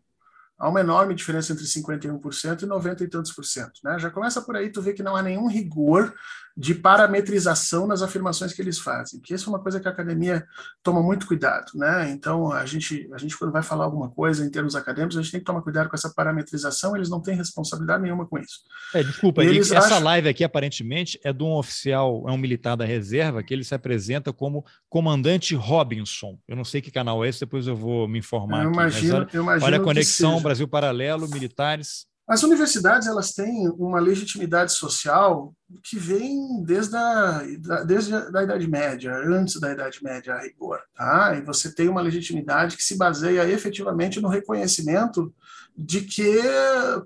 há 0.62 0.68
uma 0.68 0.78
enorme 0.78 1.12
diferença 1.12 1.52
entre 1.52 1.64
51% 1.64 2.62
e 2.62 2.66
90 2.66 3.02
e 3.02 3.08
tantos 3.08 3.32
por 3.32 3.44
cento. 3.44 3.80
Né? 3.82 3.98
Já 3.98 4.10
começa 4.10 4.40
por 4.40 4.54
aí, 4.54 4.70
tu 4.70 4.80
vê 4.80 4.92
que 4.92 5.02
não 5.02 5.16
há 5.16 5.22
nenhum 5.22 5.48
rigor 5.48 6.14
de 6.56 6.74
parametrização 6.74 7.86
nas 7.86 8.02
afirmações 8.02 8.52
que 8.52 8.60
eles 8.60 8.78
fazem, 8.78 9.20
que 9.20 9.34
isso 9.34 9.48
é 9.48 9.52
uma 9.52 9.58
coisa 9.58 9.80
que 9.80 9.88
a 9.88 9.90
academia 9.90 10.46
toma 10.82 11.02
muito 11.02 11.26
cuidado. 11.26 11.72
Né? 11.74 12.10
Então, 12.10 12.52
a 12.52 12.66
gente, 12.66 13.08
a 13.12 13.18
gente, 13.18 13.36
quando 13.38 13.52
vai 13.52 13.62
falar 13.62 13.84
alguma 13.84 14.10
coisa 14.10 14.44
em 14.44 14.50
termos 14.50 14.74
acadêmicos, 14.74 15.16
a 15.16 15.22
gente 15.22 15.32
tem 15.32 15.40
que 15.40 15.46
tomar 15.46 15.62
cuidado 15.62 15.88
com 15.88 15.96
essa 15.96 16.10
parametrização, 16.10 16.94
eles 16.94 17.08
não 17.08 17.20
têm 17.20 17.34
responsabilidade 17.34 18.02
nenhuma 18.02 18.26
com 18.26 18.38
isso. 18.38 18.60
É, 18.94 19.02
desculpa, 19.02 19.42
ele, 19.42 19.60
essa 19.60 19.78
acham... 19.78 20.02
live 20.02 20.28
aqui, 20.28 20.44
aparentemente, 20.44 21.18
é 21.24 21.32
de 21.32 21.42
um 21.42 21.52
oficial, 21.52 22.24
é 22.28 22.32
um 22.32 22.38
militar 22.38 22.76
da 22.76 22.84
reserva, 22.84 23.42
que 23.42 23.54
ele 23.54 23.64
se 23.64 23.74
apresenta 23.74 24.32
como 24.32 24.64
comandante 24.88 25.54
Robinson. 25.54 26.38
Eu 26.46 26.56
não 26.56 26.64
sei 26.64 26.82
que 26.82 26.90
canal 26.90 27.24
é 27.24 27.28
esse, 27.28 27.40
depois 27.40 27.66
eu 27.66 27.74
vou 27.74 28.06
me 28.06 28.18
informar. 28.18 28.64
Eu 28.64 28.68
aqui, 28.68 28.78
imagino, 28.78 29.28
eu 29.32 29.42
imagino 29.42 29.66
olha 29.66 29.78
a 29.78 29.80
conexão 29.80 30.42
Brasil 30.52 30.68
Paralelo, 30.68 31.26
militares. 31.28 32.06
As 32.28 32.42
universidades 32.42 33.08
elas 33.08 33.32
têm 33.32 33.68
uma 33.70 33.98
legitimidade 33.98 34.72
social 34.72 35.54
que 35.82 35.98
vem 35.98 36.62
desde 36.62 36.94
a, 36.94 37.42
desde 37.86 38.14
a 38.14 38.30
da 38.30 38.42
Idade 38.42 38.68
Média, 38.68 39.14
antes 39.26 39.58
da 39.58 39.72
Idade 39.72 39.98
Média 40.04 40.34
a 40.34 40.42
rigor. 40.42 40.78
Tá? 40.94 41.34
E 41.36 41.40
você 41.42 41.74
tem 41.74 41.88
uma 41.88 42.02
legitimidade 42.02 42.76
que 42.76 42.82
se 42.82 42.98
baseia 42.98 43.48
efetivamente 43.48 44.20
no 44.20 44.28
reconhecimento 44.28 45.34
de 45.76 46.02
que 46.02 46.40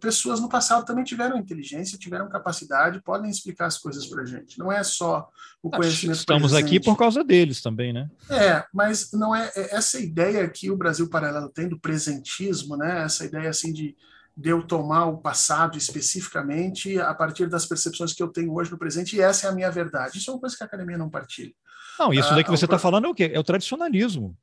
pessoas 0.01 0.41
no 0.41 0.49
passado 0.49 0.85
também 0.85 1.05
tiveram 1.05 1.39
inteligência, 1.39 1.99
tiveram 1.99 2.29
capacidade, 2.29 3.03
podem 3.03 3.31
explicar 3.31 3.67
as 3.67 3.79
coisas 3.79 4.07
para 4.07 4.23
a 4.23 4.27
gente. 4.27 4.59
Não 4.59 4.71
é 4.73 4.83
só 4.83 5.29
o 5.63 5.71
conhecimento 5.71 6.19
Estamos 6.19 6.53
presente. 6.53 6.77
aqui 6.77 6.81
por 6.85 6.97
causa 6.97 7.23
deles 7.23 7.63
também, 7.63 7.93
né? 7.93 8.11
É, 8.29 8.65
mas 8.75 9.13
não 9.13 9.35
é, 9.35 9.51
é 9.55 9.77
essa 9.77 10.01
ideia 10.01 10.49
que 10.49 10.71
o 10.71 10.77
Brasil 10.77 11.09
Paralelo 11.09 11.49
tem 11.49 11.69
do 11.69 11.79
presentismo, 11.79 12.77
né? 12.77 13.05
Essa 13.05 13.25
ideia 13.25 13.51
assim 13.51 13.73
de 13.73 13.97
de 14.37 14.51
eu 14.51 14.63
tomar 14.63 15.07
o 15.07 15.17
passado 15.17 15.79
especificamente 15.79 17.01
a 17.01 17.15
partir 17.15 17.49
das 17.49 17.65
percepções 17.65 18.13
que 18.13 18.23
eu 18.23 18.29
tenho 18.29 18.53
hoje 18.53 18.71
no 18.71 18.77
presente, 18.77 19.17
e 19.17 19.21
essa 19.21 19.47
é 19.47 19.51
a 19.51 19.53
minha 19.55 19.71
verdade. 19.71 20.19
Isso 20.19 20.31
é 20.31 20.35
uma 20.35 20.41
coisa 20.41 20.55
que 20.55 20.63
a 20.63 20.67
academia 20.67 20.99
não 20.99 21.09
partilha. 21.09 21.55
Não, 21.99 22.13
isso 22.13 22.29
daí 22.35 22.45
que 22.45 22.51
ah, 22.51 22.57
você 22.57 22.67
está 22.67 22.79
falando 22.79 23.07
é 23.07 23.09
o 23.09 23.15
quê? 23.15 23.31
É 23.33 23.41
o 23.41 23.45
tradicionalismo. 23.45 24.37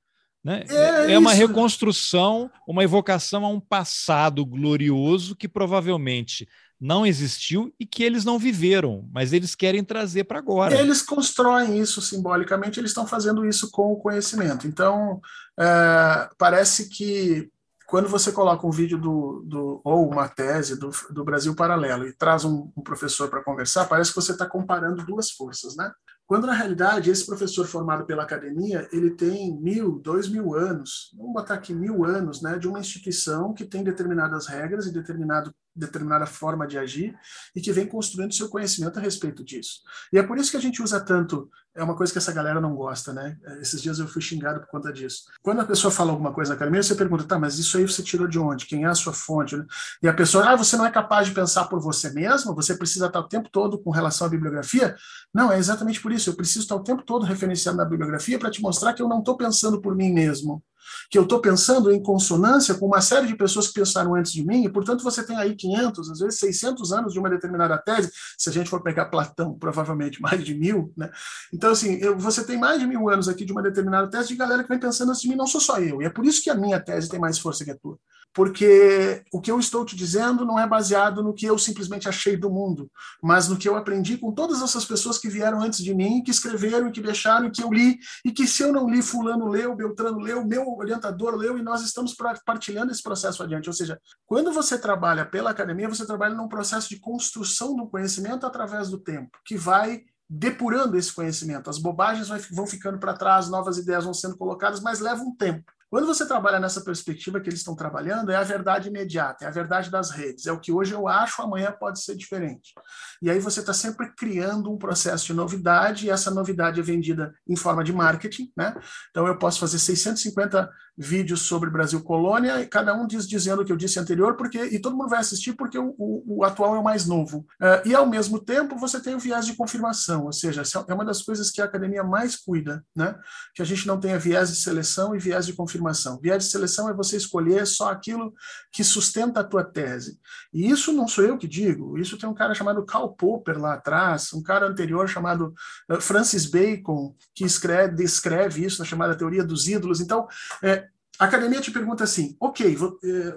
Né? 0.43 0.65
É, 0.67 1.13
é 1.13 1.17
uma 1.17 1.31
reconstrução, 1.31 2.51
uma 2.67 2.83
evocação 2.83 3.45
a 3.45 3.49
um 3.49 3.59
passado 3.59 4.45
glorioso 4.45 5.35
que 5.35 5.47
provavelmente 5.47 6.47
não 6.79 7.05
existiu 7.05 7.73
e 7.79 7.85
que 7.85 8.03
eles 8.03 8.25
não 8.25 8.37
viveram, 8.37 9.07
mas 9.13 9.31
eles 9.31 9.55
querem 9.55 9.85
trazer 9.85 10.25
para 10.25 10.39
agora. 10.39 10.77
Eles 10.77 11.01
constroem 11.01 11.79
isso 11.79 12.01
simbolicamente, 12.01 12.77
eles 12.77 12.91
estão 12.91 13.07
fazendo 13.07 13.45
isso 13.45 13.71
com 13.71 13.93
o 13.93 13.95
conhecimento. 13.95 14.67
Então, 14.67 15.21
é, 15.57 16.29
parece 16.37 16.89
que 16.89 17.49
quando 17.87 18.09
você 18.09 18.31
coloca 18.33 18.67
um 18.67 18.71
vídeo 18.71 18.97
do, 18.97 19.43
do 19.45 19.81
ou 19.83 20.09
uma 20.09 20.27
tese 20.27 20.77
do, 20.77 20.89
do 21.11 21.23
Brasil 21.23 21.55
Paralelo 21.55 22.05
e 22.05 22.13
traz 22.13 22.43
um, 22.43 22.69
um 22.75 22.81
professor 22.81 23.29
para 23.29 23.43
conversar, 23.43 23.85
parece 23.85 24.09
que 24.09 24.15
você 24.15 24.33
está 24.33 24.45
comparando 24.45 25.05
duas 25.05 25.31
forças, 25.31 25.77
né? 25.77 25.89
Quando 26.33 26.47
na 26.47 26.53
realidade 26.53 27.11
esse 27.11 27.27
professor 27.27 27.67
formado 27.67 28.07
pela 28.07 28.23
academia 28.23 28.89
ele 28.91 29.11
tem 29.11 29.55
mil, 29.55 29.99
dois 29.99 30.27
mil 30.27 30.55
anos, 30.55 31.13
vamos 31.15 31.31
botar 31.31 31.53
aqui 31.53 31.75
mil 31.75 32.03
anos, 32.03 32.41
né, 32.41 32.57
de 32.57 32.67
uma 32.67 32.79
instituição 32.79 33.53
que 33.53 33.63
tem 33.63 33.83
determinadas 33.83 34.47
regras 34.47 34.87
e 34.87 34.91
determinado 34.91 35.53
determinada 35.75 36.25
forma 36.25 36.67
de 36.67 36.77
agir 36.77 37.15
e 37.55 37.61
que 37.61 37.71
vem 37.71 37.87
construindo 37.87 38.33
seu 38.33 38.49
conhecimento 38.49 38.99
a 38.99 39.01
respeito 39.01 39.43
disso. 39.43 39.81
E 40.11 40.17
é 40.17 40.23
por 40.23 40.37
isso 40.37 40.51
que 40.51 40.57
a 40.57 40.61
gente 40.61 40.81
usa 40.81 40.99
tanto, 40.99 41.49
é 41.75 41.83
uma 41.83 41.95
coisa 41.95 42.11
que 42.11 42.19
essa 42.19 42.31
galera 42.31 42.61
não 42.61 42.75
gosta, 42.75 43.11
né? 43.11 43.35
Esses 43.59 43.81
dias 43.81 43.97
eu 43.97 44.07
fui 44.07 44.21
xingado 44.21 44.59
por 44.59 44.67
conta 44.67 44.93
disso. 44.93 45.23
Quando 45.41 45.61
a 45.61 45.65
pessoa 45.65 45.91
fala 45.91 46.11
alguma 46.11 46.31
coisa 46.31 46.49
na 46.49 46.55
academia, 46.55 46.83
você 46.83 46.93
pergunta, 46.93 47.23
tá, 47.23 47.39
mas 47.39 47.57
isso 47.57 47.77
aí 47.77 47.87
você 47.87 48.03
tirou 48.03 48.27
de 48.27 48.37
onde? 48.37 48.67
Quem 48.67 48.83
é 48.83 48.87
a 48.87 48.93
sua 48.93 49.11
fonte? 49.11 49.55
E 50.01 50.07
a 50.07 50.13
pessoa, 50.13 50.51
ah, 50.51 50.55
você 50.55 50.77
não 50.77 50.85
é 50.85 50.91
capaz 50.91 51.27
de 51.27 51.33
pensar 51.33 51.65
por 51.65 51.79
você 51.79 52.11
mesmo? 52.11 52.53
Você 52.53 52.75
precisa 52.77 53.07
estar 53.07 53.19
o 53.19 53.27
tempo 53.27 53.49
todo 53.51 53.79
com 53.79 53.89
relação 53.89 54.27
à 54.27 54.29
bibliografia? 54.29 54.95
Não, 55.33 55.51
é 55.51 55.57
exatamente 55.57 55.99
por 55.99 56.11
isso. 56.11 56.29
Eu 56.29 56.35
preciso 56.35 56.61
estar 56.61 56.75
o 56.75 56.83
tempo 56.83 57.01
todo 57.03 57.25
referenciando 57.25 57.79
na 57.79 57.85
bibliografia 57.85 58.37
para 58.37 58.51
te 58.51 58.61
mostrar 58.61 58.93
que 58.93 59.01
eu 59.01 59.07
não 59.07 59.19
estou 59.19 59.35
pensando 59.35 59.81
por 59.81 59.95
mim 59.95 60.13
mesmo 60.13 60.63
que 61.09 61.17
eu 61.17 61.23
estou 61.23 61.39
pensando 61.39 61.91
em 61.91 62.01
consonância 62.01 62.75
com 62.75 62.85
uma 62.85 63.01
série 63.01 63.27
de 63.27 63.35
pessoas 63.35 63.67
que 63.67 63.73
pensaram 63.73 64.15
antes 64.15 64.31
de 64.31 64.45
mim, 64.45 64.65
e, 64.65 64.69
portanto, 64.69 65.03
você 65.03 65.25
tem 65.25 65.37
aí 65.37 65.55
500, 65.55 66.11
às 66.11 66.19
vezes 66.19 66.39
600 66.39 66.93
anos 66.93 67.13
de 67.13 67.19
uma 67.19 67.29
determinada 67.29 67.77
tese, 67.77 68.11
se 68.37 68.49
a 68.49 68.51
gente 68.53 68.69
for 68.69 68.81
pegar 68.81 69.05
Platão, 69.05 69.57
provavelmente 69.57 70.21
mais 70.21 70.43
de 70.43 70.53
mil, 70.55 70.93
né? 70.97 71.09
Então, 71.53 71.71
assim, 71.71 71.95
eu, 71.95 72.17
você 72.17 72.43
tem 72.43 72.57
mais 72.57 72.79
de 72.79 72.87
mil 72.87 73.09
anos 73.09 73.27
aqui 73.27 73.45
de 73.45 73.51
uma 73.51 73.61
determinada 73.61 74.09
tese 74.09 74.29
de 74.29 74.35
galera 74.35 74.63
que 74.63 74.69
vem 74.69 74.79
pensando 74.79 75.09
antes 75.09 75.21
de 75.21 75.29
mim, 75.29 75.35
não 75.35 75.47
sou 75.47 75.61
só 75.61 75.79
eu, 75.79 76.01
e 76.01 76.05
é 76.05 76.09
por 76.09 76.25
isso 76.25 76.43
que 76.43 76.49
a 76.49 76.55
minha 76.55 76.79
tese 76.79 77.09
tem 77.09 77.19
mais 77.19 77.37
força 77.39 77.63
que 77.63 77.71
a 77.71 77.77
tua. 77.77 77.97
Porque 78.33 79.23
o 79.31 79.39
que 79.39 79.51
eu 79.51 79.59
estou 79.59 79.85
te 79.85 79.95
dizendo 79.95 80.45
não 80.45 80.59
é 80.59 80.67
baseado 80.67 81.21
no 81.21 81.33
que 81.33 81.45
eu 81.45 81.57
simplesmente 81.57 82.09
achei 82.09 82.35
do 82.35 82.49
mundo, 82.49 82.89
mas 83.21 83.47
no 83.47 83.57
que 83.57 83.69
eu 83.69 83.75
aprendi 83.75 84.17
com 84.17 84.31
todas 84.31 84.61
essas 84.61 84.85
pessoas 84.85 85.17
que 85.17 85.29
vieram 85.29 85.61
antes 85.61 85.83
de 85.83 85.93
mim, 85.93 86.23
que 86.23 86.31
escreveram, 86.31 86.91
que 86.91 87.01
deixaram, 87.01 87.51
que 87.51 87.63
eu 87.63 87.71
li, 87.71 87.99
e 88.25 88.31
que 88.31 88.47
se 88.47 88.63
eu 88.63 88.73
não 88.73 88.89
li, 88.89 89.01
fulano 89.01 89.47
leu, 89.47 89.75
Beltrano 89.75 90.19
leu, 90.19 90.45
meu 90.45 90.67
orientador 90.77 91.35
leu, 91.35 91.57
e 91.57 91.61
nós 91.61 91.83
estamos 91.83 92.15
partilhando 92.45 92.91
esse 92.91 93.03
processo 93.03 93.43
adiante. 93.43 93.69
Ou 93.69 93.73
seja, 93.73 93.99
quando 94.25 94.51
você 94.51 94.77
trabalha 94.77 95.25
pela 95.25 95.51
academia, 95.51 95.87
você 95.87 96.05
trabalha 96.05 96.33
num 96.33 96.47
processo 96.47 96.89
de 96.89 96.99
construção 96.99 97.75
do 97.75 97.87
conhecimento 97.87 98.45
através 98.45 98.89
do 98.89 98.97
tempo, 98.97 99.37
que 99.45 99.55
vai 99.55 100.01
depurando 100.27 100.97
esse 100.97 101.13
conhecimento. 101.13 101.69
As 101.69 101.77
bobagens 101.77 102.27
vão 102.49 102.65
ficando 102.65 102.97
para 102.97 103.13
trás, 103.13 103.49
novas 103.49 103.77
ideias 103.77 104.03
vão 104.03 104.13
sendo 104.13 104.35
colocadas, 104.35 104.81
mas 104.81 104.99
leva 104.99 105.21
um 105.21 105.35
tempo. 105.35 105.71
Quando 105.93 106.07
você 106.07 106.25
trabalha 106.25 106.59
nessa 106.59 106.81
perspectiva 106.81 107.39
que 107.39 107.47
eles 107.47 107.59
estão 107.59 107.75
trabalhando, 107.75 108.31
é 108.31 108.35
a 108.35 108.41
verdade 108.41 108.89
imediata, 108.89 109.45
é 109.45 109.47
a 109.47 109.51
verdade 109.51 109.91
das 109.91 110.09
redes, 110.09 110.47
é 110.47 110.51
o 110.51 110.59
que 110.59 110.71
hoje 110.71 110.91
eu 110.91 111.07
acho, 111.07 111.39
amanhã 111.39 111.71
pode 111.71 112.01
ser 112.01 112.15
diferente. 112.15 112.73
E 113.21 113.29
aí 113.29 113.39
você 113.39 113.59
está 113.59 113.75
sempre 113.75 114.11
criando 114.15 114.73
um 114.73 114.77
processo 114.79 115.27
de 115.27 115.33
novidade, 115.35 116.07
e 116.07 116.09
essa 116.09 116.31
novidade 116.31 116.79
é 116.79 116.83
vendida 116.83 117.31
em 117.47 117.55
forma 117.55 117.83
de 117.83 117.93
marketing, 117.93 118.51
né? 118.57 118.75
Então 119.11 119.27
eu 119.27 119.37
posso 119.37 119.59
fazer 119.59 119.77
650 119.77 120.67
vídeos 120.97 121.41
sobre 121.41 121.69
Brasil 121.69 122.01
Colônia, 122.03 122.61
e 122.61 122.67
cada 122.67 122.93
um 122.93 123.07
diz 123.07 123.27
dizendo 123.27 123.61
o 123.61 123.65
que 123.65 123.71
eu 123.71 123.77
disse 123.77 123.99
anterior, 123.99 124.35
porque 124.35 124.63
e 124.63 124.79
todo 124.79 124.95
mundo 124.95 125.09
vai 125.09 125.19
assistir 125.19 125.53
porque 125.53 125.77
o, 125.77 125.95
o, 125.97 126.37
o 126.37 126.43
atual 126.43 126.75
é 126.75 126.79
o 126.79 126.83
mais 126.83 127.05
novo. 127.05 127.39
Uh, 127.61 127.87
e 127.87 127.95
ao 127.95 128.05
mesmo 128.05 128.39
tempo 128.39 128.77
você 128.77 128.99
tem 128.99 129.15
o 129.15 129.19
viés 129.19 129.45
de 129.45 129.55
confirmação, 129.55 130.25
ou 130.25 130.33
seja, 130.33 130.61
é 130.87 130.93
uma 130.93 131.05
das 131.05 131.21
coisas 131.21 131.49
que 131.49 131.61
a 131.61 131.65
academia 131.65 132.03
mais 132.03 132.35
cuida, 132.35 132.83
né? 132.95 133.15
Que 133.55 133.61
a 133.61 133.65
gente 133.65 133.87
não 133.87 133.99
tenha 133.99 134.19
viés 134.19 134.49
de 134.49 134.57
seleção 134.57 135.15
e 135.15 135.19
viés 135.19 135.45
de 135.45 135.53
confirmação. 135.53 136.19
Viés 136.21 136.43
de 136.43 136.51
seleção 136.51 136.89
é 136.89 136.93
você 136.93 137.17
escolher 137.17 137.65
só 137.65 137.89
aquilo 137.89 138.33
que 138.71 138.83
sustenta 138.83 139.39
a 139.39 139.43
tua 139.43 139.63
tese. 139.63 140.19
E 140.53 140.69
isso 140.69 140.93
não 140.93 141.07
sou 141.07 141.23
eu 141.23 141.37
que 141.37 141.47
digo, 141.47 141.97
isso 141.97 142.17
tem 142.17 142.29
um 142.29 142.33
cara 142.33 142.53
chamado 142.53 142.85
Karl 142.85 143.09
Popper 143.09 143.59
lá 143.59 143.73
atrás, 143.73 144.31
um 144.33 144.43
cara 144.43 144.67
anterior 144.67 145.07
chamado 145.09 145.53
uh, 145.89 145.99
Francis 145.99 146.45
Bacon, 146.45 147.15
que 147.33 147.43
escreve, 147.43 147.95
descreve 147.95 148.63
isso 148.63 148.79
na 148.79 148.85
chamada 148.85 149.15
teoria 149.15 149.43
dos 149.43 149.67
ídolos. 149.67 149.99
Então, 149.99 150.27
é, 150.61 150.87
a 151.19 151.25
academia 151.25 151.61
te 151.61 151.71
pergunta 151.71 152.03
assim, 152.03 152.35
ok, 152.39 152.75
vou, 152.75 152.99
eh, 153.03 153.35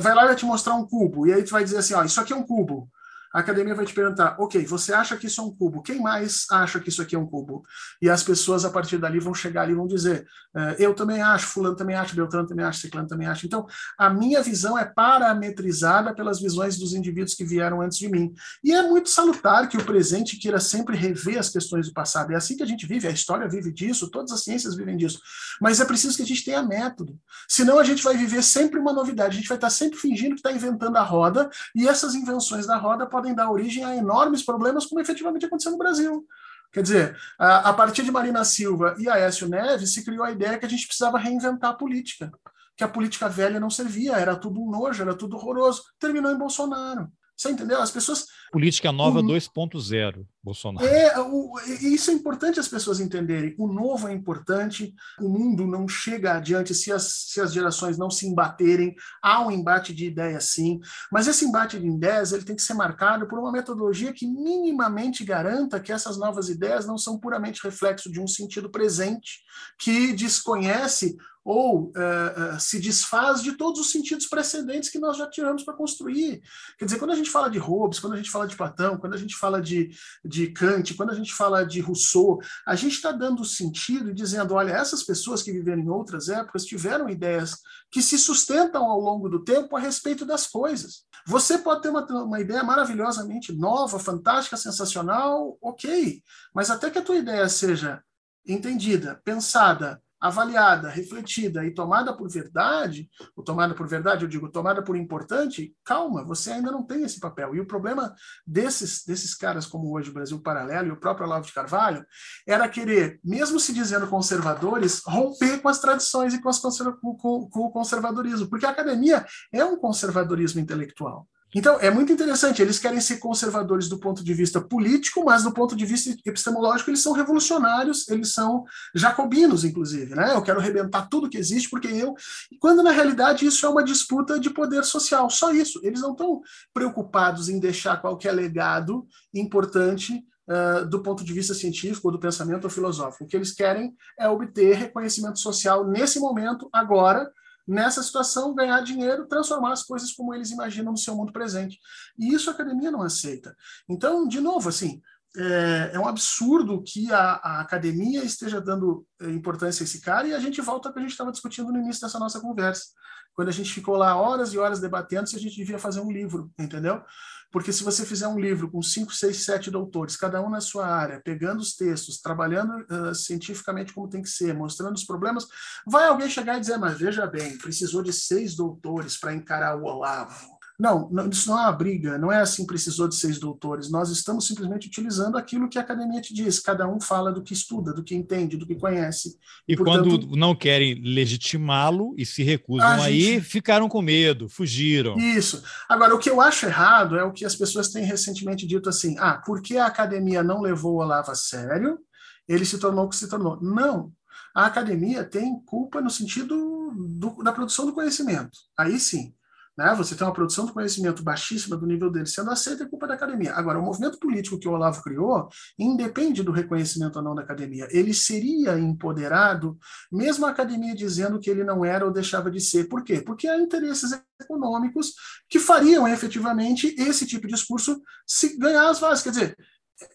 vai 0.00 0.14
lá 0.14 0.24
e 0.24 0.26
vai 0.26 0.36
te 0.36 0.44
mostrar 0.44 0.74
um 0.74 0.86
cubo, 0.86 1.26
e 1.26 1.32
aí 1.32 1.42
tu 1.42 1.50
vai 1.50 1.64
dizer 1.64 1.78
assim, 1.78 1.94
ó, 1.94 2.04
isso 2.04 2.20
aqui 2.20 2.32
é 2.32 2.36
um 2.36 2.42
cubo 2.42 2.88
a 3.34 3.40
academia 3.40 3.74
vai 3.74 3.84
te 3.84 3.94
perguntar: 3.94 4.36
ok, 4.38 4.64
você 4.66 4.92
acha 4.92 5.16
que 5.16 5.26
isso 5.26 5.40
é 5.40 5.44
um 5.44 5.50
cubo? 5.50 5.82
Quem 5.82 6.00
mais 6.00 6.46
acha 6.50 6.80
que 6.80 6.88
isso 6.88 7.02
aqui 7.02 7.14
é 7.14 7.18
um 7.18 7.26
cubo? 7.26 7.64
E 8.00 8.08
as 8.08 8.22
pessoas, 8.22 8.64
a 8.64 8.70
partir 8.70 8.98
dali, 8.98 9.20
vão 9.20 9.34
chegar 9.34 9.62
ali 9.62 9.72
e 9.72 9.76
vão 9.76 9.86
dizer: 9.86 10.26
uh, 10.54 10.74
eu 10.78 10.94
também 10.94 11.20
acho, 11.20 11.46
Fulano 11.46 11.76
também 11.76 11.96
acha, 11.96 12.14
Beltrano 12.14 12.46
também 12.46 12.64
acha, 12.64 12.80
Ciclano 12.80 13.08
também 13.08 13.26
acha. 13.26 13.46
Então, 13.46 13.66
a 13.98 14.10
minha 14.10 14.42
visão 14.42 14.78
é 14.78 14.84
parametrizada 14.84 16.14
pelas 16.14 16.40
visões 16.40 16.78
dos 16.78 16.92
indivíduos 16.94 17.34
que 17.34 17.44
vieram 17.44 17.80
antes 17.80 17.98
de 17.98 18.08
mim. 18.08 18.32
E 18.62 18.72
é 18.72 18.82
muito 18.82 19.08
salutar 19.08 19.68
que 19.68 19.76
o 19.76 19.84
presente 19.84 20.36
queira 20.36 20.60
sempre 20.60 20.96
rever 20.96 21.38
as 21.38 21.48
questões 21.48 21.88
do 21.88 21.94
passado. 21.94 22.32
É 22.32 22.36
assim 22.36 22.56
que 22.56 22.62
a 22.62 22.66
gente 22.66 22.86
vive, 22.86 23.06
a 23.08 23.10
história 23.10 23.48
vive 23.48 23.72
disso, 23.72 24.10
todas 24.10 24.32
as 24.32 24.42
ciências 24.42 24.74
vivem 24.76 24.96
disso. 24.96 25.20
Mas 25.60 25.80
é 25.80 25.84
preciso 25.84 26.16
que 26.16 26.22
a 26.22 26.26
gente 26.26 26.44
tenha 26.44 26.62
método. 26.62 27.18
Senão, 27.48 27.78
a 27.78 27.84
gente 27.84 28.02
vai 28.02 28.16
viver 28.16 28.42
sempre 28.42 28.78
uma 28.78 28.92
novidade, 28.92 29.34
a 29.34 29.38
gente 29.38 29.48
vai 29.48 29.56
estar 29.56 29.70
sempre 29.70 29.98
fingindo 29.98 30.34
que 30.34 30.40
está 30.40 30.52
inventando 30.52 30.96
a 30.96 31.02
roda, 31.02 31.50
e 31.74 31.86
essas 31.86 32.14
invenções 32.14 32.66
da 32.66 32.76
roda 32.76 33.06
podem 33.16 33.34
dar 33.34 33.50
origem 33.50 33.82
a 33.82 33.96
enormes 33.96 34.42
problemas, 34.42 34.84
como 34.84 35.00
efetivamente 35.00 35.46
aconteceu 35.46 35.72
no 35.72 35.78
Brasil. 35.78 36.22
Quer 36.70 36.82
dizer, 36.82 37.16
a, 37.38 37.70
a 37.70 37.72
partir 37.72 38.02
de 38.02 38.10
Marina 38.10 38.44
Silva 38.44 38.94
e 38.98 39.08
Aécio 39.08 39.48
Neves, 39.48 39.94
se 39.94 40.04
criou 40.04 40.22
a 40.22 40.30
ideia 40.30 40.58
que 40.58 40.66
a 40.66 40.68
gente 40.68 40.86
precisava 40.86 41.16
reinventar 41.16 41.70
a 41.70 41.74
política, 41.74 42.30
que 42.76 42.84
a 42.84 42.88
política 42.88 43.26
velha 43.26 43.58
não 43.58 43.70
servia, 43.70 44.16
era 44.16 44.36
tudo 44.36 44.60
um 44.60 44.70
nojo, 44.70 45.00
era 45.00 45.14
tudo 45.14 45.34
horroroso. 45.34 45.82
Terminou 45.98 46.30
em 46.30 46.36
Bolsonaro. 46.36 47.10
Você 47.34 47.50
entendeu? 47.50 47.80
As 47.80 47.90
pessoas. 47.90 48.26
Política 48.52 48.92
nova 48.92 49.20
o, 49.20 49.22
2.0, 49.22 50.26
Bolsonaro. 50.46 50.86
É, 50.86 51.18
o, 51.18 51.58
isso 51.82 52.08
é 52.08 52.14
importante 52.14 52.60
as 52.60 52.68
pessoas 52.68 53.00
entenderem. 53.00 53.52
O 53.58 53.66
novo 53.66 54.06
é 54.06 54.12
importante, 54.12 54.94
o 55.20 55.28
mundo 55.28 55.66
não 55.66 55.88
chega 55.88 56.34
adiante 56.34 56.72
se 56.72 56.92
as, 56.92 57.26
se 57.26 57.40
as 57.40 57.52
gerações 57.52 57.98
não 57.98 58.08
se 58.08 58.28
embaterem. 58.28 58.94
Há 59.20 59.44
um 59.44 59.50
embate 59.50 59.92
de 59.92 60.06
ideias, 60.06 60.44
sim, 60.44 60.78
mas 61.10 61.26
esse 61.26 61.44
embate 61.44 61.80
de 61.80 61.88
ideias 61.88 62.30
ele 62.30 62.44
tem 62.44 62.54
que 62.54 62.62
ser 62.62 62.74
marcado 62.74 63.26
por 63.26 63.40
uma 63.40 63.50
metodologia 63.50 64.12
que 64.12 64.24
minimamente 64.24 65.24
garanta 65.24 65.80
que 65.80 65.92
essas 65.92 66.16
novas 66.16 66.48
ideias 66.48 66.86
não 66.86 66.96
são 66.96 67.18
puramente 67.18 67.60
reflexo 67.64 68.10
de 68.10 68.20
um 68.20 68.28
sentido 68.28 68.70
presente, 68.70 69.40
que 69.76 70.12
desconhece 70.12 71.16
ou 71.46 71.84
uh, 71.84 72.56
uh, 72.56 72.60
se 72.60 72.80
desfaz 72.80 73.40
de 73.40 73.52
todos 73.52 73.80
os 73.80 73.92
sentidos 73.92 74.26
precedentes 74.26 74.90
que 74.90 74.98
nós 74.98 75.16
já 75.16 75.30
tiramos 75.30 75.62
para 75.62 75.74
construir. 75.74 76.42
Quer 76.76 76.86
dizer, 76.86 76.98
quando 76.98 77.12
a 77.12 77.14
gente 77.14 77.30
fala 77.30 77.48
de 77.48 77.56
Hobbes, 77.56 78.00
quando 78.00 78.14
a 78.14 78.16
gente 78.16 78.32
fala 78.32 78.48
de 78.48 78.56
Platão, 78.56 78.98
quando 78.98 79.14
a 79.14 79.16
gente 79.16 79.36
fala 79.36 79.62
de, 79.62 79.90
de 80.24 80.35
Kant, 80.48 80.94
quando 80.94 81.10
a 81.10 81.14
gente 81.14 81.32
fala 81.32 81.64
de 81.64 81.80
Rousseau, 81.80 82.38
a 82.66 82.74
gente 82.74 82.94
está 82.94 83.12
dando 83.12 83.44
sentido 83.44 84.10
e 84.10 84.14
dizendo: 84.14 84.54
olha, 84.54 84.72
essas 84.72 85.04
pessoas 85.04 85.42
que 85.42 85.52
viveram 85.52 85.82
em 85.82 85.88
outras 85.88 86.28
épocas 86.28 86.64
tiveram 86.64 87.08
ideias 87.08 87.56
que 87.90 88.02
se 88.02 88.18
sustentam 88.18 88.84
ao 88.84 89.00
longo 89.00 89.28
do 89.28 89.44
tempo 89.44 89.76
a 89.76 89.80
respeito 89.80 90.26
das 90.26 90.46
coisas. 90.46 91.04
Você 91.26 91.58
pode 91.58 91.82
ter 91.82 91.88
uma, 91.88 92.04
uma 92.24 92.40
ideia 92.40 92.62
maravilhosamente 92.62 93.52
nova, 93.52 93.98
fantástica, 93.98 94.56
sensacional, 94.56 95.56
ok, 95.62 96.22
mas 96.54 96.70
até 96.70 96.90
que 96.90 96.98
a 96.98 97.02
tua 97.02 97.16
ideia 97.16 97.48
seja 97.48 98.02
entendida, 98.46 99.20
pensada, 99.24 100.00
avaliada, 100.20 100.88
refletida 100.88 101.64
e 101.64 101.72
tomada 101.72 102.16
por 102.16 102.28
verdade, 102.30 103.08
ou 103.36 103.44
tomada 103.44 103.74
por 103.74 103.86
verdade, 103.86 104.24
eu 104.24 104.28
digo, 104.28 104.50
tomada 104.50 104.82
por 104.82 104.96
importante, 104.96 105.74
calma, 105.84 106.24
você 106.24 106.52
ainda 106.52 106.70
não 106.70 106.82
tem 106.82 107.02
esse 107.02 107.20
papel. 107.20 107.54
E 107.54 107.60
o 107.60 107.66
problema 107.66 108.14
desses, 108.46 109.04
desses 109.04 109.34
caras 109.34 109.66
como 109.66 109.92
hoje 109.92 110.10
o 110.10 110.14
Brasil 110.14 110.40
Paralelo 110.40 110.88
e 110.88 110.92
o 110.92 111.00
próprio 111.00 111.26
Olavo 111.26 111.46
de 111.46 111.52
Carvalho 111.52 112.04
era 112.46 112.68
querer, 112.68 113.20
mesmo 113.22 113.60
se 113.60 113.72
dizendo 113.72 114.08
conservadores, 114.08 115.02
romper 115.06 115.60
com 115.60 115.68
as 115.68 115.80
tradições 115.80 116.34
e 116.34 116.40
com, 116.40 116.48
as 116.48 116.58
conserva 116.58 116.96
com, 117.00 117.16
com, 117.16 117.48
com 117.48 117.60
o 117.60 117.70
conservadorismo, 117.70 118.48
porque 118.48 118.66
a 118.66 118.70
academia 118.70 119.24
é 119.52 119.64
um 119.64 119.76
conservadorismo 119.76 120.60
intelectual. 120.60 121.28
Então, 121.56 121.80
é 121.80 121.90
muito 121.90 122.12
interessante. 122.12 122.60
Eles 122.60 122.78
querem 122.78 123.00
ser 123.00 123.16
conservadores 123.16 123.88
do 123.88 123.98
ponto 123.98 124.22
de 124.22 124.34
vista 124.34 124.60
político, 124.60 125.24
mas 125.24 125.42
do 125.42 125.50
ponto 125.50 125.74
de 125.74 125.86
vista 125.86 126.14
epistemológico, 126.26 126.90
eles 126.90 127.02
são 127.02 127.14
revolucionários, 127.14 128.06
eles 128.10 128.34
são 128.34 128.62
jacobinos, 128.94 129.64
inclusive. 129.64 130.14
Né? 130.14 130.34
Eu 130.34 130.42
quero 130.42 130.60
arrebentar 130.60 131.08
tudo 131.08 131.30
que 131.30 131.38
existe, 131.38 131.70
porque 131.70 131.88
eu. 131.88 132.14
Quando, 132.60 132.82
na 132.82 132.90
realidade, 132.90 133.46
isso 133.46 133.64
é 133.64 133.70
uma 133.70 133.82
disputa 133.82 134.38
de 134.38 134.50
poder 134.50 134.84
social. 134.84 135.30
Só 135.30 135.50
isso. 135.50 135.80
Eles 135.82 136.02
não 136.02 136.12
estão 136.12 136.42
preocupados 136.74 137.48
em 137.48 137.58
deixar 137.58 138.02
qualquer 138.02 138.32
legado 138.32 139.06
importante 139.34 140.22
Uh, 140.48 140.86
do 140.86 141.02
ponto 141.02 141.24
de 141.24 141.32
vista 141.32 141.52
científico 141.52 142.06
ou 142.06 142.12
do 142.12 142.20
pensamento 142.20 142.62
ou 142.62 142.70
filosófico. 142.70 143.24
O 143.24 143.26
que 143.26 143.34
eles 143.34 143.52
querem 143.52 143.96
é 144.16 144.28
obter 144.28 144.76
reconhecimento 144.76 145.40
social 145.40 145.84
nesse 145.84 146.20
momento, 146.20 146.68
agora, 146.72 147.28
nessa 147.66 148.02
situação, 148.02 148.54
ganhar 148.54 148.80
dinheiro, 148.82 149.26
transformar 149.26 149.72
as 149.72 149.82
coisas 149.82 150.12
como 150.12 150.34
eles 150.34 150.50
imaginam 150.50 150.92
no 150.92 150.98
seu 150.98 151.16
mundo 151.16 151.32
presente. 151.32 151.78
E 152.18 152.32
isso 152.32 152.48
a 152.48 152.52
academia 152.52 152.90
não 152.90 153.02
aceita. 153.02 153.56
Então, 153.88 154.28
de 154.28 154.40
novo, 154.40 154.68
assim, 154.68 155.00
é, 155.36 155.90
é 155.94 155.98
um 155.98 156.06
absurdo 156.06 156.82
que 156.82 157.12
a, 157.12 157.34
a, 157.34 157.60
academia 157.60 158.24
esteja 158.24 158.60
dando 158.60 159.06
é, 159.20 159.30
importância 159.30 159.82
a 159.82 159.84
esse 159.84 160.00
cara 160.00 160.26
e 160.26 160.34
a 160.34 160.38
gente 160.38 160.60
volta 160.60 160.88
ao 160.88 160.92
que 160.92 160.98
a 160.98 161.02
gente 161.02 161.10
estava 161.10 161.32
discutindo 161.32 161.70
no 161.70 161.78
início 161.78 162.00
dessa 162.00 162.18
nossa 162.18 162.40
conversa, 162.40 162.86
quando 163.34 163.48
a 163.48 163.52
gente 163.52 163.72
ficou 163.72 163.96
lá 163.96 164.16
horas 164.16 164.54
e 164.54 164.58
horas 164.58 164.80
debatendo 164.80 165.28
se 165.28 165.36
a 165.36 165.38
gente 165.38 165.56
devia 165.56 165.78
fazer 165.78 166.00
um 166.00 166.10
livro, 166.10 166.50
entendeu? 166.58 167.02
Porque 167.50 167.72
se 167.72 167.84
você 167.84 168.04
fizer 168.04 168.28
um 168.28 168.38
livro 168.38 168.70
com 168.70 168.82
cinco, 168.82 169.14
seis, 169.14 169.44
sete 169.44 169.70
doutores, 169.70 170.16
cada 170.16 170.42
um 170.42 170.50
na 170.50 170.60
sua 170.60 170.86
área, 170.86 171.20
pegando 171.24 171.60
os 171.60 171.74
textos, 171.74 172.20
trabalhando 172.20 172.84
uh, 172.90 173.14
cientificamente 173.14 173.92
como 173.92 174.08
tem 174.08 174.22
que 174.22 174.28
ser, 174.28 174.52
mostrando 174.54 174.94
os 174.94 175.04
problemas, 175.04 175.46
vai 175.86 176.06
alguém 176.08 176.28
chegar 176.28 176.56
e 176.56 176.60
dizer, 176.60 176.76
mas 176.76 176.98
veja 176.98 177.26
bem, 177.26 177.56
precisou 177.58 178.02
de 178.02 178.12
seis 178.12 178.54
doutores 178.56 179.16
para 179.16 179.34
encarar 179.34 179.76
o 179.76 179.84
Olavo. 179.84 180.55
Não, 180.78 181.08
não, 181.10 181.28
isso 181.28 181.48
não 181.48 181.58
é 181.58 181.62
uma 181.62 181.72
briga, 181.72 182.18
não 182.18 182.30
é 182.30 182.40
assim 182.40 182.66
precisou 182.66 183.08
de 183.08 183.14
seis 183.14 183.38
doutores. 183.38 183.90
Nós 183.90 184.10
estamos 184.10 184.46
simplesmente 184.46 184.88
utilizando 184.88 185.38
aquilo 185.38 185.68
que 185.68 185.78
a 185.78 185.80
academia 185.80 186.20
te 186.20 186.34
diz. 186.34 186.60
Cada 186.60 186.86
um 186.86 187.00
fala 187.00 187.32
do 187.32 187.42
que 187.42 187.54
estuda, 187.54 187.94
do 187.94 188.04
que 188.04 188.14
entende, 188.14 188.58
do 188.58 188.66
que 188.66 188.74
conhece. 188.74 189.38
E, 189.66 189.72
e 189.72 189.76
portanto, 189.76 190.08
quando 190.10 190.36
não 190.36 190.54
querem 190.54 191.00
legitimá-lo 191.02 192.14
e 192.18 192.26
se 192.26 192.42
recusam 192.42 193.02
aí, 193.02 193.20
gente... 193.20 193.40
ficaram 193.40 193.88
com 193.88 194.02
medo, 194.02 194.50
fugiram. 194.50 195.16
Isso. 195.16 195.62
Agora, 195.88 196.14
o 196.14 196.18
que 196.18 196.28
eu 196.28 196.42
acho 196.42 196.66
errado 196.66 197.16
é 197.16 197.24
o 197.24 197.32
que 197.32 197.46
as 197.46 197.56
pessoas 197.56 197.88
têm 197.88 198.04
recentemente 198.04 198.66
dito 198.66 198.88
assim: 198.90 199.16
ah, 199.18 199.40
porque 199.46 199.78
a 199.78 199.86
academia 199.86 200.42
não 200.42 200.60
levou 200.60 200.96
o 200.96 200.98
Olavo 200.98 201.30
a 201.30 201.34
sério, 201.34 201.98
ele 202.46 202.66
se 202.66 202.78
tornou 202.78 203.06
o 203.06 203.08
que 203.08 203.16
se 203.16 203.28
tornou. 203.28 203.58
Não. 203.62 204.12
A 204.54 204.66
academia 204.66 205.24
tem 205.24 205.58
culpa 205.64 206.02
no 206.02 206.10
sentido 206.10 206.92
do, 207.18 207.42
da 207.42 207.52
produção 207.52 207.86
do 207.86 207.92
conhecimento. 207.94 208.58
Aí 208.78 209.00
sim 209.00 209.34
né? 209.76 209.94
Você 209.94 210.14
tem 210.14 210.26
uma 210.26 210.32
produção 210.32 210.64
de 210.64 210.72
conhecimento 210.72 211.22
baixíssima 211.22 211.76
do 211.76 211.86
nível 211.86 212.10
dele 212.10 212.26
sendo 212.26 212.50
aceita, 212.50 212.84
é 212.84 212.88
culpa 212.88 213.06
da 213.06 213.14
academia. 213.14 213.52
Agora, 213.54 213.78
o 213.78 213.82
movimento 213.82 214.18
político 214.18 214.58
que 214.58 214.66
o 214.66 214.72
Olavo 214.72 215.02
criou 215.02 215.48
independe 215.78 216.42
do 216.42 216.50
reconhecimento 216.50 217.16
ou 217.16 217.22
não 217.22 217.34
da 217.34 217.42
academia. 217.42 217.86
Ele 217.90 218.14
seria 218.14 218.78
empoderado, 218.78 219.78
mesmo 220.10 220.46
a 220.46 220.50
academia 220.50 220.94
dizendo 220.94 221.38
que 221.38 221.50
ele 221.50 221.62
não 221.62 221.84
era 221.84 222.06
ou 222.06 222.12
deixava 222.12 222.50
de 222.50 222.60
ser. 222.60 222.88
Por 222.88 223.04
quê? 223.04 223.20
Porque 223.20 223.46
há 223.46 223.58
interesses 223.58 224.18
econômicos 224.40 225.12
que 225.48 225.58
fariam 225.58 226.08
efetivamente 226.08 226.94
esse 226.98 227.26
tipo 227.26 227.46
de 227.46 227.54
discurso 227.54 228.00
se 228.26 228.56
ganhar 228.56 228.88
as 228.88 228.98
vagas. 228.98 229.22
Quer 229.22 229.30
dizer, 229.30 229.58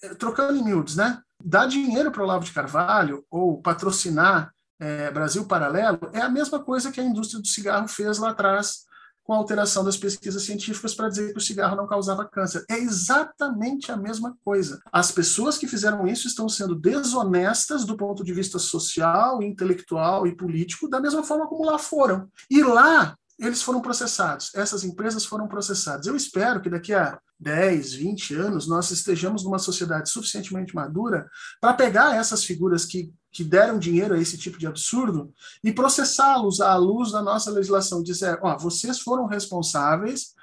é, 0.04 0.16
trocando 0.16 0.58
em 0.58 0.64
miúdos, 0.64 0.96
né? 0.96 1.20
Dar 1.44 1.68
dinheiro 1.68 2.12
para 2.12 2.22
o 2.22 2.24
Olavo 2.24 2.46
de 2.46 2.52
Carvalho 2.52 3.24
ou 3.30 3.62
patrocinar 3.62 4.52
é, 4.80 5.12
Brasil 5.12 5.46
Paralelo 5.46 6.10
é 6.12 6.22
a 6.22 6.30
mesma 6.30 6.60
coisa 6.60 6.92
que 6.92 7.00
a 7.00 7.04
indústria 7.04 7.40
do 7.40 7.48
cigarro 7.48 7.88
fez 7.88 8.18
lá 8.18 8.32
atrás 8.32 8.86
com 9.24 9.34
a 9.34 9.38
alteração 9.38 9.84
das 9.84 9.98
pesquisas 9.98 10.44
científicas 10.44 10.94
para 10.94 11.10
dizer 11.10 11.32
que 11.32 11.38
o 11.38 11.42
cigarro 11.42 11.76
não 11.76 11.88
causava 11.88 12.26
câncer. 12.26 12.66
É 12.70 12.78
exatamente 12.78 13.92
a 13.92 13.98
mesma 13.98 14.36
coisa. 14.44 14.80
As 14.92 15.12
pessoas 15.12 15.58
que 15.58 15.68
fizeram 15.68 16.08
isso 16.08 16.28
estão 16.28 16.50
sendo 16.50 16.76
desonestas 16.76 17.86
do 17.86 17.96
ponto 17.96 18.24
de 18.24 18.34
vista 18.34 18.60
social, 18.60 19.42
intelectual 19.42 20.28
e 20.28 20.36
político, 20.36 20.90
da 20.90 21.00
mesma 21.00 21.24
forma 21.24 21.48
como 21.48 21.66
lá 21.66 21.78
foram. 21.78 22.28
E 22.50 22.64
lá 22.64 23.16
eles 23.42 23.64
foram 23.64 23.82
processados, 23.82 24.54
essas 24.54 24.84
empresas 24.84 25.26
foram 25.26 25.48
processadas. 25.48 26.06
Eu 26.06 26.16
espero 26.16 26.62
que 26.62 26.70
daqui 26.70 26.94
a 26.94 27.20
10, 27.40 27.94
20 27.94 28.36
anos 28.36 28.68
nós 28.68 28.92
estejamos 28.92 29.44
numa 29.44 29.58
sociedade 29.58 30.12
suficientemente 30.12 30.76
madura 30.76 31.28
para 31.60 31.74
pegar 31.74 32.16
essas 32.16 32.44
figuras 32.44 32.86
que, 32.86 33.12
que 33.32 33.44
deram 33.44 33.80
dinheiro 33.80 34.14
a 34.14 34.20
esse 34.20 34.38
tipo 34.38 34.60
de 34.60 34.68
absurdo 34.68 35.34
e 35.64 35.74
processá-los 35.74 36.62
à 36.62 36.76
luz 36.76 37.12
da 37.12 37.24
nossa 37.24 37.50
legislação. 37.50 38.04
Dizer, 38.04 38.38
ó, 38.44 38.56
vocês 38.60 39.00
foram 39.00 39.26
responsáveis, 39.26 40.36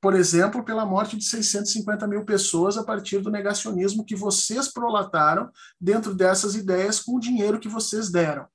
por 0.00 0.14
exemplo, 0.14 0.64
pela 0.64 0.86
morte 0.86 1.14
de 1.18 1.24
650 1.26 2.06
mil 2.06 2.24
pessoas 2.24 2.78
a 2.78 2.84
partir 2.84 3.18
do 3.18 3.30
negacionismo 3.30 4.04
que 4.04 4.16
vocês 4.16 4.72
prolataram 4.72 5.50
dentro 5.78 6.14
dessas 6.14 6.54
ideias 6.54 7.00
com 7.00 7.16
o 7.16 7.20
dinheiro 7.20 7.60
que 7.60 7.68
vocês 7.68 8.10
deram 8.10 8.46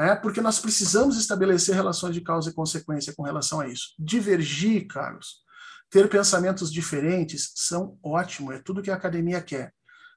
né? 0.00 0.16
porque 0.16 0.40
nós 0.40 0.58
precisamos 0.58 1.18
estabelecer 1.18 1.74
relações 1.74 2.14
de 2.14 2.22
causa 2.22 2.48
e 2.48 2.54
consequência 2.54 3.12
com 3.14 3.22
relação 3.22 3.60
a 3.60 3.68
isso. 3.68 3.94
Divergir, 3.98 4.86
Carlos, 4.86 5.42
ter 5.90 6.08
pensamentos 6.08 6.72
diferentes 6.72 7.52
são 7.54 7.98
ótimo, 8.02 8.50
é 8.50 8.58
tudo 8.58 8.80
que 8.80 8.90
a 8.90 8.94
academia 8.94 9.42
quer. 9.42 9.74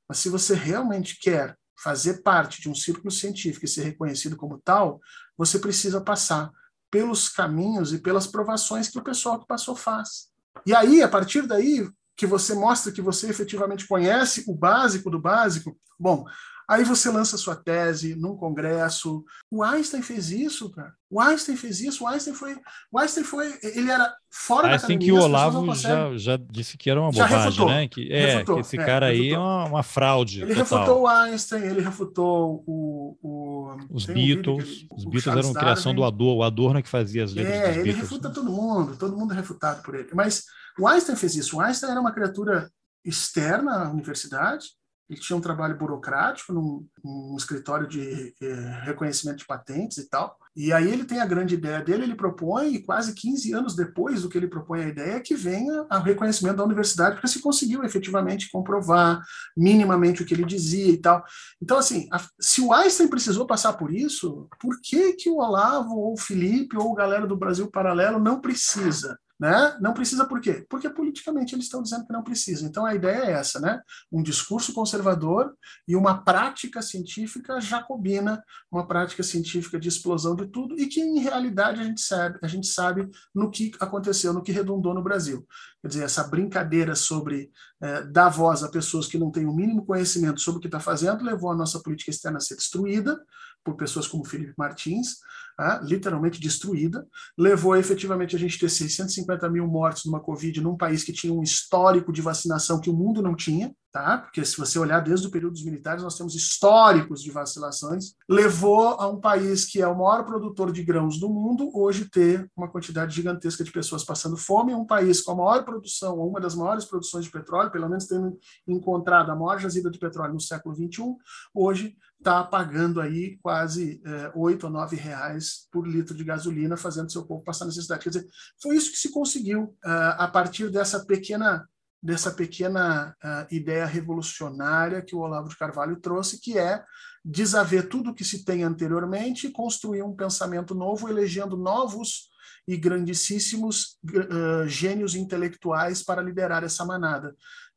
Mas 0.08 0.20
se 0.20 0.30
você 0.30 0.54
realmente 0.54 1.20
quer 1.20 1.58
fazer 1.78 2.22
parte 2.22 2.62
de 2.62 2.70
um 2.70 2.76
círculo 2.76 3.12
científico 3.12 3.66
e 3.66 3.68
ser 3.68 3.84
reconhecido 3.84 4.38
como 4.38 4.62
tal, 4.64 5.02
você 5.38 5.60
precisa 5.60 6.00
passar 6.00 6.50
pelos 6.90 7.28
caminhos 7.28 7.92
e 7.92 7.98
pelas 7.98 8.26
provações 8.26 8.88
que 8.88 9.00
o 9.00 9.04
pessoal 9.04 9.38
que 9.38 9.48
passou 9.48 9.76
faz. 9.76 10.30
E 10.66 10.74
aí, 10.74 11.02
a 11.02 11.10
partir 11.10 11.46
daí, 11.46 11.90
que 12.16 12.26
você 12.26 12.54
mostra 12.54 12.92
que 12.92 13.02
você 13.02 13.30
efetivamente 13.30 13.86
conhece 13.86 14.46
o 14.48 14.56
básico 14.56 15.10
do 15.10 15.20
básico, 15.20 15.78
bom, 16.00 16.24
Aí 16.68 16.84
você 16.84 17.10
lança 17.10 17.38
sua 17.38 17.56
tese 17.56 18.16
num 18.16 18.36
congresso. 18.36 19.24
O 19.52 19.64
Einstein 19.64 20.02
fez 20.02 20.32
isso, 20.32 20.70
cara. 20.70 20.94
O 21.10 21.20
Einstein 21.20 21.56
fez 21.56 21.82
isso. 21.82 22.04
O 22.04 22.08
Einstein 22.08 22.34
foi. 22.34 22.58
O 22.92 22.98
Einstein 22.98 23.24
foi. 23.24 23.60
Ele 23.62 23.92
era 23.92 24.14
fora 24.32 24.70
Einstein 24.70 24.98
da 24.98 25.06
academia. 25.06 25.06
que 25.06 25.12
o 25.12 25.24
Olavo 25.24 25.76
já, 25.76 26.18
já 26.18 26.38
disse 26.38 26.78
que 26.78 26.90
era 26.90 27.00
uma 27.00 27.12
bobagem, 27.12 27.38
refutou, 27.38 27.70
né? 27.70 27.88
Que, 27.88 28.12
é, 28.12 28.26
refutou, 28.36 28.56
que 28.56 28.62
esse 28.62 28.78
é, 28.78 28.86
cara 28.86 29.08
aí 29.08 29.32
é 29.32 29.38
uma, 29.38 29.66
uma, 29.66 29.84
fraude. 29.84 30.42
Ele 30.42 30.56
total. 30.56 30.80
refutou 30.80 31.02
o 31.02 31.08
Einstein, 31.08 31.64
ele 31.64 31.82
refutou 31.82 32.64
o. 32.66 33.18
o 33.22 33.78
os 33.90 34.06
Beatles. 34.06 34.88
Um 34.90 34.96
os 34.96 35.06
Beatles 35.06 35.28
eram 35.28 35.54
Darwin. 35.54 35.60
criação 35.60 35.94
do 35.94 36.04
Adorno, 36.04 36.38
o 36.38 36.44
Adorno 36.44 36.82
que 36.82 36.90
fazia 36.90 37.24
as 37.24 37.34
letras. 37.34 37.54
É, 37.54 37.72
ele 37.72 37.84
Beatles, 37.84 37.98
refuta 37.98 38.30
né? 38.30 38.34
todo 38.34 38.52
mundo, 38.52 38.96
todo 38.98 39.18
mundo 39.18 39.34
é 39.34 39.36
refutado 39.36 39.84
por 39.84 39.96
ele. 39.96 40.10
Mas 40.14 40.44
o 40.80 40.88
Einstein 40.88 41.16
fez 41.16 41.36
isso. 41.36 41.58
O 41.58 41.62
Einstein 41.62 41.92
era 41.92 42.00
uma 42.00 42.12
criatura 42.12 42.70
externa 43.06 43.84
à 43.84 43.92
universidade 43.92 44.68
ele 45.14 45.22
tinha 45.22 45.38
um 45.38 45.42
trabalho 45.42 45.78
burocrático 45.78 46.52
num, 46.52 46.86
num 47.04 47.36
escritório 47.38 47.88
de 47.88 48.34
eh, 48.42 48.80
reconhecimento 48.84 49.38
de 49.38 49.46
patentes 49.46 49.98
e 49.98 50.10
tal. 50.10 50.38
E 50.56 50.72
aí 50.72 50.92
ele 50.92 51.04
tem 51.04 51.20
a 51.20 51.26
grande 51.26 51.56
ideia 51.56 51.82
dele, 51.82 52.04
ele 52.04 52.16
propõe, 52.16 52.76
e 52.76 52.84
quase 52.84 53.14
15 53.16 53.54
anos 53.54 53.76
depois 53.76 54.22
do 54.22 54.30
que 54.30 54.38
ele 54.38 54.48
propõe 54.48 54.84
a 54.84 54.88
ideia, 54.88 55.20
que 55.20 55.34
venha 55.34 55.84
o 55.92 56.00
reconhecimento 56.00 56.58
da 56.58 56.64
universidade, 56.64 57.16
porque 57.16 57.28
se 57.28 57.42
conseguiu 57.42 57.84
efetivamente 57.84 58.52
comprovar 58.52 59.20
minimamente 59.58 60.22
o 60.22 60.26
que 60.26 60.34
ele 60.34 60.46
dizia 60.46 60.92
e 60.92 60.98
tal. 60.98 61.24
Então, 61.62 61.78
assim, 61.78 62.08
a, 62.12 62.22
se 62.40 62.62
o 62.62 62.72
Einstein 62.72 63.08
precisou 63.08 63.48
passar 63.48 63.74
por 63.74 63.92
isso, 63.92 64.48
por 64.60 64.80
que, 64.80 65.14
que 65.14 65.30
o 65.30 65.38
Olavo, 65.38 65.96
ou 65.96 66.14
o 66.14 66.20
Felipe, 66.20 66.78
ou 66.78 66.94
a 66.94 66.98
galera 66.98 67.26
do 67.26 67.38
Brasil 67.38 67.70
Paralelo 67.72 68.20
não 68.20 68.40
precisa? 68.40 69.18
Né? 69.40 69.78
Não 69.82 69.94
precisa 69.94 70.26
por 70.26 70.40
quê? 70.40 70.66
Porque 70.70 70.90
politicamente 70.90 71.56
eles 71.56 71.66
estão 71.66 71.82
dizendo 71.82 72.06
que 72.06 72.14
não 72.14 72.24
precisa. 72.24 72.66
Então 72.66 72.86
a 72.86 72.94
ideia 72.94 73.26
é 73.26 73.32
essa, 73.32 73.60
né? 73.60 73.82
Um 74.12 74.22
discurso 74.22 74.74
conservador 74.74 75.54
e 75.88 75.96
uma 75.96 76.24
prática 76.24 76.82
científica 76.82 77.60
jacobina, 77.60 78.44
uma 78.72 78.88
prática 78.88 79.24
científica 79.24 79.80
de 79.80 79.90
explosão 79.90 80.36
de 80.36 80.48
tudo 80.48 80.80
e 80.80 80.88
que 80.88 81.02
em 81.02 81.20
realidade 81.20 81.82
a 81.82 81.84
gente 81.84 82.02
sabe, 82.02 82.38
a 82.42 82.48
gente 82.48 82.68
sabe 82.68 83.10
no 83.34 83.50
que 83.50 83.72
aconteceu, 83.80 84.34
no 84.34 84.44
que 84.44 84.52
redundou 84.52 84.94
no 84.94 85.04
Brasil. 85.04 85.46
Quer 85.82 85.88
dizer, 85.88 86.04
essa 86.04 86.24
brincadeira 86.24 86.96
sobre 86.96 87.52
é, 87.82 88.04
dar 88.04 88.30
voz 88.30 88.64
a 88.64 88.70
pessoas 88.70 89.08
que 89.08 89.18
não 89.18 89.32
têm 89.32 89.46
o 89.46 89.54
mínimo 89.54 89.86
conhecimento 89.86 90.40
sobre 90.40 90.60
o 90.60 90.62
que 90.62 90.68
está 90.68 90.80
fazendo 90.80 91.26
levou 91.26 91.52
a 91.52 91.56
nossa 91.56 91.82
política 91.82 92.12
externa 92.12 92.38
a 92.38 92.42
ser 92.42 92.56
destruída 92.56 93.20
por 93.64 93.76
pessoas 93.76 94.08
como 94.08 94.26
Felipe 94.26 94.54
Martins, 94.58 95.18
ah, 95.58 95.80
literalmente 95.84 96.40
destruída, 96.40 97.08
levou 97.38 97.76
efetivamente 97.76 98.36
a 98.36 98.40
gente 98.40 98.58
ter 98.58 98.70
650 98.70 99.50
mil 99.50 99.68
mortes 99.68 100.06
numa 100.06 100.20
Covid 100.20 100.62
num 100.62 100.76
país 100.76 101.04
que 101.04 101.14
tinha 101.14 101.34
um 101.34 101.44
histórico 101.44 102.12
de 102.12 102.22
vacinação 102.22 102.80
que 102.80 102.90
o 102.90 102.94
mundo 102.94 103.22
não 103.22 103.36
tinha, 103.36 103.74
tá? 103.92 104.18
Porque 104.18 104.44
se 104.44 104.58
você 104.58 104.80
olhar 104.80 105.00
desde 105.02 105.28
o 105.28 105.30
período 105.30 105.54
dos 105.54 105.64
militares, 105.64 106.02
nós 106.02 106.18
temos 106.18 106.34
históricos 106.34 107.22
de 107.22 107.30
vacinações, 107.30 108.16
levou 108.28 109.00
a 109.00 109.08
um 109.08 109.20
país 109.20 109.66
que 109.66 109.80
é 109.80 109.88
o 109.88 109.96
maior 109.96 110.26
produtor 110.26 110.72
de 110.72 110.84
grãos 110.84 111.20
do 111.20 111.30
mundo 111.30 111.70
hoje 111.76 112.10
ter 112.10 112.50
uma 112.58 112.68
quantidade 112.68 113.16
gigantesca 113.16 113.64
de 113.64 113.72
pessoas 113.72 114.04
passando 114.04 114.36
fome, 114.36 114.74
um 114.74 114.86
país 114.86 115.22
com 115.22 115.34
a 115.34 115.36
maior 115.36 115.64
produção, 115.64 116.18
ou 116.18 116.28
uma 116.28 116.42
das 116.42 116.56
maiores 116.56 116.86
produções 116.86 117.26
de 117.26 117.32
petróleo, 117.32 117.72
pelo 117.72 117.88
menos 117.88 118.08
tendo 118.08 118.36
encontrado 118.68 119.32
a 119.32 119.36
maior 119.36 119.60
jazida 119.60 119.92
de 119.92 120.00
petróleo 120.00 120.34
no 120.34 120.42
século 120.42 120.74
21, 120.74 121.16
hoje 121.54 121.96
está 122.24 122.42
pagando 122.42 123.02
aí 123.02 123.38
quase 123.42 124.02
é, 124.06 124.32
8 124.34 124.64
ou 124.64 124.72
9 124.72 124.96
reais 124.96 125.68
por 125.70 125.86
litro 125.86 126.16
de 126.16 126.24
gasolina, 126.24 126.78
fazendo 126.78 127.12
seu 127.12 127.26
povo 127.26 127.44
passar 127.44 127.66
necessidade. 127.66 128.02
Quer 128.02 128.10
dizer, 128.10 128.28
foi 128.62 128.78
isso 128.78 128.92
que 128.92 128.98
se 128.98 129.12
conseguiu 129.12 129.64
uh, 129.64 130.16
a 130.18 130.28
partir 130.28 130.70
dessa 130.70 131.06
pequena 131.06 131.68
dessa 132.02 132.32
pequena 132.32 133.16
uh, 133.24 133.56
ideia 133.56 133.86
revolucionária 133.86 135.02
que 135.02 135.16
o 135.16 135.20
Olavo 135.20 135.48
de 135.48 135.56
Carvalho 135.56 135.96
trouxe, 136.02 136.38
que 136.38 136.58
é 136.58 136.84
desaver 137.24 137.88
tudo 137.88 138.10
o 138.10 138.14
que 138.14 138.26
se 138.26 138.44
tem 138.44 138.62
anteriormente 138.62 139.48
e 139.48 139.52
construir 139.52 140.02
um 140.02 140.14
pensamento 140.14 140.76
novo, 140.76 141.08
elegendo 141.08 141.56
novos 141.56 142.30
e 142.68 142.76
grandíssimos 142.76 143.98
uh, 144.04 144.68
gênios 144.68 145.16
intelectuais 145.16 146.04
para 146.04 146.22
liderar 146.22 146.64
essa 146.64 146.84
manada. 146.84 147.34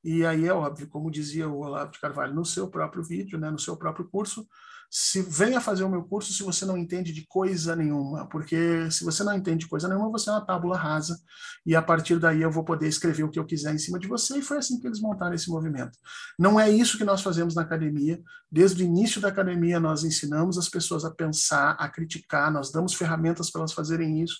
E 0.06 0.24
aí 0.24 0.46
é 0.46 0.52
óbvio, 0.52 0.86
como 0.86 1.10
dizia 1.10 1.48
o 1.48 1.58
Olavo 1.58 1.90
de 1.90 1.98
Carvalho 1.98 2.32
no 2.32 2.44
seu 2.44 2.68
próprio 2.68 3.02
vídeo, 3.02 3.36
né, 3.40 3.50
no 3.50 3.58
seu 3.58 3.76
próprio 3.76 4.08
curso, 4.08 4.46
se 4.88 5.20
venha 5.20 5.60
fazer 5.60 5.82
o 5.82 5.88
meu 5.88 6.04
curso 6.04 6.32
se 6.32 6.44
você 6.44 6.64
não 6.64 6.78
entende 6.78 7.12
de 7.12 7.26
coisa 7.26 7.74
nenhuma, 7.74 8.24
porque 8.28 8.88
se 8.88 9.02
você 9.02 9.24
não 9.24 9.34
entende 9.34 9.64
de 9.64 9.68
coisa 9.68 9.88
nenhuma, 9.88 10.08
você 10.08 10.30
é 10.30 10.32
uma 10.32 10.46
tábula 10.46 10.78
rasa, 10.78 11.18
e 11.66 11.74
a 11.74 11.82
partir 11.82 12.20
daí 12.20 12.40
eu 12.40 12.52
vou 12.52 12.62
poder 12.62 12.86
escrever 12.86 13.24
o 13.24 13.28
que 13.28 13.36
eu 13.36 13.44
quiser 13.44 13.74
em 13.74 13.78
cima 13.78 13.98
de 13.98 14.06
você, 14.06 14.38
e 14.38 14.42
foi 14.42 14.58
assim 14.58 14.78
que 14.78 14.86
eles 14.86 15.00
montaram 15.00 15.34
esse 15.34 15.50
movimento. 15.50 15.98
Não 16.38 16.58
é 16.60 16.70
isso 16.70 16.96
que 16.96 17.04
nós 17.04 17.20
fazemos 17.20 17.56
na 17.56 17.62
academia, 17.62 18.22
desde 18.48 18.84
o 18.84 18.86
início 18.86 19.20
da 19.20 19.26
academia 19.26 19.80
nós 19.80 20.04
ensinamos 20.04 20.56
as 20.56 20.68
pessoas 20.68 21.04
a 21.04 21.10
pensar, 21.10 21.72
a 21.72 21.88
criticar, 21.88 22.52
nós 22.52 22.70
damos 22.70 22.94
ferramentas 22.94 23.50
para 23.50 23.62
elas 23.62 23.72
fazerem 23.72 24.22
isso, 24.22 24.36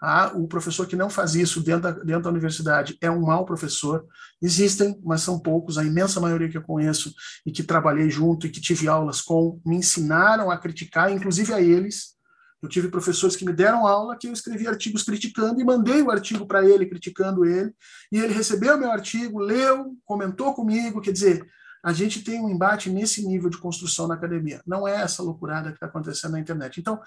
ah, 0.00 0.32
o 0.34 0.46
professor 0.46 0.86
que 0.86 0.96
não 0.96 1.08
faz 1.08 1.34
isso 1.34 1.60
dentro 1.62 1.82
da, 1.82 1.90
dentro 1.92 2.22
da 2.22 2.30
universidade 2.30 2.98
é 3.00 3.10
um 3.10 3.22
mau 3.22 3.44
professor. 3.44 4.04
Existem, 4.42 5.00
mas 5.04 5.22
são 5.22 5.38
poucos. 5.38 5.78
A 5.78 5.84
imensa 5.84 6.20
maioria 6.20 6.48
que 6.48 6.58
eu 6.58 6.62
conheço 6.62 7.14
e 7.44 7.50
que 7.50 7.62
trabalhei 7.62 8.10
junto 8.10 8.46
e 8.46 8.50
que 8.50 8.60
tive 8.60 8.88
aulas 8.88 9.20
com 9.22 9.60
me 9.64 9.76
ensinaram 9.76 10.50
a 10.50 10.58
criticar, 10.58 11.10
inclusive 11.10 11.52
a 11.52 11.60
eles. 11.60 12.16
Eu 12.62 12.68
tive 12.68 12.88
professores 12.88 13.36
que 13.36 13.44
me 13.44 13.52
deram 13.52 13.86
aula 13.86 14.16
que 14.16 14.26
eu 14.26 14.32
escrevi 14.32 14.66
artigos 14.66 15.02
criticando 15.02 15.60
e 15.60 15.64
mandei 15.64 16.02
o 16.02 16.10
artigo 16.10 16.46
para 16.46 16.64
ele, 16.64 16.86
criticando 16.86 17.44
ele. 17.44 17.72
E 18.10 18.18
ele 18.18 18.32
recebeu 18.32 18.78
meu 18.78 18.90
artigo, 18.90 19.38
leu, 19.38 19.96
comentou 20.04 20.54
comigo. 20.54 21.00
Quer 21.00 21.12
dizer, 21.12 21.46
a 21.86 21.92
gente 21.92 22.24
tem 22.24 22.40
um 22.40 22.48
embate 22.48 22.90
nesse 22.90 23.24
nível 23.24 23.48
de 23.48 23.58
construção 23.58 24.08
na 24.08 24.14
academia. 24.14 24.60
Não 24.66 24.88
é 24.88 25.02
essa 25.02 25.22
loucurada 25.22 25.68
que 25.68 25.76
está 25.76 25.86
acontecendo 25.86 26.32
na 26.32 26.40
internet. 26.40 26.80
Então, 26.80 27.00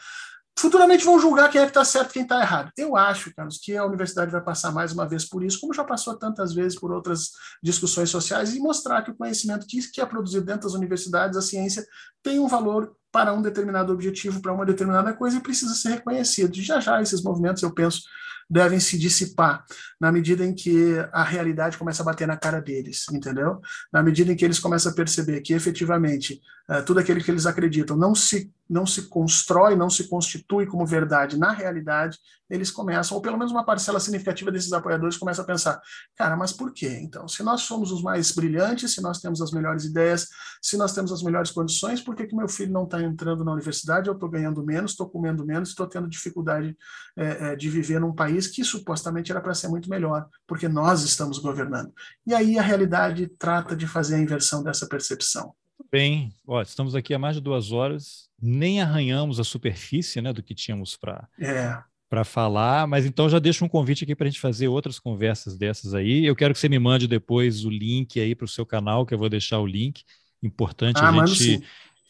Futuramente 0.60 1.06
vão 1.06 1.18
julgar 1.18 1.50
quem 1.50 1.62
é 1.62 1.64
que 1.64 1.70
está 1.70 1.86
certo 1.86 2.10
e 2.10 2.14
quem 2.16 2.24
está 2.24 2.42
errado. 2.42 2.70
Eu 2.78 2.94
acho, 2.98 3.34
Carlos, 3.34 3.58
que 3.58 3.78
a 3.78 3.86
universidade 3.86 4.30
vai 4.30 4.44
passar 4.44 4.74
mais 4.74 4.92
uma 4.92 5.08
vez 5.08 5.24
por 5.24 5.42
isso, 5.42 5.58
como 5.58 5.74
já 5.74 5.86
passou 5.86 6.18
tantas 6.18 6.54
vezes 6.54 6.78
por 6.78 6.92
outras 6.92 7.30
discussões 7.64 8.10
sociais, 8.10 8.54
e 8.54 8.60
mostrar 8.60 9.02
que 9.02 9.10
o 9.10 9.16
conhecimento 9.16 9.66
que, 9.66 10.02
é 10.02 10.06
produzido 10.06 10.46
dentro 10.46 10.64
das 10.64 10.74
universidades, 10.74 11.38
a 11.38 11.42
ciência, 11.42 11.86
tem 12.22 12.40
um 12.40 12.48
valor 12.48 12.94
para 13.10 13.32
um 13.32 13.42
determinado 13.42 13.94
objetivo, 13.94 14.42
para 14.42 14.52
uma 14.52 14.66
determinada 14.66 15.14
coisa, 15.14 15.38
e 15.38 15.42
precisa 15.42 15.74
ser 15.74 15.92
reconhecido. 15.92 16.54
Já 16.56 16.82
já 16.82 17.02
esses 17.02 17.24
movimentos, 17.24 17.64
eu 17.64 17.74
penso, 17.74 18.02
devem 18.50 18.80
se 18.80 18.98
dissipar 18.98 19.64
na 20.00 20.12
medida 20.12 20.44
em 20.44 20.54
que 20.54 20.96
a 21.12 21.24
realidade 21.24 21.78
começa 21.78 22.02
a 22.02 22.06
bater 22.06 22.28
na 22.28 22.36
cara 22.36 22.60
deles, 22.60 23.06
entendeu? 23.12 23.62
Na 23.94 24.02
medida 24.02 24.32
em 24.32 24.36
que 24.36 24.44
eles 24.44 24.60
começam 24.60 24.92
a 24.92 24.96
perceber 24.96 25.42
que 25.42 25.54
efetivamente 25.54 26.42
uh, 26.70 26.84
tudo 26.84 27.00
aquilo 27.00 27.22
que 27.22 27.30
eles 27.30 27.46
acreditam 27.46 27.96
não 27.96 28.16
se 28.16 28.52
não 28.70 28.86
se 28.86 29.10
constrói, 29.10 29.76
não 29.76 29.90
se 29.90 30.08
constitui 30.08 30.68
como 30.68 30.86
verdade 30.86 31.40
na 31.40 31.52
realidade, 31.52 32.20
eles 32.48 32.70
começam, 32.70 33.18
ou 33.18 33.22
pelo 33.22 33.38
menos 33.38 33.52
uma 33.52 33.64
parcela 33.64 34.00
significativa 34.00 34.52
desses 34.52 34.72
apoiadores 34.72 35.18
começa 35.18 35.42
a 35.42 35.46
pensar, 35.46 35.82
cara, 36.16 36.38
mas 36.38 36.54
por 36.54 36.72
quê? 36.72 37.00
Então, 37.02 37.28
se 37.28 37.42
nós 37.42 37.62
somos 37.62 37.92
os 37.92 38.04
mais 38.04 38.32
brilhantes, 38.32 38.94
se 38.94 39.02
nós 39.02 39.20
temos 39.20 39.42
as 39.42 39.52
melhores 39.52 39.86
ideias, 39.86 40.28
se 40.62 40.78
nós 40.78 40.94
temos 40.94 41.12
as 41.12 41.24
melhores 41.24 41.50
condições, 41.52 42.00
por 42.00 42.16
que, 42.16 42.28
que 42.28 42.36
meu 42.36 42.48
filho 42.48 42.72
não 42.72 42.84
está 42.84 43.02
entrando 43.02 43.44
na 43.44 43.54
universidade? 43.54 44.08
Eu 44.08 44.14
estou 44.14 44.30
ganhando 44.30 44.64
menos, 44.64 44.92
estou 44.92 45.10
comendo 45.10 45.46
menos, 45.46 45.70
estou 45.70 45.88
tendo 45.88 46.08
dificuldade 46.08 46.78
é, 47.18 47.52
é, 47.52 47.56
de 47.56 47.70
viver 47.70 48.00
num 48.00 48.14
país 48.14 48.39
que 48.48 48.64
supostamente 48.64 49.32
era 49.32 49.42
para 49.42 49.54
ser 49.54 49.68
muito 49.68 49.90
melhor, 49.90 50.28
porque 50.48 50.68
nós 50.68 51.04
estamos 51.04 51.40
governando. 51.40 51.94
E 52.26 52.34
aí 52.34 52.58
a 52.58 52.62
realidade 52.62 53.28
trata 53.38 53.76
de 53.76 53.88
fazer 53.88 54.16
a 54.16 54.20
inversão 54.20 54.64
dessa 54.64 54.88
percepção. 54.88 55.54
Bem, 55.92 56.34
ó, 56.46 56.62
estamos 56.62 56.94
aqui 56.94 57.14
há 57.14 57.20
mais 57.20 57.36
de 57.36 57.42
duas 57.42 57.72
horas, 57.72 58.30
nem 58.40 58.82
arranhamos 58.82 59.40
a 59.40 59.44
superfície 59.44 60.22
né, 60.22 60.32
do 60.32 60.44
que 60.44 60.54
tínhamos 60.54 60.96
para 60.96 61.28
é 61.40 61.78
para 62.10 62.24
falar, 62.24 62.88
mas 62.88 63.06
então 63.06 63.30
já 63.30 63.38
deixo 63.38 63.64
um 63.64 63.70
convite 63.70 64.04
aqui 64.04 64.16
para 64.16 64.26
a 64.26 64.30
gente 64.30 64.42
fazer 64.42 64.68
outras 64.68 64.98
conversas 64.98 65.56
dessas 65.56 65.94
aí. 65.94 66.26
Eu 66.26 66.36
quero 66.36 66.56
que 66.56 66.60
você 66.60 66.68
me 66.68 66.80
mande 66.80 67.08
depois 67.08 67.64
o 67.64 67.70
link 67.70 68.20
aí 68.20 68.34
para 68.34 68.46
o 68.46 68.48
seu 68.48 68.66
canal, 68.66 69.06
que 69.06 69.14
eu 69.14 69.18
vou 69.18 69.30
deixar 69.30 69.60
o 69.60 69.68
link. 69.68 70.04
Importante 70.42 71.00
ah, 71.00 71.10
a 71.10 71.26
gente 71.26 71.62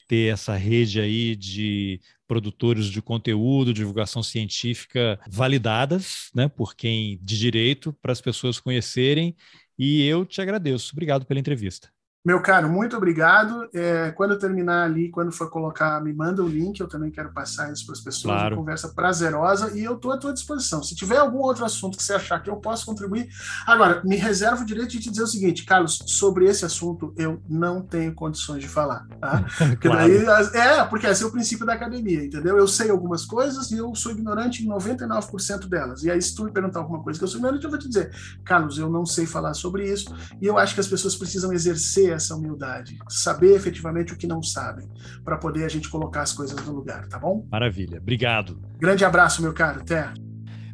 ter 0.09 0.33
essa 0.33 0.55
rede 0.55 0.99
aí 0.99 1.35
de 1.35 2.01
produtores 2.27 2.87
de 2.87 3.01
conteúdo, 3.01 3.73
divulgação 3.73 4.23
científica 4.23 5.19
validadas, 5.29 6.31
né, 6.33 6.47
por 6.49 6.75
quem 6.75 7.19
de 7.21 7.37
direito, 7.37 7.93
para 8.01 8.11
as 8.11 8.19
pessoas 8.19 8.59
conhecerem. 8.59 9.35
E 9.77 10.03
eu 10.05 10.25
te 10.25 10.41
agradeço. 10.41 10.91
Obrigado 10.93 11.25
pela 11.25 11.39
entrevista. 11.39 11.89
Meu 12.25 12.41
caro, 12.41 12.69
muito 12.69 12.97
obrigado. 12.97 13.69
É, 13.73 14.11
quando 14.11 14.31
eu 14.31 14.39
terminar 14.39 14.83
ali, 14.83 15.09
quando 15.09 15.31
for 15.31 15.49
colocar, 15.49 16.03
me 16.03 16.11
manda 16.11 16.43
o 16.43 16.47
link, 16.49 16.77
eu 16.77 16.87
também 16.87 17.09
quero 17.09 17.31
passar 17.31 17.71
isso 17.71 17.85
para 17.85 17.93
as 17.93 18.01
pessoas. 18.01 18.35
Claro. 18.35 18.55
Uma 18.55 18.61
conversa 18.61 18.89
prazerosa 18.89 19.71
e 19.77 19.85
eu 19.85 19.93
estou 19.93 20.11
à 20.11 20.17
tua 20.17 20.33
disposição. 20.33 20.83
Se 20.83 20.93
tiver 20.93 21.17
algum 21.17 21.39
outro 21.39 21.63
assunto 21.63 21.97
que 21.97 22.03
você 22.03 22.13
achar 22.13 22.43
que 22.43 22.49
eu 22.49 22.57
posso 22.57 22.85
contribuir. 22.85 23.29
Agora, 23.65 24.01
me 24.03 24.17
reservo 24.17 24.63
o 24.63 24.65
direito 24.65 24.89
de 24.89 24.99
te 24.99 25.09
dizer 25.09 25.23
o 25.23 25.27
seguinte, 25.27 25.63
Carlos, 25.63 26.03
sobre 26.07 26.45
esse 26.45 26.65
assunto 26.65 27.13
eu 27.17 27.41
não 27.47 27.81
tenho 27.81 28.13
condições 28.13 28.61
de 28.61 28.67
falar. 28.67 29.07
Tá? 29.21 29.45
Porque 29.57 29.87
claro. 29.87 30.09
daí, 30.09 30.61
é, 30.61 30.83
porque 30.85 31.07
esse 31.07 31.23
é 31.23 31.25
o 31.25 31.31
princípio 31.31 31.65
da 31.65 31.73
academia, 31.73 32.23
entendeu? 32.25 32.57
Eu 32.57 32.67
sei 32.67 32.89
algumas 32.89 33.25
coisas 33.25 33.71
e 33.71 33.77
eu 33.77 33.95
sou 33.95 34.11
ignorante 34.11 34.63
em 34.63 34.67
99% 34.67 35.67
delas. 35.67 36.03
E 36.03 36.11
aí, 36.11 36.21
se 36.21 36.35
tu 36.35 36.43
me 36.43 36.51
perguntar 36.51 36.79
alguma 36.79 37.01
coisa 37.01 37.17
que 37.17 37.23
eu 37.23 37.29
sou 37.29 37.39
ignorante, 37.39 37.63
eu 37.63 37.69
vou 37.69 37.79
te 37.79 37.87
dizer, 37.87 38.11
Carlos, 38.43 38.77
eu 38.77 38.89
não 38.89 39.05
sei 39.05 39.25
falar 39.25 39.53
sobre 39.53 39.89
isso 39.89 40.13
e 40.41 40.45
eu 40.45 40.57
acho 40.57 40.73
que 40.73 40.81
as 40.81 40.87
pessoas 40.87 41.15
precisam 41.15 41.53
exercer 41.53 42.08
essa 42.11 42.35
humildade, 42.35 42.97
saber 43.09 43.55
efetivamente 43.55 44.13
o 44.13 44.17
que 44.17 44.27
não 44.27 44.41
sabem, 44.41 44.87
para 45.23 45.37
poder 45.37 45.65
a 45.65 45.69
gente 45.69 45.89
colocar 45.89 46.21
as 46.21 46.33
coisas 46.33 46.63
no 46.65 46.73
lugar, 46.73 47.07
tá 47.07 47.17
bom? 47.17 47.47
Maravilha. 47.51 47.99
Obrigado. 47.99 48.59
Grande 48.79 49.05
abraço, 49.05 49.41
meu 49.41 49.53
caro. 49.53 49.81
Até. 49.81 50.11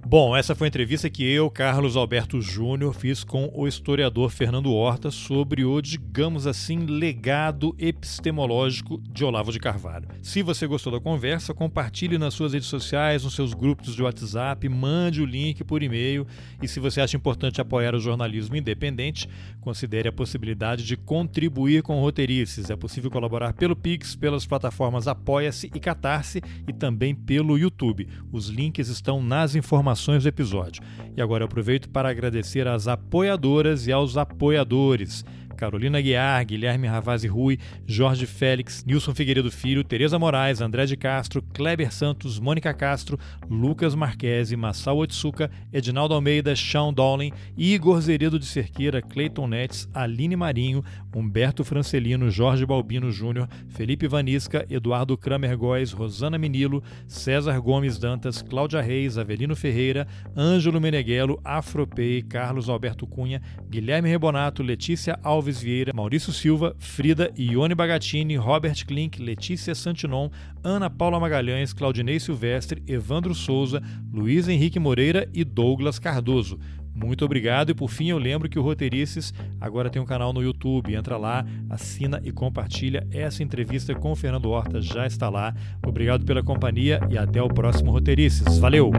Bom, 0.07 0.37
essa 0.37 0.53
foi 0.53 0.67
a 0.67 0.69
entrevista 0.69 1.09
que 1.09 1.23
eu, 1.23 1.49
Carlos 1.49 1.97
Alberto 1.97 2.39
Júnior, 2.39 2.93
fiz 2.93 3.23
com 3.23 3.51
o 3.55 3.67
historiador 3.67 4.29
Fernando 4.29 4.71
Horta 4.71 5.09
sobre 5.09 5.65
o, 5.65 5.81
digamos 5.81 6.45
assim, 6.45 6.77
legado 6.85 7.75
epistemológico 7.79 9.01
de 9.01 9.25
Olavo 9.25 9.51
de 9.51 9.59
Carvalho. 9.59 10.07
Se 10.21 10.43
você 10.43 10.67
gostou 10.67 10.93
da 10.93 10.99
conversa, 10.99 11.55
compartilhe 11.55 12.19
nas 12.19 12.35
suas 12.35 12.53
redes 12.53 12.67
sociais, 12.67 13.23
nos 13.23 13.33
seus 13.33 13.55
grupos 13.55 13.95
de 13.95 14.03
WhatsApp, 14.03 14.69
mande 14.69 15.23
o 15.23 15.25
link 15.25 15.63
por 15.63 15.81
e-mail 15.81 16.27
e 16.61 16.67
se 16.67 16.79
você 16.79 17.01
acha 17.01 17.17
importante 17.17 17.59
apoiar 17.59 17.95
o 17.95 17.99
jornalismo 17.99 18.55
independente, 18.55 19.27
considere 19.59 20.07
a 20.07 20.13
possibilidade 20.13 20.85
de 20.85 20.95
contribuir 20.95 21.81
com 21.81 21.99
roteirices. 21.99 22.69
É 22.69 22.75
possível 22.75 23.09
colaborar 23.09 23.53
pelo 23.53 23.75
Pix, 23.75 24.15
pelas 24.15 24.45
plataformas 24.45 25.07
Apoia-se 25.07 25.71
e 25.73 25.79
Catarse 25.79 26.43
e 26.67 26.71
também 26.71 27.15
pelo 27.15 27.57
YouTube. 27.57 28.07
Os 28.31 28.49
links 28.49 28.87
estão 28.87 29.23
nas 29.23 29.55
informações 29.55 29.94
informações 29.95 30.23
do 30.23 30.29
episódio. 30.29 30.83
E 31.15 31.21
agora 31.21 31.43
eu 31.43 31.45
aproveito 31.45 31.89
para 31.89 32.09
agradecer 32.09 32.67
às 32.67 32.87
apoiadoras 32.87 33.87
e 33.87 33.91
aos 33.91 34.17
apoiadores. 34.17 35.23
Carolina 35.55 36.01
Guiar, 36.01 36.43
Guilherme 36.45 36.87
Ravazzi 36.87 37.27
Rui, 37.27 37.57
Jorge 37.87 38.25
Félix, 38.25 38.83
Nilson 38.85 39.15
Figueiredo 39.15 39.49
Filho, 39.49 39.83
Tereza 39.83 40.19
Moraes, 40.19 40.61
André 40.61 40.85
de 40.85 40.95
Castro, 40.95 41.41
Kleber 41.41 41.91
Santos, 41.91 42.39
Mônica 42.39 42.73
Castro, 42.73 43.17
Lucas 43.49 43.95
Marquesi, 43.95 44.55
Massal 44.55 44.97
Otsuka, 44.97 45.49
Edinaldo 45.71 46.13
Almeida, 46.13 46.55
Sean 46.55 46.93
Dowling, 46.93 47.31
Igor 47.57 48.01
Zeredo 48.01 48.37
de 48.37 48.45
Cerqueira, 48.45 49.01
Cleiton 49.01 49.47
Netes, 49.47 49.89
Aline 49.93 50.35
Marinho, 50.35 50.83
Humberto 51.13 51.63
Francelino, 51.63 52.29
Jorge 52.29 52.65
Balbino 52.65 53.11
Júnior, 53.11 53.47
Felipe 53.69 54.07
Vanisca, 54.07 54.65
Eduardo 54.69 55.17
Kramer 55.17 55.55
Góes, 55.55 55.91
Rosana 55.91 56.37
Menilo, 56.37 56.83
César 57.07 57.59
Gomes 57.61 57.97
Dantas, 57.97 58.41
Cláudia 58.41 58.81
Reis, 58.81 59.17
Avelino 59.17 59.55
Ferreira, 59.55 60.07
Ângelo 60.35 60.81
Meneghello, 60.81 61.39
Afropei, 61.43 62.21
Carlos 62.21 62.69
Alberto 62.69 63.07
Cunha, 63.07 63.41
Guilherme 63.69 64.09
Rebonato, 64.09 64.61
Letícia 64.63 65.17
Alves 65.23 65.44
Alves 65.45 65.61
Vieira, 65.61 65.93
Maurício 65.93 66.33
Silva, 66.33 66.75
Frida 66.79 67.31
Ione 67.37 67.75
Bagatini, 67.75 68.35
Robert 68.35 68.83
Klink, 68.83 69.21
Letícia 69.21 69.75
Santinon, 69.75 70.31
Ana 70.63 70.89
Paula 70.89 71.19
Magalhães, 71.19 71.71
Claudinei 71.71 72.19
Silvestre, 72.19 72.81
Evandro 72.87 73.35
Souza, 73.35 73.79
Luiz 74.11 74.47
Henrique 74.47 74.79
Moreira 74.79 75.29
e 75.31 75.43
Douglas 75.43 75.99
Cardoso. 75.99 76.59
Muito 76.95 77.23
obrigado 77.23 77.69
e 77.69 77.75
por 77.75 77.91
fim 77.91 78.09
eu 78.09 78.17
lembro 78.17 78.49
que 78.49 78.57
o 78.57 78.61
Roteirices 78.63 79.33
agora 79.61 79.89
tem 79.89 80.01
um 80.01 80.05
canal 80.05 80.33
no 80.33 80.41
YouTube. 80.41 80.95
Entra 80.95 81.15
lá, 81.15 81.45
assina 81.69 82.19
e 82.23 82.31
compartilha. 82.31 83.05
Essa 83.11 83.43
entrevista 83.43 83.93
com 83.93 84.13
o 84.13 84.15
Fernando 84.15 84.49
Horta 84.49 84.81
já 84.81 85.05
está 85.05 85.29
lá. 85.29 85.53
Obrigado 85.85 86.25
pela 86.25 86.41
companhia 86.41 86.99
e 87.07 87.19
até 87.19 87.39
o 87.39 87.49
próximo 87.49 87.91
Roteirices. 87.91 88.57
Valeu! 88.57 88.91